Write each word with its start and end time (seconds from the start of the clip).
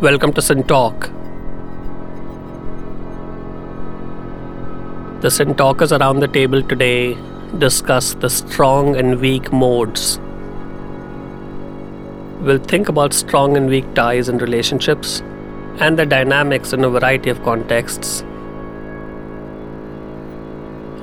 Welcome 0.00 0.32
to 0.34 0.40
Sin 0.40 0.62
Talk. 0.62 1.10
The 5.22 5.28
Sin 5.28 5.56
Talkers 5.56 5.90
around 5.90 6.20
the 6.20 6.28
table 6.28 6.62
today 6.62 7.18
discuss 7.58 8.14
the 8.14 8.30
strong 8.30 8.94
and 8.94 9.20
weak 9.20 9.52
modes. 9.52 10.20
We'll 12.42 12.60
think 12.60 12.88
about 12.88 13.12
strong 13.12 13.56
and 13.56 13.68
weak 13.68 13.92
ties 13.94 14.28
in 14.28 14.38
relationships 14.38 15.20
and 15.80 15.98
the 15.98 16.06
dynamics 16.06 16.72
in 16.72 16.84
a 16.84 16.88
variety 16.88 17.30
of 17.30 17.42
contexts. 17.42 18.22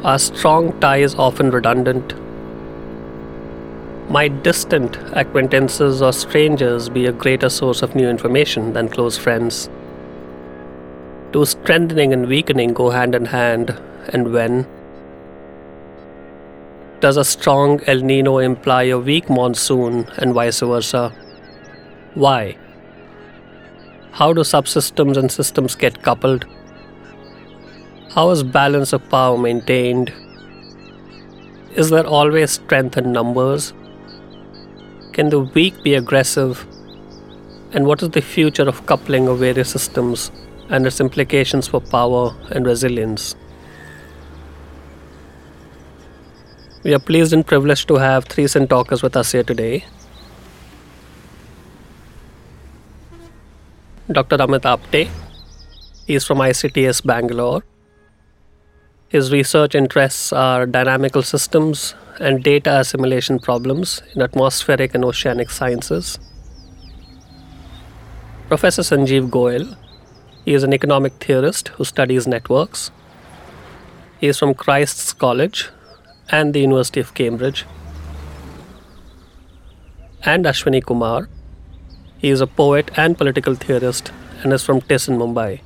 Are 0.06 0.20
strong 0.20 0.80
ties 0.80 1.16
often 1.16 1.52
redundant? 1.52 2.14
Might 4.10 4.44
distant 4.44 4.98
acquaintances 5.14 6.00
or 6.00 6.14
strangers 6.14 6.90
be 6.90 7.08
a 7.08 7.12
greater 7.12 7.50
source 7.50 7.82
of 7.82 7.96
new 7.96 8.08
information 8.08 8.74
than 8.74 8.88
close 8.88 9.18
friends? 9.18 9.68
Do 11.32 11.44
strengthening 11.44 12.14
and 12.14 12.28
weakening 12.28 12.74
go 12.74 12.92
hand 12.92 13.16
in 13.16 13.26
hand, 13.26 13.76
and 14.10 14.32
when? 14.32 14.68
Does 17.00 17.18
a 17.18 17.26
strong 17.26 17.82
El 17.88 18.02
Nino 18.02 18.38
imply 18.38 18.84
a 18.84 19.00
weak 19.00 19.28
monsoon, 19.28 20.08
and 20.18 20.36
vice 20.36 20.60
versa? 20.60 21.12
Why? 22.14 22.58
How 24.12 24.34
do 24.34 24.42
subsystems 24.42 25.18
and 25.18 25.32
systems 25.32 25.76
get 25.76 26.04
coupled? 26.04 26.46
How 28.12 28.30
is 28.30 28.44
balance 28.44 28.94
of 28.94 29.10
power 29.10 29.36
maintained? 29.36 30.14
Is 31.76 31.90
there 31.90 32.06
always 32.06 32.52
strength 32.52 32.98
in 32.98 33.12
numbers? 33.12 33.74
Can 35.16 35.30
the 35.30 35.40
weak 35.40 35.82
be 35.82 35.94
aggressive? 35.96 36.66
And 37.72 37.88
what 37.88 38.04
is 38.04 38.10
the 38.10 38.22
future 38.22 38.68
of 38.68 38.86
coupling 38.86 39.30
of 39.30 39.40
various 39.40 39.70
systems 39.70 40.30
and 40.68 40.86
its 40.86 41.00
implications 41.00 41.70
for 41.70 41.80
power 41.80 42.36
and 42.52 42.66
resilience? 42.66 43.34
We 46.84 46.94
are 46.94 47.00
pleased 47.00 47.32
and 47.32 47.48
privileged 47.48 47.88
to 47.88 47.96
have 47.96 48.26
three 48.26 48.46
Sin 48.48 48.68
talkers 48.68 49.02
with 49.02 49.16
us 49.16 49.32
here 49.32 49.44
today. 49.44 49.86
Dr. 54.12 54.36
Amit 54.36 54.68
Apte. 54.74 55.10
He 56.06 56.16
is 56.16 56.26
from 56.26 56.40
ICTS 56.40 57.06
Bangalore. 57.06 57.64
His 59.16 59.32
research 59.32 59.76
interests 59.76 60.34
are 60.34 60.66
dynamical 60.66 61.24
systems, 61.24 61.96
and 62.20 62.44
data 62.44 62.80
assimilation 62.80 63.40
problems 63.40 64.02
in 64.14 64.22
atmospheric 64.22 64.94
and 64.94 65.06
oceanic 65.06 65.52
sciences. 65.52 66.20
Professor 68.50 68.82
Sanjeev 68.82 69.30
Goyal, 69.30 69.78
he 70.44 70.54
is 70.54 70.64
an 70.64 70.74
economic 70.74 71.14
theorist 71.14 71.70
who 71.70 71.86
studies 71.86 72.28
networks. 72.28 72.92
He 74.20 74.28
is 74.28 74.38
from 74.38 74.54
Christ's 74.54 75.14
College 75.14 75.70
and 76.28 76.54
the 76.54 76.60
University 76.60 77.00
of 77.00 77.14
Cambridge. 77.14 77.66
And 80.24 80.44
Ashwini 80.44 80.84
Kumar, 80.86 81.30
he 82.18 82.32
is 82.32 82.42
a 82.42 82.48
poet 82.48 82.92
and 82.98 83.18
political 83.18 83.56
theorist 83.56 84.12
and 84.44 84.52
is 84.52 84.66
from 84.66 84.82
TISS 84.82 85.08
in 85.08 85.18
Mumbai. 85.18 85.62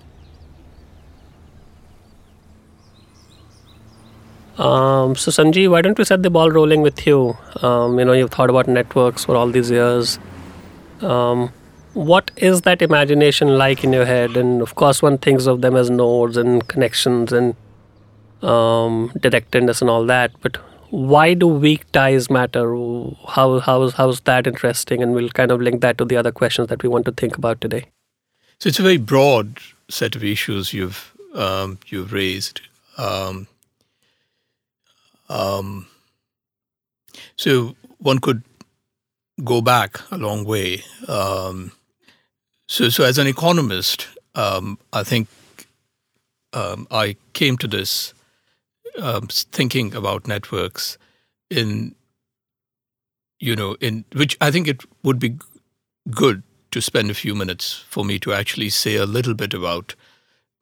Um, 4.59 5.15
so 5.15 5.31
Sanjeev, 5.31 5.71
why 5.71 5.81
don't 5.81 5.97
we 5.97 6.03
set 6.03 6.21
the 6.21 6.29
ball 6.29 6.51
rolling 6.51 6.81
with 6.81 7.07
you? 7.07 7.37
Um, 7.61 7.97
you 7.97 8.03
know, 8.03 8.11
you've 8.11 8.31
thought 8.31 8.49
about 8.49 8.67
networks 8.67 9.23
for 9.23 9.37
all 9.37 9.49
these 9.49 9.71
years. 9.71 10.19
Um, 10.99 11.53
what 11.93 12.29
is 12.35 12.61
that 12.61 12.81
imagination 12.81 13.57
like 13.57 13.85
in 13.85 13.93
your 13.93 14.05
head? 14.05 14.35
And 14.35 14.61
of 14.61 14.75
course, 14.75 15.01
one 15.01 15.17
thinks 15.17 15.47
of 15.47 15.61
them 15.61 15.77
as 15.77 15.89
nodes 15.89 16.35
and 16.35 16.67
connections 16.67 17.31
and 17.31 17.55
um, 18.41 19.11
directedness 19.17 19.79
and 19.79 19.89
all 19.89 20.05
that. 20.07 20.31
But 20.41 20.57
why 20.89 21.35
do 21.35 21.47
weak 21.47 21.89
ties 21.93 22.29
matter? 22.29 22.65
How 23.29 23.59
how 23.59 23.83
is 23.83 23.93
how 23.93 24.09
is 24.09 24.19
that 24.21 24.45
interesting? 24.45 25.01
And 25.01 25.13
we'll 25.13 25.29
kind 25.29 25.51
of 25.51 25.61
link 25.61 25.79
that 25.81 25.97
to 25.99 26.05
the 26.05 26.17
other 26.17 26.33
questions 26.33 26.67
that 26.67 26.83
we 26.83 26.89
want 26.89 27.05
to 27.05 27.13
think 27.13 27.37
about 27.37 27.61
today. 27.61 27.85
So 28.59 28.67
it's 28.67 28.79
a 28.79 28.83
very 28.83 28.97
broad 28.97 29.59
set 29.89 30.17
of 30.17 30.23
issues 30.23 30.73
you've 30.73 31.13
um, 31.33 31.79
you've 31.87 32.11
raised. 32.11 32.59
Um, 35.29 35.87
so 37.37 37.75
one 37.97 38.19
could 38.19 38.43
go 39.43 39.61
back 39.61 39.99
a 40.11 40.17
long 40.17 40.43
way. 40.43 40.83
Um, 41.07 41.71
so, 42.67 42.89
so 42.89 43.03
as 43.03 43.17
an 43.17 43.27
economist, 43.27 44.07
um, 44.35 44.77
I 44.93 45.03
think 45.03 45.27
um, 46.53 46.87
I 46.91 47.15
came 47.33 47.57
to 47.57 47.67
this 47.67 48.13
um, 49.01 49.27
thinking 49.27 49.95
about 49.95 50.27
networks 50.27 50.97
in, 51.49 51.95
you 53.39 53.55
know, 53.55 53.75
in 53.79 54.05
which 54.13 54.37
I 54.41 54.51
think 54.51 54.67
it 54.67 54.83
would 55.03 55.19
be 55.19 55.37
good 56.11 56.43
to 56.71 56.81
spend 56.81 57.09
a 57.09 57.15
few 57.15 57.33
minutes 57.33 57.83
for 57.89 58.05
me 58.05 58.19
to 58.19 58.33
actually 58.33 58.69
say 58.69 58.95
a 58.95 59.05
little 59.05 59.33
bit 59.33 59.53
about 59.53 59.95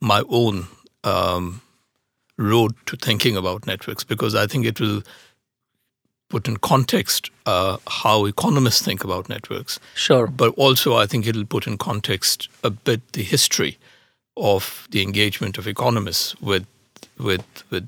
my 0.01 0.23
own 0.29 0.67
um, 1.03 1.61
road 2.37 2.73
to 2.85 2.95
thinking 2.95 3.35
about 3.35 3.67
networks 3.67 4.03
because 4.03 4.35
I 4.35 4.47
think 4.47 4.65
it 4.65 4.79
will 4.79 5.01
put 6.29 6.47
in 6.47 6.57
context 6.57 7.31
uh, 7.45 7.77
how 7.87 8.25
economists 8.25 8.81
think 8.81 9.03
about 9.03 9.29
networks. 9.29 9.79
Sure. 9.95 10.27
But 10.27 10.53
also, 10.57 10.95
I 10.95 11.05
think 11.05 11.25
it'll 11.25 11.45
put 11.45 11.67
in 11.67 11.77
context 11.77 12.49
a 12.63 12.69
bit 12.69 13.01
the 13.13 13.23
history 13.23 13.77
of 14.35 14.87
the 14.91 15.01
engagement 15.01 15.57
of 15.57 15.67
economists 15.67 16.39
with 16.41 16.65
with 17.17 17.45
with 17.69 17.87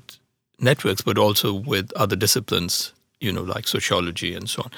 networks, 0.58 1.02
but 1.02 1.18
also 1.18 1.52
with 1.52 1.92
other 1.96 2.16
disciplines, 2.16 2.92
you 3.20 3.32
know, 3.32 3.42
like 3.42 3.68
sociology 3.68 4.34
and 4.34 4.48
so 4.48 4.62
on. 4.62 4.70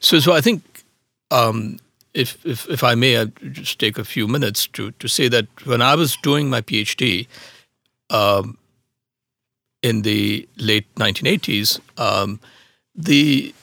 So, 0.00 0.18
so 0.20 0.32
I 0.32 0.40
think. 0.40 0.62
Um, 1.30 1.78
if, 2.14 2.44
if, 2.44 2.68
if 2.68 2.84
I 2.84 2.94
may, 2.94 3.16
I'll 3.16 3.32
just 3.52 3.78
take 3.78 3.96
a 3.96 4.04
few 4.04 4.28
minutes 4.28 4.66
to, 4.74 4.90
to 4.90 5.08
say 5.08 5.28
that 5.28 5.46
when 5.64 5.80
I 5.80 5.94
was 5.94 6.14
doing 6.18 6.50
my 6.50 6.60
PhD, 6.60 7.26
um, 8.10 8.58
in 9.82 10.02
the 10.02 10.48
late 10.56 10.92
1980s, 10.94 11.80
um, 11.98 12.40
the 12.94 13.54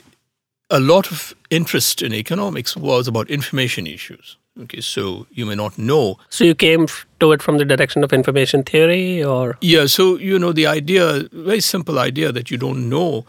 a 0.69 0.80
lot 0.80 1.12
of 1.12 1.34
interest 1.50 2.02
in 2.02 2.13
economics 2.13 2.78
was 2.78 3.07
about 3.07 3.30
information 3.30 3.88
issues. 3.88 4.38
Okay, 4.62 4.81
so 4.81 5.25
you 5.31 5.46
may 5.46 5.56
not 5.56 5.78
know. 5.78 6.18
So 6.29 6.44
you 6.44 6.53
came 6.53 6.88
to 7.19 7.31
it 7.31 7.41
from 7.41 7.58
the 7.58 7.66
direction 7.66 8.03
of 8.03 8.12
information 8.12 8.63
theory, 8.63 9.24
or 9.24 9.58
yeah. 9.62 9.85
So 9.85 10.18
you 10.18 10.38
know 10.38 10.52
the 10.52 10.68
idea, 10.68 11.28
very 11.31 11.62
simple 11.62 11.97
idea 11.97 12.31
that 12.31 12.52
you 12.52 12.58
don't 12.58 12.90
know 12.90 13.25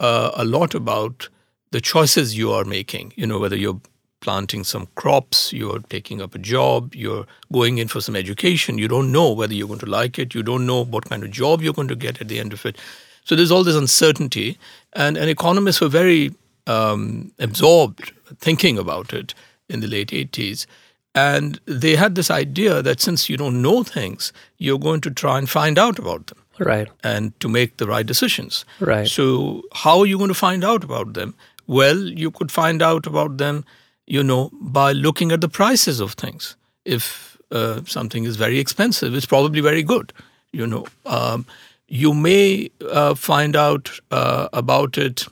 uh, 0.00 0.32
a 0.34 0.44
lot 0.44 0.74
about 0.74 1.28
the 1.70 1.80
choices 1.80 2.36
you 2.36 2.52
are 2.52 2.64
making. 2.64 3.12
You 3.16 3.26
know 3.26 3.38
whether 3.38 3.56
you're 3.56 3.80
planting 4.22 4.64
some 4.64 4.88
crops, 4.94 5.52
you're 5.52 5.80
taking 5.90 6.22
up 6.22 6.34
a 6.34 6.38
job, 6.38 6.94
you're 6.94 7.26
going 7.52 7.76
in 7.76 7.88
for 7.88 8.00
some 8.00 8.16
education. 8.16 8.78
You 8.78 8.88
don't 8.88 9.12
know 9.12 9.30
whether 9.32 9.52
you're 9.52 9.68
going 9.68 9.80
to 9.80 9.86
like 9.86 10.18
it. 10.18 10.34
You 10.34 10.42
don't 10.42 10.64
know 10.64 10.84
what 10.84 11.04
kind 11.10 11.22
of 11.22 11.30
job 11.30 11.60
you're 11.60 11.74
going 11.74 11.88
to 11.88 11.96
get 11.96 12.20
at 12.22 12.28
the 12.28 12.38
end 12.38 12.54
of 12.54 12.64
it. 12.64 12.78
So 13.24 13.36
there's 13.36 13.50
all 13.50 13.64
this 13.64 13.76
uncertainty. 13.76 14.56
And, 14.94 15.18
and 15.18 15.28
economists 15.28 15.80
were 15.80 15.88
very 15.88 16.34
um, 16.66 17.32
absorbed 17.38 18.12
thinking 18.38 18.78
about 18.78 19.12
it 19.12 19.34
in 19.68 19.80
the 19.80 19.88
late 19.88 20.08
80s. 20.08 20.66
And 21.14 21.60
they 21.66 21.96
had 21.96 22.14
this 22.14 22.30
idea 22.30 22.80
that 22.80 23.00
since 23.00 23.28
you 23.28 23.36
don't 23.36 23.60
know 23.60 23.82
things, 23.82 24.32
you're 24.56 24.78
going 24.78 25.02
to 25.02 25.10
try 25.10 25.36
and 25.38 25.50
find 25.50 25.78
out 25.78 25.98
about 25.98 26.28
them. 26.28 26.38
Right. 26.58 26.88
And 27.02 27.38
to 27.40 27.48
make 27.48 27.76
the 27.76 27.86
right 27.86 28.06
decisions. 28.06 28.64
Right. 28.80 29.08
So, 29.08 29.62
how 29.72 29.98
are 30.00 30.06
you 30.06 30.16
going 30.16 30.28
to 30.28 30.34
find 30.34 30.64
out 30.64 30.84
about 30.84 31.14
them? 31.14 31.34
Well, 31.66 31.96
you 31.96 32.30
could 32.30 32.52
find 32.52 32.82
out 32.82 33.06
about 33.06 33.38
them 33.38 33.64
you 34.06 34.22
know, 34.22 34.50
by 34.60 34.92
looking 34.92 35.32
at 35.32 35.40
the 35.40 35.48
prices 35.48 36.00
of 36.00 36.14
things. 36.14 36.56
If 36.84 37.38
uh, 37.50 37.82
something 37.86 38.24
is 38.24 38.36
very 38.36 38.58
expensive, 38.58 39.14
it's 39.14 39.26
probably 39.26 39.60
very 39.60 39.82
good. 39.82 40.12
You 40.52 40.66
know, 40.66 40.86
um, 41.06 41.46
you 41.88 42.14
may 42.14 42.70
uh, 42.90 43.14
find 43.14 43.54
out 43.54 43.90
uh, 44.10 44.48
about 44.52 44.98
it 44.98 45.26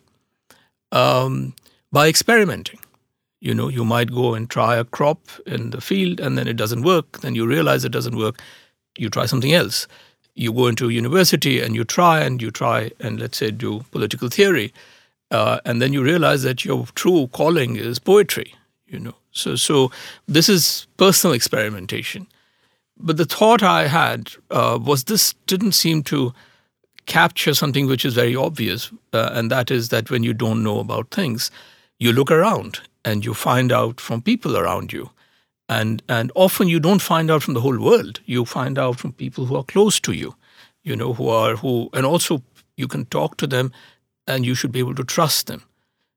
um, 0.93 1.55
by 1.91 2.09
experimenting. 2.09 2.79
You 3.41 3.55
know, 3.55 3.69
you 3.69 3.85
might 3.85 4.13
go 4.13 4.35
and 4.35 4.49
try 4.49 4.77
a 4.77 4.85
crop 4.85 5.21
in 5.47 5.71
the 5.71 5.81
field, 5.81 6.21
and 6.21 6.37
then 6.37 6.47
it 6.47 6.57
doesn't 6.57 6.83
work. 6.83 7.21
Then 7.21 7.35
you 7.35 7.47
realize 7.47 7.85
it 7.85 7.93
doesn't 7.93 8.17
work. 8.17 8.41
You 8.99 9.09
try 9.09 9.27
something 9.27 9.53
else. 9.53 9.87
You 10.35 10.53
go 10.53 10.67
into 10.67 10.91
university 10.91 11.61
and 11.61 11.75
you 11.75 11.85
try 11.85 12.21
and 12.21 12.41
you 12.41 12.51
try 12.51 12.93
and 13.01 13.19
let's 13.19 13.39
say 13.39 13.51
do 13.51 13.85
political 13.91 14.29
theory, 14.29 14.73
uh, 15.31 15.61
and 15.65 15.81
then 15.81 15.93
you 15.93 16.03
realize 16.03 16.43
that 16.43 16.65
your 16.65 16.87
true 16.95 17.29
calling 17.29 17.77
is 17.77 17.99
poetry 17.99 18.55
you 18.91 18.99
know. 18.99 19.15
So, 19.33 19.57
so 19.57 19.91
this 20.29 20.49
is 20.49 20.87
personal 20.97 21.35
experimentation. 21.35 22.27
But 22.99 23.17
the 23.17 23.25
thought 23.25 23.63
I 23.63 23.87
had 23.87 24.31
uh, 24.51 24.79
was 24.83 25.05
this 25.05 25.35
didn't 25.47 25.73
seem 25.73 26.03
to 26.05 26.33
capture 27.07 27.55
something 27.55 27.87
which 27.89 28.05
is 28.05 28.15
very 28.15 28.37
obvious, 28.37 28.93
uh, 29.13 29.31
and 29.33 29.51
that 29.51 29.71
is 29.71 29.89
that 29.89 30.11
when 30.11 30.23
you 30.23 30.35
don't 30.35 30.63
know 30.63 30.81
about 30.81 31.11
things, 31.11 31.51
you 31.99 32.13
look 32.13 32.31
around 32.31 32.81
and 33.05 33.25
you 33.25 33.35
find 33.35 33.73
out 33.73 34.01
from 34.01 34.23
people 34.23 34.57
around 34.57 34.93
you. 34.93 35.11
and 35.69 36.03
and 36.09 36.33
often 36.35 36.69
you 36.69 36.81
don't 36.81 37.03
find 37.03 37.31
out 37.31 37.43
from 37.43 37.55
the 37.55 37.61
whole 37.61 37.79
world. 37.79 38.21
You 38.27 38.45
find 38.45 38.79
out 38.79 38.99
from 39.01 39.13
people 39.13 39.47
who 39.47 39.57
are 39.57 39.65
close 39.65 40.01
to 40.01 40.13
you, 40.13 40.35
you 40.83 40.97
know, 40.97 41.15
who 41.15 41.29
are 41.29 41.57
who, 41.57 41.89
and 41.93 42.05
also 42.05 42.43
you 42.77 42.89
can 42.89 43.05
talk 43.07 43.37
to 43.37 43.47
them, 43.47 43.73
and 44.27 44.45
you 44.45 44.55
should 44.55 44.73
be 44.73 44.81
able 44.81 44.95
to 44.97 45.05
trust 45.05 45.47
them. 45.47 45.63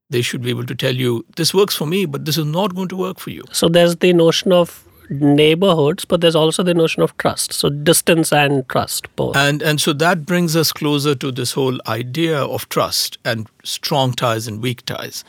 They 0.09 0.21
should 0.21 0.41
be 0.41 0.49
able 0.49 0.65
to 0.65 0.75
tell 0.75 0.95
you 0.95 1.25
this 1.37 1.53
works 1.53 1.75
for 1.75 1.87
me, 1.87 2.05
but 2.05 2.25
this 2.25 2.37
is 2.37 2.45
not 2.45 2.75
going 2.75 2.87
to 2.89 2.97
work 2.97 3.19
for 3.19 3.31
you. 3.31 3.43
So 3.51 3.67
there's 3.67 3.95
the 3.97 4.13
notion 4.13 4.51
of 4.51 4.85
neighborhoods, 5.09 6.05
but 6.05 6.21
there's 6.21 6.35
also 6.35 6.63
the 6.63 6.73
notion 6.73 7.01
of 7.01 7.15
trust. 7.17 7.53
So 7.53 7.69
distance 7.69 8.31
and 8.31 8.67
trust 8.69 9.13
both. 9.15 9.35
And 9.35 9.61
and 9.61 9.81
so 9.81 9.93
that 9.93 10.25
brings 10.25 10.55
us 10.55 10.71
closer 10.71 11.15
to 11.15 11.31
this 11.31 11.53
whole 11.53 11.79
idea 11.87 12.39
of 12.39 12.69
trust 12.69 13.17
and 13.25 13.47
strong 13.63 14.13
ties 14.13 14.47
and 14.47 14.61
weak 14.61 14.85
ties. 14.85 15.23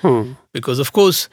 Because 0.52 0.78
of 0.78 0.92
course, 0.92 1.28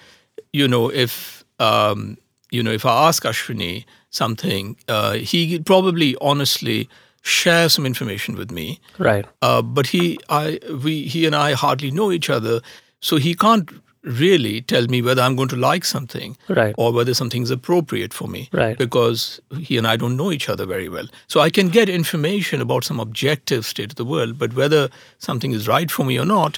you 0.53 0.67
know, 0.67 0.89
if 0.91 1.43
um, 1.59 2.17
you 2.51 2.61
know, 2.63 2.71
if 2.71 2.85
I 2.85 3.07
ask 3.07 3.23
Ashwini 3.23 3.85
something, 4.09 4.75
uh, 4.87 5.13
he 5.13 5.59
probably 5.59 6.15
honestly 6.21 6.89
share 7.21 7.69
some 7.69 7.85
information 7.85 8.35
with 8.35 8.51
me. 8.51 8.79
right. 8.97 9.25
Uh, 9.41 9.61
but 9.61 9.87
he, 9.87 10.17
I, 10.27 10.59
we, 10.83 11.03
he 11.03 11.27
and 11.27 11.35
I 11.35 11.53
hardly 11.53 11.91
know 11.91 12.11
each 12.11 12.29
other, 12.31 12.61
so 13.01 13.17
he 13.17 13.33
can't 13.35 13.69
really 14.03 14.61
tell 14.61 14.87
me 14.87 14.99
whether 15.01 15.21
I'm 15.21 15.35
going 15.35 15.49
to 15.49 15.55
like 15.55 15.85
something 15.85 16.35
Right. 16.47 16.73
or 16.77 16.91
whether 16.91 17.13
something's 17.13 17.51
appropriate 17.51 18.13
for 18.15 18.27
me. 18.27 18.49
Right. 18.51 18.75
Because 18.77 19.39
he 19.59 19.77
and 19.77 19.85
I 19.85 19.95
don't 19.95 20.17
know 20.17 20.31
each 20.31 20.49
other 20.49 20.65
very 20.65 20.89
well. 20.89 21.07
So 21.27 21.39
I 21.39 21.51
can 21.51 21.67
get 21.69 21.87
information 21.87 22.61
about 22.61 22.83
some 22.83 22.99
objective 22.99 23.63
state 23.65 23.91
of 23.91 23.95
the 23.97 24.05
world, 24.05 24.39
but 24.39 24.55
whether 24.55 24.89
something 25.19 25.51
is 25.51 25.67
right 25.67 25.91
for 25.91 26.03
me 26.03 26.17
or 26.19 26.25
not, 26.25 26.57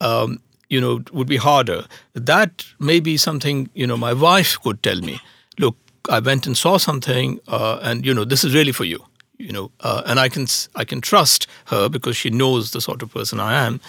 um, 0.00 0.40
you 0.68 0.80
know, 0.80 1.00
would 1.12 1.28
be 1.28 1.36
harder. 1.36 1.84
That 2.14 2.64
may 2.80 2.98
be 3.00 3.16
something, 3.16 3.68
you 3.74 3.86
know, 3.86 3.96
my 3.96 4.12
wife 4.12 4.60
could 4.60 4.82
tell 4.82 5.00
me. 5.00 5.20
Look, 5.58 5.76
I 6.08 6.18
went 6.18 6.46
and 6.46 6.56
saw 6.56 6.76
something, 6.78 7.38
uh, 7.46 7.78
and 7.82 8.04
you 8.06 8.14
know, 8.14 8.24
this 8.24 8.42
is 8.44 8.54
really 8.54 8.72
for 8.72 8.84
you. 8.84 9.04
You 9.38 9.52
know, 9.52 9.70
uh, 9.80 10.02
and 10.06 10.18
I 10.20 10.28
can 10.28 10.46
I 10.74 10.84
can 10.84 11.00
trust 11.00 11.46
her 11.66 11.88
because 11.88 12.16
she 12.16 12.30
knows 12.30 12.70
the 12.72 12.80
sort 12.80 13.02
of 13.02 13.12
person 13.12 13.38
I 13.40 13.54
am. 13.66 13.80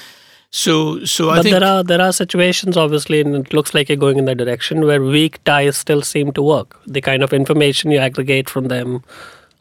So, 0.52 1.06
so 1.06 1.30
I 1.30 1.38
But 1.38 1.44
think 1.44 1.54
there 1.54 1.64
are 1.64 1.84
there 1.84 2.02
are 2.02 2.12
situations, 2.12 2.76
obviously, 2.76 3.22
and 3.22 3.36
it 3.36 3.54
looks 3.54 3.74
like 3.74 3.88
you're 3.88 3.98
going 3.98 4.18
in 4.18 4.26
that 4.26 4.38
direction 4.38 4.86
where 4.86 5.02
weak 5.02 5.42
ties 5.46 5.78
still 5.78 6.02
seem 6.02 6.34
to 6.34 6.42
work. 6.42 6.78
The 6.86 7.00
kind 7.00 7.24
of 7.24 7.32
information 7.32 7.90
you 7.90 8.00
aggregate 8.00 8.50
from 8.50 8.68
them 8.68 9.02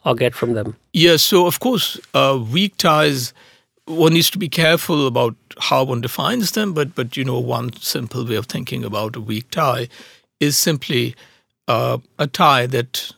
or 0.03 0.15
get 0.15 0.35
from 0.35 0.53
them. 0.53 0.75
Yes, 0.91 1.21
so 1.21 1.47
of 1.47 1.59
course, 1.59 1.99
uh, 2.13 2.43
weak 2.51 2.75
ties. 2.77 3.33
One 3.85 4.13
needs 4.13 4.29
to 4.31 4.37
be 4.37 4.49
careful 4.49 5.07
about 5.07 5.35
how 5.59 5.85
one 5.85 6.01
defines 6.01 6.51
them, 6.51 6.73
but 6.73 6.93
but 6.93 7.15
you 7.15 7.23
know, 7.23 7.39
one 7.39 7.71
simple 7.73 8.25
way 8.25 8.35
of 8.35 8.47
thinking 8.47 8.83
about 8.83 9.15
a 9.15 9.21
weak 9.21 9.49
tie 9.49 9.87
is 10.41 10.57
simply 10.57 11.15
uh, 11.69 11.99
a 12.19 12.27
tie 12.27 12.65
that 12.67 13.11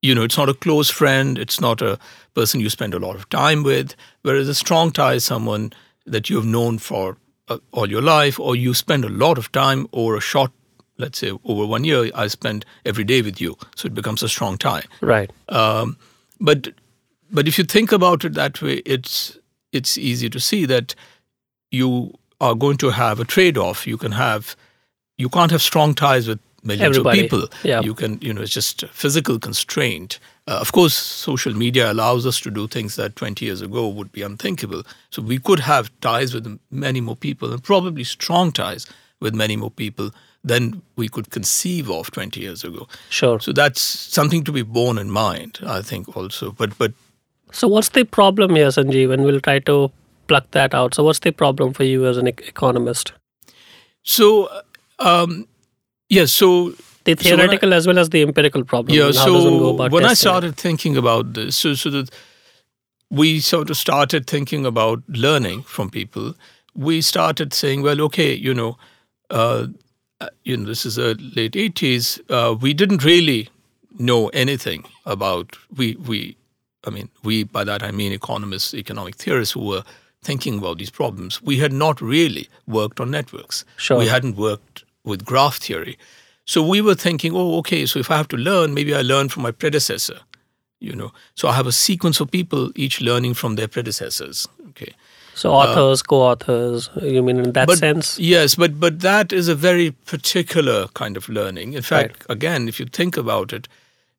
you 0.00 0.14
know 0.14 0.22
it's 0.22 0.38
not 0.38 0.48
a 0.48 0.54
close 0.54 0.90
friend, 0.90 1.38
it's 1.38 1.60
not 1.60 1.82
a 1.82 1.98
person 2.34 2.60
you 2.60 2.70
spend 2.70 2.94
a 2.94 3.00
lot 3.00 3.16
of 3.16 3.28
time 3.30 3.64
with. 3.64 3.96
Whereas 4.22 4.48
a 4.48 4.54
strong 4.54 4.92
tie 4.92 5.14
is 5.14 5.24
someone 5.24 5.72
that 6.06 6.30
you 6.30 6.36
have 6.36 6.46
known 6.46 6.78
for 6.78 7.16
uh, 7.48 7.58
all 7.72 7.90
your 7.90 8.02
life, 8.02 8.40
or 8.40 8.56
you 8.56 8.74
spend 8.74 9.04
a 9.04 9.08
lot 9.08 9.38
of 9.38 9.50
time 9.52 9.86
over 9.92 10.16
a 10.16 10.20
short, 10.20 10.50
let's 10.98 11.18
say, 11.18 11.32
over 11.44 11.66
one 11.66 11.84
year. 11.84 12.10
I 12.14 12.28
spend 12.28 12.64
every 12.84 13.04
day 13.04 13.22
with 13.22 13.40
you, 13.40 13.56
so 13.76 13.86
it 13.86 13.94
becomes 13.94 14.22
a 14.22 14.28
strong 14.28 14.58
tie. 14.58 14.84
Right. 15.00 15.30
Um, 15.48 15.96
but 16.40 16.68
but 17.30 17.48
if 17.48 17.58
you 17.58 17.64
think 17.64 17.92
about 17.92 18.24
it 18.24 18.34
that 18.34 18.62
way, 18.62 18.82
it's 18.86 19.38
it's 19.72 19.98
easy 19.98 20.30
to 20.30 20.40
see 20.40 20.66
that 20.66 20.94
you 21.70 22.12
are 22.40 22.54
going 22.54 22.76
to 22.78 22.90
have 22.90 23.20
a 23.20 23.24
trade-off. 23.24 23.86
You 23.86 23.96
can 23.96 24.12
have 24.12 24.56
you 25.18 25.28
can't 25.28 25.50
have 25.50 25.62
strong 25.62 25.94
ties 25.94 26.28
with 26.28 26.38
millions 26.62 26.96
Everybody, 26.96 27.20
of 27.20 27.30
people. 27.30 27.48
yeah. 27.62 27.80
You 27.80 27.94
can 27.94 28.18
you 28.20 28.32
know 28.32 28.42
it's 28.42 28.52
just 28.52 28.86
physical 28.88 29.38
constraint. 29.38 30.18
Uh, 30.48 30.58
of 30.60 30.70
course, 30.70 30.94
social 30.94 31.52
media 31.54 31.90
allows 31.90 32.24
us 32.24 32.40
to 32.40 32.50
do 32.50 32.68
things 32.68 32.94
that 32.94 33.16
20 33.16 33.44
years 33.44 33.60
ago 33.60 33.88
would 33.88 34.12
be 34.12 34.22
unthinkable. 34.22 34.84
So 35.10 35.20
we 35.20 35.38
could 35.38 35.60
have 35.60 35.90
ties 36.00 36.32
with 36.32 36.58
many 36.70 37.00
more 37.00 37.16
people, 37.16 37.52
and 37.52 37.62
probably 37.62 38.04
strong 38.04 38.52
ties 38.52 38.86
with 39.20 39.34
many 39.34 39.56
more 39.56 39.70
people 39.70 40.10
than 40.44 40.82
we 40.94 41.08
could 41.08 41.30
conceive 41.30 41.90
of 41.90 42.12
20 42.12 42.40
years 42.40 42.62
ago. 42.62 42.86
Sure. 43.10 43.40
So 43.40 43.52
that's 43.52 43.80
something 43.80 44.44
to 44.44 44.52
be 44.52 44.62
borne 44.62 44.98
in 44.98 45.10
mind, 45.10 45.58
I 45.66 45.82
think, 45.82 46.16
also. 46.16 46.52
But 46.52 46.78
but 46.78 46.92
So 47.50 47.66
what's 47.66 47.88
the 47.88 48.04
problem 48.04 48.54
here, 48.54 48.68
Sanjeev? 48.68 49.12
And 49.12 49.24
we'll 49.24 49.40
try 49.40 49.58
to 49.60 49.90
pluck 50.28 50.50
that 50.52 50.74
out. 50.74 50.94
So 50.94 51.02
what's 51.02 51.20
the 51.20 51.32
problem 51.32 51.72
for 51.72 51.84
you 51.84 52.06
as 52.06 52.16
an 52.16 52.28
ec- 52.28 52.44
economist? 52.46 53.12
so 54.02 54.48
um, 55.00 55.48
yes, 56.08 56.32
so 56.32 56.74
The 57.06 57.16
So 57.16 57.20
I- 57.20 57.36
theoretical 57.36 57.72
as 57.74 57.86
well 57.86 57.98
as 57.98 58.10
the 58.10 58.22
empirical 58.22 58.64
problem. 58.64 58.94
yeah. 58.96 59.06
and 59.06 59.16
how 59.16 59.26
does 59.32 59.44
one 59.44 59.58
go 59.58 59.76
So 59.76 59.88
when 59.96 60.04
I 60.04 60.08
testing 60.08 60.12
it? 60.12 60.16
started 60.30 60.56
thinking 60.56 60.96
about 60.96 61.34
this, 61.34 61.56
so 61.56 61.74
so 61.74 61.90
that 61.90 62.10
we 63.10 63.40
sort 63.40 63.70
of 63.70 63.76
started 63.76 64.26
thinking 64.26 64.66
about 64.66 65.02
learning 65.08 65.62
from 65.62 65.90
people. 65.90 66.34
We 66.74 67.00
started 67.00 67.54
saying, 67.54 67.82
well, 67.82 68.00
okay, 68.06 68.34
you 68.34 68.52
know, 68.52 68.76
uh, 69.30 69.66
you 70.44 70.56
know, 70.56 70.64
this 70.66 70.84
is 70.86 70.96
the 70.96 71.14
late 71.36 71.54
eighties. 71.56 72.18
Uh, 72.28 72.54
we 72.60 72.74
didn't 72.74 73.04
really 73.04 73.48
know 73.98 74.28
anything 74.28 74.84
about 75.04 75.56
we 75.76 75.94
we. 76.10 76.36
I 76.86 76.90
mean, 76.90 77.08
we 77.24 77.44
by 77.44 77.64
that 77.64 77.82
I 77.82 77.90
mean 77.92 78.12
economists, 78.12 78.74
economic 78.74 79.14
theorists 79.16 79.54
who 79.54 79.64
were 79.64 79.82
thinking 80.22 80.58
about 80.58 80.78
these 80.78 80.90
problems. 80.90 81.40
We 81.42 81.58
had 81.58 81.72
not 81.72 82.00
really 82.00 82.48
worked 82.66 83.00
on 83.00 83.10
networks. 83.10 83.64
Sure. 83.76 83.98
We 83.98 84.06
hadn't 84.08 84.36
worked 84.36 84.84
with 85.04 85.24
graph 85.24 85.58
theory. 85.58 85.96
So 86.46 86.62
we 86.62 86.80
were 86.80 86.94
thinking, 86.94 87.32
oh, 87.34 87.58
okay, 87.58 87.86
so 87.86 87.98
if 87.98 88.10
I 88.10 88.16
have 88.16 88.28
to 88.28 88.36
learn, 88.36 88.72
maybe 88.72 88.94
I 88.94 89.02
learn 89.02 89.28
from 89.28 89.42
my 89.42 89.50
predecessor, 89.50 90.20
you 90.80 90.94
know. 90.94 91.12
So 91.34 91.48
I 91.48 91.54
have 91.54 91.66
a 91.66 91.72
sequence 91.72 92.20
of 92.20 92.30
people 92.30 92.70
each 92.76 93.00
learning 93.00 93.34
from 93.34 93.56
their 93.56 93.68
predecessors. 93.68 94.46
Okay. 94.68 94.92
So 95.34 95.50
authors, 95.52 96.02
co-authors, 96.02 96.88
you 97.02 97.22
mean 97.22 97.38
in 97.38 97.52
that 97.52 97.64
uh, 97.64 97.66
But 97.66 97.78
sense? 97.78 98.18
yes, 98.18 98.54
but 98.54 98.78
but 98.80 99.00
that 99.00 99.32
is 99.32 99.48
a 99.48 99.54
very 99.54 99.90
particular 100.06 100.86
kind 100.94 101.16
of 101.16 101.28
learning. 101.28 101.74
In 101.74 101.82
fact, 101.82 102.24
Right. 102.28 102.36
again, 102.36 102.68
if 102.68 102.78
you 102.80 102.86
think 102.86 103.16
about 103.18 103.52
it, 103.52 103.68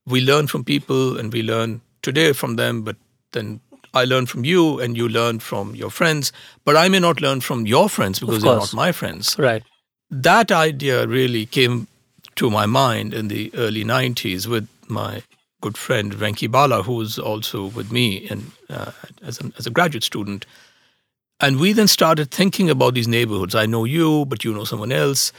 we 0.06 0.22
learn 0.22 0.48
from 0.48 0.64
people 0.64 1.18
and 1.18 1.34
we 1.34 1.42
learn 1.42 1.82
today 2.02 2.34
from 2.34 2.56
them, 2.58 2.84
but 2.84 2.98
then 3.32 3.60
I 3.94 4.06
learn 4.06 4.26
from 4.28 4.46
you 4.46 4.80
and 4.80 4.96
you 4.98 5.08
learn 5.10 5.40
from 5.40 5.74
your 5.76 5.90
friends, 5.90 6.32
but 6.66 6.76
I 6.76 6.88
may 6.90 7.00
not 7.00 7.20
learn 7.22 7.42
from 7.42 7.66
your 7.66 7.90
friends 7.90 8.20
because 8.20 8.44
they're 8.44 8.56
not 8.60 8.74
my 8.74 8.92
friends. 8.92 9.36
Right. 9.40 9.64
that 10.12 10.52
idea 10.52 11.06
really 11.08 11.46
came 11.46 11.88
to 12.38 12.50
my 12.52 12.66
mind 12.66 13.14
in 13.14 13.28
the 13.28 13.52
early 13.56 13.84
90s 13.84 14.48
with 14.48 14.70
my 14.88 15.24
good 15.62 15.78
friend 15.78 16.14
Venki 16.14 16.50
Bala, 16.50 16.84
who 16.84 16.94
was 16.94 17.18
also 17.18 17.66
with 17.66 17.92
me 17.92 18.18
in, 18.18 18.52
uh, 18.70 18.92
as, 19.24 19.40
as 19.58 19.66
a 19.66 19.72
graduate 19.72 20.04
student. 20.04 20.46
And 21.40 21.60
we 21.60 21.74
then 21.74 21.88
started 21.88 22.32
thinking 22.32 22.70
about 22.70 22.94
these 22.94 23.08
neighborhoods. 23.08 23.56
I 23.56 23.66
know 23.66 23.84
you, 23.86 24.26
but 24.26 24.44
you 24.44 24.54
know 24.54 24.64
someone 24.64 24.92
else. 24.92 25.34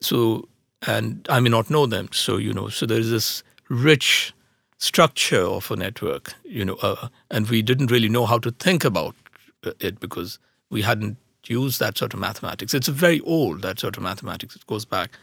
So, 0.00 0.48
and 0.86 1.26
I 1.28 1.40
may 1.40 1.50
not 1.50 1.70
know 1.70 1.86
them. 1.86 2.08
So, 2.12 2.36
you 2.36 2.52
know, 2.52 2.68
so 2.68 2.86
there's 2.86 3.10
this 3.10 3.42
rich 3.68 4.32
structure 4.78 5.42
of 5.42 5.70
a 5.70 5.76
network, 5.76 6.34
you 6.44 6.64
know, 6.64 6.74
uh, 6.74 7.08
and 7.30 7.48
we 7.48 7.62
didn't 7.62 7.90
really 7.90 8.08
know 8.08 8.26
how 8.26 8.38
to 8.38 8.50
think 8.52 8.84
about 8.84 9.16
uh, 9.64 9.72
it 9.80 9.98
because 9.98 10.38
we 10.70 10.82
hadn't 10.82 11.16
used 11.46 11.80
that 11.80 11.98
sort 11.98 12.14
of 12.14 12.20
mathematics. 12.20 12.74
It's 12.74 12.88
very 12.88 13.20
old, 13.20 13.62
that 13.62 13.80
sort 13.80 13.96
of 13.96 14.02
mathematics. 14.02 14.54
It 14.54 14.66
goes 14.66 14.84
back 14.84 15.18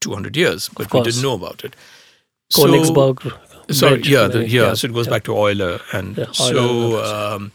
200 0.00 0.36
years, 0.36 0.68
but 0.76 0.92
we 0.92 1.00
didn't 1.02 1.22
know 1.22 1.34
about 1.34 1.64
it. 1.64 1.74
So- 2.50 2.64
Königsberg. 2.66 3.32
Sorry, 3.70 3.96
Bridge, 3.96 4.08
yeah, 4.08 4.28
the, 4.28 4.38
maybe. 4.38 4.50
yeah, 4.52 4.72
So 4.72 4.86
it 4.86 4.94
goes 4.94 5.08
back 5.08 5.24
to 5.24 5.36
Euler, 5.36 5.78
and 5.92 6.16
Yeah, 6.16 6.32
so 6.32 7.04
um, 7.04 7.52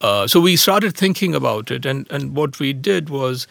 uh, 0.00 0.26
so 0.26 0.40
we 0.40 0.56
started 0.56 0.96
thinking 0.96 1.36
about 1.36 1.70
it, 1.70 1.86
and 1.86 2.04
and 2.10 2.34
what 2.34 2.58
we 2.58 2.72
did 2.72 3.08
was 3.10 3.46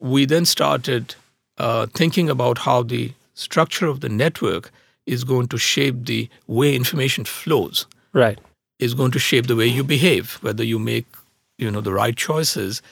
we 0.00 0.24
then 0.26 0.44
started 0.44 1.14
uh, 1.58 1.86
thinking 1.94 2.28
about 2.28 2.58
how 2.58 2.82
the 2.82 3.12
structure 3.34 3.86
of 3.86 4.00
the 4.00 4.08
network 4.08 4.72
is 5.06 5.22
going 5.22 5.46
to 5.48 5.56
shape 5.58 6.04
the 6.06 6.28
way 6.48 6.74
information 6.74 7.24
flows, 7.24 7.86
Right. 8.12 8.40
is 8.80 8.94
going 8.94 9.12
to 9.12 9.20
shape 9.20 9.46
the 9.46 9.54
way 9.54 9.66
you 9.68 9.84
behave, 9.84 10.38
whether 10.42 10.64
you 10.64 10.80
make 10.80 11.06
you 11.58 11.70
know 11.70 11.80
the 11.80 11.92
right 11.92 12.16
choices, 12.16 12.82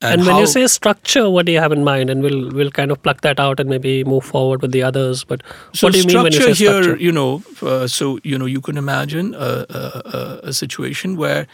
And, 0.00 0.20
when 0.24 0.30
how- 0.30 0.40
you 0.40 0.46
say 0.46 0.66
structure, 0.68 1.28
what 1.28 1.46
do 1.46 1.52
you 1.52 1.58
have 1.58 1.72
in 1.72 1.82
mind? 1.82 2.08
And 2.10 2.22
we'll 2.22 2.50
we'll 2.52 2.70
kind 2.70 2.92
of 2.92 3.02
pluck 3.02 3.22
that 3.22 3.40
out 3.40 3.58
and 3.58 3.68
maybe 3.68 4.04
move 4.04 4.24
forward 4.24 4.62
with 4.62 4.70
the 4.72 4.82
others. 4.82 5.24
But 5.24 5.42
So 5.74 5.86
what 5.88 5.92
do 5.94 5.98
you 5.98 6.06
mean 6.06 6.22
when 6.22 6.32
you 6.32 6.40
say 6.40 6.54
structure 6.54 6.82
here, 6.90 6.96
you 6.96 7.10
know, 7.10 7.42
uh, 7.62 7.88
so 7.88 8.20
you 8.22 8.38
know, 8.38 8.46
you 8.46 8.60
can 8.60 8.76
imagine 8.76 9.34
a, 9.34 9.66
a, 9.68 10.40
a- 10.44 10.52
situation 10.52 11.16
where, 11.16 11.48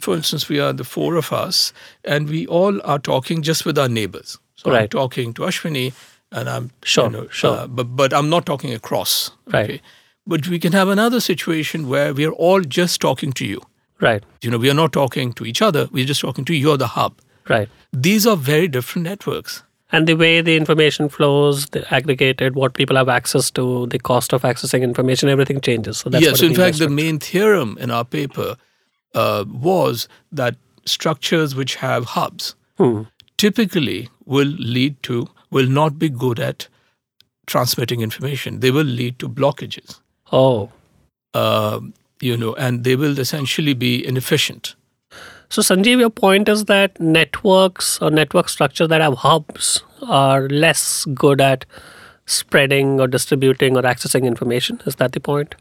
for 0.00 0.14
instance, 0.16 0.48
we 0.48 0.58
are 0.58 0.72
the 0.72 0.82
four 0.84 1.14
of 1.14 1.32
us, 1.32 1.72
and 2.04 2.28
we 2.28 2.46
all 2.48 2.80
are 2.84 2.98
talking 2.98 3.42
just 3.42 3.64
with 3.64 3.78
our 3.78 3.88
neighbors. 3.88 4.38
So 4.56 4.70
I'm 4.70 4.76
Right. 4.76 4.90
talking 4.90 5.32
to 5.34 5.42
Ashwini, 5.42 5.92
and 6.32 6.48
I'm 6.48 6.70
Sure, 6.82 7.04
you 7.04 7.10
know, 7.12 7.28
sure. 7.30 7.56
uh, 7.58 7.66
but 7.68 7.94
but 7.94 8.12
I'm 8.12 8.28
not 8.28 8.44
talking 8.44 8.74
across. 8.74 9.30
Right. 9.46 9.80
But 10.26 10.48
we 10.48 10.58
can 10.58 10.72
have 10.72 10.88
another 10.88 11.20
situation 11.20 11.88
where 11.88 12.12
we 12.12 12.26
are 12.26 12.32
all 12.48 12.60
just 12.60 13.00
talking 13.00 13.32
to 13.34 13.46
you. 13.46 13.62
Right. 14.00 14.22
You 14.42 14.50
know, 14.50 14.58
we 14.58 14.68
are 14.68 14.74
not 14.82 14.92
talking 14.92 15.32
to 15.34 15.46
each 15.46 15.62
other. 15.62 15.88
We're 15.92 16.04
just 16.14 16.20
talking 16.20 16.44
to 16.46 16.52
you. 16.52 16.60
You're 16.68 16.76
the 16.76 16.88
hub. 16.98 17.14
Right. 17.48 17.68
These 17.92 18.26
are 18.26 18.36
very 18.36 18.68
different 18.68 19.04
networks. 19.04 19.62
And 19.90 20.06
the 20.06 20.14
way 20.14 20.42
the 20.42 20.54
information 20.56 21.08
flows, 21.08 21.66
the 21.66 21.92
aggregated, 21.94 22.54
what 22.54 22.74
people 22.74 22.96
have 22.96 23.08
access 23.08 23.50
to, 23.52 23.86
the 23.86 23.98
cost 23.98 24.34
of 24.34 24.42
accessing 24.42 24.82
information, 24.82 25.30
everything 25.30 25.62
changes. 25.62 25.96
So 25.98 26.10
that's 26.10 26.22
yes. 26.22 26.40
So 26.40 26.46
in 26.46 26.54
fact, 26.54 26.78
the 26.78 26.90
main 26.90 27.18
theorem 27.18 27.78
in 27.80 27.90
our 27.90 28.04
paper 28.04 28.56
uh, 29.14 29.44
was 29.48 30.06
that 30.30 30.56
structures 30.84 31.54
which 31.54 31.76
have 31.76 32.04
hubs 32.04 32.54
Hmm. 32.76 33.02
typically 33.38 34.08
will 34.24 34.46
lead 34.46 35.02
to 35.02 35.28
will 35.50 35.66
not 35.66 35.98
be 35.98 36.08
good 36.08 36.38
at 36.38 36.68
transmitting 37.46 38.00
information. 38.02 38.60
They 38.60 38.70
will 38.70 38.84
lead 38.84 39.18
to 39.20 39.28
blockages. 39.28 40.00
Oh. 40.30 40.70
Um, 41.34 41.94
you 42.20 42.36
know, 42.36 42.54
and 42.54 42.84
they 42.84 42.94
will 42.94 43.18
essentially 43.18 43.74
be 43.74 44.06
inefficient. 44.06 44.76
So, 45.50 45.62
Sanjeev, 45.62 45.98
your 45.98 46.10
point 46.10 46.48
is 46.48 46.66
that 46.66 47.00
networks 47.00 48.00
or 48.02 48.10
network 48.10 48.48
structures 48.48 48.88
that 48.88 49.00
have 49.00 49.14
hubs 49.14 49.82
are 50.02 50.48
less 50.48 51.06
good 51.06 51.40
at 51.40 51.64
spreading 52.26 53.00
or 53.00 53.06
distributing 53.06 53.76
or 53.76 53.82
accessing 53.82 54.24
information. 54.24 54.80
Is 54.84 54.96
that 54.96 55.12
the 55.12 55.20
point? 55.20 55.54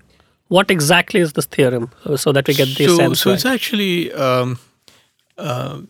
What 0.49 0.69
exactly 0.69 1.19
is 1.19 1.33
this 1.33 1.45
theorem 1.45 1.91
so 2.15 2.31
that 2.31 2.47
we 2.47 2.53
get 2.53 2.67
the 2.77 2.87
so, 2.87 2.95
sense 2.95 3.21
so 3.21 3.29
right? 3.29 3.35
it's 3.35 3.45
actually 3.45 4.13
um, 4.13 4.59
uh, 5.37 5.81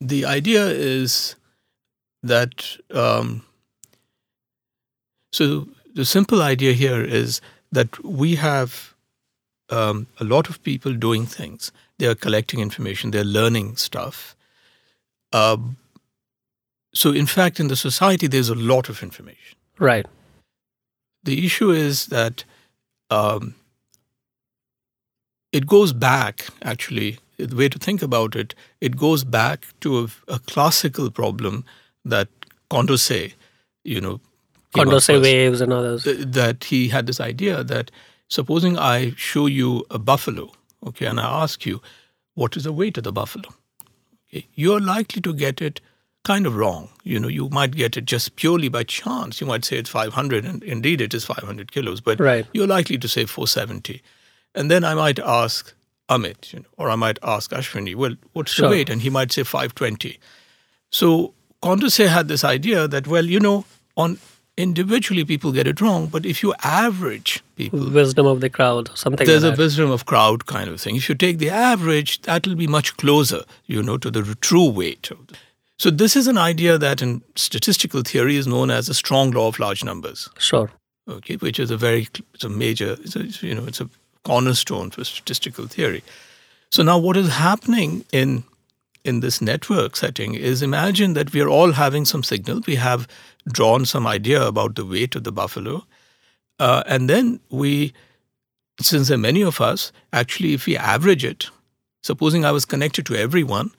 the 0.00 0.24
idea 0.24 0.66
is 0.66 1.36
that 2.22 2.76
um, 2.92 3.42
so 5.32 5.68
the 5.94 6.04
simple 6.04 6.42
idea 6.42 6.72
here 6.72 7.02
is 7.02 7.40
that 7.72 8.02
we 8.04 8.36
have 8.36 8.94
um, 9.70 10.06
a 10.20 10.24
lot 10.24 10.48
of 10.48 10.62
people 10.62 10.92
doing 10.94 11.26
things. 11.26 11.72
They 11.98 12.06
are 12.06 12.14
collecting 12.14 12.60
information. 12.60 13.10
They're 13.10 13.24
learning 13.24 13.76
stuff. 13.76 14.36
Um, 15.32 15.76
so, 16.94 17.12
in 17.12 17.26
fact, 17.26 17.60
in 17.60 17.68
the 17.68 17.76
society, 17.76 18.26
there's 18.26 18.48
a 18.48 18.54
lot 18.54 18.88
of 18.88 19.02
information. 19.02 19.56
right. 19.78 20.06
The 21.24 21.44
issue 21.44 21.70
is 21.72 22.06
that 22.06 22.44
um, 23.10 23.56
it 25.50 25.66
goes 25.66 25.92
back, 25.92 26.46
actually, 26.62 27.18
the 27.36 27.56
way 27.56 27.68
to 27.68 27.78
think 27.78 28.00
about 28.00 28.36
it, 28.36 28.54
it 28.80 28.96
goes 28.96 29.24
back 29.24 29.66
to 29.80 29.98
a, 29.98 30.34
a 30.34 30.38
classical 30.38 31.10
problem 31.10 31.64
that 32.04 32.28
Condorcet, 32.70 33.34
you 33.84 34.00
know, 34.00 34.20
Condorcet 34.74 35.22
waves 35.22 35.60
and 35.60 35.72
others. 35.72 36.04
Th- 36.04 36.18
that 36.18 36.64
he 36.64 36.88
had 36.88 37.06
this 37.06 37.20
idea 37.20 37.64
that 37.64 37.90
supposing 38.28 38.78
I 38.78 39.12
show 39.16 39.46
you 39.46 39.84
a 39.90 39.98
buffalo, 39.98 40.52
okay, 40.86 41.06
and 41.06 41.20
I 41.20 41.42
ask 41.42 41.64
you, 41.66 41.80
what 42.34 42.56
is 42.56 42.64
the 42.64 42.72
weight 42.72 42.98
of 42.98 43.04
the 43.04 43.12
buffalo? 43.12 43.50
Okay, 44.28 44.46
you're 44.54 44.80
likely 44.80 45.20
to 45.22 45.32
get 45.32 45.60
it 45.62 45.80
kind 46.24 46.46
of 46.46 46.56
wrong. 46.56 46.88
You 47.04 47.20
know, 47.20 47.28
you 47.28 47.48
might 47.50 47.70
get 47.76 47.96
it 47.96 48.04
just 48.04 48.34
purely 48.36 48.68
by 48.68 48.82
chance. 48.82 49.40
You 49.40 49.46
might 49.46 49.64
say 49.64 49.76
it's 49.78 49.90
500, 49.90 50.44
and 50.44 50.62
indeed 50.64 51.00
it 51.00 51.14
is 51.14 51.24
500 51.24 51.70
kilos, 51.72 52.00
but 52.00 52.18
Right. 52.18 52.46
you're 52.52 52.66
likely 52.66 52.98
to 52.98 53.08
say 53.08 53.24
470. 53.26 54.02
And 54.54 54.70
then 54.70 54.84
I 54.84 54.94
might 54.94 55.18
ask 55.20 55.72
Amit, 56.08 56.52
you 56.52 56.60
know, 56.60 56.66
or 56.76 56.90
I 56.90 56.96
might 56.96 57.18
ask 57.22 57.50
Ashwini, 57.52 57.94
well, 57.94 58.14
what's 58.32 58.52
Sure. 58.52 58.68
the 58.68 58.70
weight? 58.76 58.90
And 58.90 59.02
he 59.02 59.10
might 59.10 59.32
say 59.32 59.42
520. 59.44 60.18
So 60.90 61.34
Condorcet 61.62 62.08
had 62.08 62.28
this 62.28 62.44
idea 62.44 62.86
that, 62.88 63.06
well, 63.06 63.24
you 63.24 63.40
know, 63.40 63.64
on 63.96 64.18
individually 64.56 65.24
people 65.24 65.52
get 65.52 65.66
it 65.66 65.80
wrong, 65.80 66.06
but 66.06 66.24
if 66.24 66.42
you 66.42 66.54
average 66.62 67.42
people, 67.56 67.90
Wisdom 67.90 68.26
of 68.26 68.40
the 68.40 68.48
crowd, 68.50 68.90
something 68.96 69.26
there's 69.26 69.42
a 69.42 69.48
like 69.48 69.56
that. 69.56 69.62
wisdom 69.62 69.90
of 69.90 70.06
crowd 70.06 70.46
kind 70.46 70.68
of 70.70 70.80
thing. 70.80 70.96
If 70.96 71.08
you 71.08 71.14
take 71.14 71.38
the 71.38 71.50
average, 71.50 72.22
that 72.22 72.46
will 72.46 72.54
be 72.54 72.66
much 72.66 72.96
closer, 72.96 73.42
you 73.66 73.82
know, 73.82 73.98
to 73.98 74.10
the 74.10 74.22
true 74.40 74.68
weight. 74.70 75.10
of 75.10 75.26
the- 75.26 75.36
So 75.78 75.90
this 75.90 76.16
is 76.16 76.26
an 76.26 76.38
idea 76.38 76.78
that 76.78 77.02
in 77.02 77.22
statistical 77.34 78.02
theory 78.02 78.36
is 78.36 78.46
known 78.46 78.70
as 78.70 78.86
the 78.86 78.94
strong 78.94 79.30
law 79.30 79.48
of 79.48 79.58
large 79.58 79.84
numbers 79.84 80.28
Sure. 80.38 80.70
okay, 81.08 81.36
which 81.36 81.58
is 81.60 81.70
a 81.70 81.76
very 81.76 82.08
it's 82.34 82.44
a 82.44 82.48
major 82.48 82.96
it's 83.04 83.16
a, 83.16 83.24
you 83.46 83.54
know 83.54 83.66
it's 83.66 83.80
a 83.80 83.88
cornerstone 84.24 84.90
for 84.90 85.04
statistical 85.04 85.66
theory. 85.66 86.02
So 86.70 86.82
now 86.82 86.98
what 86.98 87.16
is 87.16 87.28
happening 87.28 88.04
in 88.10 88.44
in 89.06 89.20
this 89.20 89.40
network 89.40 89.96
setting 89.96 90.34
is 90.34 90.62
imagine 90.62 91.14
that 91.14 91.32
we 91.32 91.40
are 91.40 91.48
all 91.48 91.72
having 91.72 92.04
some 92.04 92.22
signal. 92.22 92.60
We 92.66 92.76
have 92.76 93.06
drawn 93.50 93.86
some 93.86 94.06
idea 94.06 94.44
about 94.44 94.74
the 94.74 94.84
weight 94.84 95.14
of 95.14 95.24
the 95.24 95.32
buffalo, 95.32 95.84
uh, 96.58 96.82
and 96.86 97.08
then 97.08 97.40
we, 97.50 97.92
since 98.80 99.08
there 99.08 99.16
are 99.16 99.18
many 99.18 99.42
of 99.42 99.60
us, 99.60 99.92
actually, 100.12 100.54
if 100.54 100.66
we 100.66 100.76
average 100.76 101.24
it, 101.24 101.50
supposing 102.02 102.44
I 102.44 102.52
was 102.52 102.64
connected 102.64 103.06
to 103.06 103.16
everyone, 103.16 103.70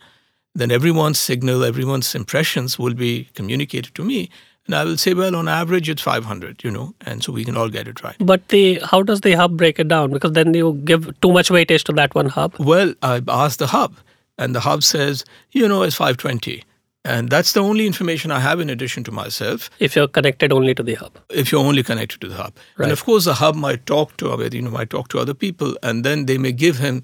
then 0.53 0.71
everyone's 0.71 1.19
signal, 1.19 1.63
everyone's 1.63 2.13
impressions 2.15 2.79
will 2.79 2.93
be 2.93 3.29
communicated 3.35 3.93
to 3.95 4.03
me. 4.03 4.29
And 4.65 4.75
I 4.75 4.83
will 4.83 4.97
say, 4.97 5.13
well, 5.13 5.35
on 5.35 5.47
average, 5.47 5.87
it's 5.89 6.01
500, 6.01 6.63
you 6.63 6.71
know, 6.71 6.93
and 7.05 7.23
so 7.23 7.31
we 7.31 7.45
can 7.45 7.55
all 7.55 7.69
get 7.69 7.87
it 7.87 8.03
right. 8.03 8.15
But 8.19 8.49
the 8.49 8.79
how 8.83 9.01
does 9.01 9.21
the 9.21 9.33
hub 9.33 9.55
break 9.55 9.79
it 9.79 9.87
down? 9.87 10.11
Because 10.11 10.33
then 10.33 10.53
you 10.53 10.73
give 10.83 11.19
too 11.21 11.31
much 11.31 11.49
weightage 11.49 11.83
to 11.83 11.93
that 11.93 12.13
one 12.13 12.27
hub. 12.27 12.55
Well, 12.59 12.93
I 13.01 13.21
asked 13.29 13.59
the 13.59 13.67
hub, 13.67 13.95
and 14.37 14.53
the 14.55 14.59
hub 14.61 14.83
says, 14.83 15.25
you 15.51 15.67
know, 15.67 15.83
it's 15.83 15.95
520. 15.95 16.63
And 17.05 17.29
that's 17.29 17.53
the 17.53 17.61
only 17.61 17.85
information 17.87 18.31
I 18.31 18.39
have 18.41 18.59
in 18.59 18.69
addition 18.69 19.03
to 19.05 19.11
myself 19.11 19.69
If 19.79 19.95
you're 19.95 20.09
connected 20.09 20.51
only 20.51 20.75
to 20.75 20.83
the 20.83 20.95
hub. 20.95 21.17
if 21.29 21.51
you're 21.51 21.63
only 21.65 21.81
connected 21.83 22.19
to 22.21 22.27
the 22.27 22.35
hub. 22.35 22.53
Right. 22.77 22.85
And 22.85 22.91
of 22.91 23.03
course, 23.05 23.23
the 23.25 23.35
hub 23.35 23.55
might 23.55 23.85
talk 23.85 24.17
to 24.17 24.49
you 24.51 24.61
know, 24.61 24.71
might 24.71 24.89
talk 24.89 25.07
to 25.09 25.19
other 25.19 25.33
people, 25.33 25.77
and 25.81 26.03
then 26.03 26.25
they 26.25 26.37
may 26.37 26.51
give 26.51 26.77
him 26.79 27.03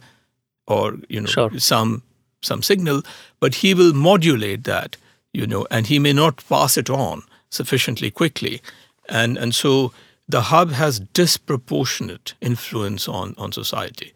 or, 0.67 0.97
you 1.09 1.21
know, 1.21 1.27
Sure. 1.27 1.57
some 1.59 2.01
some 2.41 2.61
signal, 2.61 3.01
but 3.39 3.55
he 3.55 3.73
will 3.73 3.93
modulate 3.93 4.65
that, 4.65 4.97
you 5.31 5.47
know, 5.47 5.65
and 5.71 5.87
he 5.87 5.97
may 5.99 6.11
not 6.13 6.43
pass 6.49 6.77
it 6.77 6.89
on 6.89 7.21
sufficiently 7.49 8.11
quickly. 8.11 8.61
And 9.07 9.37
and 9.37 9.55
so 9.55 9.93
the 10.27 10.41
hub 10.41 10.71
has 10.71 10.99
disproportionate 10.99 12.33
influence 12.41 13.07
on, 13.07 13.35
on 13.37 13.51
society. 13.51 14.13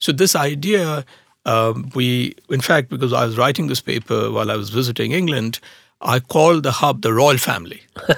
So 0.00 0.12
this 0.12 0.34
idea, 0.36 1.04
um, 1.46 1.90
we, 1.94 2.34
in 2.50 2.60
fact, 2.60 2.90
because 2.90 3.12
I 3.12 3.24
was 3.24 3.38
writing 3.38 3.68
this 3.68 3.80
paper 3.80 4.30
while 4.30 4.50
I 4.50 4.56
was 4.56 4.68
visiting 4.70 5.12
England, 5.12 5.60
I 6.00 6.20
called 6.20 6.64
the 6.64 6.72
hub 6.72 7.02
the 7.02 7.12
royal 7.12 7.38
family, 7.38 7.80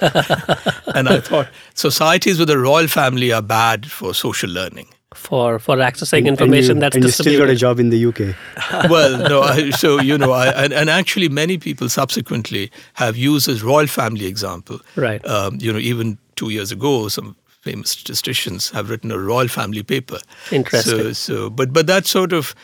and 0.95 1.07
I 1.07 1.21
thought 1.21 1.47
societies 1.75 2.39
with 2.39 2.49
a 2.49 2.57
royal 2.57 2.87
family 2.87 3.31
are 3.31 3.41
bad 3.41 3.89
for 3.89 4.13
social 4.13 4.49
learning. 4.49 4.87
for 5.13 5.59
for 5.59 5.77
accessing 5.77 6.19
And 6.19 6.27
information 6.27 6.77
you, 6.77 6.81
that's 6.81 6.95
and 6.95 7.05
you 7.05 7.11
still 7.11 7.39
got 7.39 7.49
a 7.49 7.55
job 7.55 7.79
in 7.79 7.89
the 7.89 8.05
UK. 8.05 8.19
well, 8.89 9.17
no, 9.29 9.41
I, 9.41 9.69
so 9.71 10.01
you 10.01 10.17
know, 10.17 10.31
I, 10.31 10.47
and, 10.63 10.73
and 10.73 10.89
actually, 10.89 11.29
many 11.29 11.57
people 11.57 11.87
subsequently 11.87 12.71
have 12.95 13.15
used 13.15 13.47
this 13.47 13.61
royal 13.61 13.87
family 13.87 14.25
example. 14.25 14.81
Right. 14.95 15.25
Um, 15.25 15.57
you 15.61 15.71
know, 15.71 15.79
even 15.79 16.17
two 16.35 16.49
years 16.49 16.71
ago, 16.71 17.07
some 17.07 17.35
famous 17.61 17.91
statisticians 17.91 18.69
have 18.71 18.89
written 18.89 19.11
a 19.11 19.17
royal 19.17 19.47
family 19.47 19.83
paper. 19.83 20.19
Interesting. 20.51 21.13
So, 21.13 21.13
so 21.13 21.49
but 21.49 21.73
but 21.73 21.87
that's 21.87 22.09
sort 22.09 22.33
of 22.33 22.55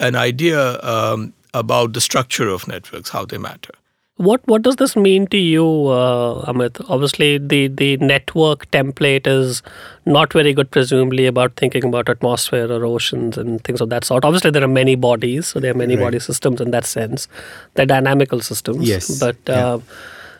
an 0.00 0.14
idea 0.16 0.80
um, 0.82 1.32
about 1.54 1.92
the 1.94 2.00
structure 2.00 2.48
of 2.48 2.68
networks, 2.68 3.10
how 3.10 3.24
they 3.24 3.38
matter. 3.38 3.72
What 4.18 4.40
what 4.48 4.62
does 4.62 4.76
this 4.76 4.96
mean 4.96 5.26
to 5.26 5.36
you, 5.36 5.64
uh, 5.88 6.50
Amit? 6.50 6.82
Obviously, 6.88 7.36
the 7.36 7.68
the 7.68 7.98
network 7.98 8.70
template 8.70 9.26
is 9.26 9.62
not 10.06 10.32
very 10.32 10.54
good, 10.54 10.70
presumably, 10.70 11.26
about 11.26 11.54
thinking 11.56 11.84
about 11.84 12.08
atmosphere 12.08 12.72
or 12.72 12.86
oceans 12.86 13.36
and 13.36 13.62
things 13.62 13.82
of 13.82 13.90
that 13.90 14.04
sort. 14.04 14.24
Obviously, 14.24 14.50
there 14.50 14.64
are 14.64 14.68
many 14.76 14.94
bodies, 14.94 15.48
so 15.48 15.60
there 15.60 15.72
are 15.72 15.78
many 15.82 15.96
Right. 15.96 16.04
body 16.04 16.18
systems 16.18 16.62
in 16.62 16.70
that 16.70 16.86
sense. 16.86 17.28
They're 17.74 17.84
dynamical 17.84 18.40
systems. 18.40 18.88
Yes. 18.88 19.10
But 19.20 19.36
Yeah. 19.48 19.66
uh, 19.74 19.78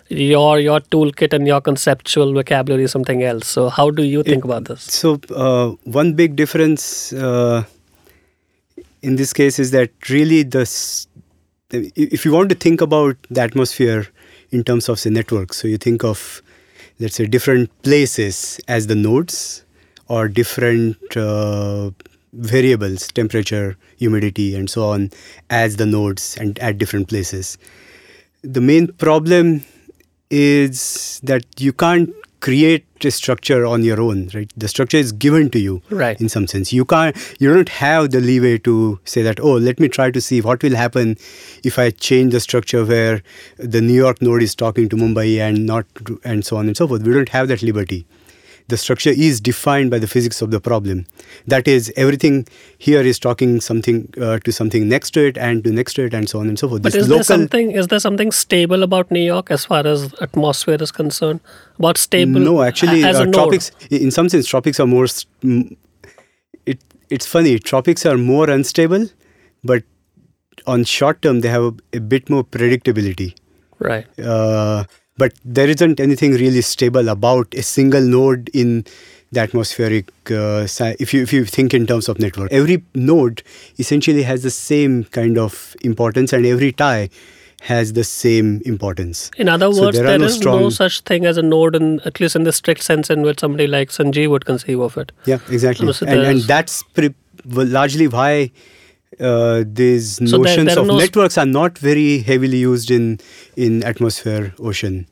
your 0.08 0.58
your 0.58 0.80
toolkit 0.80 1.34
and 1.34 1.46
your 1.46 1.60
conceptual 1.60 2.32
vocabulary 2.32 2.84
is 2.84 2.92
something 2.92 3.22
else. 3.22 3.46
So, 3.46 3.68
how 3.68 3.90
do 3.90 4.04
you 4.04 4.22
think 4.22 4.44
about 4.44 4.64
this? 4.72 4.84
So 4.84 5.20
uh, 5.34 5.72
one 5.84 6.14
big 6.14 6.36
difference 6.36 7.12
uh, 7.12 7.64
in 9.02 9.16
this 9.16 9.32
case 9.32 9.58
is 9.58 9.70
that 9.70 9.90
really 10.08 10.42
the 10.42 10.66
if 11.70 12.24
you 12.24 12.32
want 12.32 12.48
to 12.48 12.54
think 12.54 12.80
about 12.80 13.16
the 13.28 13.40
atmosphere 13.40 14.06
in 14.50 14.62
terms 14.62 14.88
of 14.88 14.98
say 14.98 15.10
networks, 15.10 15.56
so 15.56 15.68
you 15.68 15.78
think 15.78 16.04
of 16.04 16.42
let's 17.00 17.16
say 17.16 17.26
different 17.26 17.70
places 17.82 18.60
as 18.68 18.86
the 18.86 18.94
nodes 18.94 19.64
or 20.08 20.28
different 20.28 21.16
uh, 21.16 21.90
variables, 22.32 23.08
temperature, 23.08 23.76
humidity, 23.96 24.54
and 24.54 24.70
so 24.70 24.84
on, 24.84 25.10
as 25.50 25.76
the 25.76 25.86
nodes 25.86 26.36
and 26.38 26.58
at 26.60 26.78
different 26.78 27.08
places. 27.08 27.58
The 28.42 28.60
main 28.60 28.88
problem 28.88 29.64
is 30.30 31.20
that 31.24 31.44
you 31.58 31.72
can't 31.72 32.14
create 32.40 32.84
a 33.04 33.10
structure 33.10 33.64
on 33.66 33.82
your 33.84 34.00
own 34.00 34.28
right? 34.34 34.50
The 34.56 34.68
structure 34.68 34.96
is 34.96 35.12
given 35.12 35.48
to 35.50 35.58
you 35.58 35.82
Right. 35.90 36.20
in 36.20 36.28
some 36.28 36.46
sense. 36.46 36.72
You 36.72 36.84
can't 36.84 37.16
you 37.38 37.52
don't 37.52 37.68
have 37.68 38.10
the 38.10 38.20
leeway 38.20 38.58
to 38.58 38.98
say 39.04 39.22
that 39.22 39.40
oh 39.40 39.54
let 39.54 39.80
me 39.80 39.88
try 39.88 40.10
to 40.10 40.20
see 40.20 40.40
what 40.40 40.62
will 40.62 40.76
happen 40.76 41.16
if 41.64 41.78
i 41.78 41.90
change 41.90 42.32
the 42.32 42.40
structure 42.40 42.84
where 42.84 43.22
the 43.58 43.80
new 43.80 43.94
york 43.94 44.20
node 44.22 44.42
is 44.42 44.54
talking 44.54 44.88
to 44.88 44.96
mumbai 44.96 45.38
and 45.48 45.66
not 45.66 45.86
and 46.24 46.44
so 46.44 46.56
on 46.56 46.66
and 46.66 46.76
so 46.76 46.88
forth. 46.88 47.02
We 47.02 47.12
don't 47.12 47.28
have 47.30 47.48
that 47.48 47.62
liberty 47.62 48.06
the 48.68 48.76
structure 48.76 49.10
is 49.10 49.40
defined 49.40 49.90
by 49.90 49.98
the 49.98 50.06
physics 50.08 50.42
of 50.42 50.50
the 50.50 50.60
problem. 50.60 51.06
That 51.46 51.68
is, 51.68 51.92
everything 51.96 52.46
here 52.78 53.00
is 53.00 53.18
talking 53.18 53.60
something 53.60 54.12
uh, 54.20 54.38
to 54.40 54.52
something 54.52 54.88
next 54.88 55.10
to 55.12 55.24
it 55.26 55.38
and 55.38 55.62
to 55.64 55.70
next 55.72 55.94
to 55.94 56.04
it 56.04 56.14
and 56.14 56.28
so 56.28 56.40
on 56.40 56.48
and 56.48 56.58
so 56.58 56.68
forth. 56.68 56.82
But 56.82 56.92
This 56.92 57.02
is 57.02 57.08
there 57.08 57.22
something 57.22 57.70
is 57.70 57.86
there 57.88 58.00
something 58.00 58.32
stable 58.32 58.82
about 58.82 59.10
New 59.10 59.22
York 59.24 59.50
as 59.50 59.64
far 59.64 59.86
as 59.86 60.12
atmosphere 60.20 60.78
is 60.80 60.90
concerned? 60.90 61.40
About 61.78 61.96
stable? 61.98 62.40
No, 62.40 62.62
actually, 62.62 63.04
as 63.04 63.16
uh, 63.16 63.24
node? 63.24 63.34
tropics. 63.34 63.70
In 63.90 64.10
some 64.10 64.28
sense, 64.28 64.46
tropics 64.46 64.80
are 64.80 64.86
more. 64.86 65.04
s- 65.04 65.26
mm, 65.42 65.76
It 66.66 66.80
it's 67.10 67.26
funny. 67.26 67.58
Tropics 67.58 68.04
are 68.06 68.16
more 68.18 68.50
unstable, 68.50 69.06
but 69.62 69.84
on 70.66 70.84
short 70.84 71.22
term 71.22 71.40
they 71.40 71.48
have 71.48 71.62
a, 71.64 71.74
a 71.94 72.00
bit 72.00 72.28
more 72.28 72.42
predictability. 72.44 73.34
Right. 73.78 74.06
Uh, 74.18 74.84
but 75.18 75.32
there 75.44 75.68
isn't 75.68 76.00
anything 76.00 76.32
really 76.32 76.60
stable 76.62 77.08
about 77.08 77.54
a 77.54 77.62
single 77.62 78.00
node 78.02 78.50
in 78.52 78.84
the 79.32 79.40
atmospheric. 79.40 80.10
Uh, 80.30 80.66
si- 80.66 80.96
if 80.98 81.12
you 81.14 81.22
if 81.22 81.32
you 81.32 81.44
think 81.44 81.74
in 81.74 81.86
terms 81.86 82.08
of 82.08 82.18
network, 82.18 82.52
every 82.52 82.82
node 82.94 83.42
essentially 83.78 84.22
has 84.22 84.42
the 84.42 84.50
same 84.50 85.04
kind 85.04 85.38
of 85.38 85.76
importance, 85.82 86.32
and 86.32 86.46
every 86.46 86.72
tie 86.72 87.08
has 87.62 87.94
the 87.94 88.04
same 88.04 88.60
importance. 88.64 89.30
In 89.36 89.48
other 89.48 89.72
So 89.72 89.82
words, 89.82 89.96
there 89.98 90.06
there 90.06 90.18
no 90.18 90.26
is 90.26 90.40
no 90.40 90.70
such 90.70 91.00
thing 91.00 91.24
as 91.26 91.36
a 91.36 91.42
node, 91.42 91.74
in 91.74 92.00
at 92.04 92.20
least 92.20 92.36
in 92.36 92.44
the 92.44 92.52
strict 92.52 92.82
sense 92.82 93.10
in 93.10 93.22
which 93.22 93.40
somebody 93.40 93.66
like 93.66 93.90
Sanjeev 93.90 94.30
would 94.30 94.44
conceive 94.44 94.78
of 94.80 94.96
it. 94.96 95.10
Yeah, 95.24 95.38
exactly. 95.50 95.92
So 95.92 96.06
and, 96.06 96.20
and 96.20 96.40
that's 96.42 96.82
pre- 96.82 97.14
largely 97.46 98.06
why 98.08 98.50
uh, 99.20 99.64
these 99.66 100.16
So 100.16 100.38
notions 100.38 100.66
there 100.66 100.78
are 100.78 100.80
of 100.82 100.88
no 100.88 100.98
networks 100.98 101.38
are 101.38 101.46
not 101.46 101.78
very 101.78 102.18
heavily 102.20 102.58
used 102.58 102.90
in 102.90 103.18
in 103.56 103.82
atmosphere 103.82 104.54
ocean 104.58 105.06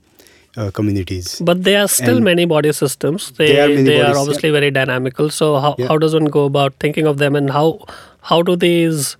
uh, 0.56 0.70
communities. 0.70 1.40
But 1.44 1.64
there 1.64 1.80
are 1.82 1.88
still 1.88 2.16
And 2.16 2.24
many 2.24 2.44
body 2.44 2.72
systems. 2.72 3.32
They 3.38 3.46
There 3.52 3.64
are 3.68 3.82
they 3.82 4.00
are 4.00 4.04
bodies, 4.04 4.16
obviously 4.22 4.50
very 4.50 4.70
dynamical. 4.70 5.30
So 5.30 5.58
how, 5.60 5.74
Yeah. 5.78 5.88
how 5.88 5.98
does 5.98 6.14
one 6.14 6.26
go 6.26 6.44
about 6.44 6.74
thinking 6.80 7.06
of 7.06 7.18
them, 7.18 7.34
and 7.34 7.50
how 7.50 7.80
how 8.32 8.42
do 8.42 8.56
these 8.56 9.16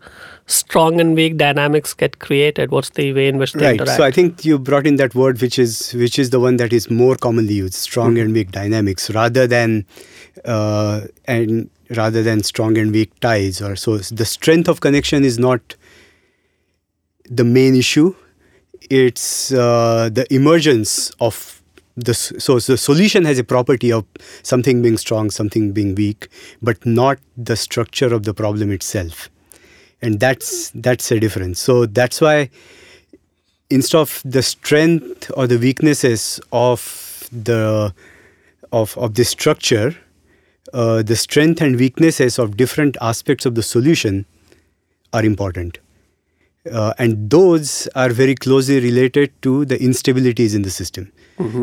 strong 0.46 1.00
and 1.00 1.14
weak 1.16 1.36
dynamics 1.36 1.94
get 1.94 2.18
created? 2.18 2.70
What's 2.70 2.90
the 2.90 3.12
way 3.12 3.26
in 3.28 3.38
which 3.38 3.52
they 3.54 3.64
Right. 3.66 3.80
interact? 3.80 3.96
So 3.96 4.04
I 4.04 4.10
think 4.10 4.44
you 4.44 4.58
brought 4.58 4.86
in 4.86 4.96
that 4.96 5.14
word, 5.14 5.40
which 5.40 5.58
is 5.58 5.92
which 6.04 6.18
is 6.18 6.30
the 6.30 6.40
one 6.40 6.56
that 6.62 6.72
is 6.72 6.90
more 6.90 7.16
commonly 7.16 7.54
used: 7.54 7.74
strong 7.74 8.12
Mm-hmm. 8.14 8.22
and 8.26 8.34
weak 8.40 8.50
dynamics, 8.52 9.10
rather 9.10 9.46
than 9.46 9.84
uh, 10.44 11.02
and 11.26 11.70
rather 11.90 12.22
than 12.22 12.42
strong 12.42 12.76
and 12.78 12.92
weak 12.92 13.18
ties. 13.20 13.60
Or 13.62 13.76
so 13.76 13.98
the 13.98 14.24
strength 14.24 14.68
of 14.68 14.80
connection 14.80 15.24
is 15.24 15.38
not 15.38 15.76
the 17.28 17.44
main 17.44 17.74
issue. 17.74 18.14
It's 18.90 19.52
uh, 19.52 20.10
the 20.12 20.26
emergence 20.34 21.10
of 21.20 21.62
the 21.96 22.10
s- 22.12 22.32
so 22.38 22.58
the 22.58 22.76
solution 22.76 23.24
has 23.24 23.38
a 23.38 23.44
property 23.44 23.92
of 23.92 24.04
something 24.42 24.82
being 24.82 24.98
strong, 24.98 25.30
something 25.30 25.72
being 25.72 25.94
weak, 25.94 26.28
but 26.62 26.84
not 26.84 27.18
the 27.36 27.56
structure 27.56 28.12
of 28.12 28.24
the 28.24 28.34
problem 28.34 28.70
itself, 28.72 29.30
and 30.02 30.20
that's 30.20 30.70
that's 30.74 31.10
a 31.12 31.20
difference. 31.20 31.60
So 31.60 31.86
that's 31.86 32.20
why 32.20 32.50
instead 33.70 33.98
of 33.98 34.22
the 34.24 34.42
strength 34.42 35.30
or 35.36 35.46
the 35.46 35.58
weaknesses 35.58 36.40
of 36.52 37.28
the 37.32 37.94
of 38.72 38.96
of 38.98 39.14
the 39.14 39.24
structure, 39.24 39.96
uh, 40.74 41.02
the 41.02 41.16
strength 41.16 41.62
and 41.62 41.76
weaknesses 41.76 42.38
of 42.38 42.56
different 42.56 42.96
aspects 43.00 43.46
of 43.46 43.54
the 43.54 43.62
solution 43.62 44.26
are 45.12 45.24
important. 45.24 45.78
Uh, 46.70 46.92
and 46.98 47.30
those 47.30 47.88
are 47.94 48.08
very 48.08 48.34
closely 48.34 48.80
related 48.80 49.30
to 49.42 49.64
the 49.64 49.76
instabilities 49.78 50.54
in 50.54 50.62
the 50.62 50.70
system. 50.70 51.12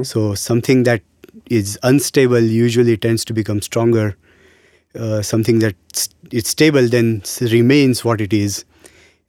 So 0.03 0.35
something 0.35 0.83
that 0.83 1.01
is 1.49 1.77
unstable 1.83 2.39
usually 2.39 2.97
tends 2.97 3.25
to 3.25 3.33
become 3.33 3.61
stronger. 3.61 4.15
Uh, 4.93 5.21
something 5.21 5.59
that 5.59 5.75
it's 6.31 6.49
stable 6.49 6.87
then 6.87 7.23
remains 7.41 8.05
what 8.05 8.21
it 8.21 8.33
is, 8.33 8.65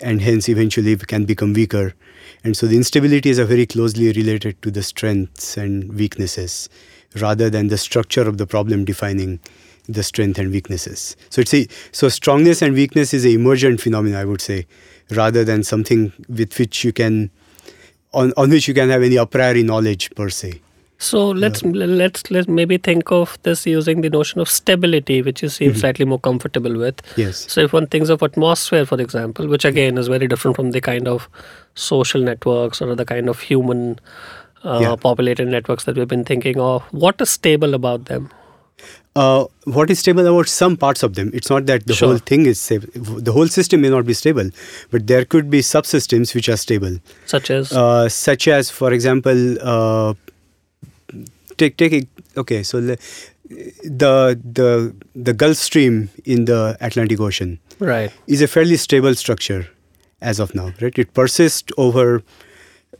and 0.00 0.20
hence 0.20 0.48
eventually 0.48 0.96
can 0.96 1.24
become 1.24 1.52
weaker. 1.52 1.94
And 2.44 2.56
so 2.56 2.66
the 2.66 2.76
instabilities 2.76 3.38
are 3.38 3.44
very 3.44 3.66
closely 3.66 4.12
related 4.12 4.60
to 4.62 4.70
the 4.70 4.82
strengths 4.82 5.56
and 5.56 5.92
weaknesses, 5.94 6.68
rather 7.20 7.48
than 7.48 7.68
the 7.68 7.78
structure 7.78 8.28
of 8.28 8.38
the 8.38 8.46
problem 8.46 8.84
defining 8.84 9.40
the 9.88 10.02
strength 10.02 10.38
and 10.38 10.50
weaknesses. 10.50 11.16
So 11.30 11.40
it's 11.40 11.54
a 11.54 11.66
so 11.92 12.08
strongness 12.08 12.62
and 12.62 12.74
weakness 12.74 13.12
is 13.14 13.24
a 13.24 13.30
emergent 13.30 13.80
phenomenon, 13.80 14.20
I 14.20 14.24
would 14.24 14.40
say, 14.40 14.66
rather 15.10 15.44
than 15.44 15.62
something 15.64 16.12
with 16.28 16.58
which 16.58 16.84
you 16.84 16.92
can 16.92 17.30
on, 18.12 18.32
on 18.36 18.50
which 18.50 18.68
you 18.68 18.74
can 18.74 18.90
have 18.90 19.02
any 19.02 19.16
a 19.16 19.26
priori 19.26 19.62
knowledge 19.62 20.10
per 20.14 20.28
se. 20.28 20.60
So 20.98 21.30
let's 21.30 21.64
let's 21.64 22.30
let's 22.30 22.46
maybe 22.46 22.78
think 22.78 23.10
of 23.10 23.36
this 23.42 23.66
using 23.66 24.02
the 24.02 24.10
notion 24.10 24.40
of 24.40 24.48
stability, 24.48 25.20
which 25.20 25.42
you 25.42 25.48
seem 25.48 25.74
slightly 25.74 26.04
more 26.04 26.20
comfortable 26.20 26.78
with. 26.78 27.02
Yes. 27.16 27.50
So 27.50 27.62
if 27.62 27.72
one 27.72 27.88
thinks 27.88 28.08
of 28.08 28.22
atmosphere, 28.22 28.86
for 28.86 29.00
example, 29.00 29.48
which 29.48 29.64
again 29.64 29.98
is 29.98 30.06
very 30.06 30.28
different 30.28 30.54
from 30.54 30.70
the 30.70 30.80
kind 30.80 31.08
of 31.08 31.28
social 31.74 32.20
networks 32.20 32.80
or 32.80 32.94
the 32.94 33.04
kind 33.04 33.28
of 33.28 33.40
human 33.40 33.98
uh, 34.62 34.78
Yeah. 34.80 34.94
populated 34.94 35.48
networks 35.48 35.84
that 35.84 35.96
we've 35.96 36.06
been 36.06 36.24
thinking 36.24 36.60
of, 36.60 36.82
what 36.92 37.20
is 37.20 37.30
stable 37.30 37.74
about 37.74 38.04
them? 38.04 38.30
Uh, 39.14 39.44
what 39.64 39.90
is 39.90 39.98
stable 39.98 40.26
about 40.26 40.48
some 40.48 40.74
parts 40.76 41.02
of 41.02 41.14
them? 41.16 41.30
It's 41.34 41.50
not 41.50 41.66
that 41.66 41.86
the 41.86 41.94
Sure. 41.94 42.08
whole 42.08 42.18
thing 42.18 42.46
is 42.46 42.58
stable. 42.60 42.88
The 43.28 43.32
whole 43.32 43.46
system 43.48 43.82
may 43.82 43.90
not 43.90 44.06
be 44.06 44.14
stable, 44.14 44.48
but 44.90 45.06
there 45.06 45.26
could 45.26 45.50
be 45.50 45.60
subsystems 45.60 46.34
which 46.34 46.48
are 46.48 46.56
stable. 46.56 46.96
Such 47.26 47.50
as 47.50 47.72
uh, 47.72 48.08
such 48.08 48.48
as, 48.48 48.70
for 48.70 48.90
example, 48.92 49.58
uh, 49.60 50.14
take 51.58 51.76
take 51.76 51.92
a, 51.92 52.06
okay. 52.40 52.62
So 52.62 52.78
le- 52.78 52.96
the 53.84 54.40
the 54.60 54.94
the 55.14 55.32
Gulf 55.34 55.56
Stream 55.58 56.08
in 56.24 56.46
the 56.46 56.76
Atlantic 56.80 57.20
Ocean 57.20 57.58
right, 57.78 58.10
is 58.26 58.40
a 58.40 58.48
fairly 58.48 58.76
stable 58.76 59.14
structure 59.14 59.68
as 60.22 60.40
of 60.40 60.54
now, 60.54 60.72
right? 60.80 60.98
It 60.98 61.12
persists 61.12 61.70
over. 61.76 62.22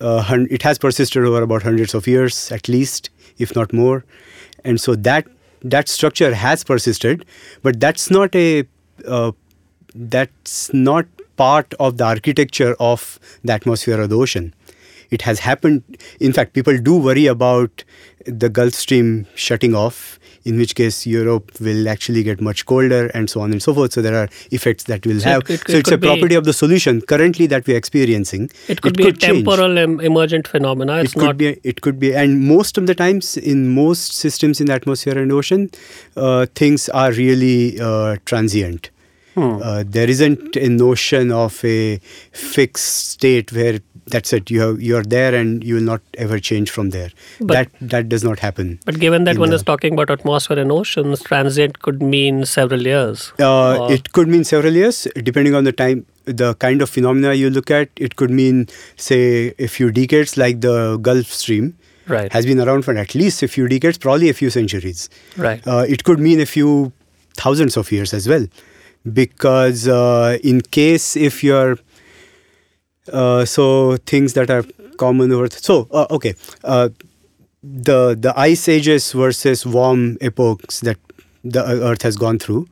Uh, 0.01 0.45
it 0.51 0.63
has 0.63 0.79
persisted 0.79 1.25
over 1.25 1.43
about 1.43 1.63
hundreds 1.63 1.95
of 1.95 2.07
years, 2.07 2.51
at 2.51 2.69
least, 2.69 3.09
if 3.39 3.55
not 3.55 3.73
more, 3.73 4.05
and 4.65 4.81
so 4.81 4.95
that 4.97 5.27
that 5.63 5.89
structure 5.89 6.35
has 6.35 6.65
persisted, 6.65 7.25
but 7.63 7.81
that's 7.81 8.11
not 8.11 8.35
a 8.35 8.65
uh, 9.07 9.33
that's 9.95 10.73
not 10.73 11.07
part 11.37 11.75
of 11.81 11.99
the 11.99 12.05
architecture 12.05 12.75
of 12.79 13.19
the 13.45 13.53
atmosphere 13.53 14.01
or 14.01 14.07
the 14.07 14.17
ocean. 14.17 14.55
It 15.11 15.23
has 15.23 15.41
happened. 15.41 15.83
In 16.21 16.33
fact, 16.33 16.55
people 16.55 16.79
do 16.79 16.97
worry 16.97 17.27
about 17.27 17.85
the 18.27 18.49
Gulf 18.49 18.75
Stream 18.75 19.27
shutting 19.35 19.75
off, 19.75 20.19
in 20.45 20.57
which 20.57 20.75
case 20.75 21.07
Europe 21.07 21.51
will 21.61 21.89
actually 21.89 22.23
get 22.23 22.41
much 22.41 22.67
colder 22.67 23.07
and 23.15 23.31
so 23.31 23.41
on 23.41 23.53
and 23.53 23.63
so 23.63 23.75
forth. 23.75 23.93
So 23.93 24.03
there 24.03 24.15
are 24.17 24.29
effects 24.51 24.85
that 24.85 25.07
will 25.07 25.21
So 25.21 25.29
have. 25.31 25.43
it- 25.43 25.51
it- 25.51 25.61
so 25.69 25.73
it 25.75 25.79
it's 25.81 25.89
a 25.89 25.93
could 25.93 26.01
be- 26.01 26.07
property 26.09 26.35
of 26.35 26.45
the 26.45 26.53
solution 26.53 27.01
currently 27.01 27.47
that 27.47 27.67
we're 27.67 27.77
experiencing. 27.77 28.51
it 28.69 28.81
could 28.83 28.97
be 28.97 29.05
a 29.05 29.13
change. 29.13 29.21
temporal 29.45 29.79
em- 29.79 30.01
emergent 30.01 30.49
phenomena. 30.49 30.99
It's 31.03 31.13
It 31.13 31.19
could 31.19 31.25
not 31.25 31.37
be. 31.39 31.57
It 31.63 31.81
could 31.81 31.99
be, 31.99 32.15
and 32.15 32.41
most 32.41 32.79
of 32.79 32.87
the 32.87 32.95
times 32.95 33.37
in 33.37 33.69
most 33.75 34.13
systems 34.15 34.61
in 34.61 34.67
the 34.67 34.75
atmosphere 34.75 35.19
and 35.19 35.31
ocean, 35.33 35.71
uh, 36.17 36.47
things 36.55 36.89
are 36.89 37.13
really 37.13 37.79
uh, 37.81 38.17
transient. 38.25 38.91
Hmm. 39.35 39.63
Uh, 39.63 39.83
there 39.89 40.11
isn't 40.11 40.57
a 40.57 40.69
notion 40.69 41.33
of 41.33 41.65
a 41.65 42.01
fixed 42.33 43.09
state 43.13 43.51
where 43.53 43.79
that's 44.07 44.33
it. 44.33 44.51
You 44.51 44.77
you're 44.77 45.03
there 45.03 45.35
and 45.35 45.63
you 45.65 45.75
will 45.77 45.83
not 45.83 46.01
ever 46.19 46.39
change 46.39 46.71
from 46.71 46.91
there. 46.91 47.11
But- 47.41 47.55
that 47.55 47.91
that 47.95 48.09
does 48.09 48.25
not 48.25 48.39
happen. 48.41 48.79
But 48.85 48.99
given 48.99 49.25
that 49.25 49.39
one 49.39 49.51
the- 49.51 49.57
is 49.57 49.63
talking 49.63 49.93
about 49.95 50.11
atmosphere 50.11 50.59
and 50.59 50.73
oceans, 50.73 51.23
transient 51.23 51.81
could 51.83 52.03
mean 52.03 52.45
several 52.47 52.83
years. 52.83 53.33
Uh, 53.39 53.89
it 53.91 54.13
could 54.13 54.29
mean 54.29 54.45
several 54.45 54.73
years, 54.73 55.07
depending 55.23 55.55
on 55.55 55.65
the 55.65 55.73
time, 55.73 56.05
the 56.25 56.55
kind 56.55 56.83
of 56.83 56.91
phenomena 56.91 57.35
you 57.35 57.51
look 57.51 57.71
at. 57.71 57.89
It 57.97 58.17
could 58.17 58.31
mean, 58.31 58.67
say, 58.97 59.55
a 59.59 59.67
few 59.69 59.91
decades, 59.91 60.37
like 60.37 60.61
the 60.61 60.97
Gulf 60.99 61.27
Stream 61.33 61.75
right, 62.09 62.33
has 62.33 62.45
been 62.47 62.61
around 62.61 62.83
for 62.85 62.95
at 62.97 63.15
least 63.15 63.43
a 63.43 63.49
few 63.49 63.69
decades, 63.69 63.99
probably 63.99 64.29
a 64.29 64.35
few 64.35 64.51
centuries. 64.51 65.09
right. 65.37 65.67
Uh, 65.67 65.85
it 65.89 66.05
could 66.05 66.19
mean 66.21 66.41
a 66.41 66.47
few 66.47 66.93
thousands 67.35 67.77
of 67.77 67.91
years 67.93 68.13
as 68.13 68.29
well, 68.29 68.47
because 69.13 69.89
uh, 69.89 70.39
in 70.43 70.61
case 70.61 71.17
if 71.17 71.43
you're 71.43 71.79
uh, 73.13 73.45
so 73.45 73.97
things 74.07 74.35
that 74.35 74.51
are 74.51 74.65
common 74.97 75.33
over 75.33 75.49
so 75.51 75.89
uh, 75.93 76.07
okay 76.11 76.35
uh, 76.65 76.89
the 77.63 78.17
the 78.19 78.33
ice 78.37 78.69
ages 78.69 79.13
versus 79.13 79.65
warm 79.67 80.17
epochs 80.21 80.81
that 80.81 80.99
the 81.45 81.63
earth 81.63 82.03
has 82.03 82.17
gone 82.17 82.39
through 82.39 82.67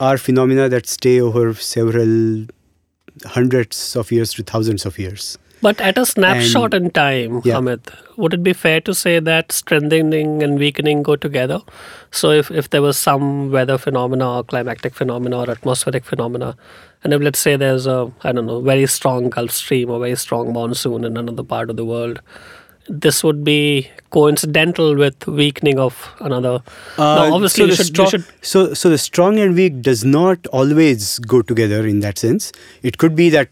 are 0.00 0.18
phenomena 0.18 0.68
that 0.68 0.86
stay 0.86 1.20
over 1.20 1.54
several 1.54 2.46
hundreds 3.24 3.96
of 3.96 4.12
years 4.12 4.34
to 4.34 4.42
thousands 4.42 4.84
of 4.84 4.98
years 4.98 5.38
But 5.66 5.80
at 5.80 5.98
a 5.98 6.06
snapshot 6.06 6.74
in 6.78 6.90
time, 6.90 7.40
Yeah. 7.44 7.56
Amit, 7.60 7.92
would 8.16 8.34
it 8.34 8.42
be 8.48 8.52
fair 8.64 8.80
to 8.88 8.94
say 8.94 9.18
that 9.28 9.50
strengthening 9.60 10.42
and 10.48 10.60
weakening 10.64 11.02
go 11.02 11.16
together? 11.16 11.58
So 12.12 12.30
if, 12.30 12.50
if 12.50 12.70
there 12.70 12.82
was 12.82 12.96
some 12.96 13.50
weather 13.50 13.78
phenomena 13.86 14.28
or 14.36 14.44
climatic 14.44 14.94
phenomena 14.94 15.38
or 15.38 15.50
atmospheric 15.50 16.04
phenomena, 16.04 16.56
and 17.02 17.12
if 17.12 17.20
let's 17.20 17.40
say 17.40 17.56
there's 17.56 17.86
a, 17.86 18.12
I 18.22 18.32
don't 18.32 18.46
know, 18.46 18.60
very 18.60 18.86
strong 18.86 19.28
Gulf 19.30 19.50
Stream 19.50 19.90
or 19.90 19.98
very 19.98 20.14
strong 20.16 20.52
monsoon 20.52 21.04
in 21.04 21.16
another 21.16 21.42
part 21.42 21.68
of 21.68 21.76
the 21.76 21.84
world, 21.84 22.20
this 22.88 23.24
would 23.24 23.42
be 23.42 23.90
coincidental 24.10 24.94
with 24.94 25.26
weakening 25.26 25.78
of 25.78 26.08
another. 26.20 26.62
Uh, 26.96 27.02
now, 27.16 27.34
obviously, 27.34 27.62
so 27.62 27.64
you 27.64 27.70
the 27.70 27.76
should, 27.76 27.86
strong, 27.86 28.10
should 28.10 28.24
so 28.42 28.74
so 28.74 28.88
the 28.88 28.98
strong 28.98 29.38
and 29.40 29.56
weak 29.56 29.82
does 29.82 30.04
not 30.04 30.46
always 30.48 31.18
go 31.18 31.42
together 31.42 31.84
in 31.86 32.00
that 32.00 32.18
sense. 32.18 32.52
It 32.82 32.98
could 32.98 33.16
be 33.16 33.30
that 33.30 33.50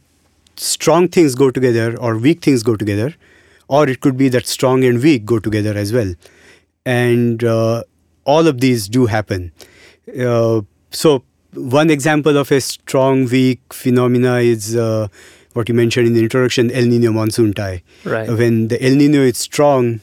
strong 0.56 1.08
things 1.08 1.34
go 1.34 1.50
together 1.50 1.96
or 1.98 2.16
weak 2.16 2.42
things 2.42 2.62
go 2.62 2.76
together, 2.76 3.14
or 3.68 3.88
it 3.88 4.00
could 4.00 4.16
be 4.16 4.28
that 4.30 4.46
strong 4.46 4.84
and 4.84 5.02
weak 5.02 5.24
go 5.24 5.38
together 5.38 5.76
as 5.76 5.92
well, 5.92 6.14
and 6.84 7.44
uh, 7.44 7.82
all 8.24 8.46
of 8.46 8.60
these 8.60 8.88
do 8.88 9.06
happen. 9.06 9.52
Uh, 10.18 10.62
so 10.90 11.24
one 11.54 11.90
example 11.90 12.36
of 12.36 12.50
a 12.52 12.60
strong 12.60 13.26
weak 13.26 13.60
phenomena 13.72 14.36
is. 14.36 14.76
Uh, 14.76 15.08
what 15.54 15.68
you 15.68 15.74
mentioned 15.74 16.08
in 16.08 16.14
the 16.14 16.20
introduction, 16.20 16.70
El 16.72 16.86
Nino 16.86 17.12
monsoon 17.12 17.54
tie. 17.54 17.82
Right. 18.04 18.28
When 18.28 18.68
the 18.68 18.84
El 18.84 18.96
Nino 18.96 19.20
is 19.20 19.38
strong, 19.38 20.00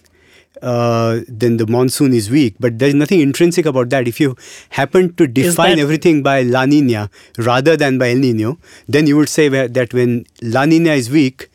uh, 0.62 1.22
then 1.28 1.58
the 1.58 1.68
monsoon 1.68 2.14
is 2.14 2.30
weak. 2.30 2.56
But 2.60 2.78
there's 2.80 2.94
nothing 2.94 3.20
intrinsic 3.20 3.66
about 3.66 3.90
that. 3.90 4.08
If 4.08 4.20
you 4.20 4.36
happen 4.70 5.14
to 5.16 5.28
define 5.28 5.80
everything 5.80 6.22
by 6.24 6.42
La 6.44 6.66
Nina 6.66 7.10
rather 7.38 7.76
than 7.78 7.98
by 7.98 8.12
El 8.12 8.18
Nino, 8.18 8.58
then 8.88 9.08
you 9.08 9.18
would 9.18 9.30
say 9.30 9.50
that 9.50 9.94
when 9.94 10.26
La 10.42 10.66
Nina 10.66 10.92
is 10.94 11.10
weak, 11.10 11.50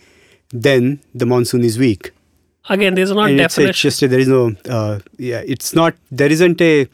then 0.51 1.01
the 1.14 1.27
monsoon 1.27 1.64
is 1.64 1.79
weak. 1.79 2.12
again, 2.69 2.95
there's 2.95 3.11
not 3.12 3.31
and 3.31 3.40
it's, 3.40 3.59
it's 3.59 3.81
just 3.81 4.01
there 4.01 4.19
is 4.19 4.29
no 4.29 4.53
uh, 4.69 4.99
yeah. 5.19 5.42
It's 5.47 5.75
not 5.75 5.95
there 6.11 6.31
isn't 6.37 6.61
a 6.61 6.88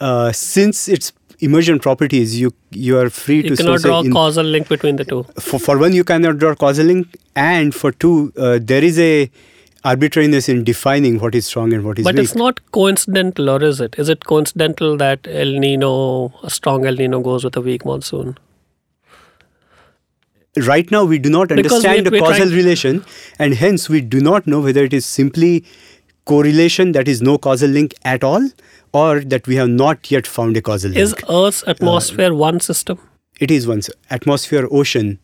uh, 0.00 0.32
since 0.32 0.88
it's 0.88 1.12
emergent 1.40 1.82
properties. 1.82 2.38
You 2.40 2.52
you 2.70 2.98
are 2.98 3.10
free 3.10 3.36
You 3.36 3.50
to 3.50 3.56
cannot 3.56 3.80
draw 3.80 4.00
a 4.00 4.04
in- 4.04 4.12
causal 4.12 4.44
link 4.44 4.68
between 4.68 4.96
the 4.96 5.04
two. 5.04 5.20
for, 5.48 5.58
for 5.66 5.78
one 5.78 5.92
you 5.92 6.04
cannot 6.04 6.38
draw 6.38 6.54
causal 6.54 6.86
link 6.86 7.16
and 7.36 7.74
for 7.82 7.92
two 7.92 8.32
uh, 8.36 8.58
there 8.72 8.82
is 8.90 8.98
a 8.98 9.30
arbitrariness 9.84 10.48
in 10.48 10.64
defining 10.64 11.18
what 11.20 11.34
is 11.34 11.46
strong 11.46 11.72
and 11.72 11.84
what 11.84 11.98
is 11.98 12.04
weak. 12.04 12.14
But 12.14 12.14
weak 12.16 12.24
it's 12.24 12.34
not 12.34 12.60
coincidental, 12.72 13.48
or 13.50 13.62
is 13.62 13.80
it? 13.80 13.94
Is 13.98 14.08
it 14.08 14.24
coincidental 14.24 14.96
that 14.96 15.26
El 15.28 15.52
Nino, 15.58 16.32
a 16.42 16.50
strong 16.50 16.86
El 16.86 16.94
Nino, 16.94 17.20
goes 17.20 17.44
with 17.44 17.56
a 17.56 17.60
weak 17.60 17.84
monsoon? 17.84 18.36
right 20.66 20.90
now 20.90 21.04
we 21.04 21.18
do 21.18 21.30
not 21.30 21.52
understand 21.52 21.98
we- 21.98 22.00
the 22.04 22.10
we're 22.10 22.20
causal 22.20 22.48
relation 22.48 23.04
and 23.38 23.54
hence 23.54 23.88
we 23.88 24.00
do 24.00 24.20
not 24.20 24.46
know 24.46 24.60
whether 24.60 24.82
it 24.82 24.92
is 24.92 25.06
simply 25.06 25.64
correlation 26.24 26.90
that 26.92 27.06
is 27.06 27.22
no 27.22 27.38
causal 27.38 27.70
link 27.70 27.94
at 28.04 28.24
all 28.24 28.48
or 28.92 29.20
that 29.20 29.46
we 29.46 29.54
have 29.54 29.68
not 29.68 30.10
yet 30.10 30.26
found 30.26 30.56
a 30.56 30.62
causal 30.62 30.90
link 30.90 31.00
Is 31.00 31.14
Earth's 31.30 31.62
atmosphere 31.66 32.32
uh, 32.32 32.36
one 32.36 32.58
system? 32.58 32.98
it 33.38 33.52
is 33.52 33.68
one 33.68 33.82
atmosphere 34.10 34.66
ocean 34.72 35.20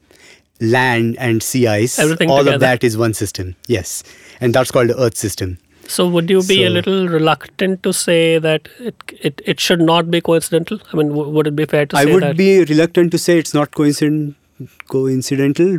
land 0.60 1.16
and 1.18 1.42
sea 1.42 1.66
ice 1.66 1.98
Everything 1.98 2.30
all 2.30 2.38
together. 2.38 2.54
of 2.54 2.60
that 2.60 2.84
is 2.84 2.96
one 2.96 3.12
system 3.14 3.54
yes 3.66 4.02
and 4.40 4.54
that's 4.54 4.70
called 4.70 4.88
the 4.88 4.98
earth 5.06 5.16
system 5.16 5.58
So 5.94 6.04
would 6.12 6.30
you 6.32 6.42
be 6.48 6.56
a 6.66 6.68
little 6.74 7.08
reluctant 7.14 7.82
to 7.86 7.90
say 7.92 8.38
that 8.44 8.68
it 8.90 9.02
it, 9.28 9.42
it 9.52 9.60
should 9.64 9.82
not 9.88 10.06
be 10.14 10.20
coincidental? 10.28 10.78
I 10.92 10.96
mean, 11.00 11.08
w- 11.16 11.32
would 11.34 11.46
it 11.50 11.56
be 11.58 11.66
fair 11.72 11.82
to 11.90 11.98
I 11.98 12.04
say 12.04 12.12
would 12.14 12.22
that? 12.26 12.38
be 12.38 12.46
reluctant 12.70 13.10
to 13.14 13.18
say 13.24 13.34
it's 13.42 13.52
not 13.58 13.74
coincident, 13.80 14.70
coincidental, 14.94 15.74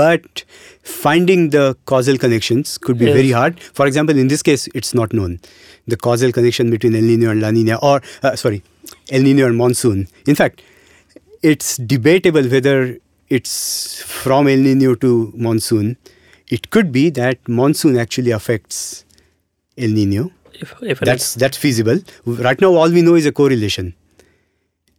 but 0.00 0.44
finding 0.94 1.44
the 1.56 1.64
causal 1.92 2.16
connections 2.24 2.72
could 2.86 2.98
be 3.02 3.08
Yes. 3.10 3.18
very 3.20 3.34
hard. 3.40 3.60
For 3.80 3.86
example, 3.92 4.22
in 4.24 4.28
this 4.34 4.46
case, 4.50 4.64
it's 4.82 4.94
not 5.02 5.12
known 5.20 5.36
the 5.96 6.00
causal 6.08 6.32
connection 6.38 6.70
between 6.76 6.94
El 7.02 7.06
Nino 7.10 7.30
and 7.36 7.42
La 7.46 7.50
Nina, 7.58 7.78
or 7.90 8.00
uh, 8.22 8.34
sorry, 8.46 8.62
El 9.10 9.22
Nino 9.28 9.46
and 9.52 9.56
monsoon. 9.64 10.02
In 10.26 10.40
fact, 10.42 10.62
it's 11.54 11.76
debatable 11.96 12.48
whether 12.56 12.78
it's 13.30 14.02
from 14.02 14.48
El 14.48 14.58
Nino 14.58 14.94
to 14.96 15.32
monsoon. 15.36 15.96
It 16.48 16.70
could 16.70 16.90
be 16.90 17.10
that 17.10 17.48
monsoon 17.48 17.96
actually 17.96 18.32
affects 18.32 19.04
El 19.78 19.90
Nino. 19.90 20.32
if, 20.54 20.74
if 20.82 21.00
That's 21.00 21.34
that's 21.34 21.56
feasible. 21.56 22.00
Right 22.26 22.60
now, 22.60 22.74
all 22.74 22.90
we 22.90 23.02
know 23.02 23.14
is 23.14 23.26
a 23.26 23.32
correlation, 23.32 23.94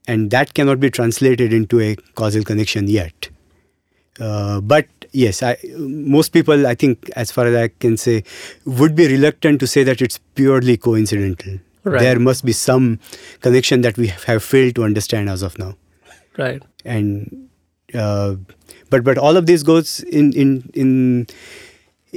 and 0.07 0.31
that 0.31 0.53
cannot 0.53 0.79
be 0.79 0.89
translated 0.89 1.53
into 1.53 1.79
a 1.79 1.95
causal 2.15 2.43
connection 2.43 2.87
yet. 2.87 3.29
Uh, 4.19 4.61
but 4.61 4.87
yes, 5.11 5.43
I, 5.43 5.57
most 5.77 6.29
people, 6.29 6.67
I 6.67 6.75
think, 6.75 7.09
as 7.15 7.31
far 7.31 7.45
as 7.47 7.55
I 7.55 7.67
can 7.67 7.97
say, 7.97 8.23
would 8.65 8.95
be 8.95 9.07
reluctant 9.07 9.59
to 9.59 9.67
say 9.67 9.83
that 9.83 10.01
it's 10.01 10.17
purely 10.35 10.77
coincidental. 10.77 11.59
Right. 11.83 11.99
There 11.99 12.19
must 12.19 12.45
be 12.45 12.51
some 12.51 12.99
connection 13.41 13.81
that 13.81 13.97
we 13.97 14.07
have 14.07 14.43
failed 14.43 14.75
to 14.75 14.83
understand 14.83 15.29
as 15.29 15.41
of 15.41 15.57
now, 15.57 15.75
right. 16.37 16.61
and 16.85 17.49
uh, 17.93 18.35
but 18.89 19.03
but 19.03 19.17
all 19.17 19.37
of 19.37 19.45
this 19.45 19.63
goes 19.63 20.01
in 20.01 20.33
in 20.33 20.69
in 20.73 21.27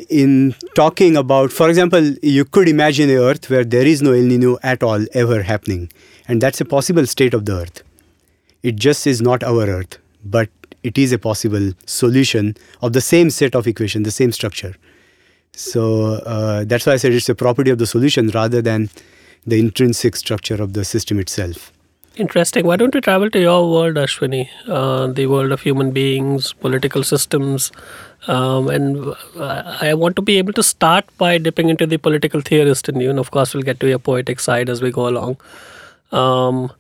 in 0.09 0.55
talking 0.75 1.17
about, 1.17 1.53
for 1.53 1.69
example, 1.69 2.03
you 2.23 2.45
could 2.45 2.69
imagine 2.69 3.11
a 3.11 3.17
Earth 3.17 3.49
where 3.49 3.65
there 3.65 3.87
is 3.87 4.03
no 4.03 4.13
El 4.13 4.25
Nino 4.25 4.59
at 4.63 4.83
all 4.83 5.05
ever 5.13 5.43
happening, 5.43 5.91
and 6.27 6.41
that's 6.41 6.61
a 6.61 6.65
possible 6.65 7.07
state 7.07 7.35
of 7.35 7.45
the 7.45 7.53
Earth. 7.53 7.83
It 8.63 8.77
just 8.77 9.07
is 9.07 9.21
not 9.23 9.45
our 9.45 9.67
Earth, 9.67 9.99
but 10.25 10.49
it 10.83 10.99
is 10.99 11.13
a 11.13 11.19
possible 11.19 11.73
solution 11.87 12.57
of 12.83 12.93
the 12.93 13.01
same 13.01 13.31
set 13.31 13.55
of 13.55 13.67
equation, 13.67 14.03
the 14.03 14.11
same 14.11 14.33
structure. 14.33 14.75
So 15.53 16.15
uh, 16.27 16.65
that's 16.65 16.87
why 16.87 16.95
I 16.95 16.97
said 16.97 17.13
it's 17.13 17.29
a 17.29 17.35
property 17.35 17.71
of 17.71 17.79
the 17.79 17.87
solution 17.87 18.29
rather 18.29 18.61
than 18.61 18.91
the 19.47 19.61
intrinsic 19.61 20.17
structure 20.17 20.61
of 20.61 20.73
the 20.73 20.85
system 20.85 21.21
itself. 21.21 21.73
Interesting. 22.17 22.65
Why 22.65 22.77
don't 22.77 22.95
we 22.95 23.01
travel 23.01 23.29
to 23.29 23.41
your 23.41 23.69
world, 23.69 23.97
Ashwini? 23.97 24.49
Uh, 24.69 25.09
the 25.09 25.27
world 25.27 25.51
of 25.51 25.63
human 25.63 25.91
beings, 25.91 26.53
political 26.53 27.03
systems. 27.03 27.73
Um, 28.29 28.69
and 28.69 29.09
uh, 29.37 29.79
I 29.81 29.95
want 29.95 30.15
to 30.17 30.23
be 30.23 30.39
able 30.39 30.53
to 30.53 30.63
start 30.63 31.05
by 31.19 31.39
dipping 31.39 31.71
into 31.71 31.87
the 31.87 31.97
political 31.97 32.41
theorist 32.41 32.89
in 32.89 33.01
you. 33.01 33.11
And 33.11 33.19
of 33.19 33.33
course, 33.33 33.53
we'll 33.53 33.65
get 33.65 33.81
to 33.81 33.89
your 33.89 33.99
poetic 33.99 34.39
side 34.39 34.69
as 34.69 34.81
we 34.81 34.93
go 34.93 35.09
along. 35.09 35.39
Um, 36.13 36.71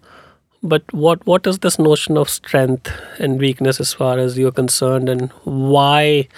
but 0.62 0.82
what 0.92 1.26
what 1.26 1.46
is 1.46 1.58
this 1.58 1.78
notion 1.78 2.16
of 2.16 2.30
strength 2.30 2.90
and 3.18 3.38
weakness 3.38 3.80
as 3.80 3.92
far 3.92 4.18
as 4.18 4.38
you're 4.38 4.52
concerned, 4.52 5.08
and 5.08 5.30
why? 5.44 6.28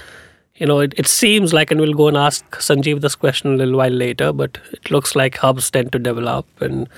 You 0.59 0.66
know, 0.66 0.81
it, 0.81 0.95
it 0.97 1.07
seems 1.07 1.53
like, 1.53 1.71
and 1.71 1.79
we'll 1.81 1.92
go 1.92 2.09
and 2.09 2.16
ask 2.16 2.45
Sanjeev 2.53 3.03
this 3.03 3.14
question 3.14 3.53
a 3.53 3.57
little 3.57 3.77
while 3.77 3.90
later, 3.90 4.33
but 4.33 4.59
it 4.73 4.90
looks 4.90 5.14
like 5.14 5.37
hubs 5.37 5.71
tend 5.71 5.92
to 5.92 5.99
develop. 5.99 6.47
And 6.62 6.88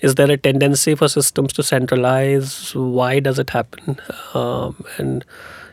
is 0.00 0.14
there 0.14 0.30
a 0.30 0.36
tendency 0.36 0.94
for 0.94 1.08
systems 1.08 1.52
to 1.54 1.64
centralize? 1.64 2.74
Why 2.76 3.18
does 3.18 3.40
it 3.40 3.50
happen? 3.50 3.98
Um, 4.34 4.84
and 4.98 5.24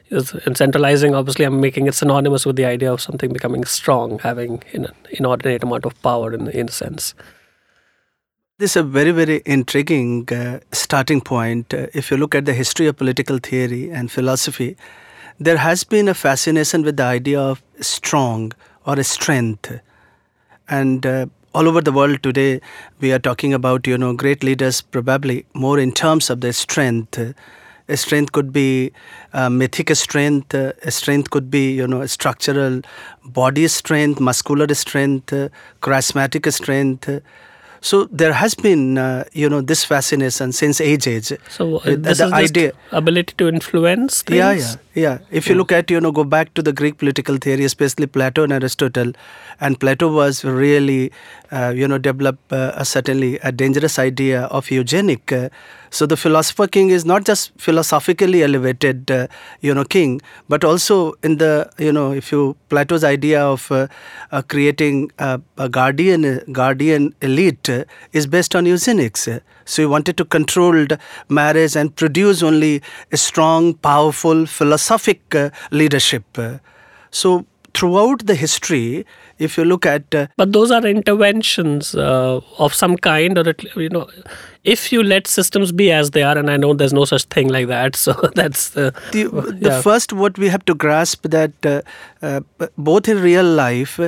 is, 0.10 0.34
and 0.46 0.58
centralizing, 0.58 1.14
obviously, 1.14 1.46
I'm 1.46 1.62
making 1.62 1.86
it 1.86 1.94
synonymous 1.94 2.46
with 2.46 2.56
the 2.56 2.66
idea 2.66 2.92
of 2.92 3.02
something 3.02 3.32
becoming 3.32 3.64
strong, 3.66 4.20
having 4.20 4.64
an 4.74 4.88
inordinate 5.12 5.64
amount 5.64 5.86
of 5.86 6.00
power 6.02 6.34
in, 6.34 6.48
in 6.50 6.70
a 6.70 6.72
sense. 6.72 7.14
This 8.58 8.72
is 8.72 8.78
a 8.78 8.84
very, 8.84 9.12
very 9.12 9.42
intriguing 9.46 10.32
uh, 10.32 10.62
starting 10.72 11.22
point. 11.22 11.74
Uh, 11.74 11.88
if 11.94 12.10
you 12.10 12.18
look 12.18 12.34
at 12.34 12.46
the 12.46 12.54
history 12.54 12.88
of 12.88 12.98
political 12.98 13.38
theory 13.38 13.92
and 13.92 14.10
philosophy, 14.10 14.78
there 15.39 15.58
has 15.58 15.84
been 15.84 16.08
a 16.08 16.13
fascination 16.13 16.84
with 16.84 16.98
the 16.98 17.04
idea 17.04 17.39
of 17.39 17.62
strong 17.82 18.54
or 18.86 19.00
a 19.00 19.04
strength. 19.04 19.80
And 20.67 21.06
uh, 21.06 21.26
all 21.54 21.67
over 21.67 21.82
the 21.82 21.91
world 21.91 22.24
today, 22.24 22.62
we 23.00 23.12
are 23.12 23.19
talking 23.19 23.54
about, 23.54 23.88
you 23.88 23.98
know, 23.98 24.13
great 24.13 24.43
leaders 24.43 24.82
probably 24.82 25.45
more 25.54 25.80
in 25.80 25.91
terms 25.91 26.30
of 26.30 26.41
their 26.41 26.54
strength. 26.54 27.19
A 27.88 27.98
strength 27.98 28.32
could 28.32 28.52
be 28.52 28.91
uh, 29.34 29.50
mythic 29.50 29.95
strength, 29.95 30.56
uh, 30.56 30.74
a 30.84 30.89
strength 30.91 31.30
could 31.30 31.52
be, 31.52 31.71
you 31.71 31.86
know, 31.88 32.06
structural 32.08 32.82
body 33.24 33.67
strength, 33.67 34.19
muscular 34.19 34.74
strength, 34.74 35.32
uh, 35.32 35.50
charismatic 35.82 36.52
strength. 36.52 37.21
So 37.82 38.06
there 38.06 38.34
has 38.34 38.56
been, 38.56 38.98
uh, 38.98 39.26
you 39.34 39.48
know, 39.48 39.62
this 39.62 39.84
fascination 39.84 40.52
since 40.52 40.82
age 40.82 41.08
age. 41.08 41.32
So, 41.50 41.78
Uh, 41.78 41.95
the 41.95 42.30
idea. 42.34 42.71
ability 42.91 43.36
to 43.38 43.48
influence 43.48 44.24
things? 44.24 44.39
Yeah, 44.39 44.54
yeah, 44.54 44.76
yeah. 44.96 45.20
If 45.30 45.48
you 45.48 45.56
look 45.56 45.72
at, 45.72 45.92
you 45.92 46.00
know, 46.00 46.12
go 46.12 46.24
back 46.24 46.54
to 46.54 46.62
the 46.62 46.72
Greek 46.72 46.98
political 46.98 47.38
theory, 47.38 47.66
especially 47.66 48.08
Plato 48.08 48.44
and 48.44 48.54
Aristotle, 48.54 49.12
and 49.60 49.80
Plato 49.80 50.12
was 50.12 50.44
really, 50.46 51.12
uh, 51.52 51.74
you 51.76 51.88
know, 51.88 51.98
developed 51.98 52.52
uh, 52.52 52.72
a 52.76 52.86
certainly 52.86 53.38
a 53.40 53.52
dangerous 53.52 54.00
idea 54.00 54.44
of 54.44 54.72
eugenic. 54.72 55.32
Uh, 55.32 55.50
so 55.90 56.06
the 56.06 56.18
philosopher 56.18 56.68
king 56.68 56.90
is 56.90 57.06
not 57.06 57.26
just 57.26 57.52
philosophically 57.58 58.44
elevated, 58.44 59.12
uh, 59.12 59.28
you 59.62 59.74
know, 59.74 59.84
king, 59.84 60.22
but 60.50 60.64
also 60.64 61.14
in 61.24 61.38
the, 61.38 61.70
you 61.78 61.92
know, 61.92 62.12
if 62.12 62.32
you 62.32 62.56
Plato's 62.70 63.04
idea 63.04 63.46
of 63.46 63.72
uh, 63.72 63.88
uh, 64.32 64.42
creating 64.44 65.12
a, 65.20 65.42
a 65.58 65.70
guardian 65.70 66.42
guardian 66.52 67.14
elite 67.22 67.70
uh, 67.70 67.84
is 68.14 68.28
based 68.28 68.56
on 68.56 68.66
eugenics. 68.66 69.28
So 69.65 69.82
he 69.82 69.86
wanted 69.86 70.17
to 70.17 70.25
control 70.25 70.71
the 70.86 70.99
marriage 71.30 71.75
and 71.75 71.95
produce 71.95 72.43
only 72.43 72.82
a 73.12 73.17
strong, 73.17 73.73
powerful, 73.75 74.45
philosophic 74.45 75.36
uh, 75.36 75.49
leadership. 75.71 76.23
Uh, 76.38 76.60
so 77.12 77.45
throughout 77.73 78.25
the 78.25 78.36
history, 78.36 79.06
if 79.38 79.58
you 79.58 79.65
look 79.65 79.86
at 79.86 80.15
uh, 80.15 80.28
But 80.38 80.54
those 80.54 80.71
are 80.71 80.86
interventions 80.86 81.93
uh, 81.93 82.39
of 82.58 82.73
some 82.73 82.95
kind, 82.97 83.38
or 83.38 83.49
at, 83.49 83.63
you 83.75 83.89
know, 83.89 84.10
if 84.63 84.91
you 84.91 85.04
let 85.04 85.28
systems 85.28 85.71
be 85.71 85.91
as 85.91 86.12
they 86.12 86.23
are, 86.23 86.38
and 86.38 86.49
I 86.49 86.58
know 86.58 86.73
there's 86.73 86.93
no 86.93 87.06
such 87.06 87.23
thing 87.25 87.49
like 87.49 87.67
that, 87.67 87.95
so 88.06 88.13
that's 88.34 88.69
the 88.69 88.93
the, 89.12 89.25
the 89.60 89.82
first 89.82 90.13
what 90.13 90.38
we 90.38 90.47
have 90.49 90.63
to 90.65 90.75
grasp 90.75 91.28
that 91.30 91.51
uh, 91.65 91.82
uh, 92.21 92.41
both 92.78 93.10
in 93.10 93.21
real 93.21 93.45
life 93.45 93.99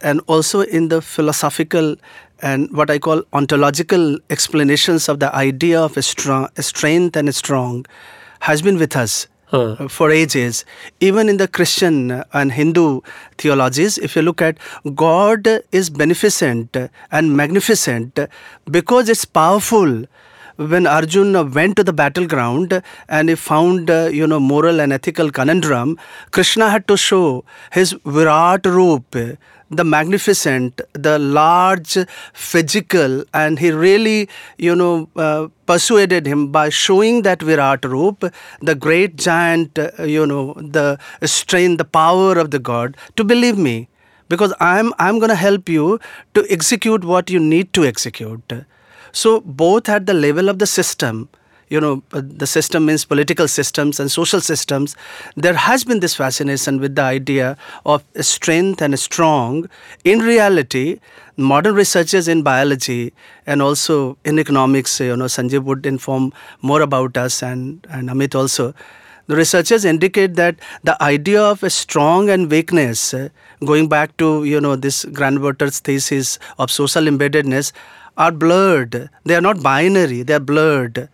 and 0.00 0.20
also 0.28 0.60
in 0.60 0.88
the 0.88 1.02
philosophical 1.02 1.96
and 2.40 2.70
what 2.72 2.90
I 2.90 2.98
call 2.98 3.22
ontological 3.32 4.18
explanations 4.30 5.08
of 5.08 5.20
the 5.20 5.34
idea 5.34 5.80
of 5.80 6.02
strong, 6.04 6.48
strength 6.58 7.16
and 7.16 7.34
strong 7.34 7.86
has 8.40 8.62
been 8.62 8.78
with 8.78 8.96
us 8.96 9.26
uh, 9.52 9.88
for 9.88 10.10
ages. 10.10 10.64
Even 11.00 11.28
in 11.28 11.38
the 11.38 11.48
Christian 11.48 12.22
and 12.32 12.52
Hindu 12.52 13.00
theologies, 13.38 13.98
if 13.98 14.14
you 14.14 14.22
look 14.22 14.42
at 14.42 14.58
God 14.94 15.48
is 15.72 15.90
beneficent 15.90 16.76
and 17.10 17.36
magnificent 17.36 18.18
because 18.70 19.08
it's 19.08 19.24
powerful 19.24 20.04
when 20.58 20.88
Arjun 20.88 21.52
went 21.52 21.76
to 21.76 21.84
the 21.84 21.92
battleground 21.92 22.82
and 23.08 23.28
he 23.28 23.36
found, 23.36 23.90
uh, 23.90 24.08
you 24.12 24.26
know, 24.26 24.40
moral 24.40 24.80
and 24.80 24.92
ethical 24.92 25.30
conundrum, 25.30 25.98
Krishna 26.32 26.68
had 26.68 26.88
to 26.88 26.96
show 26.96 27.44
his 27.72 27.92
Virat 28.04 28.66
Roop, 28.66 29.14
the 29.70 29.84
magnificent, 29.84 30.80
the 30.94 31.18
large 31.18 31.96
physical, 32.32 33.22
and 33.32 33.60
he 33.60 33.70
really, 33.70 34.28
you 34.56 34.74
know, 34.74 35.08
uh, 35.14 35.46
persuaded 35.66 36.26
him 36.26 36.50
by 36.50 36.70
showing 36.70 37.22
that 37.22 37.40
Virat 37.40 37.84
Roop, 37.84 38.24
the 38.60 38.74
great 38.74 39.14
giant, 39.14 39.78
uh, 39.78 39.90
you 40.02 40.26
know, 40.26 40.54
the 40.54 40.98
strength, 41.22 41.78
the 41.78 41.84
power 41.84 42.36
of 42.36 42.50
the 42.50 42.58
God, 42.58 42.96
to 43.14 43.22
believe 43.22 43.56
me. 43.56 43.88
Because 44.28 44.52
I'm, 44.60 44.92
I'm 44.98 45.18
going 45.18 45.30
to 45.30 45.34
help 45.36 45.68
you 45.68 46.00
to 46.34 46.44
execute 46.50 47.04
what 47.04 47.30
you 47.30 47.38
need 47.38 47.72
to 47.74 47.84
execute. 47.84 48.52
So, 49.18 49.40
both 49.40 49.88
at 49.88 50.06
the 50.06 50.14
level 50.14 50.48
of 50.48 50.58
the 50.58 50.66
system, 50.66 51.28
you 51.68 51.80
know, 51.80 52.02
uh, 52.12 52.22
the 52.24 52.46
system 52.46 52.86
means 52.86 53.04
political 53.04 53.48
systems 53.48 53.98
and 54.00 54.10
social 54.10 54.40
systems, 54.40 54.94
there 55.36 55.54
has 55.54 55.84
been 55.84 56.00
this 56.00 56.14
fascination 56.14 56.78
with 56.80 56.94
the 56.94 57.02
idea 57.02 57.56
of 57.84 58.04
strength 58.20 58.80
and 58.80 58.98
strong. 58.98 59.68
In 60.04 60.20
reality, 60.20 61.00
modern 61.36 61.74
researchers 61.74 62.28
in 62.28 62.42
biology 62.42 63.12
and 63.46 63.60
also 63.60 64.16
in 64.24 64.38
economics, 64.38 65.00
you 65.00 65.16
know, 65.16 65.26
Sanjay 65.26 65.62
would 65.62 65.84
inform 65.84 66.32
more 66.62 66.80
about 66.80 67.16
us 67.16 67.42
and, 67.42 67.86
and 67.90 68.08
Amit 68.08 68.34
also. 68.34 68.72
The 69.26 69.36
researchers 69.36 69.84
indicate 69.84 70.36
that 70.36 70.56
the 70.84 71.00
idea 71.02 71.42
of 71.42 71.62
a 71.62 71.68
strong 71.68 72.30
and 72.30 72.50
weakness, 72.50 73.12
uh, 73.12 73.28
going 73.64 73.88
back 73.88 74.16
to 74.16 74.44
you 74.44 74.58
know 74.58 74.74
this 74.74 75.04
Granovetter's 75.04 75.80
thesis 75.80 76.38
of 76.58 76.70
social 76.70 77.02
embeddedness, 77.04 77.72
are 78.18 78.32
blurred. 78.32 79.08
They 79.24 79.34
are 79.34 79.40
not 79.40 79.62
binary, 79.62 80.22
they 80.22 80.34
are 80.34 80.40
blurred. 80.40 81.08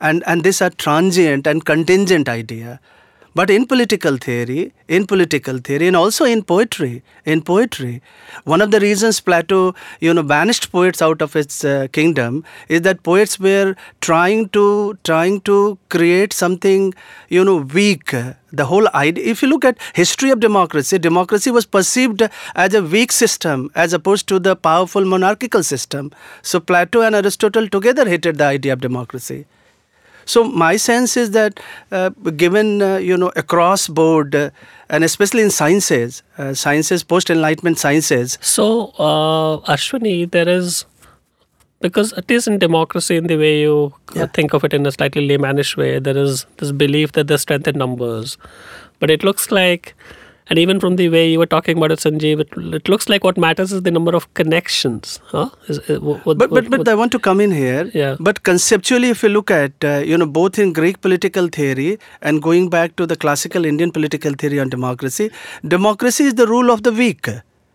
And, 0.00 0.24
and 0.26 0.42
these 0.42 0.60
are 0.62 0.70
transient 0.70 1.46
and 1.46 1.64
contingent 1.64 2.28
idea. 2.28 2.80
But 3.38 3.50
in 3.50 3.66
political 3.66 4.16
theory, 4.16 4.72
in 4.88 5.06
political 5.06 5.58
theory, 5.58 5.86
and 5.86 5.94
also 5.94 6.24
in 6.24 6.42
poetry, 6.42 7.04
in 7.24 7.40
poetry, 7.40 8.02
one 8.42 8.60
of 8.60 8.72
the 8.72 8.80
reasons 8.80 9.20
Plato, 9.20 9.76
you 10.00 10.12
know, 10.12 10.24
banished 10.24 10.72
poets 10.72 11.00
out 11.00 11.22
of 11.22 11.34
his 11.34 11.64
uh, 11.64 11.86
kingdom 11.92 12.42
is 12.68 12.80
that 12.82 13.04
poets 13.04 13.38
were 13.38 13.76
trying 14.00 14.48
to 14.56 14.64
trying 15.04 15.40
to 15.42 15.78
create 15.88 16.32
something, 16.32 16.92
you 17.28 17.44
know, 17.44 17.58
weak. 17.58 18.14
The 18.62 18.64
whole 18.64 18.88
idea. 18.92 19.24
If 19.32 19.42
you 19.42 19.48
look 19.50 19.64
at 19.64 19.78
history 19.94 20.30
of 20.30 20.40
democracy, 20.40 20.98
democracy 20.98 21.52
was 21.52 21.66
perceived 21.76 22.24
as 22.56 22.74
a 22.74 22.82
weak 22.82 23.12
system 23.12 23.70
as 23.76 23.92
opposed 23.92 24.26
to 24.32 24.40
the 24.40 24.56
powerful 24.56 25.04
monarchical 25.04 25.62
system. 25.62 26.10
So 26.42 26.58
Plato 26.58 27.02
and 27.02 27.14
Aristotle 27.14 27.68
together 27.68 28.08
hated 28.08 28.38
the 28.38 28.46
idea 28.46 28.72
of 28.72 28.80
democracy. 28.80 29.44
So 30.28 30.44
my 30.44 30.76
sense 30.76 31.16
is 31.16 31.30
that 31.30 31.58
uh, 31.90 32.10
given 32.44 32.82
uh, 32.82 32.98
you 32.98 33.16
know 33.16 33.32
across 33.34 33.88
board 33.88 34.34
uh, 34.34 34.50
and 34.90 35.02
especially 35.02 35.42
in 35.42 35.50
sciences, 35.50 36.22
uh, 36.36 36.52
sciences 36.52 37.02
post 37.02 37.30
enlightenment 37.30 37.78
sciences. 37.78 38.36
So 38.42 38.88
uh, 38.98 39.72
Ashwini, 39.72 40.30
there 40.30 40.48
is 40.48 40.84
because 41.80 42.12
it 42.12 42.30
is 42.30 42.46
in 42.46 42.58
democracy 42.58 43.16
in 43.16 43.26
the 43.26 43.36
way 43.36 43.60
you 43.62 43.94
yeah. 44.14 44.26
think 44.26 44.52
of 44.52 44.64
it 44.64 44.74
in 44.74 44.84
a 44.84 44.92
slightly 44.92 45.26
laymanish 45.26 45.76
way. 45.78 45.98
There 45.98 46.18
is 46.18 46.44
this 46.58 46.72
belief 46.72 47.12
that 47.12 47.28
there's 47.28 47.42
strength 47.42 47.66
in 47.66 47.78
numbers, 47.78 48.36
but 48.98 49.10
it 49.10 49.24
looks 49.24 49.50
like 49.50 49.94
and 50.50 50.58
even 50.58 50.80
from 50.80 50.96
the 50.96 51.08
way 51.08 51.30
you 51.30 51.38
were 51.38 51.46
talking 51.46 51.76
about 51.76 51.92
it, 51.92 51.98
Sanjeev, 51.98 52.40
it, 52.40 52.48
it 52.74 52.88
looks 52.88 53.08
like 53.08 53.22
what 53.22 53.36
matters 53.36 53.72
is 53.72 53.82
the 53.82 53.90
number 53.90 54.14
of 54.16 54.32
connections. 54.34 55.20
Huh? 55.26 55.50
Is, 55.68 55.78
is, 55.78 56.00
what, 56.00 56.24
but 56.24 56.38
but, 56.38 56.50
what, 56.50 56.70
but 56.70 56.88
I 56.88 56.94
want 56.94 57.12
to 57.12 57.18
come 57.18 57.40
in 57.40 57.50
here. 57.50 57.90
Yeah. 57.94 58.16
But 58.18 58.42
conceptually, 58.44 59.10
if 59.10 59.22
you 59.22 59.28
look 59.28 59.50
at, 59.50 59.72
uh, 59.84 59.98
you 59.98 60.16
know, 60.16 60.26
both 60.26 60.58
in 60.58 60.72
Greek 60.72 61.00
political 61.00 61.48
theory 61.48 61.98
and 62.22 62.42
going 62.42 62.70
back 62.70 62.96
to 62.96 63.06
the 63.06 63.16
classical 63.16 63.64
Indian 63.64 63.92
political 63.92 64.32
theory 64.32 64.58
on 64.58 64.70
democracy, 64.70 65.30
democracy 65.66 66.24
is 66.24 66.34
the 66.34 66.46
rule 66.46 66.70
of 66.70 66.82
the 66.82 66.92
weak. 66.92 67.28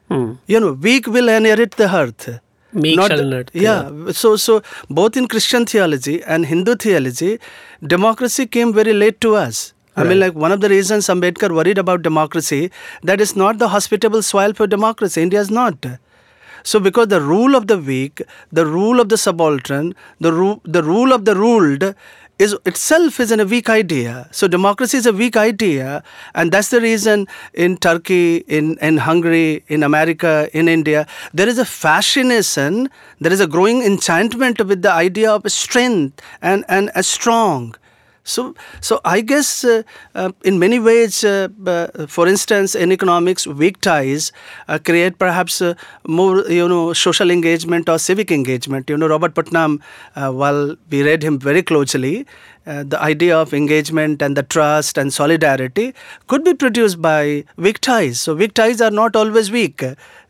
Hmm. 0.10 0.34
You 0.48 0.60
know, 0.60 0.74
weak 0.74 1.08
will 1.08 1.30
inherit 1.30 1.72
the 1.72 1.94
earth. 1.94 2.40
Meek 2.72 2.96
Not, 2.96 3.12
shall 3.12 3.20
inherit. 3.20 3.52
Yeah. 3.54 4.12
So 4.12 4.36
so 4.36 4.64
both 4.90 5.16
in 5.16 5.28
Christian 5.28 5.68
theology 5.68 6.24
and 6.24 6.48
Hindu 6.48 6.76
theology, 6.76 7.38
democracy 7.86 8.48
came 8.48 8.74
very 8.74 8.94
late 8.94 9.22
to 9.22 9.36
us. 9.36 9.74
I 9.96 10.02
right. 10.02 10.10
mean, 10.10 10.20
like 10.20 10.34
one 10.34 10.52
of 10.52 10.62
the 10.62 10.70
reasons 10.70 11.08
Ambedkar 11.08 11.54
worried 11.54 11.78
about 11.78 12.02
democracy, 12.02 12.72
that 13.04 13.22
is 13.22 13.36
not 13.36 13.60
the 13.60 13.70
hospitable 13.70 14.22
soil 14.22 14.54
for 14.54 14.66
democracy. 14.66 15.22
India 15.22 15.40
is 15.40 15.52
not. 15.52 15.86
So, 16.64 16.80
because 16.80 17.10
the 17.10 17.22
rule 17.22 17.56
of 17.56 17.68
the 17.68 17.78
weak, 17.78 18.22
the 18.52 18.66
rule 18.66 19.00
of 19.00 19.10
the 19.10 19.18
subaltern, 19.18 19.94
the, 20.20 20.32
ru- 20.32 20.62
the 20.64 20.82
rule 20.82 21.12
of 21.12 21.26
the 21.26 21.36
ruled 21.36 21.94
is 22.40 22.56
itself 22.66 23.20
is 23.20 23.32
a 23.32 23.46
weak 23.46 23.70
idea. 23.70 24.28
So, 24.32 24.48
democracy 24.48 24.98
is 24.98 25.06
a 25.06 25.14
weak 25.14 25.36
idea, 25.36 26.04
and 26.34 26.52
that's 26.52 26.70
the 26.70 26.80
reason 26.82 27.28
in 27.54 27.78
Turkey, 27.78 28.38
in, 28.48 28.78
in 28.82 28.98
Hungary, 28.98 29.64
in 29.68 29.84
America, 29.84 30.50
in 30.54 30.68
India, 30.68 31.06
there 31.34 31.50
is 31.50 31.60
a 31.60 31.66
fascination, 31.66 32.90
there 33.20 33.32
is 33.32 33.42
a 33.42 33.48
growing 33.48 33.84
enchantment 33.84 34.66
with 34.66 34.82
the 34.82 34.92
idea 34.92 35.32
of 35.32 35.50
strength 35.52 36.22
and, 36.42 36.64
and 36.70 36.90
a 36.96 37.04
strong. 37.04 37.76
So, 38.24 38.56
so 38.80 39.02
I 39.04 39.20
guess 39.22 39.66
uh, 39.66 39.84
uh, 40.16 40.32
in 40.46 40.58
many 40.58 40.80
ways, 40.80 41.24
uh, 41.24 41.50
uh 41.68 42.08
for 42.08 42.28
instance, 42.28 42.74
in 42.74 42.92
economics, 42.92 43.46
weak 43.46 43.82
ties 43.82 44.32
uh, 44.68 44.80
create 44.80 45.20
perhaps 45.20 45.62
uh, 45.62 45.74
more, 46.08 46.40
you 46.50 46.68
know, 46.68 46.94
social 46.94 47.30
engagement 47.30 47.90
or 47.90 48.00
civic 48.00 48.32
engagement. 48.32 48.90
You 48.90 48.98
know, 48.98 49.08
Robert 49.08 49.36
Putnam, 49.36 49.82
while 50.16 50.76
we 50.90 51.04
read 51.04 51.24
him 51.24 51.38
very 51.38 51.64
closely, 51.64 52.26
the 52.66 52.98
idea 53.02 53.38
of 53.38 53.54
engagement 53.54 54.22
and 54.22 54.38
the 54.38 54.44
trust 54.44 54.98
and 54.98 55.14
solidarity 55.14 55.94
could 56.28 56.46
be 56.46 56.54
produced 56.54 57.02
by 57.02 57.44
weak 57.58 57.80
ties. 57.80 58.22
So, 58.22 58.36
weak 58.36 58.54
ties 58.54 58.80
are 58.80 58.92
not 58.92 59.18
always 59.18 59.52
weak 59.52 59.84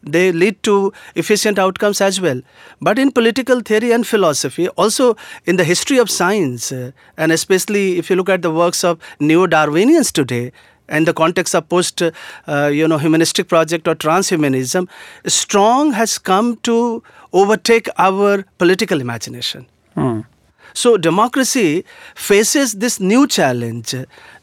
they 0.04 0.32
lead 0.32 0.62
to 0.64 0.94
efficient 1.16 1.58
outcomes 1.58 2.02
as 2.02 2.20
well. 2.20 2.42
But 2.82 3.00
in 3.00 3.12
political 3.12 3.62
theory 3.62 3.92
and 3.92 4.06
philosophy, 4.06 4.68
also 4.70 5.16
in 5.46 5.56
the 5.58 5.64
history 5.64 5.98
of 5.98 6.10
science, 6.10 6.72
uh, 6.72 6.92
and 7.18 7.32
especially 7.32 7.98
if 7.98 8.10
you 8.10 8.16
look 8.16 8.30
at 8.30 8.42
the 8.42 8.52
works 8.52 8.84
of 8.84 9.00
neo-Darwinians 9.20 10.12
today, 10.12 10.52
and 10.90 11.08
the 11.08 11.14
context 11.14 11.56
of 11.56 11.68
post 11.70 12.02
uh, 12.02 12.68
you 12.68 12.88
know 12.88 12.98
humanistic 12.98 13.48
project 13.48 13.88
or 13.88 13.96
transhumanism 13.96 14.90
strong 15.26 15.94
has 15.94 16.18
come 16.18 16.58
to 16.58 17.02
overtake 17.32 17.88
our 17.98 18.44
political 18.58 19.00
imagination 19.00 19.66
hmm. 19.96 20.20
So 20.74 20.98
democracy 20.98 21.86
faces 22.16 22.74
this 22.74 23.00
new 23.00 23.28
challenge. 23.28 23.96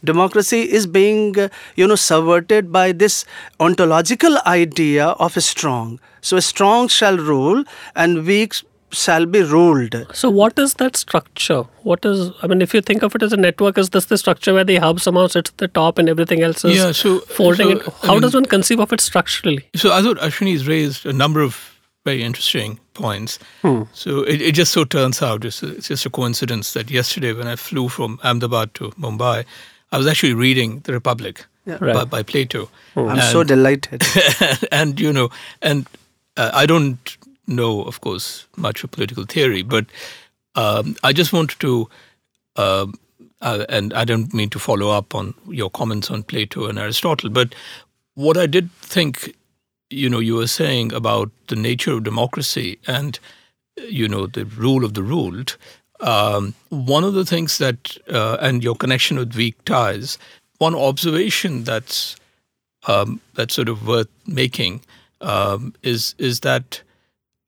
Democracy 0.05 0.63
is 0.63 0.87
being, 0.87 1.39
uh, 1.39 1.49
you 1.77 1.87
know, 1.87 1.97
subverted 1.97 2.73
by 2.73 2.93
this 2.93 3.25
ontological 3.59 4.39
idea 4.47 5.07
of 5.07 5.37
a 5.37 5.41
strong. 5.41 6.01
So 6.21 6.37
a 6.37 6.43
strong 6.43 6.89
shall 6.89 7.17
rule 7.17 7.65
and 7.95 8.27
weak 8.27 8.55
shall 8.93 9.27
be 9.27 9.43
ruled. 9.43 9.95
So 10.13 10.31
what 10.31 10.59
is 10.59 10.75
that 10.75 10.97
structure? 10.97 11.63
What 11.83 12.05
is 12.05 12.31
I 12.43 12.47
mean 12.47 12.63
if 12.63 12.75
you 12.75 12.81
think 12.81 13.03
of 13.03 13.15
it 13.15 13.23
as 13.23 13.33
a 13.33 13.37
network, 13.37 13.79
is 13.79 13.91
this 13.91 14.07
the 14.07 14.19
structure 14.19 14.53
where 14.53 14.65
the 14.65 14.77
hub 14.77 15.01
somehow 15.01 15.27
sits 15.29 15.51
at 15.51 15.59
the 15.59 15.69
top 15.69 15.99
and 15.99 16.09
everything 16.09 16.43
else 16.43 16.65
is 16.65 16.77
yeah, 16.77 16.93
so, 16.93 17.21
folding 17.21 17.69
so, 17.69 17.77
it? 17.77 17.83
How 18.03 18.09
I 18.09 18.13
mean, 18.13 18.23
does 18.23 18.35
one 18.35 18.47
conceive 18.47 18.81
of 18.81 18.93
it 18.93 19.01
structurally? 19.01 19.69
So 19.77 19.93
I 19.93 20.03
thought 20.03 20.19
Ashwini's 20.19 20.67
raised 20.67 21.07
a 21.07 21.13
number 21.13 21.41
of 21.41 21.70
very 22.11 22.23
interesting 22.23 22.79
points. 22.95 23.39
Hmm. 23.63 23.83
So 23.93 24.23
it, 24.23 24.41
it 24.41 24.53
just 24.53 24.73
so 24.73 24.85
turns 24.85 25.23
out, 25.23 25.45
it's, 25.45 25.63
it's 25.63 25.89
just 25.89 26.07
a 26.07 26.11
coincidence 26.11 26.73
that 26.73 26.91
yesterday 26.91 27.33
when 27.33 27.47
I 27.47 27.57
flew 27.57 27.89
from 27.89 28.19
Ahmedabad 28.23 28.75
to 28.75 28.91
Mumbai, 28.99 29.45
I 29.93 29.99
was 29.99 30.07
actually 30.07 30.35
reading 30.35 30.81
The 30.81 30.93
Republic 30.93 31.47
yeah. 31.67 31.79
right. 31.81 31.95
by, 31.95 32.05
by, 32.05 32.23
Plato. 32.23 32.69
Hmm. 32.95 33.01
I'm 33.01 33.19
and, 33.19 33.23
so 33.23 33.45
delighted. 33.45 34.03
and, 34.73 34.99
you 34.99 35.13
know, 35.13 35.31
and 35.63 35.87
uh, 36.37 36.51
I 36.53 36.67
don't 36.67 37.17
know, 37.47 37.83
of 37.83 38.01
course, 38.01 38.47
much 38.57 38.85
of 38.85 38.91
political 38.91 39.25
theory, 39.25 39.63
but 39.63 39.87
um, 40.57 40.97
I 41.05 41.13
just 41.13 41.33
wanted 41.33 41.61
to, 41.61 41.89
uh, 42.57 42.87
uh, 43.41 43.65
and 43.69 43.95
I 43.95 44.05
don't 44.05 44.35
mean 44.35 44.51
to 44.51 44.59
follow 44.59 44.91
up 44.91 45.15
on 45.15 45.35
your 45.49 45.71
comments 45.71 46.11
on 46.11 46.25
Plato 46.25 46.67
and 46.67 46.79
Aristotle, 46.79 47.31
but 47.31 47.55
what 48.15 48.37
I 48.37 48.47
did 48.47 48.71
think 48.83 49.35
you 49.91 50.09
know, 50.09 50.21
you 50.21 50.37
were 50.37 50.47
saying 50.47 50.93
about 50.93 51.31
the 51.49 51.57
nature 51.57 51.93
of 51.93 52.05
democracy 52.05 52.79
and, 52.87 53.19
you 53.77 54.09
know, 54.09 54.27
the 54.27 54.45
rule 54.45 54.85
of 54.85 54.95
the 54.95 55.03
ruled. 55.03 55.57
Um, 56.01 56.55
one 56.71 57.05
of 57.05 57.15
the 57.15 57.27
things 57.27 57.59
that, 57.59 57.97
uh, 58.09 58.39
and 58.41 58.65
your 58.65 58.75
connection 58.75 59.19
with 59.19 59.35
weak 59.35 59.63
ties, 59.65 60.17
one 60.59 60.75
observation 60.75 61.65
that's 61.65 62.17
um, 62.87 63.21
that's 63.35 63.55
sort 63.55 63.69
of 63.69 63.87
worth 63.87 64.09
making 64.27 64.81
um, 65.21 65.75
is 65.83 66.15
is 66.19 66.41
that 66.41 66.83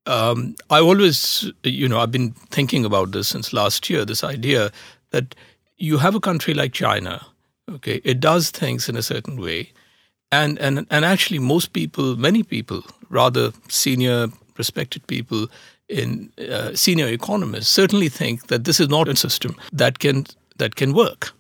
um, 0.07 0.57
I 0.68 0.81
always, 0.81 1.50
you 1.62 1.88
know, 1.88 2.00
I've 2.00 2.11
been 2.11 2.33
thinking 2.50 2.85
about 2.85 3.12
this 3.12 3.28
since 3.28 3.52
last 3.52 3.88
year. 3.88 4.05
This 4.05 4.24
idea 4.24 4.72
that 5.11 5.35
you 5.78 5.98
have 5.98 6.14
a 6.14 6.20
country 6.20 6.55
like 6.55 6.72
China, 6.72 7.24
okay, 7.70 8.00
it 8.05 8.20
does 8.20 8.50
things 8.50 8.88
in 8.88 8.96
a 8.96 9.02
certain 9.02 9.40
way, 9.40 9.72
and 10.33 10.59
and 10.61 10.87
and 10.90 11.05
actually, 11.05 11.38
most 11.40 11.73
people, 11.73 12.16
many 12.16 12.42
people, 12.42 12.83
rather 13.11 13.53
senior, 13.68 14.29
respected 14.59 15.07
people 15.07 15.47
in 15.88 16.31
uh, 16.38 16.75
senior 16.75 17.09
economists, 17.09 17.68
certainly 17.68 18.09
think 18.09 18.47
that 18.47 18.64
this 18.64 18.81
is 18.81 18.88
not 18.88 19.09
a 19.09 19.14
system 19.16 19.55
that 19.73 19.99
can 19.99 20.25
that 20.59 20.75
can 20.75 20.92
work. 20.95 21.33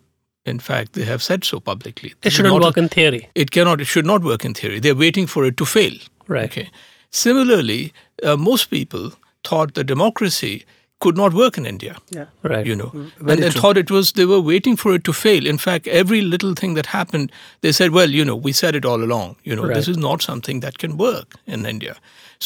In 0.44 0.58
fact, 0.60 0.92
they 0.92 1.04
have 1.04 1.22
said 1.22 1.44
so 1.44 1.60
publicly. 1.60 2.12
It 2.22 2.32
shouldn't 2.32 2.54
not 2.54 2.62
work 2.62 2.76
in 2.76 2.88
theory. 2.88 3.28
it 3.34 3.50
cannot 3.50 3.80
it 3.80 3.86
should 3.86 4.06
not 4.06 4.22
work 4.22 4.44
in 4.44 4.54
theory 4.54 4.80
they're 4.80 5.00
waiting 5.06 5.28
for 5.28 5.44
it 5.46 5.56
to 5.56 5.64
fail 5.64 5.92
Right. 6.28 6.44
okay 6.50 6.68
similarly 7.10 7.92
uh, 8.24 8.36
most 8.36 8.70
people 8.70 9.12
thought 9.44 9.74
that 9.74 9.84
democracy 9.84 10.64
could 11.04 11.16
not 11.20 11.36
work 11.42 11.58
in 11.60 11.66
india 11.72 11.94
Yeah. 12.16 12.26
Right. 12.52 12.66
you 12.70 12.76
know 12.80 12.88
very 12.94 13.32
and 13.32 13.42
they 13.44 13.50
true. 13.50 13.60
thought 13.60 13.78
it 13.82 13.90
was 13.96 14.12
they 14.20 14.26
were 14.32 14.40
waiting 14.48 14.76
for 14.82 14.94
it 14.98 15.04
to 15.10 15.14
fail 15.20 15.46
in 15.52 15.58
fact 15.66 15.86
every 16.00 16.20
little 16.32 16.54
thing 16.62 16.74
that 16.80 16.90
happened 16.94 17.32
they 17.66 17.72
said 17.78 17.96
well 18.00 18.10
you 18.20 18.24
know 18.30 18.36
we 18.48 18.52
said 18.62 18.80
it 18.80 18.88
all 18.92 19.02
along 19.08 19.36
you 19.50 19.56
know 19.60 19.68
this 19.74 19.88
is 19.94 20.00
not 20.08 20.26
something 20.30 20.60
that 20.66 20.78
can 20.84 20.96
work 21.06 21.38
in 21.58 21.66
india 21.74 21.96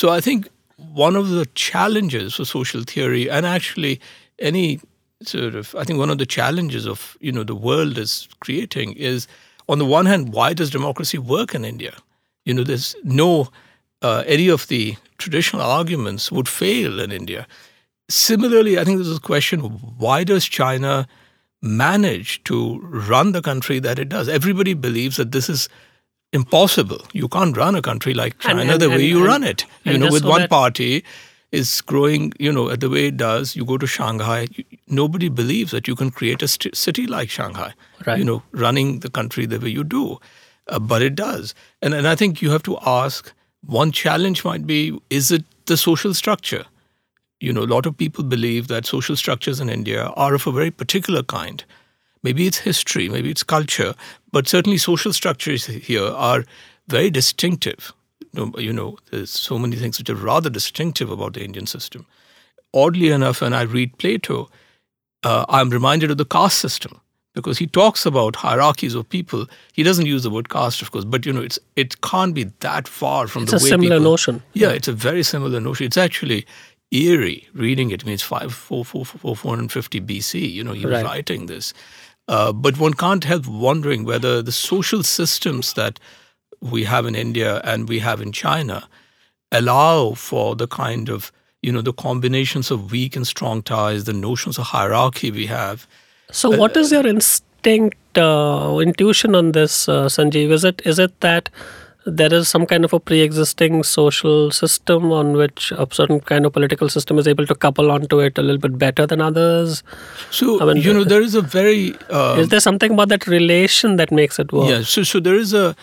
so 0.02 0.12
i 0.18 0.20
think 0.28 0.48
one 1.06 1.16
of 1.22 1.28
the 1.38 1.44
challenges 1.66 2.34
for 2.40 2.46
social 2.52 2.82
theory 2.94 3.24
and 3.38 3.46
actually 3.52 3.94
any 4.52 4.64
sort 5.34 5.54
of 5.60 5.74
i 5.82 5.84
think 5.90 5.98
one 6.04 6.10
of 6.16 6.18
the 6.24 6.30
challenges 6.38 6.86
of 6.94 7.04
you 7.28 7.32
know 7.36 7.44
the 7.52 7.60
world 7.68 7.98
is 8.06 8.16
creating 8.48 8.92
is 9.12 9.26
on 9.74 9.78
the 9.84 9.88
one 9.98 10.06
hand 10.12 10.32
why 10.40 10.48
does 10.62 10.70
democracy 10.80 11.18
work 11.36 11.54
in 11.60 11.64
india 11.74 11.94
you 12.50 12.54
know 12.58 12.64
there's 12.72 12.90
no 13.22 13.30
uh, 14.02 14.22
any 14.36 14.48
of 14.56 14.66
the 14.72 14.82
traditional 15.24 15.62
arguments 15.78 16.30
would 16.38 16.48
fail 16.56 17.00
in 17.06 17.10
india 17.20 17.46
Similarly, 18.08 18.78
I 18.78 18.84
think 18.84 18.98
there's 18.98 19.16
a 19.16 19.20
question 19.20 19.60
why 19.60 20.22
does 20.24 20.44
China 20.44 21.06
manage 21.62 22.42
to 22.44 22.78
run 22.80 23.32
the 23.32 23.42
country 23.42 23.78
that 23.80 23.98
it 23.98 24.08
does? 24.08 24.28
Everybody 24.28 24.74
believes 24.74 25.16
that 25.16 25.32
this 25.32 25.48
is 25.48 25.68
impossible. 26.32 27.02
You 27.12 27.28
can't 27.28 27.56
run 27.56 27.74
a 27.74 27.82
country 27.82 28.14
like 28.14 28.38
China 28.38 28.60
and- 28.72 28.80
the 28.80 28.88
way 28.88 28.94
and- 28.96 29.04
you 29.04 29.18
and- 29.18 29.26
run 29.26 29.44
it. 29.44 29.64
You 29.84 29.98
know, 29.98 30.10
with 30.10 30.22
so 30.22 30.28
one 30.28 30.46
party 30.48 31.04
is 31.52 31.80
growing, 31.80 32.32
you 32.38 32.52
know, 32.52 32.74
the 32.76 32.90
way 32.90 33.06
it 33.06 33.16
does. 33.16 33.56
You 33.56 33.64
go 33.64 33.78
to 33.78 33.86
Shanghai, 33.86 34.46
you- 34.54 34.64
nobody 34.86 35.28
believes 35.28 35.70
that 35.72 35.88
you 35.88 35.96
can 35.96 36.10
create 36.10 36.42
a 36.42 36.48
st- 36.48 36.76
city 36.76 37.06
like 37.06 37.30
Shanghai. 37.30 37.72
Right. 38.04 38.18
You 38.18 38.24
know, 38.24 38.42
running 38.52 39.00
the 39.00 39.10
country 39.10 39.46
the 39.46 39.58
way 39.58 39.70
you 39.70 39.82
do, 39.84 40.18
uh, 40.68 40.78
but 40.78 41.02
it 41.02 41.14
does. 41.16 41.54
And 41.82 41.94
and 41.94 42.06
I 42.06 42.14
think 42.14 42.40
you 42.42 42.50
have 42.50 42.62
to 42.64 42.78
ask. 42.84 43.32
One 43.62 43.90
challenge 43.90 44.44
might 44.44 44.64
be: 44.66 44.96
Is 45.10 45.30
it 45.32 45.44
the 45.66 45.76
social 45.76 46.14
structure? 46.14 46.64
You 47.40 47.52
know, 47.52 47.62
a 47.62 47.72
lot 47.74 47.86
of 47.86 47.96
people 47.96 48.24
believe 48.24 48.68
that 48.68 48.86
social 48.86 49.16
structures 49.16 49.60
in 49.60 49.68
India 49.68 50.06
are 50.16 50.34
of 50.34 50.46
a 50.46 50.52
very 50.52 50.70
particular 50.70 51.22
kind. 51.22 51.64
Maybe 52.22 52.46
it's 52.46 52.58
history, 52.58 53.08
maybe 53.08 53.30
it's 53.30 53.42
culture, 53.42 53.94
but 54.32 54.48
certainly 54.48 54.78
social 54.78 55.12
structures 55.12 55.66
here 55.66 56.04
are 56.06 56.44
very 56.88 57.10
distinctive. 57.10 57.92
You 58.34 58.72
know, 58.72 58.98
there's 59.10 59.30
so 59.30 59.58
many 59.58 59.76
things 59.76 59.98
which 59.98 60.10
are 60.10 60.14
rather 60.14 60.50
distinctive 60.50 61.10
about 61.10 61.34
the 61.34 61.44
Indian 61.44 61.66
system. 61.66 62.06
Oddly 62.74 63.08
enough, 63.10 63.40
when 63.40 63.54
I 63.54 63.62
read 63.62 63.96
Plato, 63.98 64.50
uh, 65.24 65.44
I'm 65.48 65.70
reminded 65.70 66.10
of 66.10 66.18
the 66.18 66.24
caste 66.26 66.58
system 66.58 67.00
because 67.34 67.58
he 67.58 67.66
talks 67.66 68.04
about 68.06 68.36
hierarchies 68.36 68.94
of 68.94 69.08
people. 69.08 69.46
He 69.72 69.82
doesn't 69.82 70.06
use 70.06 70.22
the 70.22 70.30
word 70.30 70.48
caste, 70.48 70.82
of 70.82 70.90
course, 70.90 71.04
but 71.04 71.24
you 71.24 71.32
know, 71.32 71.40
it's 71.42 71.58
it 71.76 72.00
can't 72.02 72.34
be 72.34 72.44
that 72.60 72.88
far 72.88 73.26
from 73.26 73.42
It's 73.44 73.52
the 73.52 73.58
a 73.58 73.62
way 73.62 73.68
similar 73.70 73.96
people- 73.96 74.10
notion. 74.10 74.42
yeah, 74.54 74.70
it's 74.70 74.88
a 74.88 74.92
very 74.92 75.22
similar 75.22 75.60
notion. 75.60 75.86
It's 75.86 75.96
actually 75.96 76.44
eerie 76.92 77.48
reading 77.52 77.90
it. 77.90 78.02
I 78.02 78.06
mean, 78.06 78.14
it's 78.14 78.22
five, 78.22 78.52
four, 78.52 78.84
four, 78.84 79.04
four, 79.04 79.36
450 79.36 80.00
BC. 80.00 80.52
You 80.52 80.64
know, 80.64 80.72
he 80.72 80.86
was 80.86 80.94
Right. 81.02 81.04
writing 81.04 81.46
this. 81.46 81.72
Uh, 82.28 82.52
but 82.52 82.78
one 82.78 82.94
can't 82.94 83.24
help 83.24 83.46
wondering 83.46 84.04
whether 84.04 84.42
the 84.42 84.52
social 84.52 85.02
systems 85.02 85.72
that 85.74 86.00
we 86.60 86.84
have 86.84 87.06
in 87.06 87.14
India 87.14 87.60
and 87.64 87.88
we 87.88 88.00
have 88.00 88.20
in 88.20 88.32
China 88.32 88.88
allow 89.52 90.14
for 90.14 90.56
the 90.56 90.66
kind 90.66 91.08
of, 91.08 91.30
you 91.62 91.70
know, 91.70 91.82
the 91.82 91.92
combinations 91.92 92.70
of 92.70 92.90
weak 92.90 93.14
and 93.14 93.26
strong 93.26 93.62
ties, 93.62 94.04
the 94.04 94.12
notions 94.12 94.58
of 94.58 94.64
hierarchy 94.66 95.30
we 95.30 95.46
have. 95.46 95.86
So, 96.32 96.50
what 96.50 96.76
is 96.76 96.90
your 96.90 97.06
instinct, 97.06 98.18
uh, 98.18 98.78
intuition 98.82 99.34
on 99.36 99.52
this, 99.52 99.88
uh, 99.88 100.06
Sanjeev? 100.06 100.50
Is 100.50 100.64
it 100.64 100.82
is 100.84 100.98
it 100.98 101.20
that 101.20 101.48
there 102.06 102.32
is 102.32 102.48
some 102.48 102.64
kind 102.66 102.84
of 102.84 102.92
a 102.92 103.00
pre-existing 103.00 103.82
social 103.82 104.50
system 104.52 105.10
on 105.10 105.32
which 105.36 105.72
a 105.72 105.86
certain 105.90 106.20
kind 106.20 106.46
of 106.46 106.52
political 106.52 106.88
system 106.88 107.18
is 107.18 107.26
able 107.26 107.46
to 107.46 107.54
couple 107.54 107.90
onto 107.90 108.20
it 108.20 108.38
a 108.38 108.42
little 108.42 108.60
bit 108.60 108.78
better 108.78 109.06
than 109.06 109.20
others? 109.20 109.82
So, 110.30 110.60
I 110.60 110.72
mean, 110.72 110.82
you 110.82 110.94
know, 110.94 111.04
there 111.04 111.20
is 111.20 111.34
a 111.34 111.42
very. 111.42 111.94
Uh, 112.08 112.36
is 112.38 112.48
there 112.48 112.60
something 112.60 112.92
about 112.92 113.08
that 113.08 113.26
relation 113.26 113.96
that 113.96 114.12
makes 114.12 114.38
it 114.38 114.52
work? 114.52 114.70
Yeah, 114.70 114.82
so 114.82 115.02
so 115.02 115.18
there 115.18 115.34
is 115.34 115.52
a 115.52 115.74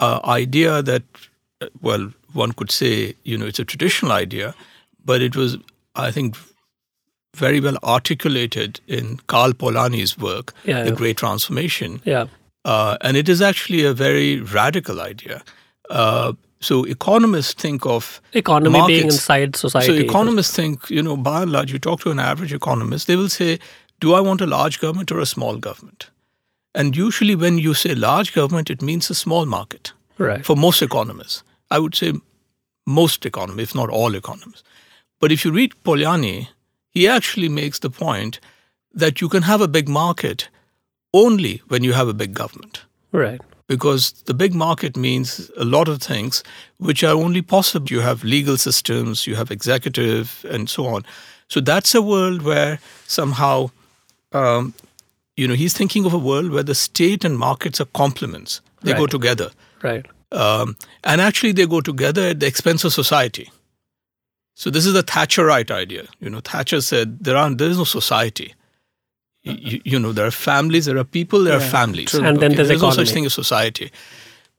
uh, 0.00 0.20
idea 0.24 0.82
that, 0.82 1.02
uh, 1.60 1.68
well, 1.80 2.12
one 2.34 2.52
could 2.52 2.70
say, 2.70 3.14
you 3.24 3.38
know, 3.38 3.46
it's 3.46 3.58
a 3.58 3.64
traditional 3.64 4.12
idea, 4.12 4.54
but 5.04 5.22
it 5.22 5.34
was, 5.34 5.56
I 5.94 6.10
think, 6.10 6.36
very 7.34 7.60
well 7.60 7.78
articulated 7.82 8.80
in 8.86 9.18
Karl 9.26 9.52
Polanyi's 9.52 10.18
work, 10.18 10.52
Yeah, 10.64 10.82
The 10.82 10.90
yeah. 10.90 10.94
Great 10.96 11.16
Transformation, 11.16 12.00
Yeah. 12.04 12.26
Uh, 12.64 12.96
and 13.00 13.16
it 13.16 13.28
is 13.28 13.40
actually 13.42 13.84
a 13.84 13.92
very 13.92 14.40
radical 14.40 15.00
idea. 15.00 15.42
Uh, 15.90 16.32
so 16.60 16.84
economists 16.84 17.52
think 17.54 17.84
of 17.84 18.20
Economy 18.32 18.70
being 18.86 19.02
markets- 19.02 19.14
inside 19.16 19.56
society. 19.56 19.86
so 19.98 20.04
economists 20.04 20.54
think, 20.56 20.88
you 20.90 21.02
know, 21.02 21.16
by 21.16 21.42
and 21.42 21.52
large, 21.52 21.72
you 21.72 21.78
talk 21.78 22.00
to 22.00 22.10
an 22.10 22.18
average 22.18 22.54
economist, 22.54 23.06
they 23.06 23.16
will 23.16 23.28
say, 23.28 23.58
do 24.00 24.14
I 24.14 24.20
want 24.20 24.40
a 24.40 24.46
large 24.46 24.80
government 24.80 25.12
or 25.12 25.20
a 25.20 25.26
small 25.26 25.56
government? 25.58 26.10
And 26.74 26.96
usually 26.96 27.36
when 27.36 27.58
you 27.58 27.74
say 27.74 27.94
large 27.94 28.32
government, 28.32 28.70
it 28.70 28.82
means 28.82 29.10
a 29.10 29.14
small 29.14 29.46
market 29.46 29.92
Right. 30.18 30.44
for 30.44 30.56
most 30.56 30.80
economists. 30.82 31.42
I 31.70 31.78
would 31.78 31.94
say 31.94 32.12
most 32.86 33.26
economists, 33.26 33.70
if 33.70 33.74
not 33.74 33.90
all 33.90 34.14
economists. 34.14 34.62
But 35.20 35.32
if 35.32 35.44
you 35.44 35.52
read 35.52 35.72
Polanyi, 35.84 36.48
he 36.90 37.08
actually 37.08 37.48
makes 37.48 37.78
the 37.80 37.90
point 37.90 38.40
that 38.92 39.20
you 39.20 39.28
can 39.28 39.42
have 39.42 39.60
a 39.60 39.68
big 39.68 39.88
market 39.88 40.48
only 41.22 41.62
when 41.68 41.84
you 41.84 41.92
have 41.94 42.08
a 42.08 42.14
big 42.14 42.34
government 42.34 42.82
Right. 43.12 43.40
because 43.68 44.12
the 44.26 44.34
big 44.34 44.54
market 44.54 44.96
means 44.96 45.50
a 45.56 45.64
lot 45.64 45.88
of 45.88 46.02
things 46.02 46.42
which 46.78 47.02
are 47.04 47.14
only 47.14 47.42
possible. 47.42 47.86
You 47.90 48.00
have 48.00 48.24
legal 48.24 48.56
systems, 48.58 49.26
you 49.26 49.36
have 49.36 49.50
executive, 49.50 50.44
and 50.50 50.68
so 50.68 50.86
on. 50.86 51.04
So 51.48 51.60
that's 51.60 51.94
a 51.94 52.02
world 52.02 52.42
where 52.42 52.78
somehow, 53.06 53.70
um, 54.32 54.74
you 55.36 55.46
know, 55.48 55.54
he's 55.54 55.72
thinking 55.74 56.04
of 56.06 56.12
a 56.12 56.18
world 56.18 56.50
where 56.50 56.64
the 56.64 56.74
state 56.74 57.24
and 57.24 57.38
markets 57.38 57.80
are 57.80 57.88
complements. 57.94 58.60
They 58.82 58.92
go 58.92 59.06
together. 59.06 59.50
Right. 59.82 60.06
Um, 60.32 60.76
and 61.04 61.20
actually, 61.20 61.52
they 61.52 61.66
go 61.66 61.80
together 61.80 62.28
at 62.30 62.40
the 62.40 62.46
expense 62.46 62.84
of 62.84 62.92
society. 62.92 63.50
So 64.54 64.70
this 64.70 64.84
is 64.86 64.92
the 64.92 65.02
Thatcherite 65.02 65.70
idea. 65.70 66.04
You 66.20 66.30
know, 66.30 66.40
Thatcher 66.40 66.80
said 66.80 67.24
there 67.24 67.36
aren't 67.36 67.58
there 67.58 67.70
is 67.70 67.78
no 67.78 67.84
society. 67.84 68.54
You, 69.44 69.80
you 69.84 69.98
know, 69.98 70.12
there 70.12 70.26
are 70.26 70.30
families, 70.30 70.86
there 70.86 70.96
are 70.96 71.04
people, 71.04 71.44
there 71.44 71.56
are 71.56 71.60
families, 71.60 72.10
true. 72.10 72.24
And 72.24 72.40
then 72.40 72.54
there's 72.54 72.80
no 72.82 72.90
such 72.90 73.10
thing 73.10 73.26
as 73.26 73.34
society. 73.34 73.90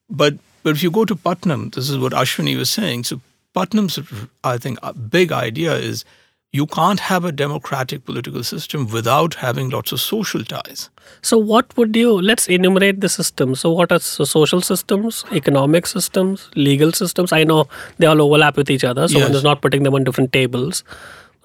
But 0.09 0.35
but 0.63 0.71
if 0.75 0.83
you 0.83 0.91
go 0.91 1.05
to 1.05 1.15
Putnam, 1.15 1.69
this 1.71 1.89
is 1.89 1.97
what 1.97 2.13
Ashwini 2.13 2.55
was 2.57 2.69
saying. 2.69 3.05
So 3.05 3.19
Putnam's, 3.53 3.99
I 4.43 4.57
think, 4.57 4.79
a 4.83 4.93
big 4.93 5.31
idea 5.31 5.73
is 5.73 6.05
you 6.51 6.65
can't 6.65 6.99
have 7.01 7.25
a 7.25 7.31
democratic 7.31 8.05
political 8.05 8.43
system 8.43 8.87
without 8.87 9.35
having 9.35 9.69
lots 9.69 9.91
of 9.91 9.99
social 9.99 10.43
ties. 10.43 10.89
So, 11.21 11.37
what 11.37 11.75
would 11.77 11.95
you 11.95 12.13
let's 12.29 12.47
enumerate 12.47 13.01
the 13.01 13.09
systems? 13.09 13.59
So, 13.59 13.71
what 13.71 13.91
are 13.91 13.99
social 13.99 14.61
systems, 14.61 15.25
economic 15.31 15.85
systems, 15.87 16.49
legal 16.55 16.91
systems? 16.91 17.33
I 17.33 17.43
know 17.43 17.67
they 17.97 18.07
all 18.07 18.21
overlap 18.21 18.55
with 18.57 18.69
each 18.69 18.83
other, 18.83 19.07
so 19.07 19.19
one 19.19 19.27
Yes. 19.29 19.37
is 19.37 19.43
not 19.43 19.61
putting 19.61 19.83
them 19.83 19.93
on 19.95 20.03
different 20.03 20.31
tables. 20.31 20.83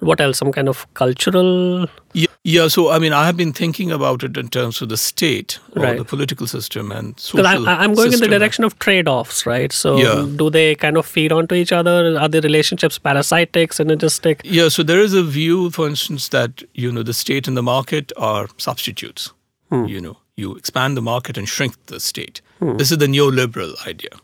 What 0.01 0.19
else? 0.19 0.39
Some 0.39 0.51
kind 0.51 0.67
of 0.67 0.91
cultural. 0.95 1.87
Yeah, 2.13 2.27
yeah, 2.43 2.67
so 2.67 2.89
I 2.91 2.97
mean, 2.97 3.13
I 3.13 3.25
have 3.25 3.37
been 3.37 3.53
thinking 3.53 3.91
about 3.91 4.23
it 4.23 4.35
in 4.35 4.47
terms 4.49 4.81
of 4.81 4.89
the 4.89 4.97
state 4.97 5.59
or 5.75 5.83
Right. 5.83 5.97
the 5.97 6.03
political 6.03 6.47
system 6.47 6.91
and 6.91 7.19
social 7.19 7.43
Because 7.43 7.67
I'm 7.67 7.93
going 7.93 8.13
in 8.13 8.19
the 8.19 8.27
direction 8.27 8.63
of 8.63 8.77
trade-offs, 8.79 9.45
right? 9.45 9.71
So, 9.71 9.97
Yeah. 9.97 10.25
do 10.35 10.49
they 10.49 10.73
kind 10.75 10.97
of 10.97 11.05
feed 11.05 11.31
onto 11.31 11.53
each 11.55 11.71
other? 11.71 12.17
Are 12.19 12.27
the 12.27 12.41
relationships 12.41 12.97
parasitic, 12.97 13.71
synergistic? 13.73 14.41
Yeah, 14.43 14.69
so 14.69 14.81
there 14.83 14.99
is 15.01 15.13
a 15.13 15.23
view, 15.23 15.69
for 15.69 15.87
instance, 15.87 16.29
that 16.29 16.63
you 16.73 16.91
know 16.91 17.03
the 17.03 17.13
state 17.13 17.47
and 17.47 17.55
the 17.55 17.63
market 17.63 18.11
are 18.17 18.47
substitutes. 18.57 19.29
Hmm. 19.69 19.85
You 19.85 20.01
know, 20.01 20.17
you 20.35 20.55
expand 20.55 20.97
the 20.97 21.01
market 21.13 21.37
and 21.37 21.47
shrink 21.47 21.75
the 21.85 21.99
state. 21.99 22.41
This 22.59 22.91
is 22.91 22.97
the 22.97 23.07
neoliberal 23.07 23.75
idea. 23.87 24.17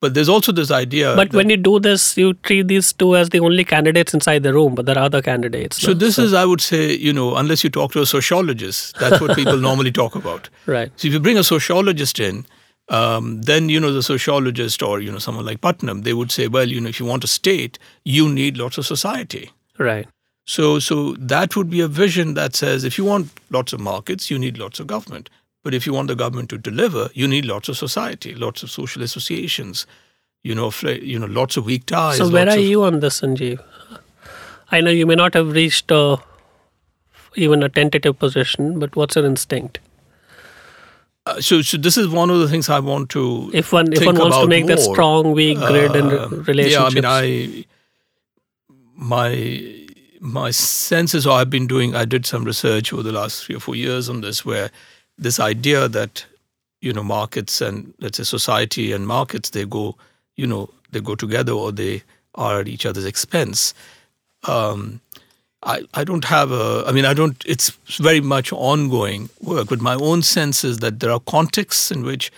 But 0.00 0.14
there's 0.14 0.28
also 0.28 0.52
this 0.52 0.70
idea. 0.70 1.16
But 1.16 1.32
when 1.32 1.50
you 1.50 1.56
do 1.56 1.80
this, 1.80 2.16
you 2.16 2.34
treat 2.34 2.68
these 2.68 2.92
two 2.92 3.16
as 3.16 3.30
the 3.30 3.40
only 3.40 3.64
candidates 3.64 4.14
inside 4.14 4.44
the 4.44 4.52
room, 4.54 4.76
but 4.76 4.86
there 4.86 4.96
are 4.96 5.04
other 5.04 5.20
candidates. 5.20 5.80
so 5.80 5.88
no? 5.88 5.94
this 5.94 6.18
is, 6.18 6.32
I 6.32 6.44
would 6.44 6.60
say, 6.60 6.94
you 6.94 7.12
know, 7.12 7.34
unless 7.34 7.64
you 7.64 7.70
talk 7.70 7.92
to 7.92 8.02
a 8.02 8.06
sociologist, 8.06 8.96
that's 8.98 9.20
what 9.20 9.34
people 9.34 9.56
normally 9.68 9.90
talk 9.90 10.14
about. 10.14 10.48
right. 10.66 10.92
So 10.96 11.08
if 11.08 11.14
you 11.14 11.20
bring 11.20 11.36
a 11.36 11.42
sociologist 11.42 12.20
in, 12.20 12.46
um, 12.90 13.42
then 13.42 13.68
you 13.68 13.78
know 13.80 13.92
the 13.92 14.02
sociologist 14.02 14.82
or 14.82 15.00
you 15.00 15.12
know 15.12 15.18
someone 15.18 15.44
like 15.44 15.60
Putnam, 15.60 16.02
they 16.02 16.14
would 16.14 16.30
say, 16.30 16.48
well, 16.48 16.68
you 16.68 16.80
know, 16.80 16.88
if 16.88 16.98
you 16.98 17.04
want 17.04 17.24
a 17.24 17.26
state, 17.26 17.78
you 18.04 18.28
need 18.28 18.56
lots 18.56 18.78
of 18.78 18.86
society. 18.86 19.50
Right. 19.78 20.06
So, 20.46 20.78
so 20.78 21.12
that 21.18 21.56
would 21.56 21.68
be 21.68 21.82
a 21.82 21.88
vision 21.88 22.32
that 22.34 22.56
says 22.56 22.84
if 22.84 22.96
you 22.96 23.04
want 23.04 23.30
lots 23.50 23.74
of 23.74 23.80
markets, 23.80 24.30
you 24.30 24.38
need 24.38 24.56
lots 24.56 24.80
of 24.80 24.86
government. 24.86 25.28
But 25.68 25.74
if 25.74 25.84
you 25.86 25.92
want 25.92 26.08
the 26.08 26.14
government 26.14 26.48
to 26.48 26.56
deliver, 26.56 27.10
you 27.12 27.28
need 27.28 27.44
lots 27.44 27.68
of 27.68 27.76
society, 27.76 28.34
lots 28.34 28.62
of 28.62 28.70
social 28.70 29.02
associations, 29.02 29.86
you 30.42 30.54
know, 30.54 30.70
fl- 30.70 30.88
you 30.92 31.18
know, 31.18 31.26
lots 31.26 31.58
of 31.58 31.66
weak 31.66 31.84
ties. 31.84 32.16
So 32.16 32.30
where 32.30 32.48
are 32.48 32.56
you 32.56 32.84
on 32.84 33.00
this, 33.00 33.20
Sanjeev? 33.20 33.62
I 34.70 34.80
know 34.80 34.90
you 34.90 35.04
may 35.04 35.14
not 35.14 35.34
have 35.34 35.52
reached 35.52 35.92
uh, 35.92 36.16
even 37.36 37.62
a 37.62 37.68
tentative 37.68 38.18
position, 38.18 38.78
but 38.78 38.96
what's 38.96 39.16
your 39.16 39.26
instinct? 39.26 39.80
Uh, 41.26 41.38
so, 41.38 41.60
so 41.60 41.76
this 41.76 41.98
is 41.98 42.08
one 42.08 42.30
of 42.30 42.38
the 42.38 42.48
things 42.48 42.70
I 42.70 42.80
want 42.80 43.10
to. 43.10 43.50
If 43.52 43.70
one 43.70 43.92
if 43.92 44.06
one 44.06 44.16
wants 44.16 44.38
to 44.38 44.46
make 44.46 44.64
that 44.68 44.80
strong, 44.80 45.32
weak 45.32 45.58
grid 45.58 45.94
and 45.94 46.10
Uh, 46.10 46.28
re- 46.30 46.38
relationships. 46.38 46.94
Yeah, 46.94 47.10
I 47.12 47.22
mean, 47.26 47.44
I 47.50 47.64
my 48.96 49.74
my 50.20 50.50
sense 50.50 51.14
is, 51.14 51.26
I've 51.26 51.50
been 51.50 51.66
doing. 51.66 51.94
I 51.94 52.06
did 52.06 52.24
some 52.24 52.44
research 52.44 52.90
over 52.90 53.02
the 53.02 53.12
last 53.12 53.44
three 53.44 53.54
or 53.56 53.60
four 53.60 53.76
years 53.76 54.08
on 54.08 54.22
this, 54.22 54.46
where 54.46 54.70
this 55.18 55.40
idea 55.40 55.88
that 55.88 56.24
you 56.80 56.92
know 56.92 57.02
markets 57.02 57.60
and 57.60 57.92
let's 57.98 58.18
say 58.18 58.24
society 58.24 58.92
and 58.92 59.06
markets 59.06 59.50
they 59.50 59.64
go, 59.64 59.96
you 60.36 60.46
know, 60.46 60.70
they 60.92 61.00
go 61.00 61.14
together 61.14 61.52
or 61.52 61.72
they 61.72 62.02
are 62.34 62.60
at 62.60 62.68
each 62.68 62.86
other's 62.86 63.04
expense. 63.04 63.74
Um, 64.44 65.00
I, 65.62 65.82
I 65.94 66.04
don't 66.04 66.24
have 66.24 66.52
a 66.52 66.84
I 66.86 66.92
mean 66.92 67.04
I 67.04 67.14
don't 67.14 67.42
it's 67.44 67.70
very 67.98 68.20
much 68.20 68.52
ongoing 68.52 69.28
work 69.40 69.68
but 69.68 69.80
my 69.80 69.94
own 69.94 70.22
sense 70.22 70.62
is 70.62 70.78
that 70.78 71.00
there 71.00 71.10
are 71.10 71.20
contexts 71.20 71.90
in 71.90 72.04
which 72.04 72.30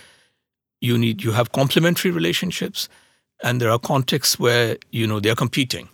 you 0.79 0.97
need 0.97 1.23
you 1.23 1.31
have 1.31 1.51
complementary 1.51 2.09
relationships 2.09 2.89
and 3.43 3.61
there 3.61 3.69
are 3.69 3.77
contexts 3.77 4.39
where 4.39 4.77
you 4.89 5.05
know 5.05 5.19
they're 5.19 5.35
competing 5.35 5.87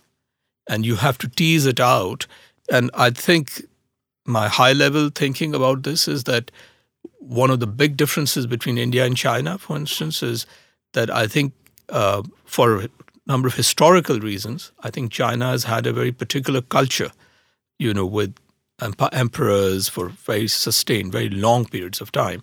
and 0.68 0.86
you 0.86 0.96
have 0.96 1.18
to 1.18 1.28
tease 1.28 1.66
it 1.66 1.80
out 1.80 2.26
and 2.70 2.90
I 2.94 3.10
think 3.10 3.62
my 4.24 4.48
high 4.48 4.72
level 4.72 5.10
thinking 5.10 5.54
about 5.54 5.82
this 5.82 6.08
is 6.08 6.24
that 6.24 6.50
one 7.18 7.50
of 7.50 7.60
the 7.60 7.66
big 7.66 7.96
differences 7.96 8.46
between 8.46 8.78
India 8.78 9.04
and 9.04 9.16
China 9.16 9.58
for 9.58 9.76
instance 9.76 10.22
is 10.22 10.46
that 10.92 11.10
I 11.10 11.26
think 11.26 11.52
uh, 11.88 12.22
for 12.44 12.82
a 12.82 12.88
number 13.26 13.48
of 13.48 13.54
historical 13.54 14.20
reasons 14.20 14.72
I 14.82 14.90
think 14.90 15.12
China 15.12 15.50
has 15.50 15.64
had 15.64 15.86
a 15.86 15.92
very 15.92 16.12
particular 16.12 16.62
culture 16.62 17.10
you 17.78 17.94
know, 17.94 18.06
with 18.06 18.34
emperors 19.12 19.88
for 19.88 20.08
very 20.08 20.48
sustained, 20.48 21.12
very 21.12 21.28
long 21.28 21.64
periods 21.64 22.00
of 22.00 22.12
time. 22.12 22.42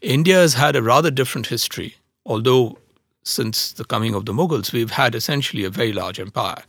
India 0.00 0.36
has 0.36 0.54
had 0.54 0.76
a 0.76 0.82
rather 0.82 1.10
different 1.10 1.48
history, 1.48 1.96
although 2.24 2.78
since 3.22 3.72
the 3.72 3.84
coming 3.84 4.14
of 4.14 4.24
the 4.24 4.32
Mughals, 4.32 4.72
we've 4.72 4.92
had 4.92 5.14
essentially 5.14 5.64
a 5.64 5.70
very 5.70 5.92
large 5.92 6.20
empire 6.20 6.62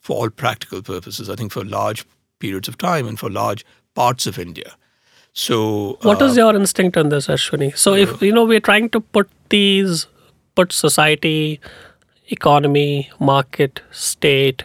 for 0.00 0.16
all 0.16 0.30
practical 0.30 0.82
purposes, 0.82 1.28
I 1.28 1.36
think 1.36 1.52
for 1.52 1.64
large 1.64 2.04
periods 2.38 2.68
of 2.68 2.78
time 2.78 3.06
and 3.06 3.18
for 3.18 3.30
large 3.30 3.64
parts 3.94 4.26
of 4.26 4.38
India. 4.38 4.74
So, 5.34 5.98
What 6.02 6.20
uh, 6.20 6.26
is 6.26 6.36
your 6.36 6.54
instinct 6.54 6.96
on 6.96 7.08
this, 7.08 7.26
Ashwini? 7.26 7.76
So, 7.76 7.94
if 7.94 8.20
you 8.20 8.32
know, 8.32 8.44
we're 8.44 8.60
trying 8.60 8.90
to 8.90 9.00
put 9.00 9.28
these, 9.48 10.06
put 10.54 10.72
society, 10.72 11.60
economy, 12.28 13.10
market, 13.18 13.80
state, 13.90 14.64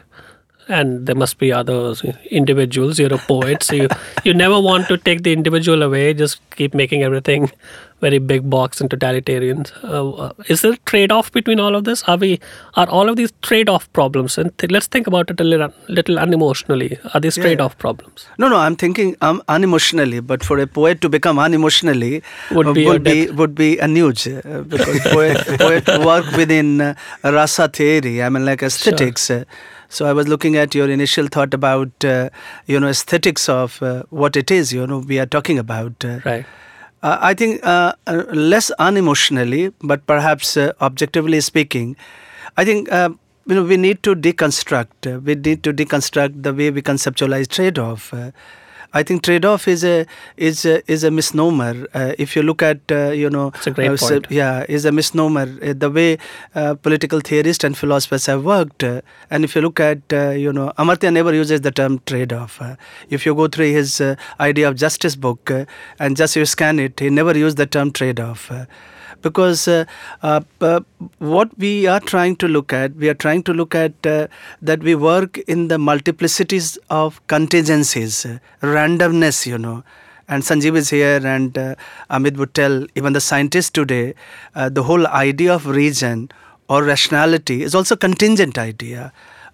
and 0.68 1.05
there 1.07 1.15
must 1.15 1.38
be 1.38 1.51
others, 1.51 2.03
individuals. 2.32 2.99
You're 2.99 3.13
a 3.13 3.18
poet, 3.18 3.63
so 3.63 3.76
you 3.76 3.88
you 4.24 4.34
never 4.34 4.59
want 4.59 4.88
to 4.89 4.97
take 4.97 5.24
the 5.24 5.34
individual 5.34 5.84
away. 5.84 6.13
Just 6.13 6.39
keep 6.55 6.74
making 6.74 7.03
everything 7.03 7.51
very 8.01 8.20
big 8.20 8.47
box 8.49 8.80
and 8.80 8.89
totalitarian. 8.89 9.65
Uh, 9.84 10.09
uh, 10.11 10.32
is 10.47 10.61
there 10.61 10.74
a 10.74 10.78
trade-off 10.86 11.32
between 11.32 11.59
all 11.59 11.76
of 11.76 11.84
this? 11.84 12.03
Are 12.03 12.18
we 12.18 12.39
are 12.76 12.88
all 12.89 13.09
of 13.09 13.15
these 13.15 13.32
trade-off 13.41 13.91
problems? 13.93 14.38
And 14.38 14.55
th- 14.59 14.72
let's 14.72 14.88
think 14.88 15.07
about 15.07 15.32
it 15.32 15.39
a 15.39 15.43
little, 15.43 15.74
little 15.89 16.18
unemotionally. 16.18 16.99
Are 17.13 17.20
these 17.20 17.38
Yeah. 17.38 17.43
trade-off 17.45 17.78
problems? 17.78 18.28
No, 18.38 18.49
no, 18.49 18.57
I'm 18.57 18.76
thinking 18.76 19.15
um, 19.22 19.41
unemotionally, 19.49 20.26
but 20.26 20.43
for 20.43 20.59
a 20.59 20.68
poet 20.68 21.01
to 21.01 21.09
become 21.09 21.38
unemotionally 21.38 22.22
Would 22.51 22.68
uh, 22.68 22.74
be 22.74 22.86
a 22.86 22.89
would 22.89 23.03
be 23.03 23.30
would 23.32 23.55
be 23.55 23.78
a 23.80 23.86
nuge 23.86 24.28
uh, 24.45 24.61
because 24.61 24.99
poet, 25.15 25.38
poet 25.59 25.88
work 26.05 26.32
within 26.36 26.82
uh, 26.82 26.93
rasa 27.24 27.68
theory. 27.68 28.22
I 28.22 28.30
mean, 28.30 28.45
like 28.45 28.61
aesthetics. 28.61 29.32
Uh, 29.32 29.43
so 29.89 30.05
I 30.05 30.13
was 30.13 30.27
looking 30.27 30.55
at 30.57 30.75
your 30.75 30.89
initial 30.89 31.27
thought 31.27 31.53
about 31.53 32.05
uh, 32.05 32.29
you 32.65 32.79
know 32.79 32.88
aesthetics 32.88 33.47
of 33.49 33.81
uh, 33.81 34.03
what 34.09 34.35
it 34.35 34.51
is. 34.51 34.73
You 34.73 34.88
know, 34.88 34.99
we 34.99 35.19
are 35.19 35.25
talking 35.25 35.59
about. 35.59 36.03
Uh, 36.03 36.19
Right. 36.25 36.45
uh, 37.03 37.17
I 37.21 37.33
think 37.33 37.65
uh, 37.65 37.93
uh, 38.07 38.23
less 38.33 38.71
unemotionally, 38.79 39.73
but 39.81 40.05
perhaps 40.07 40.57
uh, 40.57 40.73
objectively 40.81 41.41
speaking, 41.41 41.95
I 42.57 42.65
think 42.65 42.91
uh, 42.91 43.09
you 43.45 43.55
know 43.55 43.63
we 43.63 43.77
need 43.77 44.03
to 44.03 44.15
deconstruct. 44.15 45.09
We 45.23 45.35
need 45.35 45.63
to 45.63 45.73
deconstruct 45.73 46.43
the 46.43 46.53
way 46.53 46.71
we 46.71 46.81
conceptualize 46.81 47.47
trade-off. 47.47 48.13
I 48.93 49.03
think 49.03 49.23
trade-off 49.23 49.67
is 49.67 49.83
a 49.83 50.05
is 50.38 50.65
a, 50.65 50.81
is 50.91 51.03
a 51.03 51.11
misnomer. 51.11 51.88
Uh, 51.93 52.13
if 52.17 52.35
you 52.35 52.41
look 52.43 52.61
at 52.61 52.79
uh, 52.91 53.11
you 53.11 53.29
know, 53.29 53.51
It's 53.55 53.67
a 53.67 53.71
great 53.71 53.91
uh, 53.91 53.97
point. 53.97 54.27
yeah, 54.29 54.65
is 54.67 54.85
a 54.85 54.91
misnomer. 54.91 55.47
Uh, 55.61 55.73
the 55.77 55.89
way 55.89 56.17
uh, 56.55 56.75
political 56.75 57.19
theorists 57.19 57.63
and 57.63 57.77
philosophers 57.77 58.25
have 58.27 58.43
worked, 58.43 58.83
uh, 58.83 59.01
and 59.29 59.43
if 59.43 59.55
you 59.55 59.61
look 59.61 59.79
at 59.79 60.01
uh, 60.13 60.29
you 60.29 60.51
know, 60.53 60.71
Amartya 60.77 61.11
never 61.11 61.33
uses 61.33 61.61
the 61.61 61.71
term 61.71 61.99
trade-off. 62.05 62.61
Uh, 62.61 62.75
if 63.09 63.25
you 63.25 63.35
go 63.35 63.47
through 63.47 63.71
his 63.71 63.99
uh, 64.01 64.15
idea 64.39 64.67
of 64.69 64.75
justice 64.75 65.15
book 65.15 65.51
uh, 65.51 65.65
and 65.99 66.15
just 66.17 66.35
you 66.35 66.45
scan 66.45 66.79
it, 66.79 66.99
he 66.99 67.09
never 67.09 67.38
used 67.38 67.57
the 67.57 67.65
term 67.65 67.91
trade-off. 67.91 68.51
Because 69.22 69.68
uh, 69.68 69.86
uh, 70.22 70.41
uh, 70.61 70.82
what 71.20 71.57
we 71.57 71.88
are 71.88 71.99
trying 71.99 72.36
to 72.38 72.47
look 72.47 72.74
at, 72.74 72.95
we 72.95 73.09
are 73.09 73.13
trying 73.13 73.43
to 73.43 73.53
look 73.53 73.76
at 73.76 74.05
uh, 74.05 74.28
that 74.61 74.82
we 74.82 74.95
work 74.95 75.38
in 75.39 75.68
the 75.68 75.78
multiplicities 75.78 76.78
of 76.89 77.26
contingencies, 77.28 78.26
uh, 78.26 78.39
randomness, 78.61 79.45
you 79.45 79.57
know. 79.57 79.84
And 80.28 80.43
Sanjeev 80.43 80.76
is 80.76 80.89
here, 80.89 81.26
and 81.26 81.53
Amit 82.09 82.36
would 82.36 82.53
tell 82.53 82.86
even 82.95 83.13
the 83.13 83.22
scientists 83.22 83.70
today, 83.70 84.13
the 84.53 84.84
whole 84.84 85.07
idea 85.07 85.53
of 85.53 85.68
region 85.68 86.30
or 86.68 86.84
rationality 86.84 87.63
is 87.63 87.74
also 87.74 87.95
contingent 87.95 88.57
idea. 88.57 89.13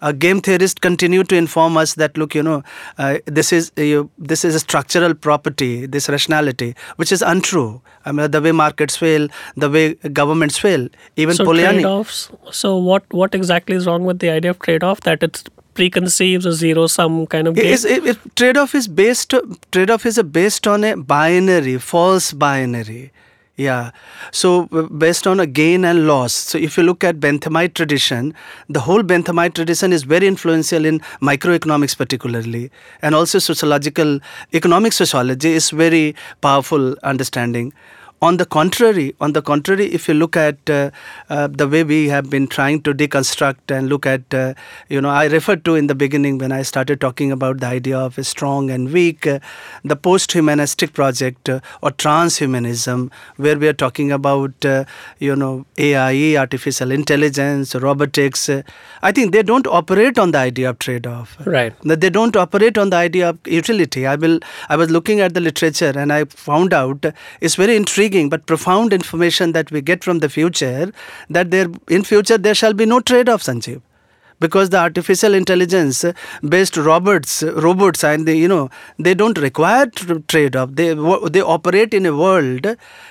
A 0.09 0.11
game 0.11 0.39
theorists 0.45 0.79
continue 0.85 1.23
to 1.31 1.35
inform 1.35 1.77
us 1.81 1.93
that 2.01 2.17
look, 2.17 2.35
you 2.35 2.43
know, 2.43 2.61
uh, 2.97 3.19
this 3.25 3.51
is 3.57 3.71
uh, 3.77 4.03
this 4.31 4.43
is 4.43 4.55
a 4.59 4.59
structural 4.63 5.13
property, 5.27 5.85
this 5.97 6.09
rationality, 6.09 6.75
which 6.97 7.13
is 7.17 7.21
untrue. 7.21 7.81
I 8.05 8.11
mean, 8.11 8.29
the 8.31 8.41
way 8.41 8.51
markets 8.51 8.97
fail, 8.97 9.27
the 9.55 9.69
way 9.69 9.93
governments 10.21 10.57
fail, 10.57 10.87
even 11.15 11.35
so 11.41 11.45
Polanyi. 11.45 11.81
trade-offs. 11.81 12.21
So 12.51 12.75
what 12.91 13.17
what 13.21 13.33
exactly 13.41 13.77
is 13.77 13.87
wrong 13.91 14.03
with 14.11 14.19
the 14.27 14.31
idea 14.37 14.51
of 14.51 14.59
trade-off? 14.69 15.01
That 15.09 15.23
it's 15.29 15.45
preconceives 15.81 16.45
a 16.45 16.51
zero-sum 16.51 17.25
kind 17.27 17.47
of 17.47 17.55
game. 17.55 17.65
Is, 17.65 17.85
if, 17.85 18.05
if 18.05 18.35
trade-off 18.35 18.75
is 18.75 18.87
based 18.87 19.33
trade-off 19.71 20.05
is 20.05 20.21
based 20.39 20.67
on 20.67 20.83
a 20.83 20.95
binary, 20.97 21.77
false 21.77 22.31
binary. 22.33 23.11
Yeah. 23.55 23.91
So 24.31 24.67
uh, 24.71 24.83
based 24.83 25.27
on 25.27 25.39
a 25.39 25.45
gain 25.45 25.85
and 25.85 26.07
loss. 26.07 26.33
So 26.33 26.57
if 26.57 26.75
you 26.75 26.83
look 26.83 27.03
at 27.03 27.19
Benthamite 27.19 27.75
tradition, 27.75 28.33
the 28.67 28.79
whole 28.79 29.03
Benthamite 29.03 29.53
tradition 29.53 29.93
is 29.93 30.03
very 30.03 30.25
influential 30.25 30.85
in 30.85 30.99
microeconomics 31.21 31.95
particularly, 31.95 32.71
and 33.03 33.13
also 33.13 33.37
sociological 33.37 34.19
economic 34.53 34.93
sociology 34.93 35.51
is 35.53 35.69
very 35.69 36.15
powerful 36.41 36.95
understanding. 37.03 37.73
On 38.23 38.37
the 38.37 38.45
contrary, 38.45 39.13
on 39.19 39.33
the 39.33 39.41
contrary, 39.41 39.85
if 39.91 40.07
you 40.07 40.13
look 40.13 40.37
at 40.37 40.69
uh, 40.69 40.91
uh, 41.29 41.47
the 41.47 41.67
way 41.67 41.83
we 41.83 42.07
have 42.07 42.29
been 42.29 42.47
trying 42.47 42.81
to 42.83 42.93
deconstruct 42.93 43.69
and 43.69 43.89
look 43.89 44.05
at, 44.05 44.33
uh, 44.33 44.53
you 44.87 45.01
know, 45.01 45.09
I 45.09 45.25
referred 45.25 45.65
to 45.65 45.75
in 45.75 45.87
the 45.87 45.95
beginning 46.03 46.37
when 46.37 46.53
I 46.53 46.61
started 46.61 47.01
talking 47.01 47.33
about 47.33 47.59
the 47.59 47.65
idea 47.67 47.97
of 47.99 48.17
a 48.17 48.23
strong 48.23 48.69
and 48.71 48.93
weak, 48.93 49.27
uh, 49.27 49.39
the 49.83 49.97
post-humanistic 49.97 50.93
project 50.93 51.49
uh, 51.49 51.59
or 51.81 51.91
transhumanism, 51.91 53.11
where 53.35 53.59
we 53.59 53.67
are 53.67 53.73
talking 53.73 54.09
about, 54.09 54.63
uh, 54.63 54.85
you 55.19 55.35
know, 55.35 55.65
AI, 55.77 56.37
artificial 56.37 56.91
intelligence, 56.91 57.75
robotics. 57.75 58.49
I 59.01 59.11
think 59.11 59.33
they 59.33 59.43
don't 59.43 59.67
operate 59.67 60.17
on 60.17 60.31
the 60.31 60.37
idea 60.37 60.69
of 60.69 60.79
trade-off 60.79 61.35
right. 61.45 61.73
that 61.81 61.99
they 61.99 62.09
don't 62.09 62.37
operate 62.37 62.77
on 62.77 62.89
the 62.89 62.95
idea 62.95 63.31
of 63.31 63.39
utility. 63.45 64.07
I 64.07 64.15
will. 64.15 64.39
I 64.69 64.77
was 64.77 64.89
looking 64.89 65.19
at 65.19 65.33
the 65.33 65.41
literature 65.41 65.91
and 65.93 66.13
I 66.13 66.23
found 66.23 66.73
out 66.73 67.05
it's 67.41 67.55
very 67.55 67.75
intriguing 67.75 68.12
but 68.21 68.45
profound 68.45 68.93
information 68.93 69.51
that 69.53 69.71
we 69.71 69.81
get 69.81 70.03
from 70.03 70.19
the 70.19 70.29
future 70.29 70.91
that 71.29 71.49
there 71.51 71.67
in 71.89 72.03
future 72.03 72.37
there 72.37 72.55
shall 72.55 72.73
be 72.73 72.85
no 72.85 72.99
trade-off, 72.99 73.41
Sanjeev. 73.43 73.81
Because 74.39 74.69
the 74.71 74.77
artificial 74.77 75.33
intelligence 75.35 76.03
based 76.53 76.75
robots, 76.75 77.43
robots, 77.43 78.03
and 78.03 78.27
they, 78.27 78.35
you 78.35 78.47
know, 78.47 78.69
they 78.99 79.13
don't 79.13 79.37
require 79.37 79.85
trade-off. 80.27 80.69
they 80.73 80.87
they 81.35 81.41
operate 81.41 81.93
in 81.93 82.05
a 82.05 82.13
world, 82.21 82.67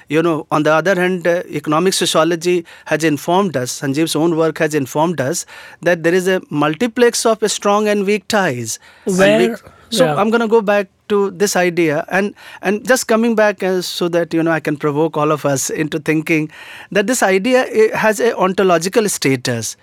you 0.09 0.23
know. 0.23 0.47
On 0.51 0.63
the 0.63 0.73
other 0.73 0.95
hand, 0.95 1.27
uh, 1.27 1.43
economic 1.49 1.95
sociology 1.95 2.67
has 2.87 3.03
informed 3.03 3.57
us. 3.57 3.81
Sanjeev's 3.81 4.15
own 4.15 4.37
work 4.37 4.59
has 4.59 4.75
informed 4.75 5.21
us 5.21 5.47
that 5.81 6.03
there 6.03 6.13
is 6.13 6.29
a 6.29 6.41
multiplex 6.51 7.25
of 7.25 7.51
strong 7.51 7.89
and 7.89 8.05
weak 8.05 8.29
ties. 8.29 8.79
And 9.07 9.53
weak- 9.53 9.73
so 9.91 10.05
yeah. 10.05 10.15
I'm 10.17 10.31
going 10.31 10.41
to 10.41 10.49
go 10.49 10.61
back 10.61 10.89
to 11.13 11.21
this 11.45 11.57
idea, 11.61 12.05
and 12.19 12.35
and 12.63 12.87
just 12.93 13.09
coming 13.15 13.39
back 13.45 13.63
as 13.71 13.95
so 14.01 14.09
that 14.19 14.37
you 14.39 14.43
know 14.43 14.59
I 14.59 14.61
can 14.69 14.83
provoke 14.89 15.23
all 15.23 15.39
of 15.39 15.47
us 15.53 15.71
into 15.85 16.03
thinking 16.11 16.51
that 16.99 17.07
this 17.15 17.23
idea 17.31 17.65
eh, 17.85 17.97
has 18.05 18.21
a 18.29 18.37
ontological 18.49 19.09
status. 19.17 19.77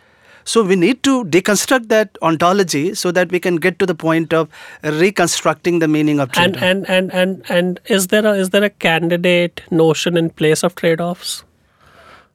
So 0.49 0.63
we 0.63 0.75
need 0.75 1.03
to 1.03 1.25
deconstruct 1.25 1.89
that 1.89 2.17
ontology 2.27 2.95
so 2.95 3.11
that 3.17 3.31
we 3.31 3.39
can 3.39 3.57
get 3.57 3.77
to 3.79 3.85
the 3.85 3.95
point 4.03 4.33
of 4.33 4.47
reconstructing 4.83 5.77
the 5.79 5.87
meaning 5.87 6.19
of 6.19 6.31
trade. 6.31 6.55
And 6.55 6.63
and 6.63 6.89
and 6.89 7.13
and 7.13 7.51
and 7.57 7.79
is 7.97 8.07
there 8.07 8.25
a 8.25 8.33
is 8.45 8.49
there 8.55 8.63
a 8.63 8.71
candidate 8.87 9.61
notion 9.69 10.17
in 10.17 10.31
place 10.41 10.63
of 10.63 10.75
trade-offs? 10.75 11.43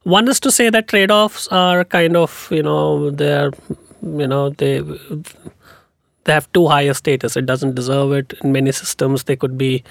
One 0.04 0.28
is 0.28 0.38
to 0.40 0.52
say 0.52 0.68
that 0.70 0.88
trade-offs 0.88 1.48
are 1.48 1.84
kind 1.84 2.16
of 2.16 2.48
you 2.50 2.62
know 2.62 3.10
they're 3.10 3.50
you 4.02 4.26
know 4.34 4.50
they 4.50 4.82
they 6.24 6.32
have 6.32 6.50
too 6.52 6.66
high 6.68 6.82
a 6.82 6.94
status. 6.94 7.36
It 7.36 7.46
doesn't 7.46 7.74
deserve 7.74 8.12
it. 8.12 8.32
In 8.42 8.52
many 8.52 8.72
systems, 8.72 9.24
they 9.24 9.36
could 9.36 9.56
be 9.56 9.84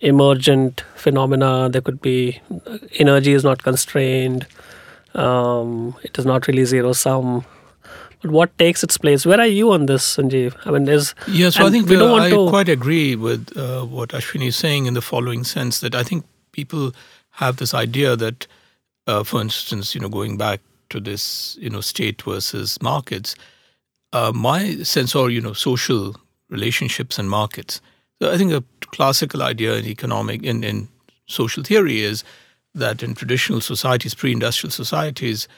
emergent 0.00 0.84
phenomena. 0.94 1.68
There 1.70 1.80
could 1.80 2.00
be 2.00 2.40
energy 2.98 3.32
is 3.32 3.44
not 3.44 3.62
constrained. 3.62 4.46
Um, 5.14 5.96
it 6.02 6.18
is 6.18 6.26
not 6.26 6.46
really 6.46 6.64
zero 6.64 6.92
sum. 6.92 7.44
But 8.20 8.30
what 8.32 8.58
takes 8.58 8.82
its 8.82 8.98
place? 8.98 9.24
Where 9.24 9.40
are 9.40 9.46
you 9.46 9.70
on 9.72 9.86
this, 9.86 10.16
Sanjeev? 10.16 10.54
I 10.66 10.70
mean, 10.70 10.88
is 10.88 11.14
yeah. 11.28 11.50
So 11.50 11.66
I 11.66 11.70
think 11.70 11.88
we 11.88 11.96
don't 11.96 12.10
uh, 12.10 12.12
want 12.12 12.24
I 12.24 12.30
to. 12.30 12.48
quite 12.48 12.68
agree 12.68 13.14
with 13.14 13.56
uh, 13.56 13.84
what 13.84 14.10
Ashwini 14.10 14.48
is 14.48 14.56
saying 14.56 14.86
in 14.86 14.94
the 14.94 15.00
following 15.00 15.44
sense 15.44 15.80
that 15.80 15.94
I 15.94 16.02
think 16.02 16.24
people 16.52 16.92
have 17.30 17.58
this 17.58 17.74
idea 17.74 18.16
that, 18.16 18.46
uh, 19.06 19.22
for 19.22 19.40
instance, 19.40 19.94
you 19.94 20.00
know, 20.00 20.08
going 20.08 20.36
back 20.36 20.60
to 20.90 20.98
this, 20.98 21.56
you 21.60 21.70
know, 21.70 21.80
state 21.80 22.22
versus 22.22 22.82
markets, 22.82 23.36
uh, 24.12 24.32
my 24.34 24.76
sense 24.82 25.14
or 25.14 25.30
you 25.30 25.40
know, 25.40 25.52
social 25.52 26.16
relationships 26.48 27.18
and 27.18 27.28
markets. 27.28 27.80
So 28.20 28.32
I 28.32 28.36
think 28.36 28.52
a 28.52 28.64
classical 28.86 29.42
idea 29.42 29.76
in 29.76 29.84
economic 29.86 30.42
in, 30.42 30.64
in 30.64 30.88
social 31.26 31.62
theory 31.62 32.00
is 32.00 32.24
that 32.74 33.02
in 33.02 33.14
traditional 33.14 33.60
societies, 33.60 34.14
pre-industrial 34.14 34.70
societies, 34.70 35.48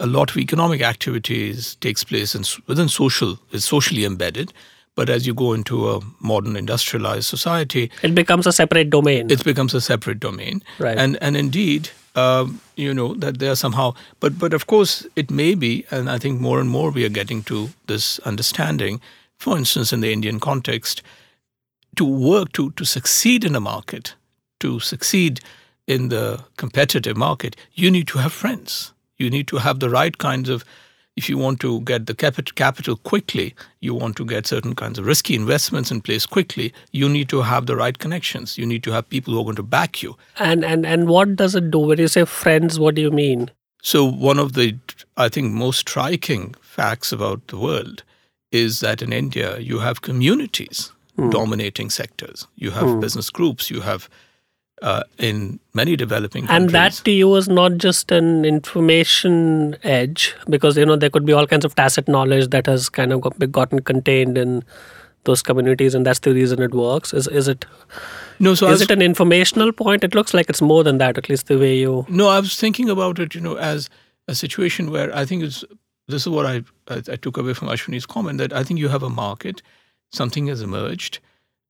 a 0.00 0.06
lot 0.06 0.30
of 0.30 0.36
economic 0.36 0.82
activities 0.82 1.76
takes 1.76 2.04
place 2.04 2.34
in, 2.34 2.44
within 2.66 2.88
social 2.88 3.38
is 3.52 3.64
socially 3.64 4.04
embedded. 4.04 4.52
But 4.96 5.08
as 5.10 5.26
you 5.26 5.34
go 5.34 5.52
into 5.52 5.90
a 5.90 6.00
modern 6.20 6.56
industrialized 6.56 7.24
society, 7.24 7.90
it 8.02 8.14
becomes 8.14 8.46
a 8.46 8.52
separate 8.52 8.90
domain. 8.90 9.30
it 9.30 9.44
becomes 9.44 9.74
a 9.74 9.80
separate 9.80 10.20
domain. 10.20 10.62
Right. 10.78 10.96
And 10.96 11.18
and 11.20 11.36
indeed, 11.36 11.90
um, 12.14 12.60
you 12.76 12.94
know 12.94 13.14
that 13.14 13.38
they 13.38 13.48
are 13.48 13.56
somehow. 13.56 13.94
But 14.20 14.38
but 14.38 14.54
of 14.54 14.66
course, 14.66 15.06
it 15.16 15.30
may 15.30 15.54
be, 15.56 15.84
and 15.90 16.08
I 16.08 16.18
think 16.18 16.40
more 16.40 16.60
and 16.60 16.70
more 16.70 16.90
we 16.92 17.04
are 17.04 17.14
getting 17.14 17.42
to 17.44 17.68
this 17.86 18.20
understanding. 18.20 19.00
For 19.36 19.58
instance, 19.58 19.92
in 19.92 20.00
the 20.00 20.12
Indian 20.12 20.38
context, 20.40 21.02
to 21.96 22.04
work 22.04 22.52
to 22.52 22.70
to 22.70 22.84
succeed 22.84 23.44
in 23.44 23.56
a 23.56 23.60
market, 23.60 24.14
to 24.60 24.78
succeed 24.80 25.40
in 25.86 26.08
the 26.08 26.38
competitive 26.56 27.16
market, 27.16 27.56
you 27.74 27.90
need 27.90 28.06
to 28.08 28.18
have 28.18 28.32
friends. 28.32 28.92
You 29.18 29.30
need 29.30 29.46
to 29.48 29.58
have 29.58 29.78
the 29.78 29.90
right 29.90 30.16
kinds 30.18 30.48
of. 30.48 30.64
If 31.16 31.28
you 31.28 31.38
want 31.38 31.60
to 31.60 31.80
get 31.82 32.06
the 32.06 32.14
capital 32.14 32.96
quickly, 32.96 33.54
you 33.80 33.94
want 33.94 34.16
to 34.16 34.24
get 34.24 34.48
certain 34.48 34.74
kinds 34.74 34.98
of 34.98 35.06
risky 35.06 35.36
investments 35.36 35.92
in 35.92 36.00
place 36.00 36.26
quickly. 36.26 36.72
You 36.90 37.08
need 37.08 37.28
to 37.28 37.42
have 37.42 37.66
the 37.66 37.76
right 37.76 37.96
connections. 37.96 38.58
You 38.58 38.66
need 38.66 38.82
to 38.82 38.90
have 38.90 39.08
people 39.08 39.32
who 39.32 39.40
are 39.40 39.44
going 39.44 39.56
to 39.56 39.62
back 39.62 40.02
you. 40.02 40.16
and 40.38 40.64
and 40.64 40.84
and 40.84 41.06
what 41.08 41.36
does 41.36 41.54
it 41.54 41.70
do 41.70 41.78
when 41.78 41.98
you 41.98 42.08
say 42.08 42.24
friends? 42.24 42.80
What 42.80 42.96
do 42.96 43.02
you 43.02 43.12
mean? 43.12 43.50
So 43.82 44.04
one 44.04 44.38
of 44.38 44.54
the, 44.54 44.76
I 45.18 45.28
think, 45.28 45.52
most 45.52 45.80
striking 45.80 46.54
facts 46.62 47.12
about 47.12 47.46
the 47.48 47.58
world 47.58 48.02
is 48.50 48.80
that 48.80 49.02
in 49.02 49.12
India 49.12 49.58
you 49.58 49.80
have 49.80 50.00
communities 50.00 50.90
hmm. 51.16 51.28
dominating 51.30 51.90
sectors. 51.90 52.46
You 52.56 52.70
have 52.70 52.88
hmm. 52.88 53.00
business 53.00 53.28
groups. 53.30 53.70
You 53.70 53.82
have 53.82 54.08
uh, 54.84 55.02
in 55.18 55.58
many 55.72 55.96
developing 55.96 56.46
countries. 56.46 56.62
And 56.62 56.70
that 56.70 56.92
to 57.04 57.10
you 57.10 57.34
is 57.36 57.48
not 57.48 57.78
just 57.78 58.12
an 58.12 58.44
information 58.44 59.76
edge, 59.82 60.34
because 60.48 60.76
you 60.76 60.84
know 60.84 60.96
there 60.96 61.10
could 61.10 61.24
be 61.24 61.32
all 61.32 61.46
kinds 61.46 61.64
of 61.64 61.74
tacit 61.74 62.06
knowledge 62.06 62.50
that 62.50 62.66
has 62.66 62.88
kind 62.88 63.12
of 63.12 63.22
got, 63.22 63.50
gotten 63.50 63.80
contained 63.80 64.36
in 64.36 64.62
those 65.24 65.42
communities, 65.42 65.94
and 65.94 66.04
that's 66.04 66.18
the 66.20 66.34
reason 66.34 66.60
it 66.60 66.74
works. 66.74 67.14
Is 67.14 67.28
is 67.28 67.48
it 67.48 67.64
no, 68.38 68.54
so 68.54 68.66
is 68.66 68.72
was- 68.72 68.82
it 68.82 68.90
an 68.90 69.00
informational 69.00 69.72
point? 69.72 70.04
It 70.04 70.14
looks 70.14 70.34
like 70.34 70.50
it's 70.50 70.60
more 70.60 70.84
than 70.84 70.98
that, 70.98 71.16
at 71.16 71.30
least 71.30 71.46
the 71.46 71.58
way 71.58 71.76
you. 71.78 72.04
No, 72.08 72.28
I 72.28 72.38
was 72.40 72.56
thinking 72.56 72.90
about 72.90 73.18
it, 73.18 73.34
you 73.34 73.40
know, 73.40 73.56
as 73.56 73.88
a 74.28 74.34
situation 74.34 74.90
where 74.90 75.14
I 75.16 75.24
think 75.24 75.42
it's 75.44 75.64
this 76.08 76.22
is 76.22 76.28
what 76.28 76.44
I, 76.46 76.62
I 76.88 77.02
I 77.16 77.16
took 77.16 77.38
away 77.38 77.54
from 77.54 77.68
Ashwini's 77.68 78.06
comment 78.06 78.38
that 78.38 78.52
I 78.52 78.62
think 78.62 78.80
you 78.80 78.88
have 78.88 79.02
a 79.02 79.10
market, 79.10 79.62
something 80.12 80.46
has 80.48 80.60
emerged. 80.60 81.20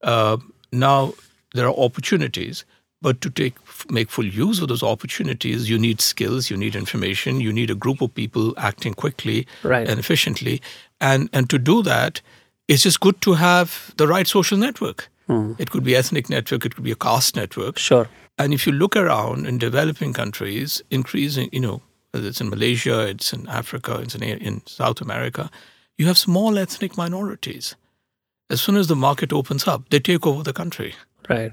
Uh, 0.02 0.38
now 0.72 1.12
there 1.54 1.68
are 1.68 1.74
opportunities, 1.78 2.64
but 3.04 3.20
to 3.20 3.30
take 3.30 3.54
make 3.90 4.10
full 4.16 4.24
use 4.44 4.60
of 4.62 4.68
those 4.68 4.82
opportunities, 4.90 5.68
you 5.70 5.78
need 5.78 6.00
skills, 6.00 6.50
you 6.50 6.56
need 6.56 6.74
information, 6.74 7.40
you 7.46 7.52
need 7.52 7.70
a 7.70 7.74
group 7.84 8.00
of 8.06 8.14
people 8.20 8.54
acting 8.68 8.94
quickly 9.02 9.46
Right. 9.62 9.88
and 9.90 9.98
efficiently, 10.04 10.60
and 11.00 11.28
and 11.32 11.48
to 11.50 11.58
do 11.58 11.82
that, 11.82 12.20
it's 12.66 12.82
just 12.84 13.00
good 13.06 13.20
to 13.20 13.34
have 13.34 13.68
the 13.96 14.06
right 14.14 14.26
social 14.36 14.58
network. 14.66 15.08
Hmm. 15.26 15.52
It 15.58 15.70
could 15.70 15.84
be 15.84 15.96
ethnic 15.96 16.28
network, 16.30 16.64
it 16.66 16.74
could 16.74 16.84
be 16.84 16.92
a 16.98 17.02
caste 17.08 17.36
network, 17.42 17.78
Sure. 17.78 18.06
and 18.38 18.52
if 18.54 18.66
you 18.66 18.72
look 18.78 18.96
around 18.96 19.46
in 19.46 19.58
developing 19.58 20.14
countries, 20.14 20.82
increasing, 20.90 21.48
you 21.52 21.60
know, 21.66 21.80
whether 22.12 22.28
it's 22.28 22.40
in 22.40 22.48
Malaysia, 22.50 22.96
it's 23.12 23.32
in 23.36 23.46
Africa, 23.48 23.98
it's 24.02 24.14
in, 24.14 24.22
in 24.22 24.62
South 24.66 25.00
America, 25.06 25.50
you 25.98 26.06
have 26.06 26.16
small 26.18 26.58
ethnic 26.58 26.96
minorities. 26.96 27.76
As 28.50 28.60
soon 28.60 28.76
as 28.76 28.86
the 28.86 28.96
market 28.96 29.32
opens 29.32 29.66
up, 29.72 29.80
they 29.90 30.00
take 30.00 30.26
over 30.26 30.42
the 30.42 30.52
country. 30.52 30.94
Right. 31.28 31.52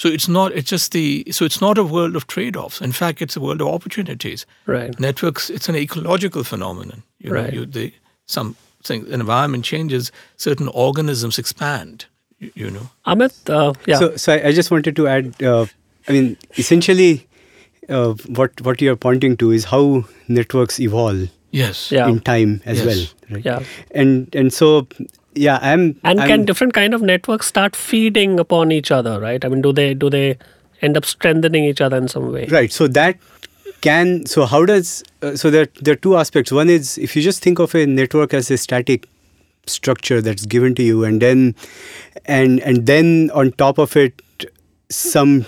So 0.00 0.08
it's 0.08 0.28
not, 0.28 0.52
it's 0.52 0.70
just 0.70 0.92
the, 0.92 1.26
so 1.30 1.44
it's 1.44 1.60
not 1.60 1.76
a 1.76 1.84
world 1.84 2.16
of 2.16 2.26
trade 2.26 2.56
offs. 2.56 2.80
In 2.80 2.90
fact, 2.92 3.20
it's 3.20 3.36
a 3.36 3.40
world 3.40 3.60
of 3.60 3.68
opportunities. 3.68 4.46
Right. 4.64 4.98
Networks, 4.98 5.50
it's 5.50 5.68
an 5.68 5.76
ecological 5.76 6.42
phenomenon. 6.42 7.02
You 7.18 7.30
know, 7.30 7.36
Right. 7.42 7.52
you, 7.52 7.66
the, 7.66 7.92
some 8.24 8.56
thing, 8.82 9.06
environment 9.08 9.62
changes, 9.66 10.10
certain 10.38 10.68
organisms 10.68 11.38
expand, 11.38 12.06
you, 12.38 12.50
you 12.54 12.70
know. 12.70 12.88
Amit, 13.06 13.34
uh, 13.50 13.74
yeah. 13.86 13.98
So, 13.98 14.16
so 14.16 14.32
I, 14.32 14.46
I 14.48 14.52
just 14.52 14.70
wanted 14.70 14.96
to 14.96 15.06
add. 15.06 15.42
Uh, 15.42 15.66
I 16.08 16.12
mean, 16.12 16.38
essentially, 16.56 17.26
uh, 17.90 18.14
what 18.38 18.58
what 18.62 18.80
you 18.80 18.90
are 18.92 18.96
pointing 18.96 19.36
to 19.36 19.50
is 19.50 19.64
how 19.64 20.04
networks 20.28 20.80
evolve 20.80 21.28
Yes. 21.50 21.92
yeah. 21.92 22.08
in 22.08 22.20
time 22.20 22.62
as 22.64 22.78
Yes. 22.78 22.86
well, 22.86 23.06
right? 23.36 23.44
Yeah. 23.44 23.62
And 23.90 24.34
and 24.34 24.50
so, 24.50 24.86
yeah, 25.40 25.58
I'm. 25.62 25.98
And 26.04 26.20
I'm, 26.20 26.28
can 26.28 26.44
different 26.44 26.74
kind 26.74 26.92
of 26.92 27.00
networks 27.00 27.46
start 27.46 27.74
feeding 27.74 28.38
upon 28.38 28.70
each 28.70 28.90
other, 28.90 29.18
right? 29.18 29.42
I 29.42 29.48
mean, 29.48 29.62
do 29.62 29.72
they 29.72 29.94
do 29.94 30.10
they 30.10 30.36
end 30.82 30.96
up 30.98 31.06
strengthening 31.06 31.64
each 31.64 31.80
other 31.80 31.96
in 31.96 32.08
some 32.08 32.30
way? 32.30 32.46
Right. 32.46 32.70
So 32.70 32.88
that 32.88 33.16
can. 33.80 34.26
So 34.26 34.44
how 34.44 34.66
does? 34.66 35.02
Uh, 35.22 35.36
so 35.36 35.50
there 35.50 35.68
there 35.80 35.94
are 35.94 36.02
two 36.08 36.16
aspects. 36.16 36.52
One 36.52 36.68
is 36.68 36.98
if 36.98 37.16
you 37.16 37.22
just 37.22 37.42
think 37.42 37.58
of 37.58 37.74
a 37.74 37.86
network 37.86 38.34
as 38.34 38.50
a 38.50 38.58
static 38.58 39.08
structure 39.66 40.20
that's 40.20 40.44
given 40.44 40.74
to 40.74 40.82
you, 40.82 41.04
and 41.04 41.22
then 41.22 41.54
and 42.26 42.60
and 42.60 42.86
then 42.86 43.30
on 43.32 43.52
top 43.52 43.78
of 43.78 43.96
it, 43.96 44.22
some 44.90 45.46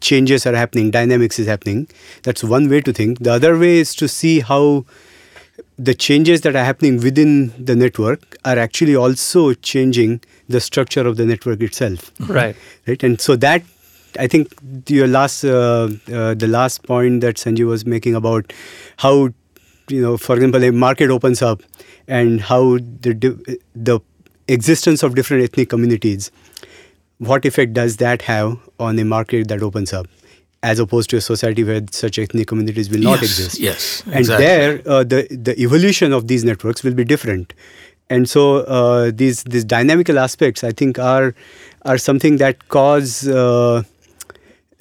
changes 0.00 0.46
are 0.46 0.54
happening, 0.54 0.90
dynamics 0.90 1.38
is 1.38 1.46
happening. 1.46 1.86
That's 2.22 2.42
one 2.42 2.70
way 2.70 2.80
to 2.80 2.92
think. 2.92 3.18
The 3.18 3.32
other 3.32 3.58
way 3.58 3.76
is 3.78 3.94
to 3.96 4.08
see 4.08 4.40
how 4.40 4.86
the 5.78 5.94
changes 5.94 6.40
that 6.42 6.56
are 6.56 6.64
happening 6.64 6.96
within 7.00 7.52
the 7.62 7.76
network 7.76 8.36
are 8.44 8.58
actually 8.58 8.96
also 8.96 9.52
changing 9.54 10.20
the 10.48 10.60
structure 10.60 11.06
of 11.06 11.16
the 11.16 11.26
network 11.26 11.60
itself. 11.60 12.12
Right. 12.20 12.56
right? 12.86 13.02
And 13.02 13.20
so 13.20 13.36
that 13.36 13.62
i 14.18 14.26
think 14.26 14.54
your 14.88 15.06
last 15.06 15.44
uh, 15.44 15.88
uh, 16.12 16.34
the 16.34 16.46
last 16.46 16.82
point 16.84 17.20
that 17.20 17.36
sanjay 17.36 17.66
was 17.66 17.84
making 17.84 18.14
about 18.14 18.52
how 18.98 19.28
you 19.88 20.02
know 20.02 20.16
for 20.16 20.36
example 20.36 20.64
a 20.64 20.70
market 20.72 21.10
opens 21.10 21.42
up 21.42 21.62
and 22.08 22.40
how 22.40 22.78
the 23.06 23.58
the 23.74 24.00
existence 24.48 25.02
of 25.02 25.14
different 25.14 25.44
ethnic 25.44 25.68
communities 25.68 26.30
what 27.18 27.44
effect 27.44 27.72
does 27.72 27.96
that 27.96 28.22
have 28.22 28.58
on 28.78 28.98
a 28.98 29.04
market 29.04 29.48
that 29.48 29.62
opens 29.62 29.92
up 29.92 30.06
as 30.72 30.78
opposed 30.84 31.10
to 31.14 31.16
a 31.16 31.20
society 31.26 31.64
where 31.70 31.82
such 32.02 32.18
ethnic 32.24 32.46
communities 32.52 32.90
will 32.94 33.04
not 33.08 33.20
Yes, 33.22 33.30
exist. 33.30 33.58
yes, 33.68 33.88
and 34.06 34.16
exactly. 34.24 34.46
there 34.46 34.70
uh, 34.96 35.02
the 35.14 35.20
the 35.48 35.54
evolution 35.66 36.12
of 36.20 36.28
these 36.32 36.44
networks 36.52 36.82
will 36.88 36.94
be 37.02 37.04
different. 37.14 37.52
And 38.14 38.28
so 38.32 38.42
uh, 38.78 39.10
these 39.20 39.42
these 39.54 39.64
dynamical 39.76 40.18
aspects 40.24 40.62
i 40.72 40.72
think 40.80 40.98
are 41.12 41.28
are 41.92 41.98
something 42.08 42.36
that 42.42 42.60
cause 42.74 43.14
uh, 43.42 43.82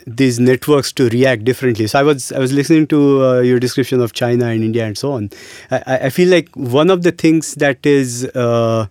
these 0.07 0.39
networks 0.39 0.91
to 0.93 1.09
react 1.09 1.43
differently. 1.45 1.87
So 1.87 1.99
i 1.99 2.03
was 2.03 2.31
i 2.31 2.39
was 2.39 2.51
listening 2.53 2.85
to 2.93 2.99
uh, 3.27 3.39
your 3.51 3.59
description 3.59 4.01
of 4.07 4.13
china 4.13 4.45
and 4.55 4.63
india 4.69 4.85
and 4.85 4.97
so 5.03 5.11
on. 5.13 5.29
I, 5.71 5.77
I- 5.93 5.99
I 6.07 6.09
feel 6.17 6.29
like 6.29 6.49
one 6.79 6.91
of 6.97 7.01
the 7.07 7.11
things 7.23 7.55
that 7.65 7.85
is 7.85 8.25
uh, 8.45 8.85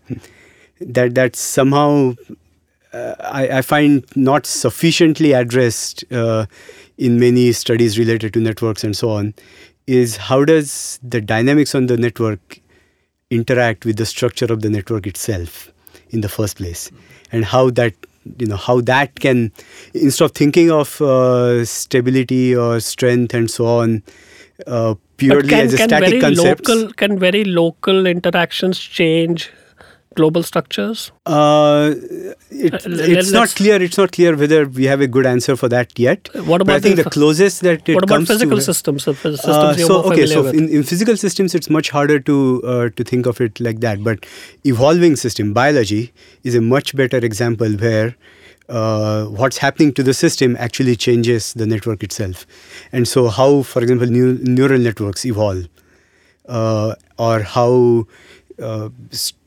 that 0.96 1.14
that 1.14 1.36
somehow 1.36 2.14
uh, 2.92 3.14
I, 3.40 3.58
I 3.58 3.62
find 3.62 4.04
not 4.16 4.46
sufficiently 4.46 5.32
addressed 5.32 6.04
uh, 6.12 6.46
in 6.98 7.18
many 7.18 7.52
studies 7.52 7.98
related 7.98 8.32
to 8.34 8.40
networks 8.40 8.84
and 8.84 8.96
so 8.96 9.10
on 9.10 9.34
is 9.86 10.16
how 10.16 10.44
does 10.44 10.98
the 11.02 11.20
dynamics 11.20 11.74
on 11.74 11.86
the 11.86 11.96
network 11.96 12.60
interact 13.30 13.84
with 13.84 13.96
the 13.96 14.06
structure 14.06 14.46
of 14.46 14.62
the 14.62 14.70
network 14.70 15.06
itself 15.06 15.72
in 16.10 16.20
the 16.20 16.28
first 16.28 16.56
place 16.56 16.90
and 17.32 17.44
how 17.44 17.70
that 17.70 17.94
you 18.38 18.46
know 18.46 18.56
how 18.56 18.80
that 18.80 19.20
can 19.20 19.52
instead 19.92 20.24
of 20.24 20.32
thinking 20.32 20.70
of 20.70 21.00
uh, 21.02 21.64
stability 21.64 22.56
or 22.56 22.80
strength 22.80 23.34
and 23.34 23.50
so 23.50 23.66
on 23.66 24.02
uh, 24.66 24.94
purely 25.16 25.48
can, 25.48 25.66
as 25.66 25.74
a 25.74 25.76
can 25.76 25.88
static 25.88 26.08
very 26.08 26.20
concept. 26.20 26.68
local 26.68 26.92
can 26.94 27.18
very 27.18 27.44
local 27.44 28.06
interactions 28.06 28.78
change 28.78 29.50
global 30.14 30.42
structures? 30.42 31.10
Uh, 31.26 31.94
it, 32.50 32.74
Uh, 32.74 32.78
it's 33.14 33.32
not 33.32 33.54
clear. 33.60 33.80
It's 33.86 33.98
not 33.98 34.12
clear 34.12 34.36
whether 34.36 34.60
we 34.66 34.84
have 34.84 35.00
a 35.00 35.08
good 35.16 35.26
answer 35.26 35.56
for 35.56 35.68
that 35.74 35.98
yet. 35.98 36.28
What 36.50 36.64
But 36.66 36.74
I 36.76 36.80
think 36.80 36.96
the- 36.96 37.04
the 37.04 37.10
closest 37.10 37.62
that 37.68 37.88
it 37.88 37.94
what 37.94 38.04
about 38.04 38.14
comes 38.16 38.28
physical 38.28 38.56
to, 38.58 38.62
systems? 38.70 39.08
Uh, 39.08 39.14
systems 39.14 39.86
so 39.86 40.02
okay, 40.12 40.26
so 40.26 40.46
in, 40.46 40.68
in 40.68 40.82
physical 40.92 41.16
systems, 41.16 41.54
it's 41.54 41.70
much 41.78 41.90
harder 41.90 42.18
to 42.30 42.38
uh, 42.64 42.88
to 43.00 43.04
think 43.12 43.26
of 43.34 43.40
it 43.48 43.60
like 43.68 43.80
that. 43.88 44.02
But 44.10 44.26
evolving 44.74 45.16
system 45.16 45.52
biology 45.52 46.02
is 46.44 46.54
a 46.54 46.60
much 46.60 46.94
better 47.02 47.18
example 47.30 47.72
where 47.86 48.14
uh, 48.68 49.24
what's 49.26 49.58
happening 49.58 49.92
to 49.92 50.02
the 50.02 50.14
system 50.14 50.56
actually 50.58 50.96
changes 50.96 51.52
the 51.54 51.66
network 51.66 52.02
itself. 52.02 52.46
And 52.92 53.06
so, 53.06 53.28
how, 53.28 53.62
for 53.62 53.82
example, 53.82 54.06
neu- 54.06 54.38
neural 54.42 54.78
networks 54.78 55.24
evolve, 55.26 55.66
uh, 56.48 56.94
or 57.18 57.40
how 57.40 58.06
uh, 58.62 58.88
st- 59.10 59.40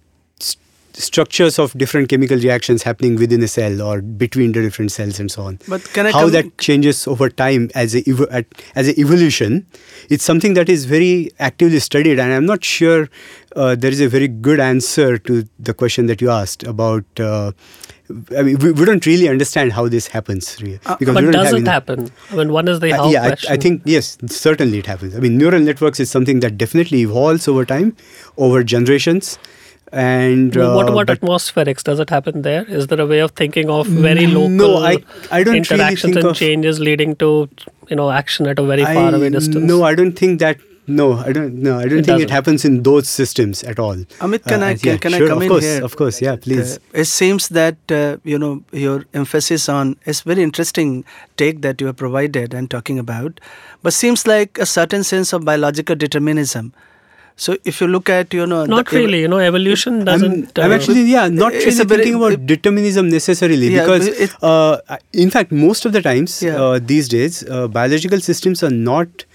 structures 1.00 1.60
of 1.60 1.74
different 1.78 2.10
chemical 2.10 2.38
reactions 2.38 2.84
happening 2.84 3.16
within 3.16 3.42
a 3.44 3.48
cell 3.48 3.82
or 3.82 4.02
between 4.02 4.52
the 4.52 4.62
different 4.62 4.92
cells 4.92 5.20
and 5.20 5.32
so 5.32 5.44
on 5.44 5.60
But 5.68 5.84
can 5.94 6.08
I 6.08 6.12
how 6.12 6.22
come- 6.22 6.32
that 6.32 6.58
changes 6.58 7.08
over 7.08 7.30
time 7.30 7.70
as 7.76 7.94
a 7.96 8.02
evo- 8.04 8.28
at, 8.32 8.46
as 8.76 8.88
a 8.88 9.00
evolution 9.00 9.66
it's 10.10 10.24
something 10.24 10.56
that 10.56 10.70
is 10.70 10.86
very 10.86 11.30
actively 11.40 11.80
studied 11.80 12.20
and 12.20 12.34
i'm 12.34 12.46
not 12.46 12.64
sure 12.64 13.10
uh, 13.56 13.76
there 13.76 13.92
is 13.92 14.02
a 14.02 14.08
very 14.08 14.28
good 14.28 14.60
answer 14.60 15.18
to 15.20 15.44
the 15.60 15.74
question 15.74 16.08
that 16.08 16.20
you 16.22 16.30
asked 16.30 16.64
about 16.64 17.06
uh, 17.20 17.52
I 18.38 18.42
mean, 18.42 18.58
we, 18.60 18.72
we 18.72 18.86
don't 18.86 19.06
really 19.06 19.28
understand 19.28 19.74
how 19.74 19.90
this 19.90 20.08
happens, 20.08 20.56
really, 20.62 20.80
Uh, 20.86 20.96
but 21.02 21.08
we 21.16 21.22
don't 21.24 21.32
does 21.34 21.52
it 21.52 21.68
happen? 21.68 22.10
I 22.32 22.36
mean, 22.38 22.54
one 22.54 22.70
is 22.70 22.80
the 22.80 22.94
uh, 22.94 23.04
how 23.04 23.10
yeah, 23.12 23.24
I. 23.50 23.56
I 23.56 23.58
think 23.58 23.82
yes, 23.84 24.18
certainly 24.28 24.78
it 24.78 24.86
happens. 24.86 25.14
I 25.14 25.20
mean, 25.20 25.38
neural 25.38 25.60
networks 25.60 26.00
is 26.00 26.10
something 26.10 26.40
that 26.40 26.58
definitely 26.58 27.02
evolves 27.02 27.50
over 27.50 27.66
time, 27.66 27.98
over 28.38 28.64
generations, 28.64 29.38
and 29.92 30.56
Well, 30.56 30.76
what 30.76 30.90
uh, 30.90 30.94
about 30.94 31.08
but- 31.08 31.22
atmospherics? 31.22 31.84
Does 31.84 32.00
it 32.00 32.10
happen 32.10 32.42
there? 32.42 32.64
Is 32.68 32.88
there 32.88 33.00
a 33.02 33.06
way 33.06 33.20
of 33.20 33.32
thinking 33.32 33.70
of 33.70 33.88
very 33.88 34.28
local 34.28 34.50
No, 34.50 34.78
I- 34.78 34.98
I 35.32 35.44
don't 35.44 35.48
really 35.54 35.58
interactions 35.60 36.02
think 36.02 36.16
and 36.18 36.26
of- 36.28 36.36
changes 36.36 36.80
leading 36.80 37.16
to 37.18 37.50
you 37.90 37.96
know 37.96 38.12
action 38.12 38.48
at 38.48 38.60
a 38.60 38.64
very 38.64 38.84
far 38.86 39.14
away 39.16 39.30
distance? 39.30 39.64
No, 39.64 39.84
I 39.84 39.96
don't 39.96 40.14
think 40.14 40.40
that. 40.40 40.58
No, 40.90 41.06
I 41.18 41.34
don't. 41.34 41.56
No, 41.56 41.78
I 41.78 41.82
don't 41.84 41.86
It 41.86 41.96
think 41.96 42.06
doesn't. 42.08 42.22
it 42.24 42.30
happens 42.30 42.64
in 42.64 42.82
those 42.84 43.10
systems 43.10 43.62
at 43.72 43.78
all. 43.78 43.96
Amit, 44.28 44.46
can 44.46 44.64
I- 44.64 44.70
yeah, 44.72 44.76
can- 44.78 45.00
can 45.00 45.14
I 45.14 45.18
sure, 45.18 45.28
come 45.28 45.38
of 45.40 45.44
in 45.44 45.50
course, 45.50 45.64
here? 45.66 45.84
Of 45.84 45.96
course, 45.98 46.22
yeah, 46.22 46.38
please. 46.38 46.78
Uh, 46.78 47.02
it 47.02 47.06
seems 47.06 47.50
that 47.50 47.76
uh, 47.92 48.16
you 48.24 48.40
know 48.40 48.64
your 48.72 49.04
emphasis 49.14 49.68
on 49.68 49.98
is 50.06 50.22
very 50.22 50.42
interesting 50.44 51.04
take 51.36 51.62
that 51.62 51.82
you 51.82 51.88
have 51.88 51.98
provided 51.98 52.54
and 52.54 52.70
talking 52.70 52.98
about, 53.00 53.42
but 53.84 53.94
seems 53.94 54.26
like 54.26 54.58
a 54.58 54.66
certain 54.66 55.04
sense 55.04 55.34
of 55.34 55.44
biological 55.44 55.96
determinism. 55.98 56.72
So 57.46 57.56
if 57.72 57.80
you 57.82 57.88
look 57.88 58.10
at 58.10 58.34
you 58.34 58.46
know 58.52 58.66
not 58.66 58.88
the 58.90 58.98
really. 58.98 59.22
You 59.22 59.28
know, 59.34 59.40
evolution 59.48 59.98
doesn't. 60.06 60.58
I'm 60.60 60.72
uh, 60.72 60.76
actually 60.76 61.04
yeah 61.12 61.28
not 61.28 61.54
it's 61.54 61.66
really 61.68 61.82
a 61.82 61.86
very- 61.92 62.04
thinking 62.04 62.16
about 62.22 62.46
determinism 62.52 63.10
necessarily 63.16 63.68
Yeah, 63.74 63.82
because 63.84 64.08
it- 64.28 64.34
uh, 64.52 64.98
in 65.26 65.30
fact 65.36 65.52
most 65.52 65.86
of 65.90 65.94
the 65.98 66.02
times 66.10 66.42
Yeah. 66.48 66.62
uh, 66.64 66.80
these 66.94 67.08
days 67.16 67.44
uh, 67.48 67.68
biological 67.68 68.20
systems 68.30 68.64
are 68.70 68.74
not 68.90 69.26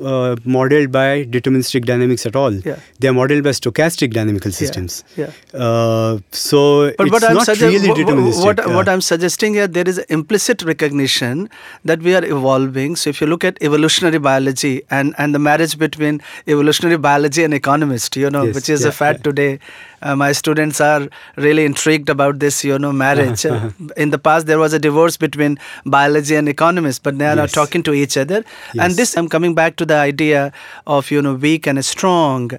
uh, 0.00 0.36
modeled 0.44 0.90
by 0.92 1.24
deterministic 1.24 1.84
dynamics 1.84 2.24
at 2.26 2.36
all. 2.36 2.52
Yeah. 2.54 2.78
They 3.00 3.08
are 3.08 3.12
modeled 3.12 3.44
by 3.44 3.50
stochastic 3.50 4.12
dynamical 4.12 4.50
systems. 4.52 5.04
yeah. 5.16 5.30
Uh, 5.52 6.18
so 6.32 6.92
But 6.96 7.08
it's 7.08 7.22
not 7.22 7.46
sugge- 7.46 7.60
really 7.62 7.88
deterministic. 7.88 8.44
What, 8.44 8.58
yeah. 8.58 8.74
what 8.74 8.88
I'm 8.88 9.00
suggesting 9.00 9.54
here, 9.54 9.66
there 9.66 9.88
is 9.88 9.98
an 9.98 10.06
implicit 10.08 10.62
recognition 10.62 11.48
that 11.84 12.00
we 12.00 12.14
are 12.14 12.24
evolving. 12.24 12.96
So 12.96 13.10
if 13.10 13.20
you 13.20 13.26
look 13.26 13.44
at 13.44 13.58
evolutionary 13.62 14.18
biology 14.18 14.82
and, 14.90 15.14
and 15.18 15.34
the 15.34 15.38
marriage 15.38 15.78
between 15.78 16.20
evolutionary 16.46 16.96
biology 16.98 17.44
and 17.44 17.52
economist, 17.54 18.16
you 18.16 18.30
know, 18.30 18.44
Yes, 18.44 18.54
which 18.54 18.68
is 18.68 18.82
yeah, 18.82 18.88
a 18.88 18.92
fad 18.92 19.16
yeah. 19.16 19.22
today. 19.22 19.58
Uh, 20.04 20.14
my 20.14 20.32
students 20.32 20.80
are 20.80 21.08
really 21.36 21.64
intrigued 21.64 22.10
about 22.10 22.38
this, 22.38 22.62
you 22.70 22.78
know, 22.78 22.92
marriage. 22.92 23.44
Uh, 23.54 23.70
In 23.96 24.10
the 24.10 24.18
past, 24.18 24.46
there 24.46 24.58
was 24.58 24.72
a 24.74 24.78
divorce 24.78 25.16
between 25.16 25.58
biology 25.86 26.34
and 26.40 26.48
economists, 26.48 26.98
but 27.06 27.18
they 27.18 27.26
are 27.32 27.36
now 27.40 27.46
Yes. 27.48 27.52
talking 27.52 27.82
to 27.88 27.92
each 28.02 28.16
other. 28.22 28.38
And 28.84 28.94
this, 29.00 29.16
I'm 29.16 29.28
coming 29.34 29.54
back 29.60 29.76
to 29.82 29.86
the 29.92 29.96
idea 29.96 30.40
of, 30.96 31.10
you 31.14 31.22
know, 31.26 31.34
weak 31.46 31.66
and 31.72 31.82
strong. 31.90 32.50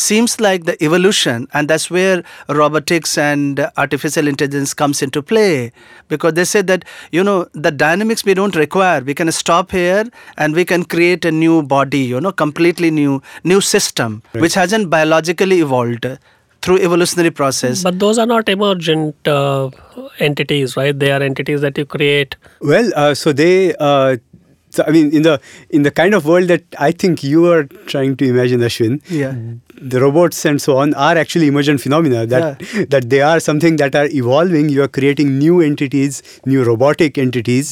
Seems 0.00 0.34
like 0.46 0.64
the 0.70 0.76
evolution, 0.88 1.46
and 1.54 1.68
that's 1.72 1.90
where 1.96 2.22
robotics 2.60 3.16
and 3.26 3.60
artificial 3.84 4.28
intelligence 4.32 4.74
comes 4.82 5.02
into 5.06 5.22
play. 5.32 5.72
Because 6.08 6.34
they 6.34 6.44
say 6.54 6.62
that, 6.72 6.84
you 7.18 7.24
know, 7.30 7.38
the 7.68 7.70
dynamics 7.84 8.24
we 8.30 8.34
don't 8.40 8.56
require. 8.64 9.00
We 9.12 9.14
can 9.22 9.32
stop 9.32 9.70
here 9.80 10.04
and 10.36 10.54
we 10.54 10.64
can 10.74 10.84
create 10.96 11.24
a 11.24 11.32
new 11.44 11.62
body, 11.76 12.02
you 12.14 12.20
know, 12.20 12.32
completely 12.44 12.90
new, 12.90 13.22
new 13.54 13.60
system, 13.60 14.22
which 14.46 14.54
hasn't 14.54 14.90
biologically 14.90 15.60
evolved 15.68 16.06
through 16.62 16.78
evolutionary 16.78 17.30
process. 17.30 17.82
But 17.82 17.98
those 17.98 18.18
are 18.18 18.26
not 18.26 18.48
emergent 18.48 19.26
uh, 19.26 19.70
entities, 20.18 20.76
right? 20.76 20.98
They 20.98 21.12
are 21.12 21.22
entities 21.22 21.60
that 21.62 21.78
you 21.78 21.86
create. 21.86 22.36
Well, 22.60 22.90
uh, 22.94 23.14
so 23.14 23.32
they. 23.32 23.74
Uh, 23.76 24.18
so 24.70 24.84
I 24.86 24.90
mean, 24.90 25.12
in 25.12 25.22
the 25.22 25.40
in 25.70 25.82
the 25.82 25.90
kind 25.90 26.14
of 26.14 26.26
world 26.26 26.48
that 26.48 26.62
I 26.78 26.92
think 26.92 27.24
you 27.24 27.50
are 27.50 27.64
trying 27.64 28.16
to 28.18 28.24
imagine, 28.24 28.60
Ashwin, 28.60 29.02
yeah. 29.10 29.34
The 29.80 30.00
robots 30.00 30.44
and 30.44 30.60
so 30.60 30.76
on 30.76 30.92
are 30.94 31.16
actually 31.16 31.46
emergent 31.46 31.80
phenomena 31.80 32.26
that 32.26 32.58
that 32.94 33.08
they 33.08 33.20
are 33.22 33.40
something 33.40 33.76
that 33.76 33.94
are 33.94 34.06
evolving 34.20 34.68
you 34.68 34.82
are 34.82 34.88
creating 34.88 35.38
new 35.38 35.60
entities 35.66 36.22
new 36.44 36.62
robotic 36.62 37.16
entities 37.16 37.70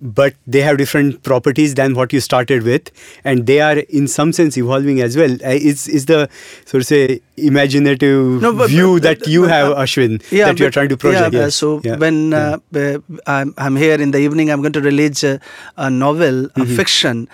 but 0.00 0.34
they 0.46 0.62
have 0.62 0.78
different 0.78 1.22
properties 1.22 1.74
than 1.74 1.94
what 1.94 2.12
you 2.12 2.20
started 2.20 2.62
with 2.62 2.90
and 3.24 3.46
they 3.46 3.60
are 3.60 3.78
in 4.00 4.08
some 4.08 4.32
sense 4.32 4.56
evolving 4.56 5.00
as 5.08 5.16
well 5.22 5.36
Uh, 5.44 5.56
is 5.72 5.86
is 5.88 6.06
the 6.06 6.20
sort 6.64 6.80
of 6.82 6.86
say 6.86 7.20
imaginative 7.36 8.40
No, 8.46 8.52
but- 8.52 8.70
view 8.70 8.90
but- 8.94 9.02
that 9.08 9.26
you 9.36 9.42
but, 9.42 9.50
have 9.56 9.76
ashwin 9.86 10.18
yeah, 10.30 10.46
that 10.46 10.58
you 10.60 10.66
are 10.66 10.74
trying 10.80 10.88
to 10.96 10.96
project 10.96 11.34
Yeah, 11.34 11.44
yes. 11.46 11.54
so 11.56 11.80
Yeah, 11.84 11.96
when 11.96 12.32
uh, 12.34 12.58
I'm, 13.26 13.54
I'm 13.58 13.76
here 13.76 14.00
in 14.00 14.10
the 14.10 14.18
evening, 14.18 14.50
I'm 14.50 14.62
going 14.62 14.72
to 14.80 14.80
release 14.80 15.22
uh, 15.24 15.38
a 15.76 15.90
novel, 15.90 16.44
a 16.46 16.48
Mm-hmm. 16.62 16.76
fiction. 16.76 17.28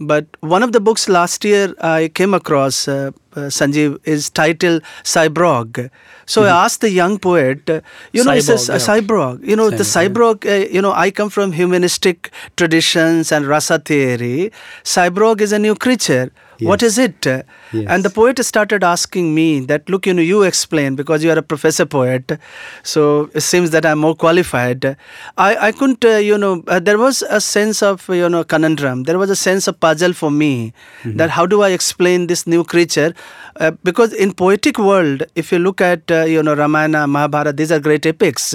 But 0.00 0.26
one 0.40 0.62
of 0.62 0.72
the 0.72 0.80
books 0.80 1.08
last 1.08 1.44
year 1.44 1.74
I 1.80 2.10
came 2.14 2.34
across, 2.34 2.88
uh, 2.88 3.10
uh, 3.34 3.40
Sanjeev, 3.48 3.98
is 4.04 4.28
titled 4.30 4.82
Cyborg. 5.04 5.90
So 6.26 6.42
Mm-hmm. 6.42 6.54
I 6.54 6.64
asked 6.64 6.80
the 6.80 6.90
young 6.90 7.18
poet, 7.18 7.68
uh, 7.70 7.80
you 8.12 8.24
know, 8.24 8.32
he 8.32 8.40
says, 8.40 8.68
Cyborg, 8.68 8.70
uh, 8.70 8.72
yeah. 8.72 9.00
cyborg. 9.00 9.46
You 9.46 9.56
know, 9.56 9.70
the 9.70 9.84
Cyborg, 9.84 10.38
cyborg, 10.40 10.64
uh, 10.64 10.68
you 10.70 10.80
know, 10.82 10.92
I 10.92 11.10
come 11.10 11.30
from 11.30 11.52
humanistic 11.52 12.30
traditions 12.56 13.32
and 13.32 13.46
rasa 13.46 13.78
theory. 13.78 14.50
Cyborg 14.84 15.40
is 15.40 15.52
a 15.52 15.58
new 15.58 15.74
creature. 15.74 16.30
What 16.60 16.82
Yes. 16.82 16.92
is 16.92 16.98
it? 16.98 17.26
And 17.72 18.04
the 18.04 18.10
poet 18.10 18.42
started 18.44 18.84
asking 18.84 19.34
me 19.34 19.60
that, 19.60 19.88
look, 19.88 20.06
you 20.06 20.14
know, 20.14 20.22
you 20.22 20.42
explain 20.42 20.94
because 20.94 21.24
you 21.24 21.30
are 21.30 21.38
a 21.38 21.42
professor 21.42 21.84
poet. 21.84 22.38
So 22.82 23.30
it 23.34 23.40
seems 23.40 23.70
that 23.70 23.84
I'm 23.84 23.98
more 23.98 24.14
qualified. 24.14 24.96
I, 25.36 25.56
I 25.56 25.72
couldn't, 25.72 26.04
uh, 26.04 26.16
you 26.16 26.38
know, 26.38 26.62
uh, 26.68 26.78
there 26.78 26.98
was 26.98 27.22
a 27.22 27.40
sense 27.40 27.82
of, 27.82 28.08
you 28.08 28.28
know, 28.28 28.44
conundrum. 28.44 29.02
There 29.04 29.18
was 29.18 29.30
a 29.30 29.36
sense 29.36 29.66
of 29.66 29.80
puzzle 29.80 30.12
for 30.12 30.30
me 30.30 30.72
that 31.04 31.30
how 31.30 31.46
do 31.46 31.62
I 31.62 31.70
explain 31.70 32.28
this 32.28 32.46
new 32.46 32.62
creature? 32.64 33.14
Uh, 33.56 33.72
because 33.82 34.12
in 34.12 34.32
poetic 34.32 34.78
world, 34.78 35.24
if 35.34 35.50
you 35.52 35.58
look 35.58 35.80
at, 35.80 36.10
uh, 36.10 36.24
you 36.24 36.42
know, 36.42 36.54
Ramayana, 36.54 37.06
Mahabharata, 37.06 37.52
these 37.52 37.72
are 37.72 37.80
great 37.80 38.06
epics. 38.06 38.54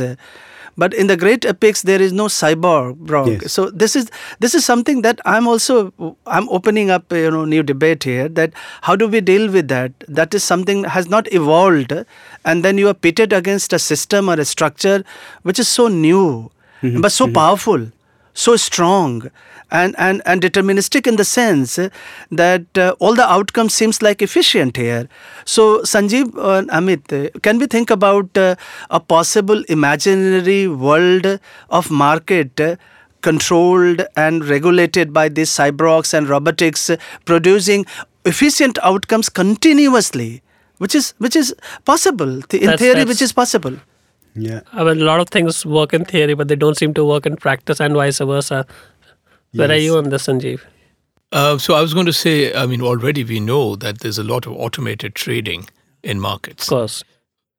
But 0.80 0.94
in 0.94 1.08
the 1.08 1.18
great 1.18 1.46
epics, 1.52 1.82
there 1.82 2.02
is 2.02 2.14
no 2.14 2.26
cyborg. 2.34 3.32
Yes. 3.32 3.54
So 3.54 3.70
this 3.70 3.96
is 4.02 4.10
this 4.46 4.56
is 4.60 4.66
something 4.66 5.02
that 5.08 5.20
I'm 5.26 5.48
also 5.54 5.78
I'm 6.38 6.48
opening 6.58 6.90
up 6.98 7.12
you 7.12 7.32
know 7.36 7.44
new 7.54 7.64
debate 7.72 8.08
here. 8.12 8.30
That 8.40 8.54
how 8.90 8.96
do 8.96 9.10
we 9.16 9.22
deal 9.32 9.52
with 9.58 9.68
that? 9.74 10.08
That 10.20 10.40
is 10.40 10.48
something 10.52 10.84
that 10.84 10.96
has 10.98 11.10
not 11.16 11.32
evolved, 11.42 11.94
and 12.46 12.64
then 12.70 12.78
you 12.84 12.88
are 12.94 12.98
pitted 13.10 13.38
against 13.42 13.74
a 13.74 13.80
system 13.88 14.30
or 14.30 14.40
a 14.46 14.46
structure 14.46 15.04
which 15.44 15.60
is 15.60 15.68
so 15.68 15.88
new, 15.90 16.50
mm-hmm. 16.82 17.02
but 17.02 17.12
so 17.12 17.26
mm-hmm. 17.26 17.40
powerful, 17.42 17.88
so 18.34 18.56
strong. 18.70 19.30
And, 19.72 19.94
and, 20.00 20.24
and 20.26 20.42
deterministic 20.42 21.06
in 21.06 21.16
the 21.18 21.24
sense 21.24 21.78
that 22.32 22.76
uh, 22.76 22.96
all 23.00 23.14
the 23.14 23.30
outcomes 23.30 23.74
seems 23.76 24.02
like 24.02 24.20
efficient 24.24 24.78
here. 24.78 25.08
So 25.46 25.82
Sanjeev 25.82 26.36
and 26.54 26.70
Amit, 26.72 27.14
uh, 27.14 27.30
can 27.42 27.60
we 27.60 27.68
think 27.68 27.92
about 27.92 28.36
uh, 28.36 28.56
a 28.90 29.00
possible 29.00 29.64
imaginary 29.70 30.68
world 30.68 31.40
of 31.70 31.92
market 31.92 32.60
uh, 32.60 32.78
controlled 33.22 34.02
and 34.16 34.44
regulated 34.46 35.14
by 35.14 35.30
these 35.30 35.50
cyborgs 35.52 36.14
and 36.14 36.28
robotics 36.28 36.90
uh, 36.90 36.98
producing 37.26 37.86
efficient 38.26 38.80
outcomes 38.82 39.30
continuously 39.30 40.42
which 40.78 40.96
is 40.96 41.14
which 41.18 41.36
is 41.36 41.54
possible 41.86 42.42
Th- 42.44 42.62
in 42.64 42.68
That's- 42.68 42.80
theory 42.80 42.94
that's- 43.02 43.08
which 43.08 43.22
is 43.22 43.34
possible 43.34 43.76
yeah 44.36 44.62
I 44.74 44.84
mean, 44.84 45.02
a 45.02 45.06
lot 45.06 45.20
of 45.20 45.30
things 45.30 45.66
work 45.66 45.94
in 45.94 46.06
theory, 46.06 46.34
but 46.36 46.48
they 46.48 46.56
don't 46.56 46.78
seem 46.78 46.94
to 46.94 47.04
work 47.04 47.26
in 47.26 47.36
practice, 47.36 47.80
and 47.82 47.94
vice 47.96 48.20
versa. 48.20 48.66
Where 49.54 49.72
are 49.72 49.76
you 49.76 49.98
on 49.98 50.10
this, 50.10 50.28
Sanjeev? 50.28 50.62
Uh, 51.32 51.58
so 51.58 51.76
I 51.76 51.82
was 51.82 51.94
going 51.94 52.06
to 52.06 52.14
say, 52.14 52.54
I 52.54 52.66
mean, 52.66 52.82
already 52.82 53.24
we 53.24 53.40
know 53.40 53.76
that 53.76 54.00
there's 54.00 54.18
a 54.18 54.24
lot 54.24 54.48
of 54.48 54.54
automated 54.54 55.16
trading 55.16 55.70
in 56.04 56.20
markets. 56.20 56.64
Of 56.64 56.70
course. 56.70 57.04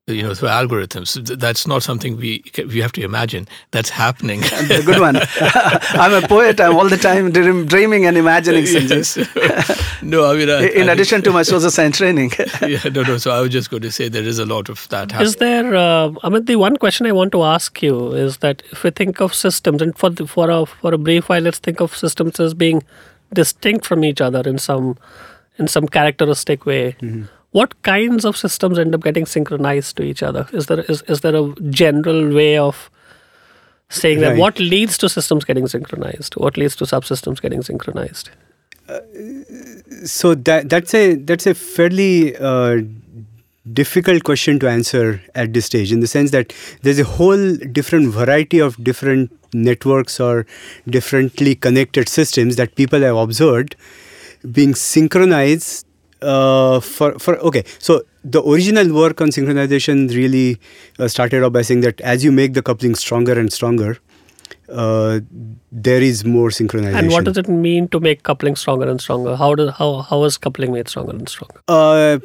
You 0.07 0.23
know, 0.23 0.35
through 0.35 0.49
algorithms. 0.49 1.39
That's 1.39 1.67
not 1.67 1.83
something 1.83 2.17
we 2.17 2.43
we 2.57 2.81
have 2.81 2.93
to 2.93 3.03
imagine. 3.03 3.47
That's 3.71 3.91
happening. 3.91 4.43
a 4.71 4.83
good 4.83 5.01
one. 5.01 5.17
I'm 5.41 6.25
a 6.25 6.27
poet. 6.27 6.61
I'm 6.61 6.77
all 6.77 6.89
the 6.89 6.97
time 6.97 7.31
dream, 7.31 7.67
dreaming 7.67 8.07
and 8.07 8.17
imagining. 8.17 8.65
Yes. 8.67 9.17
no, 10.03 10.31
I 10.31 10.37
mean, 10.37 10.51
I, 10.51 10.69
in 10.69 10.89
I 10.89 10.93
addition 10.93 11.23
to 11.23 11.33
my 11.33 11.43
social 11.43 11.71
science 11.71 11.99
training. 11.99 12.33
yeah, 12.63 12.83
no, 12.93 13.03
no. 13.03 13.19
So 13.19 13.31
I 13.31 13.41
was 13.41 13.51
just 13.51 13.71
going 13.71 13.83
to 13.83 13.93
say 13.93 14.09
there 14.09 14.23
is 14.25 14.39
a 14.39 14.47
lot 14.47 14.69
of 14.69 14.89
that 14.89 15.13
happening. 15.13 15.27
Is 15.27 15.37
there? 15.37 15.75
Uh, 15.75 16.13
I 16.23 16.29
mean, 16.29 16.45
the 16.45 16.57
one 16.57 16.77
question 16.77 17.07
I 17.07 17.13
want 17.13 17.33
to 17.33 17.43
ask 17.43 17.83
you 17.83 18.13
is 18.13 18.39
that 18.39 18.63
if 18.73 18.83
we 18.83 18.91
think 18.91 19.21
of 19.21 19.35
systems, 19.35 19.83
and 19.83 19.97
for 19.97 20.11
the, 20.11 20.27
for 20.27 20.51
a 20.51 20.67
for 20.67 20.93
a 20.95 20.99
brief 20.99 21.29
while, 21.29 21.43
let's 21.43 21.59
think 21.59 21.81
of 21.81 21.97
systems 21.97 22.41
as 22.41 22.55
being 22.55 22.83
distinct 23.33 23.87
from 23.87 24.05
each 24.05 24.21
other 24.21 24.41
in 24.41 24.59
some 24.59 24.99
in 25.59 25.69
some 25.69 25.87
characteristic 25.87 26.67
way. 26.67 26.97
Mm-hmm 27.01 27.37
what 27.53 27.83
kinds 27.83 28.25
of 28.25 28.37
systems 28.37 28.79
end 28.79 28.95
up 28.95 29.03
getting 29.03 29.27
synchronized 29.27 29.97
to 29.97 30.03
each 30.03 30.23
other? 30.23 30.47
Is 30.53 30.67
there 30.67 30.81
is, 30.81 31.03
is 31.03 31.21
there 31.21 31.35
a 31.35 31.55
general 31.71 32.33
way 32.33 32.57
of 32.59 32.91
saying 33.89 34.21
right. 34.21 34.31
that 34.31 34.39
what 34.39 34.59
leads 34.59 34.97
to 34.99 35.09
systems 35.09 35.45
getting 35.45 35.67
synchronized? 35.67 36.35
What 36.35 36.57
leads 36.57 36.77
to 36.77 36.85
subsystems 36.85 37.41
getting 37.41 37.63
synchronized? 37.63 38.31
Uh, 38.89 39.01
so 40.05 40.35
that 40.35 40.69
that's 40.69 40.95
a 40.95 41.15
that's 41.17 41.47
a 41.47 41.55
fairly 41.55 42.37
uh, 42.37 42.83
difficult 43.73 44.25
question 44.25 44.59
to 44.61 44.69
answer 44.69 45.23
at 45.35 45.53
this 45.53 45.67
stage 45.67 45.93
in 45.93 46.01
the 46.01 46.07
sense 46.07 46.31
that 46.31 46.53
there's 46.83 46.99
a 46.99 47.05
whole 47.05 47.57
different 47.73 48.13
variety 48.13 48.59
of 48.59 48.83
different 48.83 49.31
networks 49.53 50.21
or 50.21 50.47
differently 50.89 51.55
connected 51.55 52.09
systems 52.09 52.57
that 52.57 52.75
people 52.77 53.01
have 53.01 53.17
observed 53.17 53.77
being 54.53 54.75
synchronized 54.75 55.87
uh, 56.23 56.81
for 56.81 57.19
for 57.19 57.37
okay 57.39 57.65
so 57.79 58.03
the 58.25 58.43
original 58.43 58.93
work 58.93 59.21
on 59.21 59.29
synchronization 59.29 60.15
really 60.15 60.59
uh, 60.99 61.09
started 61.09 61.43
off 61.43 61.53
by 61.53 61.63
saying 61.63 61.81
that 61.81 62.01
as 62.01 62.25
you 62.25 62.33
make 62.33 62.55
the 62.55 62.63
coupling 62.63 62.95
stronger 62.95 63.39
and 63.39 63.53
stronger 63.53 63.99
uh, 64.71 65.21
there 65.73 66.01
is 66.01 66.25
more 66.25 66.51
synchronization. 66.51 66.95
And 66.95 67.11
what 67.11 67.25
does 67.25 67.37
it 67.37 67.49
mean 67.49 67.89
to 67.89 68.01
make 68.01 68.23
coupling 68.23 68.57
stronger 68.57 68.89
and 68.89 69.01
stronger? 69.01 69.37
How 69.37 69.55
does 69.55 69.71
how 69.75 70.03
how 70.03 70.25
is 70.25 70.39
coupling 70.39 70.73
made 70.73 70.89
stronger 70.89 71.13
and 71.13 71.29
stronger? 71.29 71.61
Uh, 71.67 72.19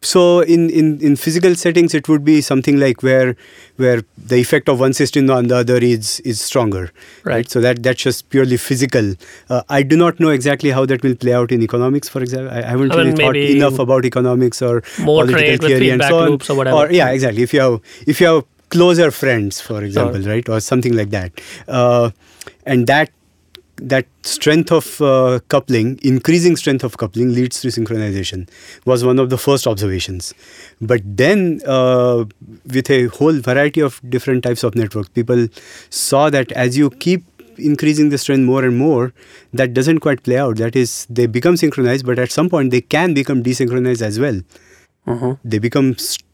so 0.00 0.40
in, 0.40 0.70
in, 0.70 1.00
in 1.00 1.16
physical 1.16 1.54
settings 1.54 1.92
it 1.94 2.08
would 2.08 2.24
be 2.24 2.40
something 2.40 2.78
like 2.78 3.02
where 3.02 3.34
where 3.76 4.02
the 4.16 4.36
effect 4.36 4.68
of 4.68 4.78
one 4.78 4.92
system 4.92 5.28
on 5.30 5.48
the 5.48 5.56
other 5.56 5.76
is 5.78 6.20
is 6.20 6.40
stronger 6.40 6.92
right, 7.24 7.34
right? 7.34 7.50
so 7.50 7.60
that 7.60 7.82
that's 7.82 8.02
just 8.02 8.28
purely 8.30 8.56
physical. 8.56 9.14
Uh, 9.50 9.62
i 9.68 9.82
do 9.82 9.96
not 9.96 10.20
know 10.20 10.28
exactly 10.28 10.70
how 10.70 10.86
that 10.86 11.02
will 11.02 11.16
play 11.16 11.32
out 11.32 11.50
in 11.50 11.62
economics 11.62 12.08
for 12.08 12.22
example. 12.22 12.56
I, 12.56 12.62
haven't 12.62 12.92
I 12.92 12.96
really 12.96 13.12
thought 13.12 13.36
enough 13.36 13.78
about 13.78 14.04
economics 14.04 14.62
or 14.62 14.82
political 14.98 15.68
theory 15.68 15.90
and 15.90 16.02
so 16.02 16.18
on. 16.18 16.68
or 16.68 16.86
or, 16.86 16.92
yeah 16.92 17.08
exactly. 17.10 17.42
If 17.42 17.52
you 17.52 17.60
have 17.60 17.80
if 18.06 18.20
you 18.20 18.26
have 18.28 18.44
closer 18.70 19.10
friends 19.10 19.60
for 19.60 19.82
example 19.82 20.22
sure. 20.22 20.32
right? 20.32 20.48
Or 20.48 20.60
something 20.60 20.94
like 20.94 21.10
that. 21.10 21.32
Uh, 21.66 22.10
and 22.64 22.86
that 22.86 23.10
that 23.80 24.06
strength 24.22 24.72
of 24.72 25.00
uh, 25.00 25.40
coupling, 25.48 25.98
increasing 26.02 26.56
strength 26.56 26.84
of 26.84 26.96
coupling, 26.96 27.32
leads 27.32 27.60
to 27.60 27.68
synchronization, 27.68 28.48
was 28.84 29.04
one 29.04 29.18
of 29.18 29.30
the 29.30 29.38
first 29.38 29.66
observations. 29.66 30.34
But 30.80 31.00
then, 31.04 31.60
uh, 31.66 32.24
with 32.72 32.90
a 32.90 33.06
whole 33.06 33.38
variety 33.38 33.80
of 33.80 34.00
different 34.08 34.44
types 34.44 34.62
of 34.62 34.74
networks, 34.74 35.08
people 35.10 35.48
saw 35.90 36.30
that 36.30 36.52
as 36.52 36.76
you 36.76 36.90
keep 36.90 37.24
increasing 37.58 38.08
the 38.08 38.18
strength 38.18 38.44
more 38.44 38.64
and 38.64 38.76
more, 38.76 39.12
that 39.52 39.74
doesn't 39.74 39.98
quite 40.00 40.22
play 40.22 40.38
out. 40.38 40.56
That 40.56 40.76
is, 40.76 41.06
they 41.10 41.26
become 41.26 41.56
synchronized, 41.56 42.06
but 42.06 42.18
at 42.18 42.30
some 42.30 42.48
point 42.48 42.70
they 42.70 42.80
can 42.80 43.14
become 43.14 43.42
desynchronized 43.42 44.02
as 44.02 44.18
well. 44.18 44.40
Mm-hmm. 45.06 45.32
They 45.48 45.58
become 45.58 45.96
st- 45.98 46.24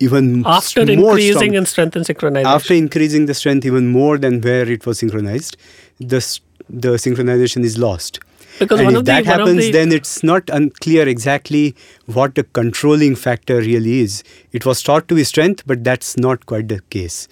even 0.00 0.44
after 0.46 0.82
increasing 0.82 1.32
strong. 1.32 1.54
in 1.54 1.66
strength 1.66 1.96
and 1.96 2.04
synchronization. 2.04 2.44
After 2.44 2.74
increasing 2.74 3.26
the 3.26 3.34
strength 3.34 3.64
even 3.66 3.88
more 3.88 4.18
than 4.18 4.40
where 4.40 4.70
it 4.70 4.86
was 4.86 4.98
synchronized, 4.98 5.56
the 5.98 6.20
the 6.68 6.90
synchronization 6.90 7.64
is 7.64 7.78
lost. 7.78 8.20
Because 8.58 8.80
and 8.80 8.96
if 8.96 9.04
that 9.04 9.24
the, 9.24 9.30
happens, 9.30 9.58
the... 9.58 9.72
then 9.72 9.90
it's 9.90 10.22
not 10.22 10.48
unclear 10.48 11.08
exactly 11.08 11.74
what 12.06 12.34
the 12.36 12.44
controlling 12.44 13.16
factor 13.16 13.56
really 13.56 14.00
is. 14.00 14.22
It 14.52 14.64
was 14.64 14.82
thought 14.82 15.08
to 15.08 15.14
be 15.14 15.24
strength, 15.24 15.64
but 15.66 15.82
that's 15.82 16.16
not 16.16 16.46
quite 16.46 16.68
the 16.68 16.80
case. 16.90 17.26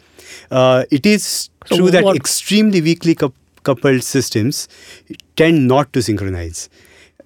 Uh, 0.51 0.85
it 0.91 1.07
is 1.07 1.51
so 1.67 1.77
true 1.77 1.91
that 1.91 2.05
extremely 2.17 2.81
weakly 2.81 3.15
coupled 3.15 4.03
systems 4.03 4.69
tend 5.37 5.69
not 5.69 5.93
to 5.93 6.03
synchronize. 6.03 6.69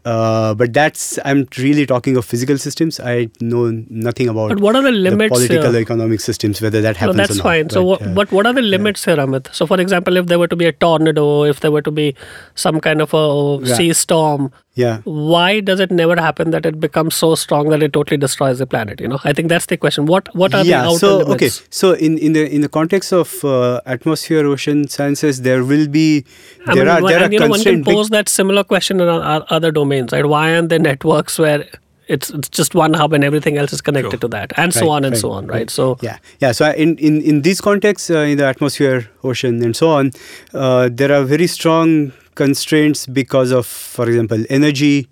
Uh, 0.07 0.55
but 0.55 0.73
that's 0.73 1.19
I'm 1.25 1.49
really 1.59 1.85
talking 1.85 2.17
of 2.17 2.25
physical 2.25 2.59
systems. 2.59 3.01
I 3.01 3.29
know 3.41 3.71
nothing 3.89 4.29
about. 4.29 4.51
But 4.51 4.61
what 4.61 4.77
are 4.77 4.83
the 4.83 4.93
limits? 4.93 5.33
The 5.33 5.49
political 5.49 5.73
here? 5.73 5.81
economic 5.81 6.21
systems, 6.21 6.63
whether 6.63 6.81
that 6.81 6.97
happens. 6.97 7.17
No, 7.17 7.27
that's 7.27 7.41
fine. 7.41 7.71
So, 7.71 7.85
but, 7.97 8.03
uh, 8.03 8.15
but 8.15 8.31
what 8.31 8.47
are 8.47 8.53
the 8.53 8.63
limits 8.63 9.05
yeah. 9.05 9.17
here, 9.17 9.27
Amit? 9.27 9.53
So, 9.53 9.67
for 9.67 9.81
example, 9.81 10.17
if 10.17 10.27
there 10.27 10.39
were 10.39 10.47
to 10.47 10.55
be 10.55 10.67
a 10.67 10.71
tornado, 10.71 11.43
if 11.43 11.59
there 11.59 11.73
were 11.73 11.83
to 11.83 11.91
be 11.91 12.15
some 12.55 12.81
kind 12.81 13.03
of 13.03 13.15
a 13.15 13.67
yeah. 13.67 13.75
sea 13.75 13.93
storm, 13.93 14.53
yeah. 14.77 15.01
Why 15.05 15.61
does 15.61 15.81
it 15.81 15.91
never 15.91 16.17
happen 16.17 16.51
that 16.51 16.67
it 16.67 16.79
becomes 16.79 17.15
so 17.15 17.35
strong 17.35 17.71
that 17.71 17.83
it 17.83 17.95
totally 17.95 18.19
destroys 18.19 18.59
the 18.59 18.67
planet 18.67 19.01
you 19.01 19.09
know? 19.09 19.19
I 19.25 19.33
think 19.33 19.49
that's 19.49 19.67
the 19.67 19.79
question. 19.79 20.05
What 20.05 20.29
what 20.35 20.55
are 20.55 20.65
yeah, 20.65 20.83
the 20.83 20.89
outer 20.89 20.99
so 20.99 21.17
limits? 21.19 21.35
okay. 21.35 21.67
So 21.71 21.93
in 21.93 22.19
in 22.19 22.35
the 22.35 22.47
in 22.55 22.61
the 22.61 22.69
context 22.69 23.13
of 23.13 23.43
uh, 23.45 23.81
atmosphere 23.87 24.47
ocean 24.47 24.87
sciences 24.87 25.41
there 25.41 25.65
will 25.65 25.89
be 25.89 26.21
there 26.21 26.27
I 26.67 26.75
mean, 26.75 26.89
are 26.89 27.01
there 27.09 27.23
are 27.25 27.33
you 27.33 27.41
know, 27.41 27.49
one 27.49 27.63
can 27.63 27.83
pose 27.85 28.11
that 28.11 28.29
similar 28.29 28.65
question 28.65 29.01
in 29.01 29.09
other 29.09 29.73
domains 29.73 30.13
right? 30.13 30.27
Why 30.27 30.55
aren't 30.55 30.69
there 30.69 30.79
networks 30.79 31.39
where 31.39 31.65
it's 32.07 32.29
it's 32.31 32.51
just 32.51 32.75
one 32.75 32.93
hub 32.93 33.15
and 33.15 33.25
everything 33.25 33.57
else 33.57 33.73
is 33.73 33.81
connected 33.81 34.11
sure. 34.11 34.21
to 34.21 34.29
that? 34.29 34.53
And 34.59 34.77
right, 34.77 34.85
so 34.85 34.91
on 34.91 35.05
and 35.05 35.15
right, 35.15 35.21
so 35.21 35.31
on 35.31 35.47
right, 35.47 35.55
right, 35.55 35.71
so 35.71 35.97
yeah 36.03 36.19
yeah. 36.41 36.53
So 36.53 36.71
in 36.71 36.99
in 36.99 37.23
in 37.23 37.41
these 37.49 37.63
contexts 37.63 38.11
uh, 38.11 38.19
in 38.19 38.37
the 38.37 38.45
atmosphere 38.45 39.09
ocean 39.25 39.65
and 39.65 39.75
so 39.75 39.89
on 39.89 40.13
uh, 40.53 40.91
there 40.93 41.13
are 41.13 41.25
very 41.25 41.47
strong 41.47 42.13
constraints 42.37 43.07
because 43.07 43.51
of, 43.51 43.67
for 43.67 44.09
example, 44.09 44.45
energy, 44.49 45.09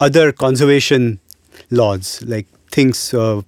other 0.00 0.30
conservation 0.32 1.18
laws 1.70 2.22
like 2.22 2.46
things 2.70 3.12
uh, 3.14 3.42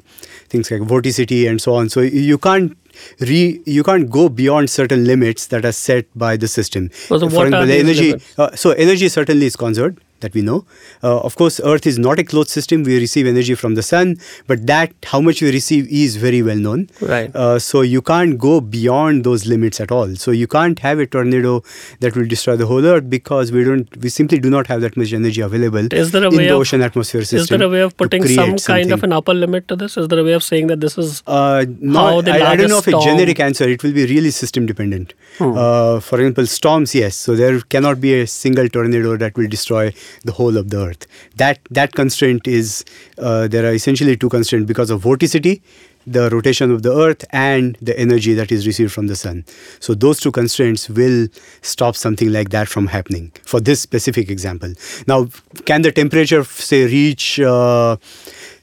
things 0.49 0.71
like 0.71 0.81
vorticity 0.83 1.49
and 1.49 1.63
so 1.63 1.75
on. 1.75 1.89
So 1.89 2.01
you 2.01 2.39
can't 2.39 2.77
re 3.21 3.61
you 3.67 3.83
can't 3.83 4.11
go 4.11 4.29
beyond 4.29 4.71
certain 4.71 5.05
limits 5.05 5.47
that 5.47 5.65
are 5.65 5.73
set 5.73 6.07
by 6.17 6.37
the 6.37 6.49
system. 6.49 6.91
So 6.93 7.19
for 7.31 7.47
example, 7.47 7.71
energy. 7.71 8.15
Uh, 8.37 8.55
so 8.57 8.73
energy 8.73 9.09
certainly 9.09 9.47
is 9.47 9.57
conserved 9.57 10.01
that 10.21 10.35
we 10.35 10.43
know. 10.43 10.65
Uh, 11.03 11.21
of 11.21 11.37
course, 11.37 11.61
Earth 11.65 11.87
is 11.87 11.99
not 11.99 12.19
a 12.19 12.25
closed 12.25 12.51
system. 12.51 12.83
We 12.83 12.99
receive 12.99 13.27
energy 13.27 13.55
from 13.55 13.75
the 13.75 13.83
sun, 13.83 14.17
but 14.47 14.67
that 14.67 14.93
how 15.05 15.21
much 15.21 15.43
we 15.43 15.51
receive 15.51 15.89
is 15.89 16.17
very 16.17 16.43
well 16.43 16.57
known. 16.57 16.89
Right. 17.01 17.35
Uh, 17.35 17.59
so 17.59 17.83
you 17.83 18.03
can't 18.03 18.39
go 18.39 18.61
beyond 18.61 19.25
those 19.25 19.47
limits 19.47 19.81
at 19.81 19.93
all. 19.93 20.15
So 20.17 20.31
you 20.31 20.47
can't 20.47 20.79
have 20.81 20.99
a 20.99 21.07
tornado 21.07 21.63
that 22.01 22.17
will 22.17 22.27
destroy 22.27 22.57
the 22.57 22.67
whole 22.67 22.85
Earth 22.85 23.09
because 23.09 23.53
we 23.53 23.65
don't. 23.65 23.97
We 23.99 24.09
simply 24.09 24.39
do 24.39 24.51
not 24.51 24.67
have 24.67 24.81
that 24.81 24.97
much 24.97 25.13
energy 25.13 25.41
available 25.41 25.89
is 25.93 26.11
there 26.13 26.25
a 26.25 26.31
in 26.31 26.37
way 26.37 26.47
the 26.47 26.55
of, 26.55 26.61
ocean 26.61 26.83
atmosphere 26.83 27.23
system. 27.23 27.41
Is 27.41 27.49
there 27.49 27.63
a 27.63 27.69
way 27.69 27.81
of 27.81 27.97
putting 27.97 28.27
some 28.27 28.57
kind 28.57 28.93
of 28.93 29.03
an 29.03 29.13
upper 29.13 29.35
limit 29.35 29.69
to 29.69 29.77
this? 29.77 29.97
Is 29.97 30.09
there 30.09 30.19
a 30.19 30.25
way 30.25 30.33
of 30.33 30.43
saying 30.43 30.67
that 30.69 30.81
this 30.81 30.97
is 30.99 31.23
uh, 31.27 31.65
no, 31.81 32.21
I, 32.21 32.53
I, 32.53 32.57
don't 32.57 32.69
know 32.69 32.79
of 32.79 32.89
a 32.89 32.93
generic 32.93 33.41
answer. 33.41 33.69
It 33.69 33.83
will 33.83 33.93
be 33.93 34.07
really 34.07 34.31
system 34.31 34.67
dependent. 34.67 35.15
Hmm. 35.39 35.57
Uh, 35.57 36.01
for 36.01 36.21
example, 36.21 36.47
storms, 36.47 36.95
yes. 36.95 37.17
So 37.17 37.37
there 37.37 37.61
cannot 37.61 38.01
be 38.01 38.21
a 38.21 38.27
single 38.27 38.69
tornado 38.69 39.17
that 39.17 39.37
will 39.37 39.49
destroy 39.49 39.93
the 40.25 40.33
whole 40.33 40.57
of 40.57 40.71
the 40.71 40.79
Earth. 40.79 41.07
That 41.37 41.61
that 41.71 41.93
constraint 41.93 42.47
is 42.47 42.85
uh, 43.19 43.49
there 43.49 43.65
are 43.67 43.75
essentially 43.75 44.17
two 44.17 44.29
constraints 44.29 44.67
because 44.67 44.91
of 44.91 45.03
vorticity, 45.03 45.63
the 46.07 46.31
rotation 46.31 46.71
of 46.71 46.83
the 46.83 46.95
Earth, 46.95 47.25
and 47.31 47.77
the 47.81 47.99
energy 47.99 48.35
that 48.35 48.53
is 48.53 48.67
received 48.67 48.93
from 48.93 49.07
the 49.07 49.17
sun. 49.17 49.45
So 49.81 49.95
those 49.95 50.21
two 50.21 50.33
constraints 50.33 50.89
will 50.89 51.29
stop 51.63 51.97
something 51.97 52.33
like 52.33 52.51
that 52.51 52.69
from 52.69 52.87
happening. 52.87 53.33
For 53.45 53.61
this 53.61 53.81
specific 53.81 54.31
example, 54.31 54.75
now 55.07 55.29
can 55.65 55.83
the 55.83 55.93
temperature 55.93 56.45
say 56.45 56.85
reach 56.85 57.41
uh, 57.41 57.97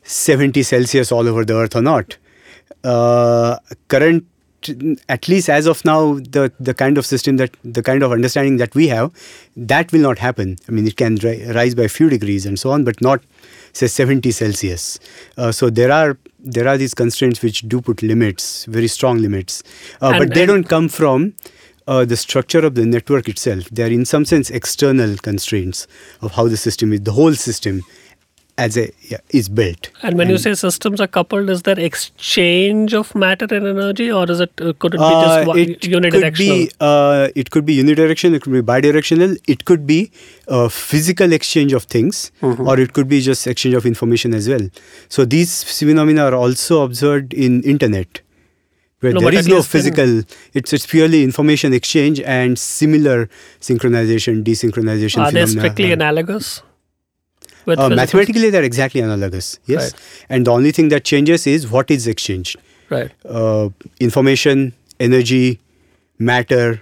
70 0.03 0.63
Celsius 0.63 1.11
all 1.11 1.27
over 1.27 1.45
the 1.45 1.55
Earth 1.55 1.75
or 1.75 1.81
not? 1.81 2.17
Uh, 2.83 3.57
current 3.87 4.25
at 5.09 5.27
least 5.27 5.49
as 5.49 5.65
of 5.65 5.83
now, 5.85 6.15
the 6.15 6.51
the 6.59 6.73
kind 6.73 6.97
of 6.97 7.05
system 7.05 7.37
that 7.37 7.55
the 7.63 7.83
kind 7.83 8.03
of 8.03 8.11
understanding 8.11 8.57
that 8.57 8.75
we 8.75 8.87
have, 8.87 9.11
that 9.55 9.91
will 9.91 10.01
not 10.01 10.19
happen. 10.19 10.57
I 10.67 10.71
mean, 10.71 10.87
it 10.87 10.97
can 10.97 11.15
ri- 11.15 11.45
rise 11.51 11.75
by 11.75 11.83
a 11.83 11.89
few 11.89 12.09
degrees 12.09 12.45
and 12.45 12.59
so 12.59 12.71
on, 12.71 12.83
but 12.83 13.01
not 13.01 13.21
say 13.73 13.87
70 13.87 14.31
Celsius. 14.31 14.99
Uh, 15.37 15.51
so 15.51 15.69
there 15.69 15.91
are 15.91 16.17
there 16.39 16.67
are 16.67 16.77
these 16.77 16.93
constraints 16.93 17.41
which 17.41 17.61
do 17.67 17.81
put 17.81 18.01
limits, 18.01 18.65
very 18.65 18.87
strong 18.87 19.19
limits, 19.19 19.63
uh, 20.01 20.11
and, 20.13 20.19
but 20.19 20.33
they 20.33 20.45
don't 20.45 20.67
come 20.67 20.89
from. 20.89 21.33
Uh, 21.89 22.03
the 22.03 22.17
structure 22.17 22.65
of 22.65 22.75
the 22.75 22.85
network 22.85 23.29
itself. 23.29 23.69
They 23.69 23.83
are, 23.83 23.87
in 23.89 24.03
some 24.03 24.25
sense, 24.25 24.49
external 24.49 25.15
constraints 25.15 25.87
of 26.19 26.33
how 26.33 26.49
the 26.49 26.57
system 26.57 26.91
is, 26.91 26.99
the 26.99 27.13
whole 27.13 27.33
system 27.33 27.81
as 28.57 28.75
a 28.75 28.91
yeah, 29.03 29.17
is 29.29 29.47
built. 29.49 29.89
And 30.01 30.17
when 30.17 30.29
you 30.29 30.37
say 30.39 30.53
systems 30.55 30.99
are 30.99 31.07
coupled, 31.07 31.49
is 31.49 31.61
there 31.63 31.79
exchange 31.79 32.93
of 32.99 33.13
matter 33.13 33.45
and 33.57 33.67
energy, 33.67 34.11
or 34.11 34.29
is 34.31 34.39
it 34.39 34.51
uh, 34.59 34.73
could 34.79 34.95
it 34.95 34.97
be 34.97 35.11
just 35.25 35.39
Uh, 35.39 35.43
one, 35.45 35.59
it 35.59 35.81
unidirectional? 35.81 36.21
could 36.23 36.37
be 36.37 36.71
uh, 36.79 37.27
it 37.35 37.51
could 37.51 37.65
be 37.67 37.77
unidirectional, 37.77 38.33
it 38.35 38.41
could 38.41 38.53
be 38.53 38.61
bidirectional, 38.61 39.37
it 39.47 39.65
could 39.65 39.85
be 39.85 40.11
a 40.47 40.69
physical 40.69 41.31
exchange 41.33 41.73
of 41.73 41.83
things, 41.83 42.31
Mm-hmm. 42.41 42.67
or 42.67 42.79
it 42.79 42.93
could 42.93 43.07
be 43.07 43.21
just 43.21 43.45
exchange 43.47 43.75
of 43.75 43.85
information 43.85 44.33
as 44.33 44.49
well. 44.49 44.69
So 45.07 45.25
these 45.25 45.63
phenomena 45.63 46.23
are 46.29 46.35
also 46.35 46.81
observed 46.83 47.33
in 47.33 47.61
internet, 47.63 48.21
where 49.01 49.13
No, 49.13 49.19
there 49.19 49.35
is 49.35 49.47
no 49.47 49.61
physical. 49.61 50.23
It's 50.53 50.73
it's 50.73 50.87
purely 50.87 51.23
information 51.23 51.73
exchange 51.73 52.21
and 52.21 52.57
similar 52.57 53.29
synchronization, 53.61 54.43
desynchronization. 54.43 55.21
Are 55.27 55.31
they 55.31 55.45
strictly 55.45 55.91
analogous? 55.91 56.63
With 57.67 57.79
Uh, 57.85 57.89
mathematically, 57.99 58.49
they're 58.49 58.63
exactly 58.67 59.01
analogous. 59.05 59.47
Yes, 59.71 59.87
Right. 59.93 60.01
and 60.37 60.47
the 60.49 60.51
only 60.57 60.71
thing 60.79 60.89
that 60.95 61.03
changes 61.13 61.45
is 61.53 61.69
what 61.77 61.91
is 61.95 62.07
exchanged 62.07 62.55
Right. 62.89 63.11
uh, 63.39 63.69
information, 64.09 64.61
energy, 65.07 65.59
matter. 66.17 66.81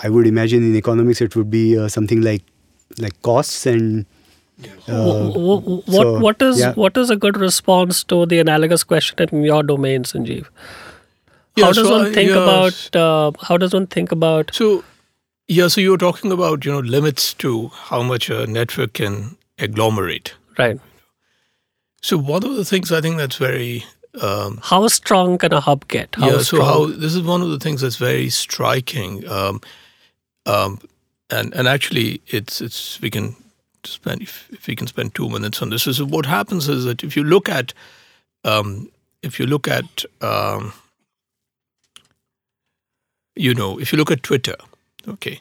I 0.00 0.08
would 0.08 0.26
imagine 0.26 0.62
in 0.70 0.76
economics 0.76 1.20
it 1.20 1.36
would 1.36 1.50
be 1.50 1.64
uh, 1.78 1.88
something 1.88 2.20
like 2.22 2.42
like 3.04 3.20
costs 3.22 3.66
and 3.66 4.06
uh, 4.88 5.30
Wh- 5.30 5.34
wh- 5.34 5.88
what 5.96 6.04
so, 6.06 6.18
what 6.26 6.42
is 6.48 6.60
yeah. 6.60 6.72
what 6.84 6.96
is 6.96 7.10
a 7.10 7.16
good 7.16 7.36
response 7.46 8.02
to 8.12 8.24
the 8.26 8.38
analogous 8.44 8.84
question 8.84 9.28
in 9.32 9.42
your 9.44 9.62
domain, 9.62 10.04
Sanjeev? 10.04 10.46
Yeah, 11.56 11.66
how 11.66 11.72
does 11.72 11.86
so 11.88 11.98
one 11.98 12.06
I- 12.06 12.12
think 12.18 12.30
yeah, 12.30 12.42
about 12.44 12.96
uh, 13.04 13.32
how 13.50 13.56
does 13.64 13.74
one 13.74 13.86
think 13.98 14.12
about 14.12 14.54
So, 14.54 14.70
yeah, 15.48 15.68
so 15.68 15.80
you 15.80 15.90
were 15.90 15.98
talking 15.98 16.30
about 16.30 16.64
you 16.64 16.72
know 16.72 16.80
limits 16.80 17.34
to 17.34 17.68
how 17.68 18.02
much 18.02 18.30
a 18.30 18.46
network 18.46 18.94
can 18.94 19.36
agglomerate. 19.58 20.34
right? 20.58 20.80
So 22.00 22.16
one 22.16 22.44
of 22.44 22.54
the 22.54 22.64
things 22.64 22.92
I 22.92 23.00
think 23.00 23.16
that's 23.16 23.36
very 23.36 23.84
um, 24.20 24.60
How 24.62 24.86
strong 24.88 25.38
can 25.38 25.52
a 25.52 25.60
hub 25.60 25.86
get? 25.88 26.14
How 26.14 26.30
yeah. 26.30 26.38
strong? 26.38 26.60
So 26.60 26.64
how 26.64 26.86
this 26.86 27.14
is 27.14 27.22
one 27.22 27.42
of 27.42 27.50
the 27.50 27.58
things 27.58 27.80
that's 27.80 27.96
very 27.96 28.30
striking, 28.30 29.26
um, 29.28 29.60
um, 30.46 30.80
and 31.30 31.54
and 31.54 31.68
actually 31.68 32.20
it's 32.26 32.60
it's 32.60 33.00
we 33.00 33.10
can 33.10 33.36
spend 33.84 34.22
if, 34.22 34.48
if 34.52 34.66
we 34.66 34.76
can 34.76 34.86
spend 34.86 35.14
two 35.14 35.28
minutes 35.28 35.62
on 35.62 35.70
this. 35.70 35.84
So 35.84 36.04
what 36.04 36.26
happens 36.26 36.68
is 36.68 36.84
that 36.84 37.04
if 37.04 37.16
you 37.16 37.24
look 37.24 37.48
at 37.48 37.72
um, 38.44 38.90
if 39.22 39.38
you 39.38 39.46
look 39.46 39.68
at 39.68 40.04
um, 40.20 40.72
you 43.36 43.54
know 43.54 43.78
if 43.78 43.92
you 43.92 43.98
look 43.98 44.10
at 44.10 44.22
Twitter, 44.22 44.56
okay. 45.08 45.40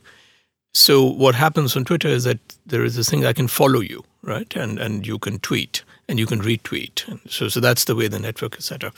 So 0.73 1.03
what 1.03 1.35
happens 1.35 1.75
on 1.75 1.85
Twitter 1.85 2.07
is 2.07 2.23
that 2.25 2.39
there 2.65 2.83
is 2.83 2.95
this 2.95 3.09
thing 3.09 3.25
I 3.25 3.33
can 3.33 3.47
follow 3.47 3.79
you, 3.79 4.03
right? 4.21 4.55
And 4.55 4.79
and 4.79 5.07
you 5.07 5.17
can 5.19 5.39
tweet 5.39 5.83
and 6.07 6.19
you 6.19 6.25
can 6.25 6.41
retweet. 6.41 7.07
And 7.07 7.19
so 7.27 7.47
so 7.49 7.59
that's 7.59 7.85
the 7.85 7.95
way 7.95 8.07
the 8.07 8.19
network 8.19 8.57
is 8.57 8.65
set 8.65 8.83
up. 8.83 8.93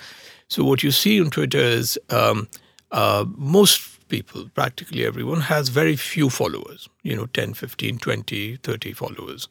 So 0.49 0.63
what 0.63 0.84
you 0.84 0.91
see 0.91 1.22
on 1.22 1.30
Twitter 1.30 1.59
is 1.59 1.97
um, 2.09 2.47
uh, 2.91 3.26
most 3.38 4.07
people, 4.09 4.49
practically 4.55 5.05
everyone, 5.05 5.41
has 5.41 5.70
very 5.70 5.95
few 5.95 6.30
followers. 6.30 6.89
You 7.03 7.15
know, 7.15 7.28
10, 7.28 7.53
15, 7.53 7.99
20, 7.99 8.57
30 8.57 8.93
followers. 8.93 9.47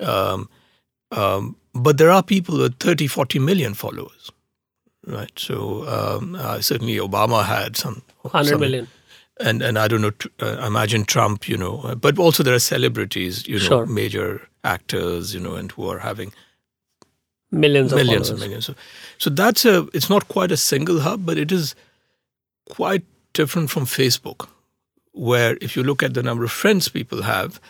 Um, 0.00 0.48
um, 1.12 1.56
but 1.74 1.98
there 1.98 2.10
are 2.10 2.22
people 2.22 2.58
with 2.58 2.78
30, 2.80 3.06
40 3.06 3.38
million 3.38 3.74
followers, 3.74 4.30
right? 5.06 5.32
So 5.38 5.86
um, 5.88 6.34
uh, 6.34 6.60
certainly 6.60 6.96
Obama 6.96 7.44
had 7.44 7.76
some. 7.76 8.02
Hundred 8.24 8.50
some- 8.50 8.60
million. 8.60 8.88
And 9.42 9.62
and 9.62 9.78
I 9.78 9.88
don't 9.88 10.00
know. 10.00 10.12
Uh, 10.40 10.66
imagine 10.66 11.04
Trump, 11.04 11.48
you 11.48 11.56
know, 11.56 11.80
uh, 11.84 11.94
but 11.94 12.18
also 12.18 12.42
there 12.42 12.54
are 12.54 12.58
celebrities, 12.60 13.46
you 13.46 13.58
know, 13.58 13.64
Sure. 13.66 13.86
major 13.86 14.48
actors, 14.64 15.34
you 15.34 15.40
know, 15.40 15.54
and 15.54 15.72
who 15.72 15.88
are 15.90 15.98
having 15.98 16.32
Millions 17.50 17.92
of 17.92 17.98
millions 17.98 18.30
and 18.30 18.40
millions. 18.40 18.64
So, 18.64 18.74
so 19.18 19.28
that's 19.30 19.66
a. 19.66 19.86
It's 19.92 20.08
not 20.08 20.28
quite 20.28 20.50
a 20.50 20.56
single 20.56 21.00
hub, 21.00 21.26
but 21.26 21.36
it 21.36 21.52
is 21.52 21.74
quite 22.70 23.04
different 23.34 23.70
from 23.70 23.84
Facebook, 23.84 24.48
where 25.12 25.58
if 25.60 25.76
you 25.76 25.82
look 25.82 26.02
at 26.02 26.14
the 26.14 26.22
number 26.22 26.44
of 26.44 26.50
friends 26.50 26.88
people 26.88 27.22
have 27.22 27.60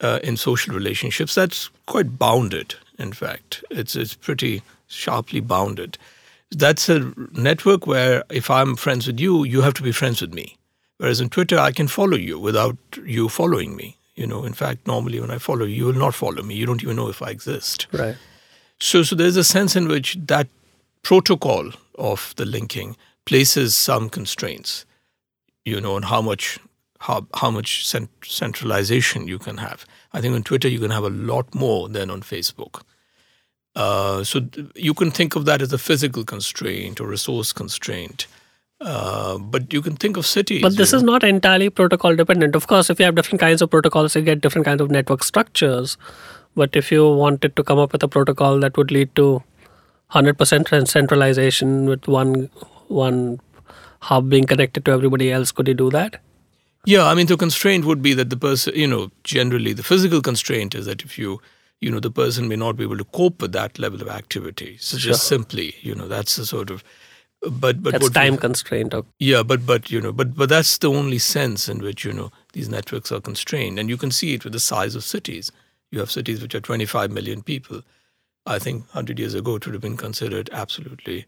uh, 0.00 0.20
in 0.22 0.36
social 0.36 0.72
relationships, 0.72 1.34
that's 1.34 1.68
quite 1.86 2.16
bounded. 2.16 2.76
In 2.96 3.12
fact, 3.12 3.64
it's 3.70 3.96
it's 3.96 4.14
pretty 4.14 4.62
sharply 4.86 5.40
bounded. 5.40 5.98
That's 6.50 6.88
a 6.88 7.12
network 7.32 7.88
where 7.88 8.22
if 8.30 8.48
I'm 8.50 8.76
friends 8.76 9.08
with 9.08 9.18
you, 9.18 9.42
you 9.44 9.62
have 9.62 9.74
to 9.74 9.82
be 9.82 9.90
friends 9.92 10.20
with 10.20 10.32
me. 10.32 10.56
Whereas 11.04 11.20
in 11.20 11.28
Twitter, 11.28 11.58
I 11.58 11.70
can 11.70 11.86
follow 11.86 12.16
you 12.16 12.38
without 12.38 12.78
you 13.04 13.28
following 13.28 13.76
me. 13.76 13.98
You 14.14 14.26
know, 14.26 14.46
in 14.46 14.54
fact, 14.54 14.86
normally 14.86 15.20
when 15.20 15.30
I 15.30 15.36
follow 15.36 15.66
you, 15.66 15.74
you 15.74 15.84
will 15.84 15.92
not 15.92 16.14
follow 16.14 16.42
me. 16.42 16.54
You 16.54 16.64
don't 16.64 16.82
even 16.82 16.96
know 16.96 17.10
if 17.10 17.20
I 17.20 17.28
exist. 17.28 17.88
Right. 17.92 18.16
So, 18.80 19.02
so 19.02 19.14
there's 19.14 19.36
a 19.36 19.44
sense 19.44 19.76
in 19.76 19.86
which 19.86 20.16
that 20.28 20.48
protocol 21.02 21.72
of 21.98 22.32
the 22.38 22.46
linking 22.46 22.96
places 23.26 23.74
some 23.74 24.08
constraints, 24.08 24.86
you 25.66 25.78
know, 25.78 25.94
on 25.96 26.04
how 26.04 26.22
much 26.22 26.58
how 27.00 27.26
how 27.34 27.50
much 27.50 27.86
cent- 27.86 28.24
centralization 28.24 29.28
you 29.28 29.38
can 29.38 29.58
have. 29.58 29.84
I 30.14 30.22
think 30.22 30.34
on 30.34 30.42
Twitter 30.42 30.68
you 30.68 30.80
can 30.80 30.90
have 30.90 31.04
a 31.04 31.10
lot 31.10 31.54
more 31.54 31.90
than 31.90 32.08
on 32.10 32.22
Facebook. 32.22 32.80
Uh, 33.76 34.24
so 34.24 34.40
th- 34.40 34.68
you 34.74 34.94
can 34.94 35.10
think 35.10 35.36
of 35.36 35.44
that 35.44 35.60
as 35.60 35.70
a 35.70 35.76
physical 35.76 36.24
constraint 36.24 36.98
or 36.98 37.08
resource 37.08 37.52
constraint. 37.52 38.26
Uh, 38.84 39.38
but 39.38 39.72
you 39.72 39.80
can 39.80 39.96
think 39.96 40.18
of 40.18 40.26
cities. 40.26 40.60
But 40.60 40.76
this 40.76 40.92
is 40.92 41.02
know. 41.02 41.12
not 41.12 41.24
entirely 41.24 41.70
protocol 41.70 42.14
dependent. 42.14 42.54
Of 42.54 42.66
course, 42.66 42.90
if 42.90 42.98
you 42.98 43.06
have 43.06 43.14
different 43.14 43.40
kinds 43.40 43.62
of 43.62 43.70
protocols, 43.70 44.14
you 44.14 44.20
get 44.20 44.42
different 44.42 44.66
kinds 44.66 44.82
of 44.82 44.90
network 44.90 45.24
structures. 45.24 45.96
But 46.54 46.76
if 46.76 46.92
you 46.92 47.08
wanted 47.08 47.56
to 47.56 47.64
come 47.64 47.78
up 47.78 47.92
with 47.92 48.02
a 48.02 48.08
protocol 48.08 48.60
that 48.60 48.76
would 48.76 48.90
lead 48.90 49.14
to 49.16 49.42
100% 50.12 50.88
centralization 50.88 51.86
with 51.86 52.06
one 52.06 52.50
one 52.88 53.40
hub 54.00 54.28
being 54.28 54.44
connected 54.44 54.84
to 54.84 54.90
everybody 54.90 55.32
else, 55.32 55.50
could 55.50 55.66
you 55.66 55.74
do 55.74 55.90
that? 55.90 56.20
Yeah, 56.84 57.06
I 57.06 57.14
mean, 57.14 57.26
the 57.26 57.38
constraint 57.38 57.86
would 57.86 58.02
be 58.02 58.12
that 58.12 58.28
the 58.28 58.36
person, 58.36 58.74
you 58.76 58.86
know, 58.86 59.10
generally 59.24 59.72
the 59.72 59.82
physical 59.82 60.20
constraint 60.20 60.74
is 60.74 60.84
that 60.84 61.02
if 61.02 61.18
you, 61.18 61.40
you 61.80 61.90
know, 61.90 62.00
the 62.00 62.10
person 62.10 62.46
may 62.46 62.56
not 62.56 62.76
be 62.76 62.84
able 62.84 62.98
to 62.98 63.04
cope 63.04 63.40
with 63.40 63.52
that 63.52 63.78
level 63.78 64.02
of 64.02 64.08
activity. 64.08 64.76
So 64.78 64.98
just 64.98 65.26
simply, 65.26 65.74
you 65.80 65.94
know, 65.94 66.06
that's 66.06 66.36
the 66.36 66.44
sort 66.44 66.70
of, 66.70 66.84
but 67.50 67.82
but 67.82 67.92
That's 67.92 68.02
what 68.02 68.10
we- 68.10 68.14
time 68.14 68.36
constraint. 68.36 68.94
Okay. 68.94 69.08
yeah, 69.18 69.42
but 69.42 69.64
but 69.66 69.90
you 69.90 70.00
know, 70.00 70.12
but 70.12 70.34
but 70.36 70.48
that's 70.48 70.78
the 70.78 70.90
only 70.90 71.18
sense 71.18 71.68
in 71.68 71.78
which 71.82 72.04
you 72.04 72.12
know 72.12 72.30
these 72.52 72.68
networks 72.68 73.12
are 73.12 73.20
constrained, 73.20 73.78
and 73.78 73.88
you 73.88 73.96
can 73.96 74.10
see 74.10 74.34
it 74.34 74.44
with 74.44 74.52
the 74.52 74.60
size 74.60 74.94
of 74.94 75.04
cities. 75.04 75.50
You 75.90 75.98
have 76.00 76.10
cities 76.10 76.40
which 76.42 76.54
are 76.54 76.60
25 76.60 77.10
million 77.12 77.42
people. 77.42 77.82
I 78.46 78.58
think 78.58 78.82
100 78.92 79.18
years 79.18 79.34
ago 79.34 79.56
it 79.56 79.66
would 79.66 79.74
have 79.74 79.82
been 79.82 79.96
considered 79.96 80.50
absolutely 80.52 81.26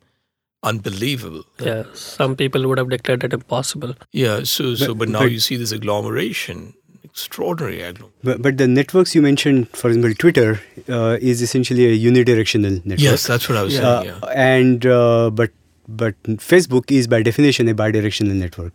unbelievable. 0.62 1.44
Yeah, 1.60 1.84
some 1.94 2.34
people 2.36 2.66
would 2.68 2.78
have 2.78 2.88
declared 2.90 3.24
it 3.24 3.32
impossible. 3.32 3.94
Yeah, 4.12 4.42
so 4.44 4.74
so 4.74 4.88
But- 4.88 4.98
but 4.98 5.08
now 5.10 5.20
but- 5.20 5.32
you 5.32 5.40
see 5.40 5.56
this 5.56 5.72
agglomeration, 5.72 6.74
extraordinary 7.04 7.80
agglomeration. 7.82 8.20
but, 8.24 8.42
but 8.42 8.58
the 8.58 8.66
networks 8.68 9.14
you 9.14 9.22
mentioned, 9.22 9.68
for 9.70 9.88
example, 9.88 10.14
Twitter 10.14 10.60
uh, 10.88 11.18
is 11.20 11.40
essentially 11.42 11.86
a 11.86 11.96
unidirectional 12.10 12.84
network. 12.84 13.00
Yes, 13.00 13.26
that's 13.26 13.48
what 13.48 13.56
I 13.58 13.62
was 13.62 13.74
saying. 13.74 13.86
Uh, 13.86 14.02
Yeah. 14.04 14.28
and 14.34 14.84
uh, 14.86 15.30
but 15.30 15.50
but 15.88 16.20
Facebook 16.24 16.90
is 16.90 17.06
by 17.06 17.22
definition 17.22 17.68
a 17.68 17.74
bidirectional 17.74 18.34
network, 18.34 18.72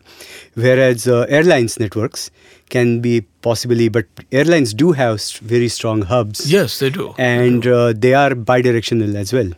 whereas 0.55 1.07
uh, 1.07 1.25
airlines 1.29 1.79
networks 1.79 2.29
can 2.69 3.01
be 3.01 3.21
possibly, 3.41 3.89
but 3.89 4.05
airlines 4.31 4.73
do 4.73 4.91
have 4.93 5.19
st- 5.21 5.47
very 5.49 5.67
strong 5.67 6.03
hubs, 6.03 6.51
Yes, 6.51 6.79
they 6.79 6.89
do. 6.89 7.13
and 7.17 7.67
uh, 7.67 7.93
they 7.95 8.13
are 8.13 8.31
bidirectional 8.31 9.15
as 9.15 9.33
well. 9.33 9.51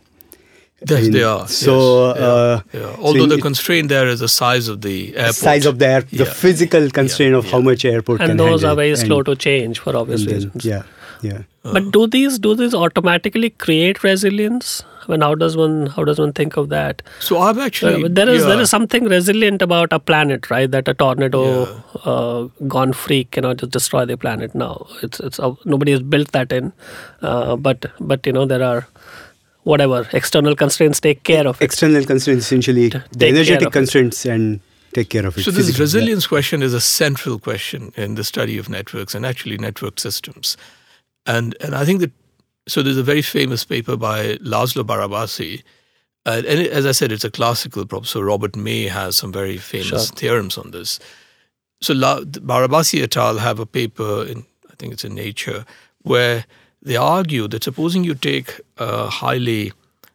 Yes, 0.90 1.06
in- 1.06 1.12
they 1.12 1.22
are. 1.22 1.46
so, 1.48 2.08
yes, 2.08 2.18
uh, 2.20 2.60
yeah. 2.72 2.80
so 2.80 2.96
although 3.00 3.22
in 3.22 3.28
the 3.30 3.36
it- 3.36 3.42
constraint 3.42 3.88
there 3.88 4.06
is 4.08 4.20
the 4.20 4.28
size 4.28 4.68
of 4.68 4.80
the 4.82 5.16
airport. 5.16 5.34
Size 5.36 5.64
of 5.66 5.78
the 5.78 5.86
air, 5.86 6.00
the 6.02 6.24
Yeah. 6.24 6.32
physical 6.32 6.90
constraint 6.90 7.34
of 7.34 7.46
how 7.50 7.60
much 7.60 7.84
airport 7.84 8.20
And 8.20 8.30
can 8.30 8.36
those 8.36 8.64
are 8.64 8.68
handle. 8.68 8.76
very 8.76 8.90
And- 8.90 8.98
slow 8.98 9.22
to 9.22 9.34
change 9.36 9.78
for 9.78 9.96
obvious 9.96 10.24
then- 10.24 10.34
reasons. 10.34 10.64
yeah, 10.64 10.82
yeah. 11.22 11.42
But 11.62 11.90
do 11.92 12.06
these 12.06 12.38
do 12.38 12.54
these 12.54 12.74
automatically 12.74 13.48
create 13.50 14.02
resilience? 14.02 14.82
I 15.06 15.12
mean, 15.12 15.20
how 15.20 15.34
does 15.34 15.56
one 15.56 15.86
how 15.86 16.04
does 16.04 16.18
one 16.18 16.32
think 16.32 16.56
of 16.56 16.68
that? 16.70 17.02
So 17.20 17.38
I've 17.38 17.58
actually 17.58 18.04
Uh, 18.04 18.08
there 18.10 18.28
is 18.28 18.42
yeah. 18.42 18.48
there 18.48 18.60
is 18.60 18.70
something 18.70 19.04
resilient 19.04 19.62
about 19.62 19.92
a 19.92 19.98
planet, 19.98 20.50
right? 20.50 20.70
That 20.70 20.88
a 20.88 20.94
tornado 20.94 21.42
uh, 22.04 22.48
gone 22.68 22.92
freak 22.92 23.30
cannot 23.32 23.58
just 23.58 23.72
destroy 23.72 24.04
the 24.04 24.16
planet. 24.16 24.54
Now 24.54 24.86
it's 25.02 25.20
it's 25.20 25.38
uh, 25.38 25.54
nobody 25.64 25.92
has 25.92 26.02
built 26.02 26.32
that 26.32 26.52
in, 26.52 26.72
uh, 27.22 27.56
but 27.56 27.86
but 28.00 28.26
you 28.26 28.32
know 28.32 28.46
there 28.46 28.62
are 28.62 28.86
whatever 29.64 30.06
external 30.12 30.54
constraints 30.54 31.00
take 31.00 31.22
care 31.24 31.46
of 31.46 31.60
it. 31.60 31.64
External 31.64 32.04
constraints 32.04 32.46
essentially 32.46 32.88
the 32.88 33.28
energetic 33.28 33.68
of 33.68 33.68
it. 33.68 33.72
constraints 33.72 34.24
and 34.26 34.60
take 34.92 35.08
care 35.10 35.26
of 35.26 35.36
it. 35.36 35.42
So 35.42 35.50
this 35.50 35.66
physically, 35.66 35.78
yeah. 35.78 35.82
resilience 35.82 36.26
question 36.26 36.62
is 36.62 36.74
a 36.74 36.80
central 36.80 37.38
question 37.38 37.92
in 37.96 38.14
the 38.14 38.24
study 38.24 38.58
of 38.58 38.68
networks 38.68 39.14
and 39.14 39.26
actually 39.26 39.58
network 39.58 39.98
systems. 39.98 40.56
And 41.26 41.56
and 41.60 41.74
I 41.74 41.84
think 41.84 42.00
that 42.00 42.12
so 42.66 42.82
there's 42.82 42.96
a 42.96 43.02
very 43.02 43.22
famous 43.22 43.64
paper 43.64 43.96
by 43.96 44.36
Laszlo 44.36 44.84
Barabasi. 44.84 45.62
Uh, 46.26 46.42
and 46.48 46.60
it, 46.60 46.72
as 46.72 46.86
I 46.86 46.92
said, 46.92 47.12
it's 47.12 47.24
a 47.24 47.30
classical 47.30 47.84
problem. 47.84 48.06
So 48.06 48.20
Robert 48.22 48.56
May 48.56 48.84
has 48.84 49.16
some 49.16 49.30
very 49.32 49.58
famous 49.58 49.88
Sure. 50.08 50.16
theorems 50.16 50.56
on 50.56 50.70
this. 50.70 50.98
So 51.82 51.92
La, 51.92 52.20
Barabasi 52.20 53.02
et 53.02 53.16
al. 53.16 53.38
have 53.38 53.58
a 53.58 53.66
paper 53.66 54.24
in, 54.24 54.46
I 54.70 54.74
think 54.78 54.94
it's 54.94 55.04
in 55.04 55.14
Nature, 55.14 55.66
where 56.02 56.46
they 56.80 56.96
argue 56.96 57.46
that 57.48 57.64
supposing 57.64 58.04
you 58.04 58.14
take 58.14 58.60
a 58.78 59.08
highly 59.08 59.72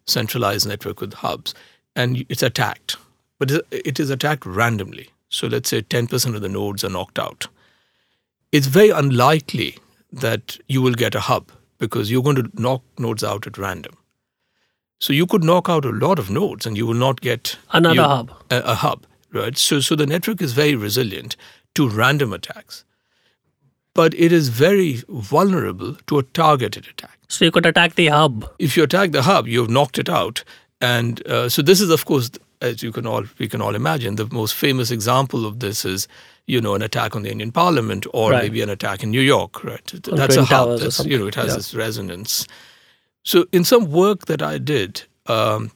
centralized 0.08 0.68
network 0.68 1.00
with 1.02 1.14
hubs 1.16 1.54
and 1.96 2.26
it's 2.30 2.42
attacked, 2.42 2.98
but 3.38 3.52
it 3.72 4.00
is 4.00 4.10
attacked 4.10 4.46
randomly. 4.46 5.10
So 5.30 5.46
let's 5.46 5.70
say 5.70 5.82
10% 5.84 6.36
of 6.36 6.42
the 6.42 6.50
nodes 6.50 6.84
are 6.84 6.90
knocked 6.90 7.20
out. 7.20 7.48
It's 8.52 8.66
very 8.66 8.90
unlikely 8.90 9.78
that 10.12 10.58
you 10.68 10.82
will 10.82 10.94
get 10.96 11.14
a 11.14 11.20
hub 11.20 11.52
because 11.80 12.12
you're 12.12 12.24
going 12.24 12.36
to 12.36 12.50
knock 12.54 12.84
nodes 12.98 13.24
out 13.24 13.48
at 13.48 13.58
random. 13.58 13.98
So 15.00 15.14
you 15.14 15.26
could 15.26 15.44
knock 15.44 15.70
out 15.70 15.86
a 15.86 15.90
lot 15.90 16.20
of 16.20 16.30
nodes 16.30 16.66
and 16.66 16.78
you 16.78 16.86
will 16.86 16.94
not 16.94 17.22
get 17.22 17.58
another 17.72 17.96
you, 17.96 18.02
hub. 18.02 18.32
A, 18.52 18.60
a, 18.60 18.76
hub, 18.76 19.06
right? 19.32 19.58
So 19.58 19.80
so 19.80 19.96
the 19.96 20.06
network 20.06 20.42
is 20.42 20.52
very 20.52 20.76
resilient 20.76 21.38
to 21.76 21.88
random 21.88 22.34
attacks. 22.34 22.84
But 23.94 24.14
it 24.14 24.32
is 24.32 24.50
very 24.50 25.04
vulnerable 25.08 25.96
to 26.08 26.20
a 26.20 26.24
targeted 26.24 26.88
attack. 26.88 27.18
So 27.28 27.46
you 27.46 27.52
could 27.52 27.66
attack 27.66 27.96
the 27.96 28.08
hub. 28.08 28.50
If 28.60 28.78
you 28.78 28.84
attack 28.84 29.12
the 29.12 29.24
hub, 29.24 29.48
you've 29.48 29.70
knocked 29.70 29.98
it 29.98 30.10
out. 30.10 30.44
And 30.82 31.26
uh, 31.28 31.50
so 31.50 31.62
this 31.62 31.82
is, 31.82 31.90
of 31.90 32.06
course, 32.06 32.30
as 32.62 32.84
you 32.84 32.92
can 32.92 33.08
all 33.08 33.24
we 33.38 33.48
can 33.48 33.62
all 33.62 33.76
imagine, 33.76 34.16
the 34.16 34.28
most 34.32 34.54
famous 34.54 34.92
example 34.92 35.46
of 35.46 35.60
this 35.60 35.86
is 35.86 36.08
you 36.50 36.60
know 36.60 36.74
an 36.74 36.82
attack 36.82 37.16
on 37.16 37.22
the 37.22 37.32
Indian 37.32 37.52
Parliament 37.52 38.08
or 38.12 38.32
right. 38.32 38.44
maybe 38.44 38.62
an 38.62 38.70
attack 38.70 39.04
in 39.04 39.12
New 39.12 39.22
York. 39.22 39.64
Right, 39.64 39.86
that's 40.04 40.36
a 40.36 40.44
hub. 40.44 40.80
That's, 40.80 41.06
you 41.06 41.18
know, 41.18 41.28
it 41.28 41.36
has 41.36 41.50
yeah. 41.50 41.56
this 41.58 41.76
resonance. 41.76 42.48
So, 43.24 43.46
in 43.52 43.64
some 43.64 43.92
work 43.92 44.26
that 44.26 44.42
I 44.42 44.58
did, 44.58 45.04
um, 45.28 45.72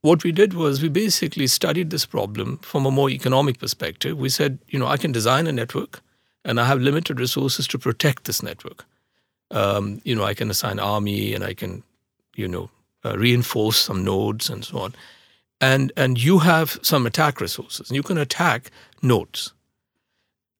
what 0.00 0.24
we 0.24 0.32
did 0.32 0.54
was 0.54 0.82
we 0.82 0.88
basically 0.88 1.46
studied 1.46 1.90
this 1.90 2.04
problem 2.04 2.58
from 2.58 2.84
a 2.84 2.90
more 2.90 3.10
economic 3.10 3.60
perspective. 3.60 4.18
We 4.18 4.28
said, 4.28 4.58
you 4.68 4.78
know, 4.78 4.88
I 4.88 4.96
can 4.96 5.12
design 5.12 5.46
a 5.46 5.52
network 5.52 6.02
and 6.44 6.60
I 6.60 6.64
have 6.64 6.80
limited 6.80 7.20
resources 7.20 7.68
to 7.68 7.78
protect 7.78 8.24
this 8.24 8.42
network. 8.42 8.84
Um, 9.52 10.00
you 10.02 10.16
know, 10.16 10.24
I 10.24 10.34
can 10.34 10.50
assign 10.50 10.80
army 10.80 11.34
and 11.34 11.44
I 11.44 11.54
can, 11.54 11.84
you 12.34 12.48
know, 12.48 12.70
uh, 13.04 13.16
reinforce 13.16 13.76
some 13.76 14.02
nodes 14.02 14.50
and 14.50 14.64
so 14.64 14.78
on. 14.78 14.94
And, 15.60 15.92
and 15.96 16.20
you 16.20 16.40
have 16.40 16.80
some 16.82 17.06
attack 17.06 17.40
resources 17.40 17.88
and 17.88 17.94
you 17.94 18.02
can 18.02 18.18
attack 18.18 18.72
nodes. 19.02 19.52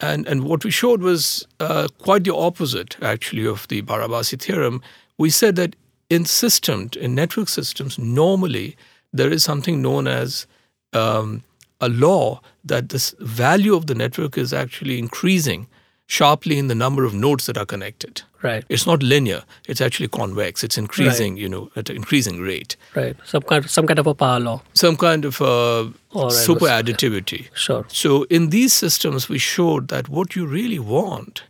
And, 0.02 0.26
and 0.26 0.44
what 0.44 0.64
we 0.64 0.70
showed 0.72 1.00
was 1.00 1.46
uh, 1.60 1.86
quite 1.98 2.24
the 2.24 2.34
opposite, 2.34 2.96
actually, 3.00 3.46
of 3.46 3.68
the 3.68 3.82
Barabasi 3.82 4.38
theorem. 4.42 4.82
We 5.16 5.30
said 5.30 5.54
that 5.56 5.76
in 6.10 6.24
systems, 6.24 6.96
in 6.96 7.14
network 7.14 7.48
systems, 7.48 7.98
normally 7.98 8.76
there 9.12 9.30
is 9.30 9.44
something 9.44 9.80
known 9.80 10.08
as 10.08 10.46
um, 10.92 11.44
a 11.80 11.88
law 11.88 12.40
that 12.64 12.88
this 12.88 13.14
value 13.20 13.74
of 13.74 13.86
the 13.86 13.94
network 13.94 14.36
is 14.36 14.52
actually 14.52 14.98
increasing 14.98 15.68
sharply 16.06 16.58
in 16.58 16.68
the 16.68 16.74
number 16.74 17.04
of 17.04 17.14
nodes 17.14 17.46
that 17.46 17.56
are 17.56 17.64
connected. 17.64 18.22
Right. 18.42 18.64
It's 18.68 18.86
not 18.86 19.02
linear. 19.02 19.44
It's 19.68 19.80
actually 19.80 20.08
convex. 20.08 20.64
It's 20.64 20.76
increasing, 20.76 21.34
right. 21.34 21.42
you 21.42 21.48
know, 21.48 21.70
at 21.76 21.88
an 21.88 21.96
increasing 21.96 22.40
rate. 22.40 22.76
Right. 22.94 23.16
Some 23.24 23.42
kind, 23.42 23.70
some 23.70 23.86
kind 23.86 23.98
of 23.98 24.06
a 24.06 24.14
power 24.14 24.40
law. 24.40 24.62
Some 24.74 24.96
kind 24.96 25.24
of 25.24 25.40
a 25.40 25.92
right. 26.14 26.32
super 26.32 26.66
additivity. 26.66 27.48
Sure. 27.54 27.86
So 27.88 28.24
in 28.24 28.50
these 28.50 28.72
systems, 28.72 29.28
we 29.28 29.38
showed 29.38 29.88
that 29.88 30.08
what 30.08 30.34
you 30.34 30.46
really 30.46 30.80
want 30.80 31.44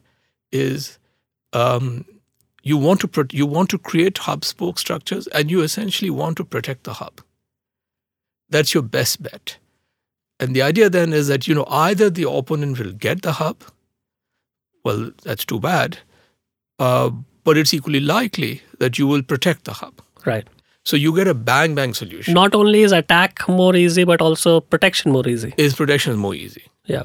is 0.53 0.98
um, 1.53 2.05
you 2.62 2.76
want 2.76 3.00
to 3.00 3.09
pro- 3.09 3.24
you 3.30 3.46
want 3.46 3.70
to 3.70 3.78
create 3.78 4.18
hub 4.18 4.44
spoke 4.44 4.78
structures 4.78 5.26
and 5.28 5.50
you 5.50 5.62
essentially 5.62 6.11
want 6.11 6.36
to 6.36 6.44
protect 6.44 6.84
the 6.84 6.94
hub 6.94 7.20
that's 8.48 8.74
your 8.74 8.82
best 8.82 9.22
bet 9.22 9.59
and 10.38 10.55
the 10.55 10.62
idea 10.62 10.88
then 10.88 11.12
is 11.12 11.28
that 11.28 11.46
you 11.46 11.55
know 11.55 11.66
either 11.68 12.09
the 12.11 12.28
opponent 12.28 12.78
will 12.78 12.92
get 12.92 13.22
the 13.22 13.32
hub 13.32 13.64
well 14.85 15.11
that's 15.22 15.45
too 15.45 15.61
bad. 15.61 15.99
Uh, 16.78 17.11
but 17.45 17.57
it's 17.57 17.74
equally 17.74 18.01
likely 18.01 18.62
that 18.78 18.99
you 18.99 19.07
will 19.07 19.22
protect 19.22 19.64
the 19.64 19.72
hub. 19.72 20.01
Right. 20.24 20.47
So 20.85 20.97
you 20.97 21.14
get 21.14 21.28
a 21.28 21.35
bang 21.35 21.74
bang 21.74 21.95
solution. 21.95 22.35
Not 22.35 22.55
only 22.55 22.83
is 22.83 22.93
attack 22.93 23.49
more 23.49 23.74
easy 23.76 24.05
but 24.05 24.20
also 24.20 24.61
protection 24.61 25.12
more 25.12 25.28
easy. 25.28 25.55
Is 25.57 25.74
protection 25.74 26.16
more 26.16 26.35
easy. 26.35 26.64
Yeah. 26.87 27.05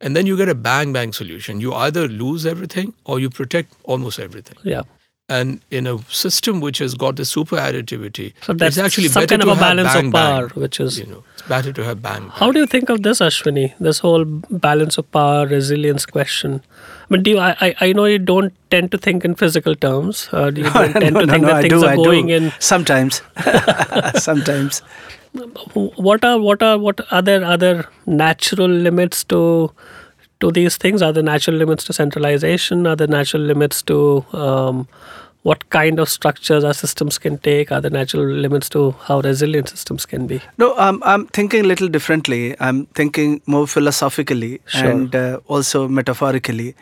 And 0.00 0.16
then 0.16 0.26
you 0.26 0.36
get 0.36 0.48
a 0.48 0.54
bang 0.54 0.92
bang 0.92 1.12
solution. 1.12 1.60
You 1.60 1.74
either 1.74 2.08
lose 2.08 2.46
everything 2.46 2.94
or 3.04 3.18
you 3.20 3.28
protect 3.30 3.74
almost 3.84 4.18
everything. 4.18 4.56
Yeah. 4.62 4.82
And 5.30 5.60
in 5.70 5.86
a 5.86 5.98
system 6.10 6.60
which 6.60 6.78
has 6.78 6.94
got 6.94 7.16
the 7.16 7.24
super 7.26 7.56
additivity, 7.56 8.32
so 8.40 8.54
that's 8.54 8.78
it's 8.78 8.84
actually 8.86 9.08
some 9.08 9.22
better 9.22 9.34
kind 9.34 9.42
to 9.42 9.50
of 9.50 9.58
a 9.58 9.60
balance 9.60 9.92
bang, 9.92 10.06
of 10.06 10.12
power, 10.14 10.46
bang, 10.48 10.60
which 10.62 10.80
is 10.80 10.98
you 10.98 11.04
know 11.04 11.22
it's 11.34 11.42
better 11.46 11.70
to 11.70 11.84
have 11.84 12.00
bang. 12.00 12.20
bang. 12.20 12.30
How 12.30 12.50
do 12.50 12.58
you 12.60 12.66
think 12.66 12.88
of 12.88 13.02
this, 13.02 13.20
Ashwini? 13.20 13.74
This 13.78 13.98
whole 13.98 14.24
balance 14.24 14.96
of 14.96 15.10
power, 15.12 15.46
resilience 15.46 16.06
question. 16.06 16.62
Mean, 17.10 17.22
do 17.22 17.30
you, 17.30 17.38
I, 17.38 17.74
I 17.80 17.92
know 17.92 18.04
you 18.04 18.18
don't 18.18 18.52
tend 18.70 18.90
to 18.92 18.98
think 18.98 19.24
in 19.24 19.34
physical 19.34 19.74
terms. 19.74 20.28
Uh, 20.32 20.52
you 20.54 20.64
don't 20.70 20.92
tend 20.92 21.14
no, 21.14 21.20
to 21.20 21.26
no, 21.26 21.32
think 21.32 21.42
no, 21.42 21.48
that 21.48 21.56
I 21.56 21.62
things 21.62 21.80
do, 21.80 21.86
are 21.86 21.92
I 21.92 21.96
going 21.96 22.26
do. 22.26 22.34
in. 22.34 22.52
Sometimes, 22.58 23.22
sometimes. 24.16 24.80
What 25.74 26.24
are 26.24 26.38
what 26.38 26.62
are 26.62 26.78
what 26.78 27.00
other 27.10 27.44
other 27.44 27.86
natural 28.06 28.68
limits 28.68 29.24
to 29.24 29.72
to 30.40 30.50
these 30.52 30.76
things? 30.76 31.02
Are 31.02 31.12
there 31.12 31.22
natural 31.22 31.56
limits 31.56 31.84
to 31.84 31.92
centralization? 31.92 32.86
Are 32.86 32.96
there 32.96 33.06
natural 33.06 33.42
limits 33.42 33.82
to 33.82 34.24
um, 34.32 34.88
what 35.42 35.70
kind 35.70 35.98
of 35.98 36.08
structures 36.08 36.64
our 36.64 36.74
systems 36.74 37.18
can 37.18 37.38
take? 37.38 37.70
Are 37.72 37.80
there 37.80 37.90
natural 37.90 38.26
limits 38.26 38.68
to 38.70 38.92
how 39.02 39.20
resilient 39.20 39.68
systems 39.68 40.04
can 40.04 40.26
be? 40.26 40.40
No, 40.58 40.76
um, 40.78 41.02
I'm 41.06 41.26
thinking 41.28 41.64
a 41.64 41.68
little 41.68 41.88
differently. 41.88 42.56
I'm 42.60 42.86
thinking 42.86 43.40
more 43.46 43.66
philosophically 43.66 44.60
Sure. 44.66 44.90
and 44.90 45.14
uh, 45.14 45.40
also 45.46 45.88
metaphorically. 45.88 46.74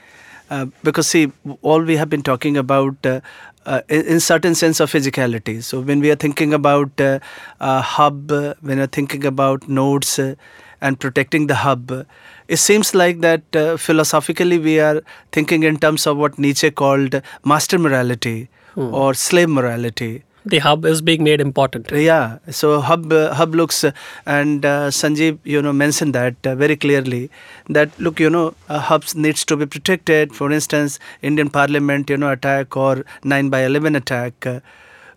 Uh, 0.50 0.66
because 0.82 1.06
see, 1.06 1.32
all 1.62 1.82
we 1.82 1.96
have 1.96 2.08
been 2.08 2.22
talking 2.22 2.56
about 2.56 3.04
uh, 3.04 3.20
uh, 3.66 3.80
in, 3.88 4.06
in 4.06 4.20
certain 4.20 4.54
sense 4.54 4.80
of 4.80 4.90
physicality. 4.90 5.62
So 5.62 5.80
when 5.80 6.00
we 6.00 6.10
are 6.10 6.16
thinking 6.16 6.54
about 6.54 7.00
uh, 7.00 7.18
hub, 7.60 8.30
uh, 8.30 8.54
when 8.60 8.78
we're 8.78 8.86
thinking 8.86 9.24
about 9.24 9.68
nodes 9.68 10.18
uh, 10.18 10.36
and 10.80 10.98
protecting 11.00 11.48
the 11.48 11.56
hub, 11.56 12.06
it 12.48 12.56
seems 12.56 12.94
like 12.94 13.20
that 13.20 13.56
uh, 13.56 13.76
philosophically 13.76 14.58
we 14.58 14.78
are 14.80 15.02
thinking 15.32 15.62
in 15.62 15.78
terms 15.78 16.06
of 16.06 16.16
what 16.16 16.38
Nietzsche 16.38 16.70
called 16.70 17.20
master 17.44 17.78
morality 17.78 18.48
or 18.90 19.14
slave 19.14 19.48
morality. 19.48 20.22
The 20.44 20.58
hub 20.58 20.84
is 20.84 21.00
being 21.02 21.24
made 21.24 21.40
important. 21.40 21.90
Yeah, 21.90 22.38
so 22.50 22.80
hub 22.80 23.12
uh, 23.12 23.34
hub 23.34 23.54
looks 23.54 23.82
uh, 23.82 23.90
and 24.26 24.64
uh, 24.64 24.90
Sanjeev, 24.90 25.38
you 25.42 25.60
know, 25.60 25.72
mentioned 25.72 26.14
that 26.14 26.36
uh, 26.46 26.54
very 26.54 26.76
clearly. 26.76 27.30
That 27.68 27.90
look, 27.98 28.20
you 28.20 28.30
know, 28.30 28.54
uh, 28.68 28.78
hubs 28.78 29.16
needs 29.16 29.44
to 29.46 29.56
be 29.56 29.66
protected. 29.66 30.34
For 30.36 30.52
instance, 30.52 31.00
Indian 31.20 31.50
Parliament, 31.50 32.08
you 32.08 32.16
know, 32.16 32.30
attack 32.30 32.76
or 32.76 33.04
nine 33.24 33.48
by 33.48 33.64
eleven 33.64 33.96
attack. 33.96 34.46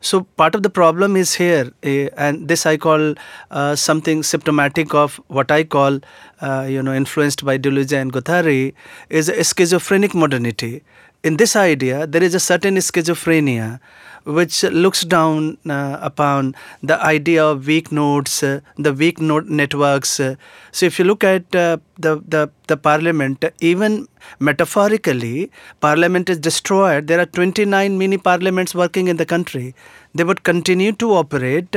So 0.02 0.22
part 0.38 0.56
of 0.56 0.64
the 0.64 0.70
problem 0.70 1.16
is 1.18 1.36
here, 1.36 1.72
uh, 1.84 2.10
and 2.18 2.48
this 2.48 2.66
I 2.66 2.78
call 2.78 3.16
uh, 3.52 3.76
something 3.76 4.24
symptomatic 4.24 4.94
of 4.94 5.20
what 5.28 5.52
I 5.52 5.66
call, 5.66 6.00
uh, 6.42 6.68
you 6.70 6.82
know, 6.82 6.94
influenced 6.94 7.44
by 7.44 7.58
Deleuze 7.58 7.92
and 7.92 8.14
Guattari, 8.14 8.74
is 9.10 9.28
a 9.28 9.44
schizophrenic 9.44 10.16
modernity. 10.16 10.84
In 11.22 11.36
this 11.36 11.56
idea, 11.58 12.08
there 12.08 12.24
is 12.24 12.34
a 12.34 12.40
certain 12.40 12.76
schizophrenia 12.76 13.82
which 14.24 14.64
looks 14.64 15.02
down 15.02 15.58
uh, 15.70 15.98
upon 16.02 16.56
the 16.82 17.02
idea 17.04 17.44
of 17.44 17.68
weak 17.68 17.92
nodes, 17.92 18.42
uh, 18.42 18.62
the 18.78 18.94
weak 18.94 19.20
node 19.20 19.50
networks. 19.50 20.10
So 20.10 20.86
if 20.86 20.98
you 20.98 21.04
look 21.04 21.24
at 21.24 21.54
uh, 21.54 21.78
the, 22.00 22.24
the, 22.28 22.50
the 22.68 22.78
parliament, 22.78 23.44
even 23.60 24.08
metaphorically, 24.40 25.52
parliament 25.82 26.30
is 26.30 26.38
destroyed. 26.38 27.08
There 27.08 27.20
are 27.20 27.26
29 27.26 27.98
mini 27.98 28.18
parliaments 28.18 28.74
working 28.74 29.08
in 29.08 29.18
the 29.18 29.26
country. 29.26 29.76
They 30.16 30.24
would 30.24 30.44
continue 30.44 30.92
to 30.94 31.12
operate 31.14 31.76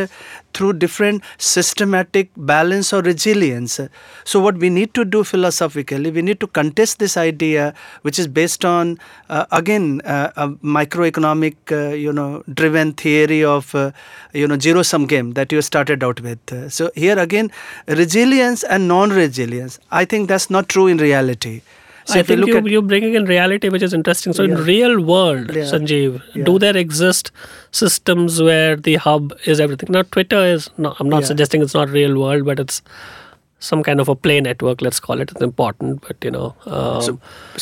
through 0.54 0.74
different 0.74 1.22
systematic 1.36 2.30
balance 2.36 2.92
or 2.92 3.02
resilience. 3.02 3.78
So 4.24 4.40
what 4.40 4.56
we 4.56 4.70
need 4.70 4.94
to 4.94 5.04
do 5.04 5.22
philosophically, 5.22 6.10
we 6.10 6.22
need 6.22 6.40
to 6.40 6.46
contest 6.46 6.98
this 6.98 7.16
idea, 7.16 7.74
which 8.02 8.18
is 8.18 8.26
based 8.26 8.64
on, 8.64 8.98
uh, 9.28 9.44
again, 9.52 10.00
uh, 10.04 10.30
a 10.36 10.48
microeconomic, 10.48 11.56
uh, 11.70 11.94
you 11.94 12.12
know, 12.12 12.42
driven 12.52 12.94
theory 12.94 13.44
of, 13.44 13.74
uh, 13.74 13.92
you 14.32 14.48
know, 14.48 14.58
zero 14.58 14.82
sum 14.82 15.06
game 15.06 15.32
that 15.32 15.52
you 15.52 15.60
started 15.60 16.02
out 16.02 16.20
with. 16.20 16.72
So 16.72 16.90
here 16.94 17.18
again, 17.18 17.50
resilience 17.86 18.62
and 18.64 18.88
non-resilience. 18.88 19.78
I 19.90 20.06
think 20.12 20.28
that's 20.34 20.48
not 20.56 20.68
true 20.76 20.86
in 20.96 20.98
reality. 21.10 21.54
So 22.10 22.14
I 22.16 22.20
if 22.22 22.30
you 22.30 22.36
think 22.36 22.40
look 22.40 22.48
you, 22.52 22.58
at 22.60 22.70
you're 22.74 22.86
bringing 22.92 23.14
in 23.18 23.26
reality, 23.30 23.68
which 23.74 23.82
is 23.88 23.92
interesting. 23.96 24.32
So, 24.38 24.42
Yeah. 24.44 24.54
in 24.54 24.64
real 24.68 24.94
world, 25.10 25.52
Yeah. 25.58 25.68
Sanjeev, 25.72 26.16
Yeah. 26.38 26.44
do 26.48 26.54
there 26.64 26.76
exist 26.84 27.30
systems 27.82 28.40
where 28.48 28.76
the 28.88 28.96
hub 29.08 29.34
is 29.54 29.60
everything? 29.66 29.92
Now, 29.98 30.02
Twitter 30.16 30.40
is. 30.54 30.70
No, 30.86 30.94
I'm 30.98 31.08
not 31.18 31.24
suggesting 31.32 31.62
it's 31.66 31.74
not 31.80 31.88
real 31.98 32.18
world, 32.22 32.44
but 32.50 32.58
it's 32.64 32.82
some 33.66 33.82
kind 33.88 34.00
of 34.04 34.08
a 34.08 34.16
play 34.26 34.40
network. 34.40 34.82
Let's 34.86 34.98
call 35.06 35.20
it. 35.24 35.30
It's 35.36 35.40
important, 35.46 36.02
but 36.08 36.16
you 36.28 36.32
know. 36.38 36.46
Um, 36.66 37.00
so 37.08 37.18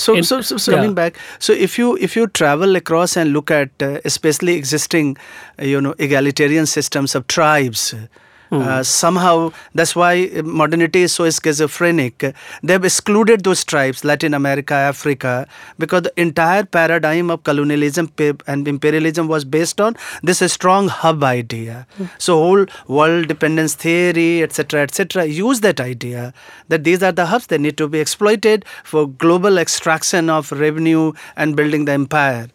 so, 0.07 0.14
in- 0.22 0.24
so, 0.30 0.40
so, 0.40 0.57
so 0.57 0.72
coming 0.76 0.94
back 1.03 1.18
so 1.48 1.53
if 1.68 1.76
you 1.82 1.90
if 2.09 2.16
you 2.20 2.26
travel 2.40 2.80
across 2.82 3.16
and 3.24 3.34
look 3.38 3.51
at 3.51 3.68
uh, 3.90 3.90
especially 4.12 4.55
existing 4.62 5.12
uh, 5.18 5.66
you 5.74 5.80
know 5.88 5.94
egalitarian 6.09 6.66
systems 6.78 7.14
of 7.22 7.26
tribes 7.38 7.84
Uh, 8.01 8.07
Uh, 8.51 8.76
hmm. 8.76 8.82
somehow, 8.82 9.53
that's 9.74 9.94
why 9.94 10.30
uh, 10.36 10.42
modernity 10.42 11.03
is 11.03 11.12
so 11.12 11.28
schizophrenic. 11.30 12.34
They've 12.62 12.84
excluded 12.84 13.44
those 13.44 13.64
tribes, 13.64 14.05
Latin 14.05 14.34
America, 14.34 14.74
Africa, 14.74 15.46
because 15.78 16.03
the 16.03 16.20
entire 16.20 16.64
paradigm 16.64 17.30
of 17.30 17.44
colonialism 17.44 18.12
and 18.46 18.66
imperialism 18.66 19.28
was 19.28 19.44
based 19.44 19.80
on 19.80 19.96
this 20.22 20.40
strong 20.53 20.88
hub 20.88 21.22
idea. 21.22 21.86
Hmm. 21.96 22.07
So, 22.18 22.36
whole 22.38 22.66
world 22.88 23.28
dependence 23.28 23.74
theory, 23.74 24.42
etc., 24.42 24.82
etc., 24.82 25.26
use 25.26 25.61
that 25.61 25.80
idea 25.80 26.34
that 26.68 26.84
these 26.84 27.03
are 27.03 27.12
the 27.12 27.26
hubs 27.26 27.46
that 27.48 27.61
need 27.61 27.76
to 27.78 27.88
be 27.88 28.01
exploited 28.01 28.64
for 28.84 29.07
global 29.07 29.59
extraction 29.59 30.28
of 30.28 30.51
revenue 30.53 31.12
and 31.36 31.57
building 31.57 31.84
the 31.84 31.92
empire. 31.92 32.48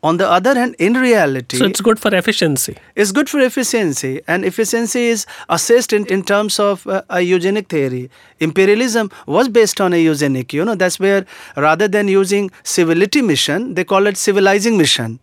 On 0.00 0.16
the 0.16 0.28
other 0.30 0.54
hand, 0.54 0.76
in 0.78 0.94
reality, 0.94 1.56
So 1.58 1.64
it's 1.64 1.80
good 1.80 1.98
for 1.98 2.14
efficiency. 2.14 2.76
it's 2.94 3.10
good 3.10 3.28
for 3.28 3.40
efficiency, 3.40 4.20
and 4.28 4.44
efficiency 4.44 5.06
is 5.08 5.26
assessed 5.48 5.92
in, 5.92 6.06
in 6.06 6.22
terms 6.22 6.60
of 6.60 6.86
uh, 6.86 7.02
a 7.10 7.20
eugenic 7.20 7.68
theory. 7.68 8.08
Imperialism 8.38 9.10
was 9.26 9.48
based 9.48 9.80
on 9.80 9.92
a 9.92 9.96
eugenic, 9.96 10.52
you 10.52 10.64
know, 10.64 10.76
that's 10.76 11.00
where 11.00 11.26
rather 11.56 11.88
than 11.88 12.06
using 12.06 12.50
civility 12.62 13.22
mission, 13.22 13.74
they 13.74 13.82
call 13.84 14.06
it 14.06 14.16
civilizing 14.16 14.78
mission. 14.78 15.18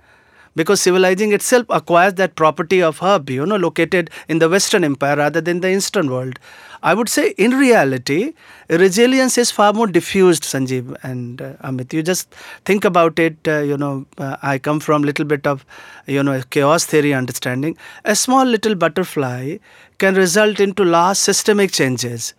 Because 0.56 0.82
civilizing 0.82 1.34
itself 1.34 1.66
acquires 1.70 2.14
that 2.16 2.36
property 2.36 2.82
of 2.82 3.00
hub, 3.00 3.30
you 3.30 3.46
know, 3.46 3.58
located 3.58 4.10
in 4.30 4.40
the 4.40 4.48
Western 4.50 4.84
Empire 4.84 5.18
rather 5.18 5.42
than 5.42 5.60
the 5.60 5.70
Eastern 5.70 6.10
world. 6.10 6.40
I 6.82 6.94
would 6.94 7.10
say, 7.10 7.30
in 7.38 7.52
reality, 7.52 8.34
resilience 8.70 9.38
is 9.38 9.52
far 9.52 9.74
more 9.74 9.88
diffused, 9.88 10.44
Sanjeev 10.44 10.96
and 11.04 11.42
uh, 11.42 11.54
Amit. 11.64 11.92
You 11.94 12.04
just 12.04 12.34
think 12.64 12.86
about 12.86 13.20
it. 13.20 13.36
Uh, 13.48 13.60
you 13.60 13.76
know, 13.76 14.06
uh, 14.18 14.38
I 14.42 14.58
come 14.60 14.80
from 14.80 15.04
a 15.04 15.06
little 15.08 15.26
bit 15.26 15.46
of, 15.48 15.66
you 16.06 16.22
know, 16.24 16.42
chaos 16.52 16.86
theory 16.86 17.14
understanding. 17.14 17.76
A 18.06 18.16
small 18.16 18.46
little 18.46 18.76
butterfly 18.76 19.58
can 19.98 20.16
result 20.16 20.60
into 20.60 20.84
large 20.86 21.18
systemic 21.18 21.72
changes. 21.72 22.34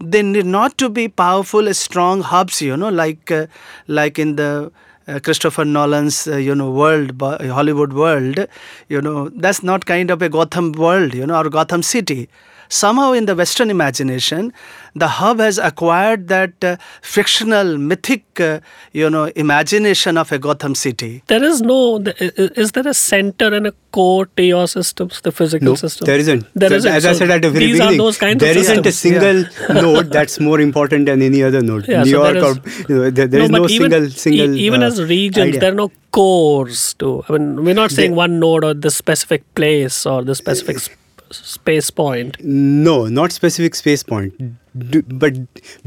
They 0.00 0.22
need 0.22 0.46
not 0.46 0.78
to 0.78 0.88
be 0.88 1.08
powerful, 1.08 1.72
strong 1.74 2.20
hubs. 2.22 2.62
You 2.62 2.76
know, 2.76 2.88
like 2.88 3.30
uh, 3.30 3.46
like 3.88 4.18
in 4.18 4.36
the 4.36 4.70
uh, 5.08 5.18
Christopher 5.20 5.64
Nolan's 5.64 6.26
uh, 6.28 6.36
you 6.36 6.54
know 6.54 6.70
world, 6.70 7.20
Hollywood 7.20 7.92
world. 7.92 8.46
You 8.88 9.00
know, 9.00 9.28
that's 9.30 9.62
not 9.62 9.86
kind 9.86 10.10
of 10.10 10.22
a 10.22 10.28
Gotham 10.28 10.72
world. 10.72 11.14
You 11.14 11.26
know, 11.26 11.40
or 11.40 11.48
Gotham 11.50 11.82
City 11.82 12.28
somehow 12.68 13.12
in 13.12 13.26
the 13.26 13.34
western 13.34 13.70
imagination 13.70 14.52
the 14.94 15.08
hub 15.08 15.38
has 15.38 15.58
acquired 15.58 16.28
that 16.28 16.52
uh, 16.64 16.76
fictional 17.02 17.76
mythic 17.78 18.24
uh, 18.40 18.60
you 18.92 19.08
know 19.10 19.24
imagination 19.36 20.16
of 20.18 20.32
a 20.32 20.38
gotham 20.38 20.74
city 20.74 21.22
There 21.28 21.44
is 21.44 21.60
no. 21.62 21.78
th- 22.02 22.16
i- 22.20 22.32
i- 22.42 22.50
Is 22.62 22.72
there 22.72 22.86
a 22.88 22.94
center 22.94 23.48
and 23.58 23.66
a 23.66 23.72
core 23.92 24.26
to 24.36 24.42
your 24.42 24.66
systems, 24.66 25.20
the 25.22 25.32
physical 25.32 25.66
No, 25.70 25.74
system? 25.74 26.06
there 26.06 26.18
isn't. 26.18 26.46
There 26.54 26.70
So, 26.70 26.76
isn't. 26.76 26.92
As 26.92 27.06
I 27.06 27.12
said 27.20 27.30
at 27.30 27.42
the 27.42 27.50
very 27.50 27.66
these 27.66 27.76
beginning, 27.78 28.00
are 28.00 28.04
those 28.04 28.18
kinds 28.18 28.40
there 28.40 28.50
of 28.52 28.56
isn't 28.64 28.86
a 28.86 28.92
systems. 28.92 29.54
single 29.56 29.82
node 29.82 30.10
that's 30.12 30.40
more 30.40 30.60
important 30.60 31.06
than 31.06 31.22
any 31.22 31.42
other 31.42 31.62
node. 31.62 31.86
Yeah, 31.88 32.02
New 32.04 32.10
so 32.10 32.22
York 32.22 32.34
there 32.34 32.44
or 32.44 32.54
you 32.88 32.94
know, 32.96 33.10
there, 33.10 33.26
there 33.26 33.42
is 33.46 33.50
but 33.50 33.58
no 33.62 33.68
even, 33.68 33.90
single 33.92 34.10
single. 34.10 34.54
e- 34.56 34.60
even 34.68 34.82
uh, 34.82 34.86
as 34.86 35.02
regions, 35.02 35.48
idea. 35.48 35.60
there 35.60 35.72
are 35.72 35.80
no 35.84 35.90
cores 36.10 36.94
to. 36.94 37.24
I 37.28 37.32
mean, 37.32 37.64
we're 37.64 37.74
not 37.82 37.90
saying 37.90 38.10
There- 38.12 38.16
one 38.26 38.38
node 38.40 38.64
or 38.64 38.74
this 38.74 38.96
specific 38.96 39.42
place 39.54 40.04
or 40.06 40.22
this 40.24 40.38
specific 40.38 40.78
sp- 40.84 40.96
space 41.30 41.90
point. 41.90 42.36
No, 42.42 43.06
not 43.06 43.32
specific 43.32 43.74
space 43.74 44.02
point, 44.02 44.34
D- 44.76 45.02
but 45.02 45.34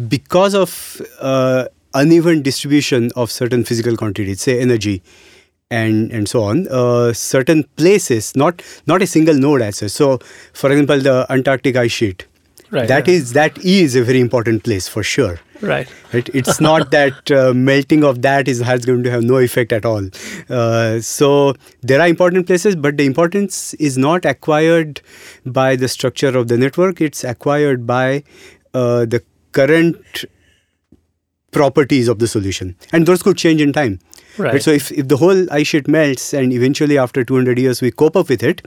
because 0.07 0.55
of 0.55 1.01
uh, 1.19 1.65
uneven 1.93 2.41
distribution 2.41 3.11
of 3.15 3.31
certain 3.31 3.63
physical 3.63 3.97
quantities, 3.97 4.41
say 4.41 4.59
energy, 4.59 5.01
and 5.69 6.11
and 6.11 6.27
so 6.27 6.43
on, 6.43 6.67
uh, 6.69 7.13
certain 7.13 7.63
places, 7.75 8.35
not 8.35 8.61
not 8.87 9.01
a 9.01 9.07
single 9.07 9.35
node 9.35 9.61
as 9.61 9.77
such. 9.77 9.91
So, 9.91 10.19
for 10.53 10.71
example, 10.71 10.99
the 10.99 11.25
Antarctic 11.29 11.75
ice 11.75 11.91
sheet. 11.91 12.27
Right. 12.71 12.87
That 12.87 13.07
is 13.07 13.33
that 13.33 13.57
is 13.59 13.95
a 13.95 14.03
very 14.03 14.19
important 14.19 14.63
place 14.63 14.87
for 14.87 15.03
sure. 15.03 15.39
Right. 15.61 15.87
Right? 16.13 16.29
It's 16.33 16.59
not 16.59 16.91
that 16.97 17.31
uh, 17.31 17.53
melting 17.53 18.03
of 18.03 18.21
that 18.21 18.47
is 18.47 18.59
has 18.59 18.85
going 18.85 19.03
to 19.03 19.11
have 19.11 19.23
no 19.23 19.37
effect 19.37 19.71
at 19.71 19.85
all. 19.85 20.09
Uh, 20.49 20.99
so 20.99 21.53
there 21.81 22.01
are 22.01 22.07
important 22.07 22.47
places, 22.47 22.75
but 22.75 22.97
the 22.97 23.05
importance 23.05 23.73
is 23.75 23.97
not 23.97 24.25
acquired 24.25 25.01
by 25.45 25.75
the 25.75 25.87
structure 25.87 26.35
of 26.37 26.47
the 26.47 26.57
network. 26.57 27.01
It's 27.01 27.23
acquired 27.23 27.85
by 27.85 28.23
uh, 28.73 29.05
the 29.05 29.23
current 29.51 30.25
properties 31.51 32.07
of 32.07 32.19
the 32.19 32.27
solution, 32.27 32.75
and 32.91 33.05
those 33.05 33.21
could 33.21 33.37
change 33.37 33.61
in 33.61 33.73
time. 33.73 33.99
Right. 34.37 34.61
So 34.63 34.71
if 34.71 34.91
if 34.91 35.07
the 35.07 35.17
whole 35.17 35.51
ice 35.51 35.67
sheet 35.67 35.87
melts 35.87 36.33
and 36.33 36.53
eventually 36.53 36.97
after 36.97 37.23
200 37.23 37.59
years 37.59 37.81
we 37.81 37.91
cope 37.91 38.15
up 38.15 38.29
with 38.29 38.41
it, 38.41 38.65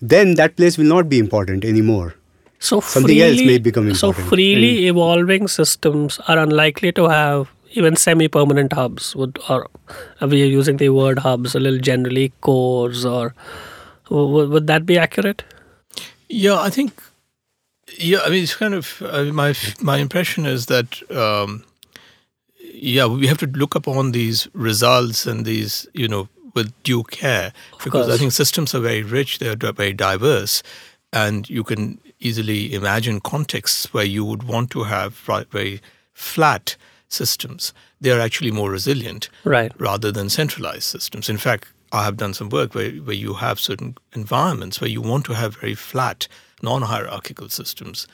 then 0.00 0.34
that 0.34 0.56
place 0.56 0.76
will 0.76 0.86
not 0.86 1.08
be 1.08 1.18
important 1.18 1.64
anymore. 1.64 2.14
So 2.58 2.80
Something 2.80 3.20
else 3.20 3.36
freely, 3.36 3.46
may 3.46 3.58
become 3.58 3.94
So 3.94 4.08
important. 4.08 4.28
freely 4.28 4.76
mm-hmm. 4.78 4.88
evolving 4.88 5.48
systems 5.48 6.18
are 6.26 6.38
unlikely 6.38 6.92
to 6.92 7.08
have 7.08 7.48
even 7.72 7.96
semi-permanent 7.96 8.72
hubs. 8.72 9.14
Would 9.14 9.38
or 9.48 9.68
uh, 10.20 10.26
we 10.26 10.42
are 10.42 10.46
using 10.46 10.78
the 10.78 10.88
word 10.88 11.20
hubs 11.20 11.54
a 11.54 11.60
little 11.60 11.78
generally, 11.78 12.32
cores 12.40 13.04
or 13.04 13.34
would, 14.10 14.50
would 14.50 14.66
that 14.66 14.86
be 14.86 14.98
accurate? 14.98 15.44
Yeah, 16.28 16.60
I 16.60 16.70
think. 16.70 17.00
Yeah, 17.98 18.20
I 18.24 18.30
mean, 18.30 18.42
it's 18.42 18.56
kind 18.56 18.74
of 18.74 19.02
I 19.12 19.24
mean, 19.24 19.34
my 19.34 19.54
my 19.80 19.98
impression 19.98 20.46
is 20.46 20.66
that. 20.66 21.02
Um, 21.10 21.64
yeah, 22.80 23.06
we 23.06 23.26
have 23.26 23.38
to 23.38 23.46
look 23.46 23.74
upon 23.74 24.12
these 24.12 24.46
results 24.52 25.26
and 25.26 25.44
these, 25.44 25.86
you 25.94 26.06
know, 26.06 26.28
with 26.54 26.72
due 26.84 27.02
care 27.04 27.52
because 27.82 28.08
I 28.08 28.16
think 28.16 28.30
systems 28.32 28.74
are 28.74 28.80
very 28.80 29.02
rich. 29.02 29.38
They 29.38 29.48
are 29.48 29.56
very 29.56 29.92
diverse, 29.92 30.62
and 31.12 31.48
you 31.50 31.64
can 31.64 31.98
easily 32.20 32.74
imagine 32.74 33.20
contexts 33.20 33.92
where 33.92 34.04
you 34.04 34.24
would 34.24 34.42
want 34.42 34.70
to 34.70 34.84
have 34.84 35.14
very 35.50 35.80
flat 36.12 36.76
systems. 37.08 37.72
They 38.00 38.10
are 38.10 38.20
actually 38.20 38.50
more 38.50 38.70
resilient 38.70 39.28
Right. 39.44 39.72
rather 39.78 40.12
than 40.12 40.28
centralized 40.28 40.82
systems. 40.84 41.28
In 41.28 41.38
fact, 41.38 41.68
I 41.92 42.04
have 42.04 42.16
done 42.16 42.34
some 42.34 42.50
work 42.50 42.74
where, 42.74 42.90
where 42.90 43.14
you 43.16 43.34
have 43.34 43.58
certain 43.58 43.96
environments 44.14 44.80
where 44.80 44.90
you 44.90 45.00
want 45.00 45.24
to 45.26 45.32
have 45.34 45.56
very 45.56 45.74
flat, 45.74 46.28
non 46.62 46.82
hierarchical 46.82 47.48
systems. 47.48 48.06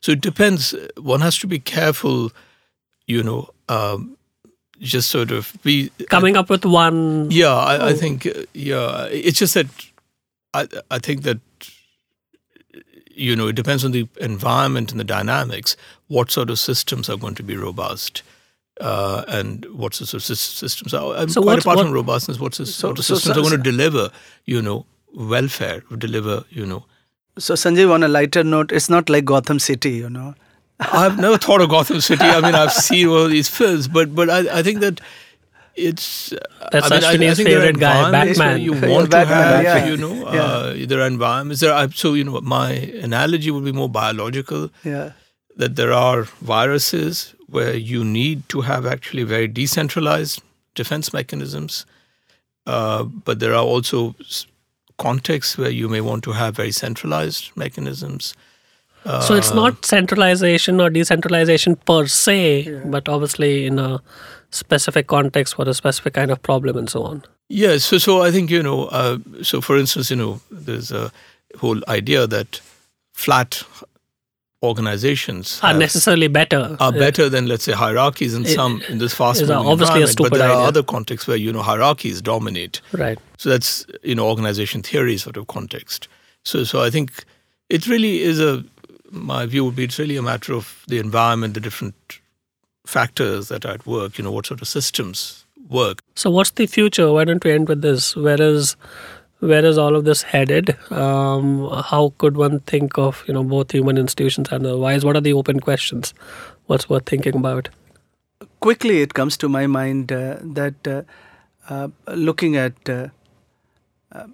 So 0.00 0.12
it 0.12 0.20
depends. 0.20 0.74
One 0.96 1.20
has 1.20 1.38
to 1.38 1.46
be 1.46 1.58
careful, 1.58 2.30
you 3.06 3.22
know, 3.22 3.50
um, 3.68 4.16
just 4.80 5.10
sort 5.10 5.30
of 5.30 5.52
be. 5.62 5.90
Coming 6.08 6.36
up 6.36 6.48
with 6.48 6.64
one. 6.64 7.30
Yeah, 7.30 7.54
I, 7.54 7.88
I 7.88 7.92
think, 7.94 8.26
uh, 8.26 8.44
yeah, 8.54 9.06
it's 9.06 9.40
just 9.40 9.54
that 9.54 9.66
I, 10.54 10.68
I 10.90 10.98
think 10.98 11.22
that, 11.24 11.38
you 13.18 13.34
know, 13.36 13.48
it 13.48 13.56
depends 13.56 13.84
on 13.84 13.92
the 13.92 14.06
environment 14.20 14.90
and 14.92 15.00
the 15.00 15.04
dynamics, 15.04 15.76
what 16.08 16.30
sort 16.30 16.50
of 16.50 16.58
systems 16.58 17.08
are 17.08 17.16
going 17.16 17.34
to 17.34 17.42
be 17.42 17.56
robust. 17.56 18.22
Uh, 18.80 19.24
and 19.26 19.64
what 19.74 19.92
sorts 19.94 20.14
of 20.14 20.22
systems 20.22 20.94
are 20.94 21.28
So 21.28 21.42
quite 21.42 21.58
apart 21.58 21.76
what- 21.78 21.84
from 21.86 21.92
robustness, 21.92 22.38
what 22.38 22.52
sys- 22.52 22.68
So- 22.68 22.88
sort 22.88 22.98
of 23.00 23.04
so- 23.04 23.14
systems 23.16 23.34
so- 23.34 23.40
are 23.40 23.44
going 23.50 23.56
to 23.62 23.70
deliver, 23.70 24.10
you 24.46 24.62
know, 24.62 24.86
welfare, 25.14 25.82
deliver, 25.98 26.44
you 26.50 26.64
know. 26.64 26.84
so 27.38 27.54
Sanjay, 27.54 27.90
on 27.92 28.02
a 28.04 28.08
lighter 28.08 28.42
note 28.44 28.72
it's 28.72 28.88
not 28.92 29.08
like 29.08 29.24
gotham 29.24 29.58
city 29.60 29.90
you 30.02 30.08
know 30.10 30.34
I've 30.80 31.18
never 31.18 31.38
thought 31.38 31.60
of 31.60 31.70
Gotham 31.70 32.00
City. 32.00 32.24
I 32.24 32.40
mean, 32.40 32.54
I've 32.54 32.72
seen 32.72 33.08
all 33.08 33.26
these 33.26 33.48
films, 33.48 33.88
but 33.88 34.14
but 34.14 34.30
I, 34.30 34.58
I 34.58 34.62
think 34.62 34.78
that 34.80 35.00
it's. 35.86 36.32
That's 36.72 36.90
I 36.90 36.94
mean, 36.96 37.04
I, 37.28 37.32
I 37.32 37.34
think 37.34 37.48
favorite 37.48 37.78
guy, 37.78 38.10
Batman. 38.10 38.60
You 38.60 38.74
Yeah, 38.74 38.88
want 38.94 39.10
Batman, 39.10 39.38
to 39.38 39.44
have, 39.44 39.62
yeah. 39.64 39.86
you 39.90 39.96
know, 39.96 40.14
Yeah. 40.32 40.42
uh, 40.42 40.86
there 40.86 41.00
are 41.00 41.06
environments. 41.06 41.60
There 41.60 41.72
are 41.72 41.88
so 41.92 42.14
you 42.14 42.24
know 42.24 42.40
my 42.42 42.70
analogy 43.08 43.50
would 43.50 43.64
be 43.64 43.72
more 43.72 43.88
biological. 43.88 44.70
yeah 44.84 45.12
That 45.56 45.76
there 45.76 45.92
are 45.92 46.22
viruses 46.54 47.34
where 47.48 47.74
you 47.92 48.04
need 48.04 48.42
to 48.54 48.60
have 48.62 48.86
actually 48.86 49.24
very 49.24 49.48
decentralized 49.48 50.40
defense 50.80 51.12
mechanisms, 51.12 51.84
uh, 52.66 53.02
but 53.04 53.40
there 53.40 53.54
are 53.54 53.64
also 53.64 54.14
contexts 54.98 55.56
where 55.58 55.70
you 55.70 55.88
may 55.88 56.00
want 56.00 56.22
to 56.24 56.32
have 56.32 56.56
very 56.56 56.72
centralized 56.72 57.50
mechanisms. 57.56 58.34
So 59.26 59.34
it's 59.34 59.54
not 59.54 59.86
centralization 59.86 60.80
or 60.82 60.90
decentralization 60.90 61.76
per 61.76 62.06
se, 62.06 62.80
but 62.94 63.08
obviously 63.08 63.64
in 63.64 63.78
a 63.78 64.00
specific 64.50 65.06
context 65.06 65.54
for 65.56 65.68
a 65.68 65.74
specific 65.74 66.14
kind 66.14 66.30
of 66.30 66.42
problem 66.42 66.76
and 66.76 66.88
so 66.90 67.02
on. 67.02 67.22
Yes, 67.48 67.84
so 67.84 67.98
so 67.98 68.22
I 68.22 68.30
think 68.30 68.50
you 68.50 68.62
know. 68.62 68.86
Uh, 68.86 69.18
so 69.42 69.60
for 69.60 69.78
instance, 69.78 70.10
you 70.10 70.16
know, 70.16 70.40
there's 70.50 70.92
a 70.92 71.10
whole 71.58 71.80
idea 71.88 72.26
that 72.26 72.60
flat 73.14 73.62
organizations 74.62 75.60
Are 75.62 75.68
have- 75.68 75.78
necessarily 75.78 76.28
better. 76.28 76.76
are 76.80 76.92
better 76.92 77.28
than 77.28 77.46
let's 77.46 77.64
say 77.64 77.72
hierarchies 77.72 78.34
in 78.34 78.44
It- 78.44 78.54
some 78.54 78.82
in 78.88 78.98
this 78.98 79.14
fast 79.14 79.40
moving 79.40 79.54
obviously 79.56 80.02
a 80.02 80.06
environment. 80.06 80.30
But 80.30 80.38
there 80.38 80.50
are 80.50 80.66
other 80.66 80.82
contexts 80.82 81.28
where 81.28 81.36
you 81.36 81.52
know 81.52 81.62
hierarchies 81.62 82.20
dominate. 82.20 82.80
Right. 82.92 83.18
So 83.36 83.48
that's 83.50 83.86
you 84.02 84.14
know 84.14 84.26
organization 84.28 84.82
theory 84.82 85.16
sort 85.16 85.36
of 85.36 85.46
context. 85.46 86.08
So 86.44 86.64
so 86.64 86.82
I 86.82 86.90
think 86.90 87.24
it 87.68 87.86
really 87.86 88.22
is 88.22 88.40
a 88.40 88.64
my 89.10 89.46
view 89.46 89.64
would 89.64 89.76
be 89.76 89.84
it's 89.84 89.98
really 89.98 90.16
a 90.16 90.22
matter 90.22 90.52
of 90.54 90.84
the 90.88 90.98
environment, 90.98 91.54
the 91.54 91.60
different 91.60 91.94
factors 92.94 93.48
that 93.48 93.66
are 93.66 93.74
at 93.74 93.86
work. 93.86 94.18
You 94.18 94.24
know 94.24 94.32
what 94.32 94.46
sort 94.46 94.62
of 94.62 94.68
systems 94.68 95.44
work. 95.68 96.00
So 96.14 96.30
what's 96.30 96.50
the 96.52 96.66
future? 96.66 97.12
Why 97.12 97.24
don't 97.24 97.44
we 97.44 97.52
end 97.52 97.68
with 97.68 97.82
this? 97.82 98.16
Where 98.16 98.40
is 98.40 98.76
where 99.40 99.64
is 99.64 99.78
all 99.78 99.94
of 99.94 100.04
this 100.04 100.22
headed? 100.22 100.76
Um, 100.90 101.68
how 101.84 102.12
could 102.18 102.36
one 102.36 102.60
think 102.60 102.98
of 102.98 103.22
you 103.26 103.34
know 103.34 103.44
both 103.44 103.72
human 103.72 103.98
institutions 103.98 104.48
and 104.50 104.66
otherwise? 104.66 105.04
What 105.04 105.16
are 105.16 105.20
the 105.20 105.34
open 105.34 105.60
questions? 105.60 106.14
What's 106.66 106.88
worth 106.88 107.06
thinking 107.06 107.36
about? 107.36 107.68
Quickly, 108.60 109.02
it 109.02 109.14
comes 109.14 109.36
to 109.38 109.48
my 109.48 109.66
mind 109.66 110.12
uh, 110.12 110.36
that 110.42 110.86
uh, 110.86 111.02
uh, 111.68 111.88
looking 112.08 112.56
at 112.56 112.88
uh, 112.88 113.08
uh, 114.12 114.26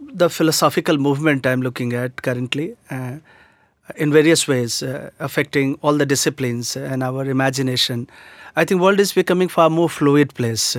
the 0.00 0.30
philosophical 0.30 0.98
movement 0.98 1.46
I'm 1.46 1.62
looking 1.62 1.92
at 1.92 2.22
currently, 2.22 2.76
uh, 2.90 3.16
in 3.96 4.12
various 4.12 4.48
ways 4.48 4.82
affecting 5.20 5.78
all 5.82 5.94
the 5.94 6.06
disciplines 6.06 6.76
and 6.76 7.02
our 7.02 7.24
imagination, 7.24 8.08
I 8.56 8.64
think 8.64 8.80
world 8.80 9.00
is 9.00 9.12
becoming 9.12 9.48
far 9.48 9.68
more 9.68 9.88
fluid 9.88 10.34
place. 10.34 10.76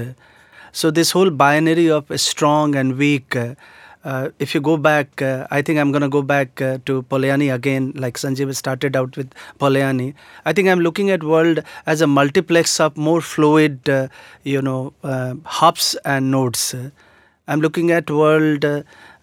So 0.72 0.92
this 0.92 1.12
whole 1.12 1.30
binary 1.30 1.90
of 1.90 2.06
strong 2.20 2.76
and 2.76 2.98
weak. 2.98 3.34
Uh, 3.34 3.56
uh, 4.04 4.30
if 4.40 4.54
you 4.54 4.60
go 4.60 4.76
back, 4.76 5.22
uh, 5.22 5.48
I 5.50 5.62
think 5.62 5.80
I'm 5.80 5.92
going 5.92 6.02
to 6.02 6.10
go 6.10 6.22
back 6.22 6.62
uh, 6.62 6.80
to 6.86 7.04
Polanyi 7.04 7.52
again, 7.54 7.94
like 7.96 8.18
Sanjeev 8.18 8.54
started 8.56 8.96
out 8.96 9.16
with 9.16 9.34
Polanyi. 9.58 10.14
I 10.46 10.52
think 10.52 10.68
I'm 10.68 10.82
looking 10.82 11.10
at 11.12 11.24
world 11.24 11.64
as 11.86 12.02
a 12.02 12.08
multiplex 12.08 12.80
of 12.82 12.98
more 12.98 13.22
fluid, 13.22 13.90
uh, 13.90 14.10
you 14.44 14.62
know, 14.62 14.94
uh, 15.02 15.36
hubs 15.46 15.96
and 16.04 16.30
nodes. 16.30 16.76
I'm 17.48 17.62
looking 17.62 17.90
at 17.92 18.12
world 18.12 18.66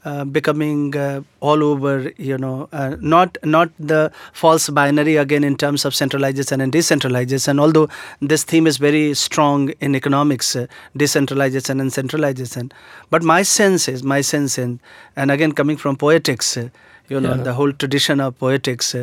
uh, 0.05 0.25
becoming 0.25 0.97
uh, 0.97 1.23
all 1.41 1.63
over 1.63 2.13
you 2.17 2.37
know 2.37 2.69
uh, 2.73 2.97
not 3.01 3.37
not 3.45 3.71
the 3.79 4.11
false 4.33 4.69
binary 4.69 5.17
again 5.17 5.45
in 5.45 5.57
terms 5.57 5.85
of 5.85 5.95
centralization 5.95 6.61
and 6.61 6.73
decentralization 6.73 7.61
although 7.61 7.89
this 8.21 8.43
theme 8.43 8.67
is 8.67 8.79
very 8.79 9.15
strong 9.15 9.69
in 9.81 9.95
economics 9.95 10.57
uh, 10.57 10.67
decentralization 10.97 11.81
and 11.81 11.93
centralization 11.93 12.73
but 13.11 13.23
my 13.23 13.43
sense 13.43 13.87
is 13.89 14.03
my 14.03 14.21
sense 14.21 14.59
in 14.59 14.81
and 15.15 15.31
again 15.31 15.53
coming 15.53 15.77
from 15.77 15.95
poetics 15.97 16.57
uh, 16.57 16.69
you 17.09 17.21
know 17.21 17.35
yeah. 17.37 17.43
the 17.43 17.53
whole 17.53 17.73
tradition 17.73 18.21
of 18.21 18.37
poetics 18.39 18.97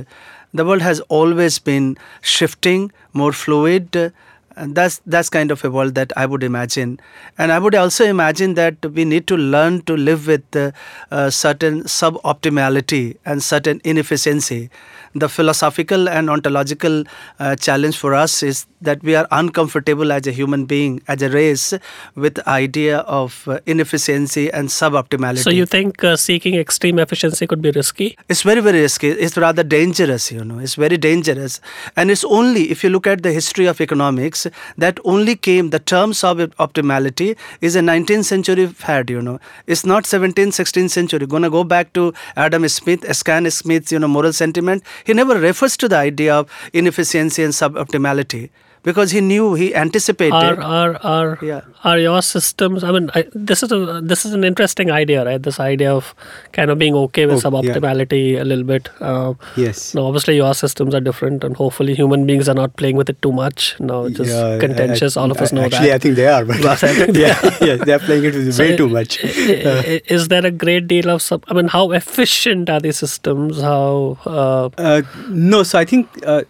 the 0.54 0.66
world 0.66 0.82
has 0.82 1.00
always 1.08 1.60
been 1.60 1.98
shifting 2.22 2.92
more 3.14 3.32
fluid 3.32 4.12
and 4.60 4.76
that's 4.76 5.02
that's 5.06 5.30
kind 5.30 5.52
of 5.52 5.64
a 5.64 5.72
world 5.72 5.96
that 5.96 6.12
I 6.18 6.26
would 6.26 6.44
imagine, 6.44 7.00
and 7.38 7.52
I 7.52 7.60
would 7.60 7.76
also 7.76 8.06
imagine 8.06 8.54
that 8.56 8.86
we 9.00 9.06
need 9.06 9.28
to 9.28 9.38
learn 9.38 9.82
to 9.84 9.98
live 9.98 10.28
with 10.28 10.56
uh, 10.56 10.72
uh, 11.12 11.30
certain 11.30 11.84
suboptimality 11.84 13.18
and 13.26 13.44
certain 13.44 13.82
inefficiency 13.84 14.70
the 15.16 15.30
philosophical 15.30 16.08
and 16.08 16.30
ontological 16.30 17.04
uh, 17.40 17.56
challenge 17.56 17.98
for 17.98 18.14
us 18.14 18.44
is 18.44 18.66
that 18.82 19.02
we 19.04 19.16
are 19.16 19.28
uncomfortable 19.32 20.12
as 20.12 20.26
a 20.28 20.32
human 20.32 20.66
being, 20.66 21.02
as 21.08 21.22
a 21.22 21.30
race, 21.30 21.74
with 22.16 22.36
the 22.36 22.50
idea 22.50 23.00
of 23.00 23.48
uh, 23.48 23.60
inefficiency 23.66 24.52
and 24.52 24.70
suboptimality. 24.70 25.40
So 25.40 25.50
you 25.50 25.66
think 25.66 26.04
uh, 26.04 26.16
seeking 26.16 26.56
extreme 26.56 27.00
efficiency 27.00 27.46
could 27.48 27.62
be 27.62 27.72
risky? 27.72 28.18
It's 28.30 28.44
very, 28.44 28.62
very 28.62 28.82
risky. 28.82 29.10
It's 29.10 29.38
rather 29.38 29.64
dangerous, 29.64 30.32
you 30.32 30.44
know. 30.44 30.60
It's 30.60 30.76
very 30.76 30.98
dangerous. 30.98 31.60
And 31.96 32.10
it's 32.10 32.24
only, 32.24 32.72
if 32.72 32.84
you 32.84 32.90
look 32.90 33.08
at 33.08 33.24
the 33.24 33.32
history 33.32 33.66
of 33.66 33.82
economics, 33.82 34.48
that 34.78 35.00
only 35.04 35.36
came, 35.36 35.70
the 35.70 35.80
terms 35.80 36.24
of 36.24 36.38
optimality 36.38 37.38
is 37.62 37.76
a 37.76 37.82
19th 37.82 38.26
century 38.26 38.68
fad, 38.68 39.10
you 39.10 39.22
know. 39.22 39.40
It's 39.68 39.86
not 39.86 40.04
17th, 40.04 40.54
16th 40.54 40.90
century. 40.90 41.26
Gonna 41.26 41.50
go 41.50 41.64
back 41.64 41.94
to 41.94 42.14
Adam 42.36 42.68
Smith, 42.68 43.06
Stan 43.16 43.50
Smith's, 43.52 43.92
you 43.92 44.00
know, 44.00 44.08
moral 44.08 44.34
sentiment 44.34 44.84
he 45.06 45.14
never 45.14 45.40
refers 45.40 45.78
to 45.78 45.88
the 45.88 45.98
idea 45.98 46.36
of 46.36 46.50
inefficiency 46.74 47.44
and 47.44 47.54
suboptimality 47.54 48.50
because 48.84 49.12
he 49.12 49.22
knew 49.22 49.54
he 49.54 49.76
anticipated. 49.76 50.34
Are 50.34 50.62
are 50.62 50.96
are, 51.04 51.40
yeah. 51.42 51.62
are 51.84 51.98
your 51.98 52.22
systems 52.22 52.84
i 52.84 52.92
mean 52.92 53.10
I, 53.14 53.26
this 53.34 53.64
is 53.64 53.72
a 53.72 54.02
this 54.02 54.26
is 54.26 54.34
an 54.34 54.44
interesting 54.44 54.92
idea 54.92 55.26
right? 55.26 55.42
This 55.42 55.60
idea 55.60 55.94
of 55.94 56.14
kind 56.52 56.72
of 56.72 56.78
being 56.78 56.96
okay 56.96 57.26
with 57.26 57.46
oh, 57.46 57.50
suboptimality 57.50 58.34
yeah. 58.34 58.44
a 58.44 58.46
little 58.46 58.64
bit 58.64 58.90
uh, 59.00 59.34
yes. 59.56 59.94
Now 59.96 60.06
obviously 60.06 60.36
your 60.36 60.54
systems 60.54 60.94
are 60.94 61.00
different 61.00 61.44
and 61.44 61.56
hopefully 61.56 61.96
human 61.96 62.26
beings 62.26 62.50
are 62.50 62.56
not 62.56 62.76
playing 62.76 62.96
with 62.96 63.10
it 63.10 63.22
too 63.22 63.32
much. 63.32 63.80
Now 63.80 64.06
it's 64.06 64.18
just 64.18 64.32
yeah, 64.32 64.58
contentious. 64.60 65.18
I, 65.18 65.22
all 65.22 65.32
of 65.32 65.38
us 65.38 65.52
know 65.52 65.64
actually, 65.64 65.88
that. 65.88 65.96
I 65.96 66.00
think 66.00 66.16
they 66.16 66.28
are 66.28 66.46
but 66.46 66.60
yeah, 67.16 67.58
yeah. 67.62 67.76
they're 67.76 68.00
playing 68.00 68.26
it 68.26 68.34
with 68.34 68.54
so 68.54 68.64
way 68.64 68.76
too 68.76 68.90
much. 68.90 69.24
uh, 69.26 70.00
is 70.18 70.28
there 70.28 70.46
a 70.46 70.52
great 70.52 70.88
deal 70.88 71.10
of 71.10 71.22
sub 71.22 71.44
i 71.48 71.54
mean 71.54 71.68
how 71.68 71.92
efficient 71.92 72.70
are 72.70 72.80
these 72.80 72.98
systems? 72.98 73.62
How 73.62 74.18
uh, 74.26 74.70
uh 74.78 75.02
no 75.30 75.64
so 75.64 75.80
i 75.80 75.86
think 75.86 76.08
uh, 76.26 76.44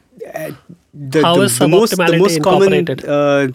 the, 0.99 1.21
How 1.23 1.35
the, 1.37 1.43
is 1.43 1.57
the 1.57 1.67
most, 1.67 1.95
the 1.95 2.17
most 2.17 2.41
common 2.43 2.89
uh, 2.89 3.47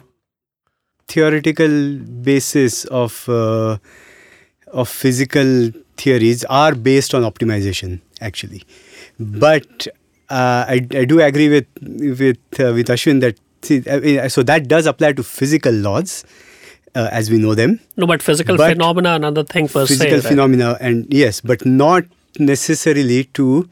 theoretical 1.07 1.99
basis 1.99 2.85
of 2.87 3.29
uh, 3.29 3.77
of 4.73 4.89
physical 4.89 5.71
theories 5.97 6.45
are 6.47 6.75
based 6.75 7.15
on 7.15 7.23
optimization 7.23 8.01
actually. 8.21 8.63
But 9.21 9.87
uh, 10.31 10.65
I, 10.69 10.87
I 10.93 11.05
do 11.05 11.21
agree 11.21 11.49
with 11.51 11.67
with 11.83 12.39
uh, 12.59 12.73
with 12.73 12.89
Ashwin 12.89 13.21
that 13.21 13.39
see, 13.63 14.29
so 14.29 14.43
that 14.43 14.67
does 14.67 14.87
apply 14.87 15.13
to 15.13 15.23
physical 15.23 15.73
laws 15.73 16.25
uh, 16.95 17.09
as 17.13 17.31
we 17.31 17.39
know 17.39 17.55
them. 17.55 17.79
No 17.97 18.07
but 18.07 18.23
physical 18.23 18.57
but 18.57 18.73
phenomena 18.73 19.15
another 19.17 19.45
thing 19.45 19.69
per 19.69 19.87
physical 19.87 20.23
se, 20.23 20.29
phenomena 20.29 20.73
right? 20.73 20.81
and 20.81 21.13
yes 21.13 21.41
but 21.43 21.67
not 21.67 22.05
necessarily 22.39 23.25
to 23.25 23.69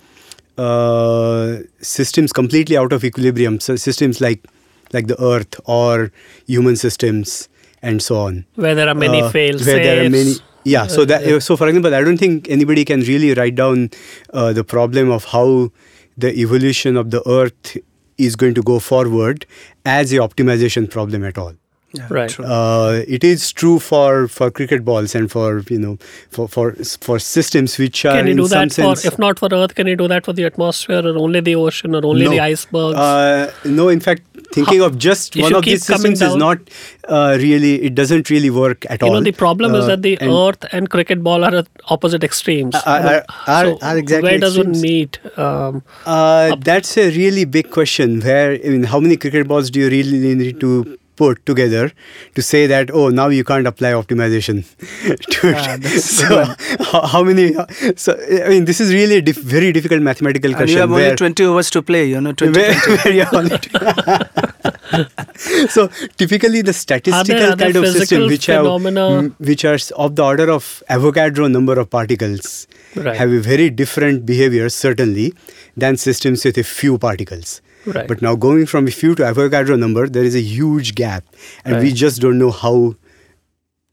uh, 0.59 1.59
systems 1.81 2.33
completely 2.33 2.77
out 2.77 2.93
of 2.93 3.05
equilibrium, 3.05 3.61
so 3.61 3.77
systems 3.77 4.21
like 4.21 4.47
like 4.93 5.07
the 5.07 5.21
Earth 5.23 5.61
or 5.65 6.13
human 6.47 6.77
systems 6.77 7.49
and 7.83 8.03
so 8.03 8.17
on. 8.17 8.45
Where 8.55 8.75
there 8.75 8.89
are 8.89 8.95
many 8.95 9.23
uh, 9.23 9.31
fail 9.31 9.59
Where 9.59 9.83
there 9.83 10.07
are 10.07 10.11
many. 10.11 10.35
Yeah, 10.65 10.87
so 10.87 11.05
that 11.07 11.43
so 11.43 11.57
for 11.57 11.67
example, 11.69 11.95
I 11.95 12.03
don't 12.03 12.19
think 12.19 12.49
anybody 12.49 12.85
can 12.85 13.01
really 13.01 13.35
write 13.35 13.57
down 13.57 13.91
uh, 14.33 14.53
the 14.53 14.63
problem 14.63 15.11
of 15.11 15.25
how 15.25 15.73
the 16.17 16.33
evolution 16.39 16.97
of 16.97 17.11
the 17.11 17.27
Earth 17.29 17.77
is 18.19 18.37
going 18.37 18.55
to 18.55 18.63
go 18.63 18.79
forward 18.79 19.47
as 19.85 20.13
a 20.13 20.17
optimization 20.17 20.89
problem 20.89 21.25
at 21.25 21.39
all. 21.39 21.55
Yeah, 21.95 22.07
right. 22.09 22.41
Uh, 22.41 23.03
it 23.07 23.23
is 23.23 23.53
true 23.53 23.79
for, 23.79 24.27
for 24.27 24.51
cricket 24.51 24.85
balls 24.85 25.15
and 25.15 25.31
for 25.31 25.63
you 25.69 25.79
know 25.79 25.99
for 26.31 26.49
for 26.49 26.73
for 27.01 27.19
systems 27.19 27.77
which 27.77 28.05
are. 28.07 28.17
Can 28.17 28.29
you 28.29 28.35
do 28.35 28.49
that 28.49 28.73
for 28.73 28.95
if 29.07 29.19
not 29.19 29.39
for 29.39 29.49
Earth? 29.53 29.75
Can 29.75 29.87
you 29.87 29.97
do 29.97 30.09
that 30.09 30.25
for 30.25 30.33
the 30.33 30.45
atmosphere 30.45 31.07
or 31.07 31.19
only 31.19 31.41
the 31.41 31.55
ocean 31.55 31.95
or 31.95 32.05
only 32.05 32.25
no. 32.25 32.31
the 32.31 32.41
icebergs? 32.41 32.97
Uh, 32.97 33.53
no, 33.67 33.89
in 33.91 34.01
fact, 34.01 34.23
thinking 34.53 34.81
How, 34.81 34.87
of 34.87 34.99
just 34.99 35.37
one 35.37 35.55
of 35.55 35.65
these 35.65 35.85
systems 35.85 36.21
down, 36.21 36.31
is 36.31 36.37
not 36.37 36.59
uh, 37.09 37.37
really. 37.39 37.83
It 37.83 37.95
doesn't 37.95 38.31
really 38.31 38.49
work 38.49 38.87
at 38.89 39.03
you 39.03 39.09
all. 39.09 39.15
You 39.15 39.21
know, 39.21 39.25
the 39.25 39.33
problem 39.33 39.75
is 39.75 39.85
uh, 39.85 39.89
that 39.89 40.03
the 40.03 40.19
and 40.19 40.31
Earth 40.31 40.65
and 40.73 40.89
cricket 40.89 41.23
ball 41.23 41.45
are 41.45 41.55
at 41.55 41.69
opposite 41.91 42.25
extremes. 42.25 42.75
Are, 42.75 43.01
are, 43.01 43.25
are, 43.47 43.65
so 43.65 43.79
are 43.83 43.99
exactly 43.99 44.31
where 44.31 44.39
does 44.39 44.57
extremes. 44.57 44.79
it 44.79 44.83
meet? 44.83 45.39
Um, 45.39 45.83
uh, 46.07 46.57
that's 46.57 46.97
a 46.97 47.11
really 47.11 47.45
big 47.45 47.71
question. 47.71 48.21
Where 48.21 48.53
I 48.53 48.69
mean, 48.69 48.85
how 48.85 48.99
many 48.99 49.19
cricket 49.19 49.47
balls 49.47 49.71
do 49.71 49.81
you 49.81 49.91
really 49.91 50.35
need 50.35 50.59
to 50.61 50.99
put 51.23 51.45
together 51.51 51.85
to 52.35 52.43
say 52.51 52.67
that 52.73 52.91
oh 53.01 53.09
now 53.21 53.29
you 53.39 53.45
can't 53.51 53.67
apply 53.73 53.93
optimization 54.01 54.63
to 55.35 55.51
it. 55.51 55.57
Ah, 55.57 55.77
so 56.13 56.45
how, 56.91 57.03
how, 57.15 57.23
many 57.31 57.47
so 58.05 58.17
i 58.45 58.49
mean 58.53 58.65
this 58.71 58.81
is 58.85 58.93
really 58.99 59.17
a 59.23 59.25
dif- 59.31 59.45
very 59.57 59.73
difficult 59.79 60.03
mathematical 60.11 60.51
and 60.51 60.57
question 60.57 60.77
you 60.77 60.81
have 60.81 60.93
only 61.01 61.17
20 61.17 61.45
overs 61.51 61.71
to 61.77 61.83
play 61.93 62.05
you 62.13 62.21
know 62.21 62.33
20, 62.33 62.59
where, 62.59 62.75
where 62.97 63.13
so 65.75 65.89
typically 66.17 66.63
the 66.63 66.73
statistical 66.73 67.57
kind 67.57 67.77
of 67.77 67.87
system 67.89 68.27
which 68.27 68.47
have 68.47 68.65
mm, 68.65 69.33
which 69.51 69.65
are 69.65 69.79
of 69.97 70.17
the 70.17 70.25
order 70.31 70.51
of 70.51 70.83
avogadro 70.91 71.51
number 71.51 71.79
of 71.79 71.91
particles 71.99 72.67
right. 72.97 73.17
have 73.17 73.31
a 73.31 73.41
very 73.41 73.71
different 73.71 74.27
behavior 74.27 74.69
certainly 74.69 75.33
than 75.77 75.97
systems 75.97 76.45
with 76.45 76.59
a 76.59 76.65
few 76.65 76.99
particles 76.99 77.61
Right. 77.87 78.07
But 78.07 78.23
now 78.23 78.37
going 78.37 78.67
from 78.67 78.87
a 78.87 78.91
few 78.91 79.15
to 79.17 79.23
Avogadro 79.23 79.79
number, 79.79 80.09
there 80.09 80.25
is 80.25 80.35
a 80.35 80.41
huge 80.41 80.95
gap, 80.95 81.25
and 81.65 81.75
right. 81.75 81.83
we 81.83 81.93
just 81.93 82.21
don't 82.21 82.39
know 82.39 82.51
how 82.51 82.95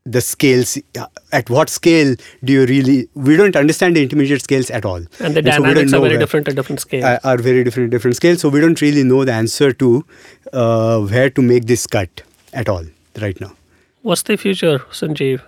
the 0.06 0.22
scales 0.22 0.78
uh, 0.98 1.06
at 1.32 1.50
what 1.50 1.70
scale 1.70 2.16
do 2.44 2.54
you 2.54 2.66
really 2.66 3.10
we 3.14 3.36
don't 3.36 3.56
understand 3.56 3.96
the 3.96 4.02
intermediate 4.02 4.42
scales 4.42 4.70
at 4.70 4.86
all. 4.86 4.98
And 5.20 5.36
the 5.36 5.40
and 5.40 5.46
dynamics 5.46 5.92
so 5.92 5.98
are 5.98 6.02
very 6.02 6.14
where, 6.14 6.20
different 6.20 6.48
at 6.48 6.56
different 6.56 6.82
scales. 6.82 7.04
are, 7.04 7.20
are 7.24 7.38
very 7.38 7.64
different 7.64 7.88
at 7.88 7.92
different 7.92 8.16
scales. 8.16 8.42
So 8.42 8.50
we 8.50 8.60
don't 8.60 8.82
really 8.82 9.04
know 9.04 9.26
the 9.26 9.34
answer 9.34 9.72
to 9.74 10.06
uh, 10.54 11.02
where 11.02 11.30
to 11.30 11.42
make 11.42 11.66
this 11.66 11.86
cut 11.86 12.22
at 12.54 12.70
all 12.70 12.86
right 13.22 13.40
now. 13.40 13.54
What's 14.02 14.24
the 14.24 14.38
future 14.38 14.80
sanjeev? 14.92 15.42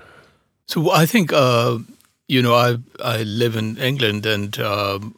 So 0.68 0.92
i 0.92 1.06
think 1.06 1.34
uh, 1.34 1.80
you 2.28 2.42
know 2.42 2.54
i 2.56 2.78
i 3.04 3.24
live 3.24 3.56
in 3.56 3.78
england 3.78 4.26
and 4.26 4.60
um, 4.60 5.16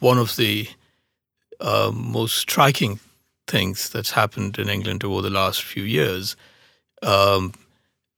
one 0.00 0.18
of 0.18 0.36
the 0.36 0.68
uh, 1.60 1.90
most 1.94 2.36
striking 2.36 3.00
things 3.46 3.90
that's 3.90 4.12
happened 4.12 4.58
in 4.58 4.68
England 4.68 5.04
over 5.04 5.22
the 5.22 5.30
last 5.30 5.62
few 5.62 5.82
years. 5.82 6.36
Um, 7.02 7.52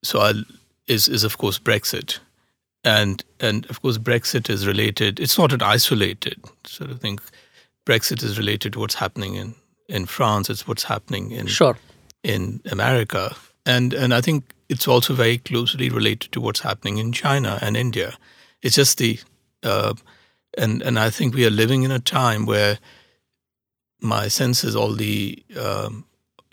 so 0.02 0.20
I'll, 0.20 0.43
is 0.86 1.09
is 1.09 1.24
of 1.24 1.39
course 1.39 1.59
Brexit, 1.59 2.19
and 2.85 3.24
and 3.40 3.66
of 3.66 3.82
course 3.82 3.98
Brexit 3.98 4.51
is 4.51 4.66
related. 4.66 5.20
It's 5.20 5.39
not 5.39 5.52
an 5.52 5.62
isolated 5.62 6.40
sort 6.64 6.90
of 6.90 7.01
thing. 7.01 7.19
Brexit 7.86 8.23
is 8.23 8.39
related 8.39 8.73
to 8.74 8.81
what's 8.81 8.97
happening 8.97 9.35
in 9.35 9.55
in 9.89 10.06
France. 10.06 10.51
It's 10.51 10.66
what's 10.66 10.85
happening 10.85 11.31
in 11.31 11.47
sure. 11.47 11.77
in 12.23 12.60
America, 12.70 13.35
and 13.64 13.93
and 13.94 14.12
I 14.12 14.20
think 14.20 14.55
it's 14.69 14.89
also 14.89 15.14
very 15.14 15.39
closely 15.39 15.90
related 15.90 16.32
to 16.32 16.40
what's 16.40 16.60
happening 16.60 16.98
in 16.98 17.12
China 17.12 17.59
and 17.60 17.77
India. 17.77 18.16
It's 18.62 18.77
just 18.77 18.98
the, 18.98 19.19
uh, 19.62 19.94
and 20.56 20.82
and 20.82 20.98
I 20.98 21.10
think 21.10 21.35
we 21.35 21.47
are 21.47 21.51
living 21.51 21.82
in 21.82 21.90
a 21.90 21.98
time 21.98 22.47
where 22.47 22.78
my 24.02 24.28
sense 24.28 24.64
is 24.64 24.76
all 24.76 24.92
the 24.94 25.42
um, 25.58 26.04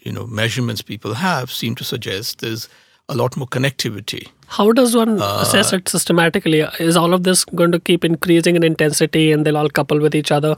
you 0.04 0.12
know 0.12 0.26
measurements 0.28 0.82
people 0.82 1.16
have 1.16 1.52
seem 1.52 1.76
to 1.76 1.84
suggest 1.84 2.40
there's 2.42 2.70
a 3.10 3.16
lot 3.16 3.36
more 3.36 3.48
connectivity. 3.48 4.28
How 4.48 4.72
does 4.72 4.96
one 4.96 5.20
Uh, 5.22 5.40
assess 5.42 5.74
it 5.74 5.90
systematically? 5.90 6.60
Is 6.80 6.96
all 6.96 7.14
of 7.14 7.24
this 7.24 7.44
going 7.46 7.72
to 7.72 7.80
keep 7.80 8.06
increasing 8.06 8.56
in 8.56 8.64
intensity 8.64 9.32
and 9.32 9.46
they'll 9.46 9.58
all 9.58 9.70
couple 9.70 10.00
with 10.00 10.14
each 10.16 10.32
other? 10.32 10.58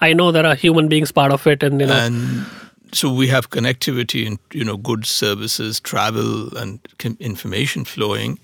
I 0.00 0.12
know 0.12 0.32
there 0.32 0.44
are 0.46 0.56
human 0.56 0.88
beings 0.88 1.12
part 1.12 1.32
of 1.32 1.46
it, 1.46 1.62
and 1.62 1.80
you 1.80 1.86
know, 1.86 1.94
and 1.94 2.44
so 2.92 3.12
we 3.12 3.28
have 3.28 3.50
connectivity 3.50 4.26
and 4.26 4.38
you 4.52 4.64
know 4.64 4.76
goods 4.76 5.08
services 5.08 5.80
travel 5.80 6.56
and 6.56 6.80
information 7.20 7.84
flowing 7.84 8.38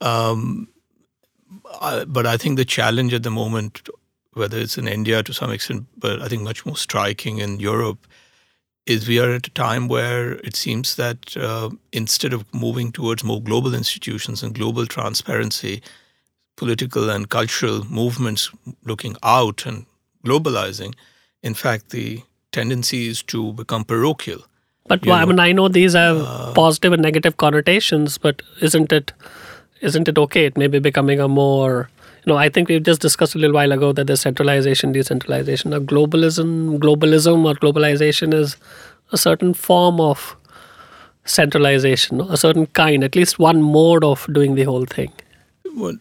um, 0.00 0.68
I, 1.80 2.04
but 2.04 2.26
i 2.26 2.36
think 2.36 2.56
the 2.56 2.64
challenge 2.64 3.12
at 3.12 3.22
the 3.24 3.30
moment 3.30 3.88
whether 4.34 4.58
it's 4.58 4.78
in 4.78 4.88
india 4.88 5.22
to 5.22 5.32
some 5.32 5.50
extent 5.50 5.86
but 5.96 6.20
i 6.22 6.28
think 6.28 6.42
much 6.42 6.64
more 6.66 6.76
striking 6.76 7.38
in 7.38 7.58
europe 7.60 8.06
is 8.86 9.08
we 9.08 9.18
are 9.18 9.32
at 9.32 9.46
a 9.46 9.50
time 9.50 9.88
where 9.88 10.32
it 10.44 10.54
seems 10.54 10.96
that 10.96 11.34
uh, 11.38 11.70
instead 11.92 12.34
of 12.34 12.44
moving 12.52 12.92
towards 12.92 13.24
more 13.24 13.40
global 13.40 13.74
institutions 13.74 14.42
and 14.42 14.54
global 14.54 14.86
transparency 14.86 15.82
political 16.56 17.08
and 17.10 17.30
cultural 17.30 17.84
movements 17.84 18.50
looking 18.84 19.16
out 19.22 19.64
and 19.66 19.86
globalizing 20.24 20.94
in 21.42 21.54
fact 21.54 21.90
the 21.90 22.22
tendency 22.52 23.08
is 23.08 23.22
to 23.22 23.52
become 23.52 23.84
parochial. 23.84 24.44
but 24.86 25.06
why- 25.06 25.20
I 25.20 25.22
uh, 25.22 25.26
mean, 25.26 25.40
I 25.40 25.52
know 25.52 25.68
these 25.68 25.94
have 25.94 26.18
positive 26.54 26.92
and 26.92 27.02
negative 27.02 27.36
connotations, 27.36 28.18
but 28.18 28.42
isn't 28.60 28.92
it 28.92 29.12
isn't 29.80 30.08
it 30.08 30.18
okay? 30.24 30.44
It 30.50 30.56
may 30.56 30.68
be 30.74 30.78
becoming 30.78 31.20
a 31.20 31.28
more 31.28 31.88
you 32.24 32.32
know, 32.32 32.38
I 32.38 32.48
think 32.48 32.68
we've 32.68 32.82
just 32.82 33.00
discussed 33.00 33.34
a 33.34 33.38
little 33.38 33.54
while 33.54 33.72
ago 33.72 33.92
that 33.92 34.06
the 34.06 34.16
centralization, 34.16 34.92
decentralization, 34.92 35.74
or 35.74 35.80
globalism, 35.80 36.78
globalism 36.78 37.44
or 37.44 37.54
globalization 37.54 38.32
is 38.32 38.56
a 39.12 39.18
certain 39.18 39.52
form 39.52 40.00
of 40.00 40.36
centralization, 41.24 42.20
a 42.22 42.36
certain 42.36 42.66
kind, 42.66 43.04
at 43.04 43.14
least 43.14 43.38
one 43.38 43.62
mode 43.62 44.04
of 44.04 44.26
doing 44.32 44.54
the 44.54 44.64
whole 44.64 44.86
thing. 44.86 45.12
Well, 45.76 45.96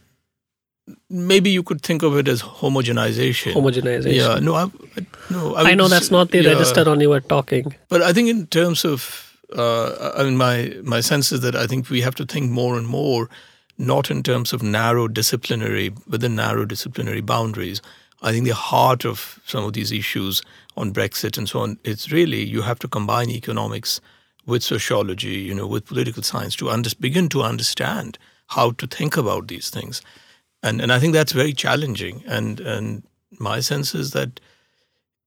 maybe 1.10 1.50
you 1.50 1.64
could 1.64 1.82
think 1.82 2.04
of 2.04 2.18
it 2.18 2.28
as 2.28 2.42
homogenization. 2.42 3.54
Homogenization. 3.54 4.16
Yeah, 4.16 4.40
no, 4.40 4.56
I, 4.56 4.64
I- 4.64 5.06
no. 5.30 5.56
I, 5.56 5.72
I 5.72 5.76
know 5.76 5.88
that's 5.88 6.12
not 6.12 6.32
the 6.32 6.42
yeah. 6.42 6.52
register 6.52 6.90
on 6.90 7.00
you 7.00 7.10
were 7.10 7.22
talking. 7.22 7.76
But 7.90 8.02
I 8.02 8.14
think 8.14 8.30
in 8.30 8.48
terms 8.48 8.86
of, 8.86 9.38
uh, 9.56 10.12
I 10.16 10.24
mean, 10.24 10.38
my 10.38 10.76
my 10.84 11.02
sense 11.02 11.32
is 11.32 11.42
that 11.42 11.56
I 11.56 11.68
think 11.68 11.90
we 11.90 12.02
have 12.02 12.16
to 12.16 12.26
think 12.26 12.52
more 12.52 12.78
and 12.78 12.88
more, 12.88 13.30
not 13.78 14.12
in 14.12 14.24
terms 14.24 14.54
of 14.54 14.62
narrow 14.62 15.08
disciplinary 15.08 15.92
within 16.08 16.36
narrow 16.36 16.66
disciplinary 16.66 17.22
boundaries. 17.22 17.82
I 18.22 18.32
think 18.32 18.46
the 18.46 18.54
heart 18.56 19.06
of 19.06 19.40
some 19.46 19.66
of 19.66 19.74
these 19.74 19.92
issues 19.92 20.42
on 20.78 20.94
Brexit 20.94 21.38
and 21.38 21.48
so 21.50 21.60
on, 21.60 21.78
it's 21.84 22.12
really 22.12 22.44
you 22.44 22.62
have 22.62 22.80
to 22.80 22.88
combine 22.88 23.30
economics 23.30 24.00
with 24.46 24.64
sociology, 24.64 25.36
you 25.36 25.54
know, 25.54 25.68
with 25.68 25.86
political 25.86 26.24
science 26.24 26.56
to 26.58 26.70
under, 26.70 26.90
begin 27.00 27.30
to 27.30 27.42
understand 27.42 28.18
how 28.48 28.72
to 28.72 28.88
think 28.88 29.18
about 29.18 29.48
these 29.48 29.70
things, 29.70 30.02
and 30.62 30.82
and 30.82 30.92
I 30.92 31.00
think 31.00 31.14
that's 31.14 31.32
very 31.32 31.54
challenging. 31.54 32.24
And 32.28 32.60
and 32.60 33.04
my 33.40 33.62
sense 33.62 33.96
is 33.96 34.12
that 34.12 34.40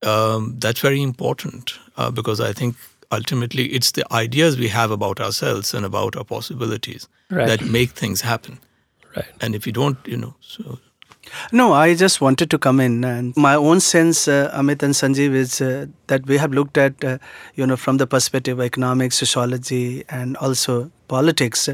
um, 0.02 0.56
that's 0.58 0.80
very 0.80 1.02
important 1.02 1.78
uh, 1.96 2.10
because 2.10 2.40
I 2.40 2.52
think 2.52 2.76
ultimately 3.10 3.66
it's 3.66 3.92
the 3.92 4.04
ideas 4.12 4.58
we 4.58 4.68
have 4.68 4.90
about 4.90 5.20
ourselves 5.20 5.72
and 5.74 5.84
about 5.84 6.16
our 6.16 6.24
possibilities 6.24 7.08
Right. 7.30 7.48
that 7.48 7.64
make 7.64 7.90
things 7.90 8.20
happen. 8.20 8.58
Right. 9.16 9.26
And 9.40 9.54
if 9.54 9.66
you 9.66 9.72
don't, 9.72 9.98
you 10.06 10.16
know, 10.16 10.34
so 10.40 10.78
No, 11.52 11.72
I 11.72 11.94
just 11.94 12.20
wanted 12.20 12.50
to 12.50 12.58
come 12.58 12.80
in, 12.80 13.04
and 13.04 13.36
my 13.36 13.54
own 13.54 13.80
sense, 13.80 14.28
uh, 14.28 14.50
Amit 14.54 14.82
and 14.82 14.94
Sanjeev, 14.94 15.34
is 15.34 15.60
uh, 15.60 15.86
that 16.06 16.26
we 16.26 16.36
have 16.36 16.52
looked 16.52 16.78
at, 16.78 17.02
uh, 17.04 17.18
you 17.54 17.66
know, 17.66 17.76
from 17.76 17.96
the 17.96 18.06
perspective 18.06 18.58
of 18.58 18.64
economics, 18.64 19.16
sociology, 19.16 20.04
and 20.08 20.36
also 20.36 20.90
politics. 21.08 21.68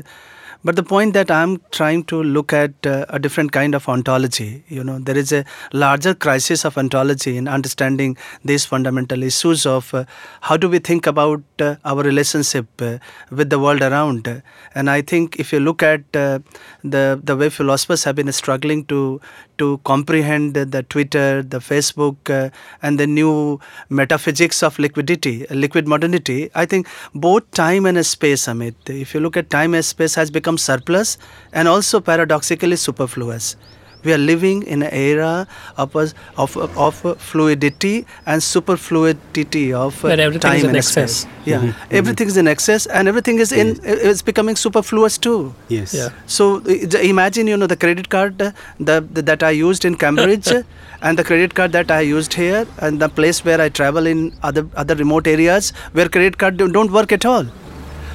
But 0.65 0.77
the 0.77 0.83
point 0.85 1.13
that 1.15 1.31
I'm 1.31 1.61
trying 1.73 2.05
to 2.05 2.23
look 2.23 2.53
at 2.53 2.87
uh, 2.87 3.05
a 3.09 3.19
different 3.19 3.51
kind 3.51 3.75
of 3.75 3.89
ontology. 3.89 4.63
You 4.69 4.85
know, 4.85 4.99
there 5.01 5.19
is 5.19 5.33
a 5.33 5.45
larger 5.73 6.15
crisis 6.15 6.65
of 6.65 6.79
ontology 6.79 7.37
in 7.37 7.49
understanding 7.49 8.17
these 8.45 8.65
fundamental 8.65 9.25
issues 9.25 9.67
of 9.67 9.93
uh, 9.93 10.05
how 10.43 10.57
do 10.57 10.69
we 10.69 10.79
think 10.79 11.07
about 11.07 11.43
uh, 11.59 11.77
our 11.85 12.03
relationship 12.03 12.67
uh, 12.81 12.99
with 13.31 13.51
the 13.51 13.59
world 13.59 13.83
around. 13.83 14.43
And 14.75 14.89
I 14.89 15.03
think 15.03 15.41
if 15.41 15.53
you 15.53 15.59
look 15.59 15.83
at 15.83 16.03
uh, 16.15 16.39
the 16.85 17.21
the 17.23 17.37
way 17.37 17.49
philosophers 17.49 18.05
have 18.05 18.15
been 18.15 18.33
struggling 18.33 18.85
to 18.87 19.21
to 19.63 19.79
comprehend 19.85 20.55
the 20.55 20.83
Twitter, 20.83 21.43
the 21.43 21.59
Facebook, 21.59 22.31
uh, 22.39 22.51
and 22.83 22.99
the 22.99 23.07
new 23.07 23.61
metaphysics 23.89 24.63
of 24.63 24.79
liquidity, 24.79 25.47
liquid 25.51 25.87
modernity, 25.87 26.51
I 26.55 26.67
think 26.67 26.89
both 27.15 27.51
time 27.53 27.87
and 27.87 28.05
space, 28.05 28.47
Amit, 28.47 28.75
if 28.89 29.15
you 29.15 29.21
look 29.21 29.37
at 29.37 29.51
time 29.51 29.75
and 29.75 29.85
space, 29.85 30.15
has 30.17 30.31
become 30.31 30.59
surplus 30.59 31.19
and 31.53 31.69
also 31.69 32.01
paradoxically 32.01 32.77
superfluous. 32.77 33.57
We 34.05 34.13
are 34.13 34.19
living 34.19 34.63
in 34.65 34.83
an 34.83 34.93
era 34.93 35.47
of, 35.77 35.95
of, 36.37 36.57
of 36.57 37.21
fluidity 37.21 38.07
and 38.27 38.43
superfluidity 38.43 39.73
of 39.73 40.05
uh, 40.05 40.09
everything 40.09 40.41
time 40.41 40.57
is 40.57 40.63
in 40.65 40.69
and 40.71 40.77
excess. 40.77 41.17
space. 41.21 41.33
Yeah, 41.45 41.73
everything 41.91 42.29
is 42.29 42.37
in 42.37 42.49
excess 42.49 42.87
and 42.87 43.09
everything 43.09 43.39
is 43.39 43.53
in. 43.53 43.79
It's 43.85 44.23
becoming 44.23 44.57
superfluous 44.57 45.19
too. 45.19 45.55
Yes. 45.69 45.95
Yeah. 45.95 46.11
So 46.27 46.57
uh, 46.59 46.99
imagine, 46.99 47.47
you 47.47 47.57
know, 47.57 47.67
the 47.67 47.77
credit 47.77 48.09
card 48.09 48.41
uh, 48.41 48.53
the, 48.79 49.01
the 49.01 49.23
that 49.23 49.43
I 49.43 49.51
used 49.51 49.85
in 49.85 49.97
Cambridge, 49.97 50.49
uh, 50.49 50.63
and 51.03 51.19
the 51.19 51.25
credit 51.25 51.55
card 51.55 51.73
that 51.73 51.91
I 51.91 52.01
used 52.01 52.35
here, 52.35 52.67
and 52.79 53.01
the 53.01 53.09
place 53.09 53.45
where 53.45 53.61
I 53.61 53.69
travel 53.69 54.07
in 54.07 54.33
other 54.43 54.69
other 54.77 54.95
remote 54.95 55.27
areas 55.27 55.71
where 55.93 56.09
credit 56.09 56.39
card 56.39 56.57
don't 56.57 56.73
don't 56.73 56.93
work 56.93 57.13
at 57.13 57.25
all. 57.25 57.47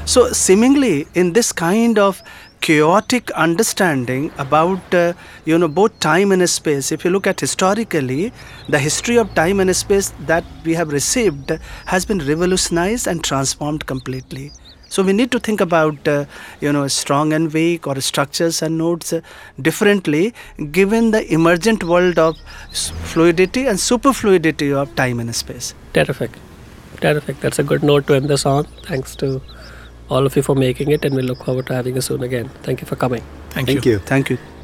So 0.05 0.31
seemingly, 0.31 1.05
in 1.15 1.33
this 1.33 1.51
kind 1.51 1.99
of 1.99 2.21
chaotic 2.61 3.31
understanding 3.31 4.31
about 4.37 4.93
uh, 4.93 5.13
you 5.45 5.57
know 5.57 5.67
both 5.67 5.99
time 5.99 6.31
and 6.31 6.49
space, 6.49 6.91
if 6.91 7.05
you 7.05 7.11
look 7.11 7.27
at 7.27 7.39
historically, 7.39 8.31
the 8.69 8.79
history 8.79 9.17
of 9.17 9.33
time 9.35 9.59
and 9.59 9.75
space 9.75 10.09
that 10.31 10.43
we 10.63 10.73
have 10.73 10.91
received 10.91 11.51
has 11.85 12.05
been 12.05 12.19
revolutionized 12.19 13.07
and 13.07 13.23
transformed 13.23 13.85
completely. 13.85 14.51
So 14.89 15.03
we 15.03 15.13
need 15.13 15.31
to 15.31 15.39
think 15.39 15.59
about 15.61 16.07
uh, 16.07 16.25
you 16.61 16.71
know 16.71 16.87
strong 16.87 17.33
and 17.33 17.53
weak 17.53 17.87
or 17.87 17.99
structures 18.01 18.61
and 18.61 18.77
nodes 18.77 19.13
uh, 19.13 19.21
differently, 19.61 20.33
given 20.71 21.11
the 21.11 21.31
emergent 21.33 21.83
world 21.83 22.17
of 22.17 22.37
fluidity 22.71 23.67
and 23.67 23.77
superfluidity 23.77 24.73
of 24.73 24.95
time 24.95 25.19
and 25.19 25.35
space. 25.35 25.73
Terrific. 25.93 26.31
Terrific. 27.01 27.39
That's 27.41 27.59
a 27.59 27.63
good 27.63 27.83
note 27.83 28.07
to 28.07 28.15
end 28.15 28.29
this 28.29 28.45
on. 28.45 28.63
Thanks 28.85 29.15
to 29.17 29.41
all 30.09 30.25
of 30.25 30.35
you 30.35 30.41
for 30.41 30.55
making 30.55 30.91
it, 30.91 31.05
and 31.05 31.15
we 31.15 31.21
look 31.21 31.43
forward 31.43 31.67
to 31.67 31.73
having 31.73 31.95
you 31.95 32.01
soon 32.01 32.23
again. 32.23 32.49
Thank 32.63 32.81
you 32.81 32.87
for 32.87 32.95
coming. 32.95 33.23
thank, 33.49 33.67
Thank 33.67 33.85
you. 33.85 33.93
you. 33.93 33.99
Thank 33.99 34.29
you. 34.29 34.56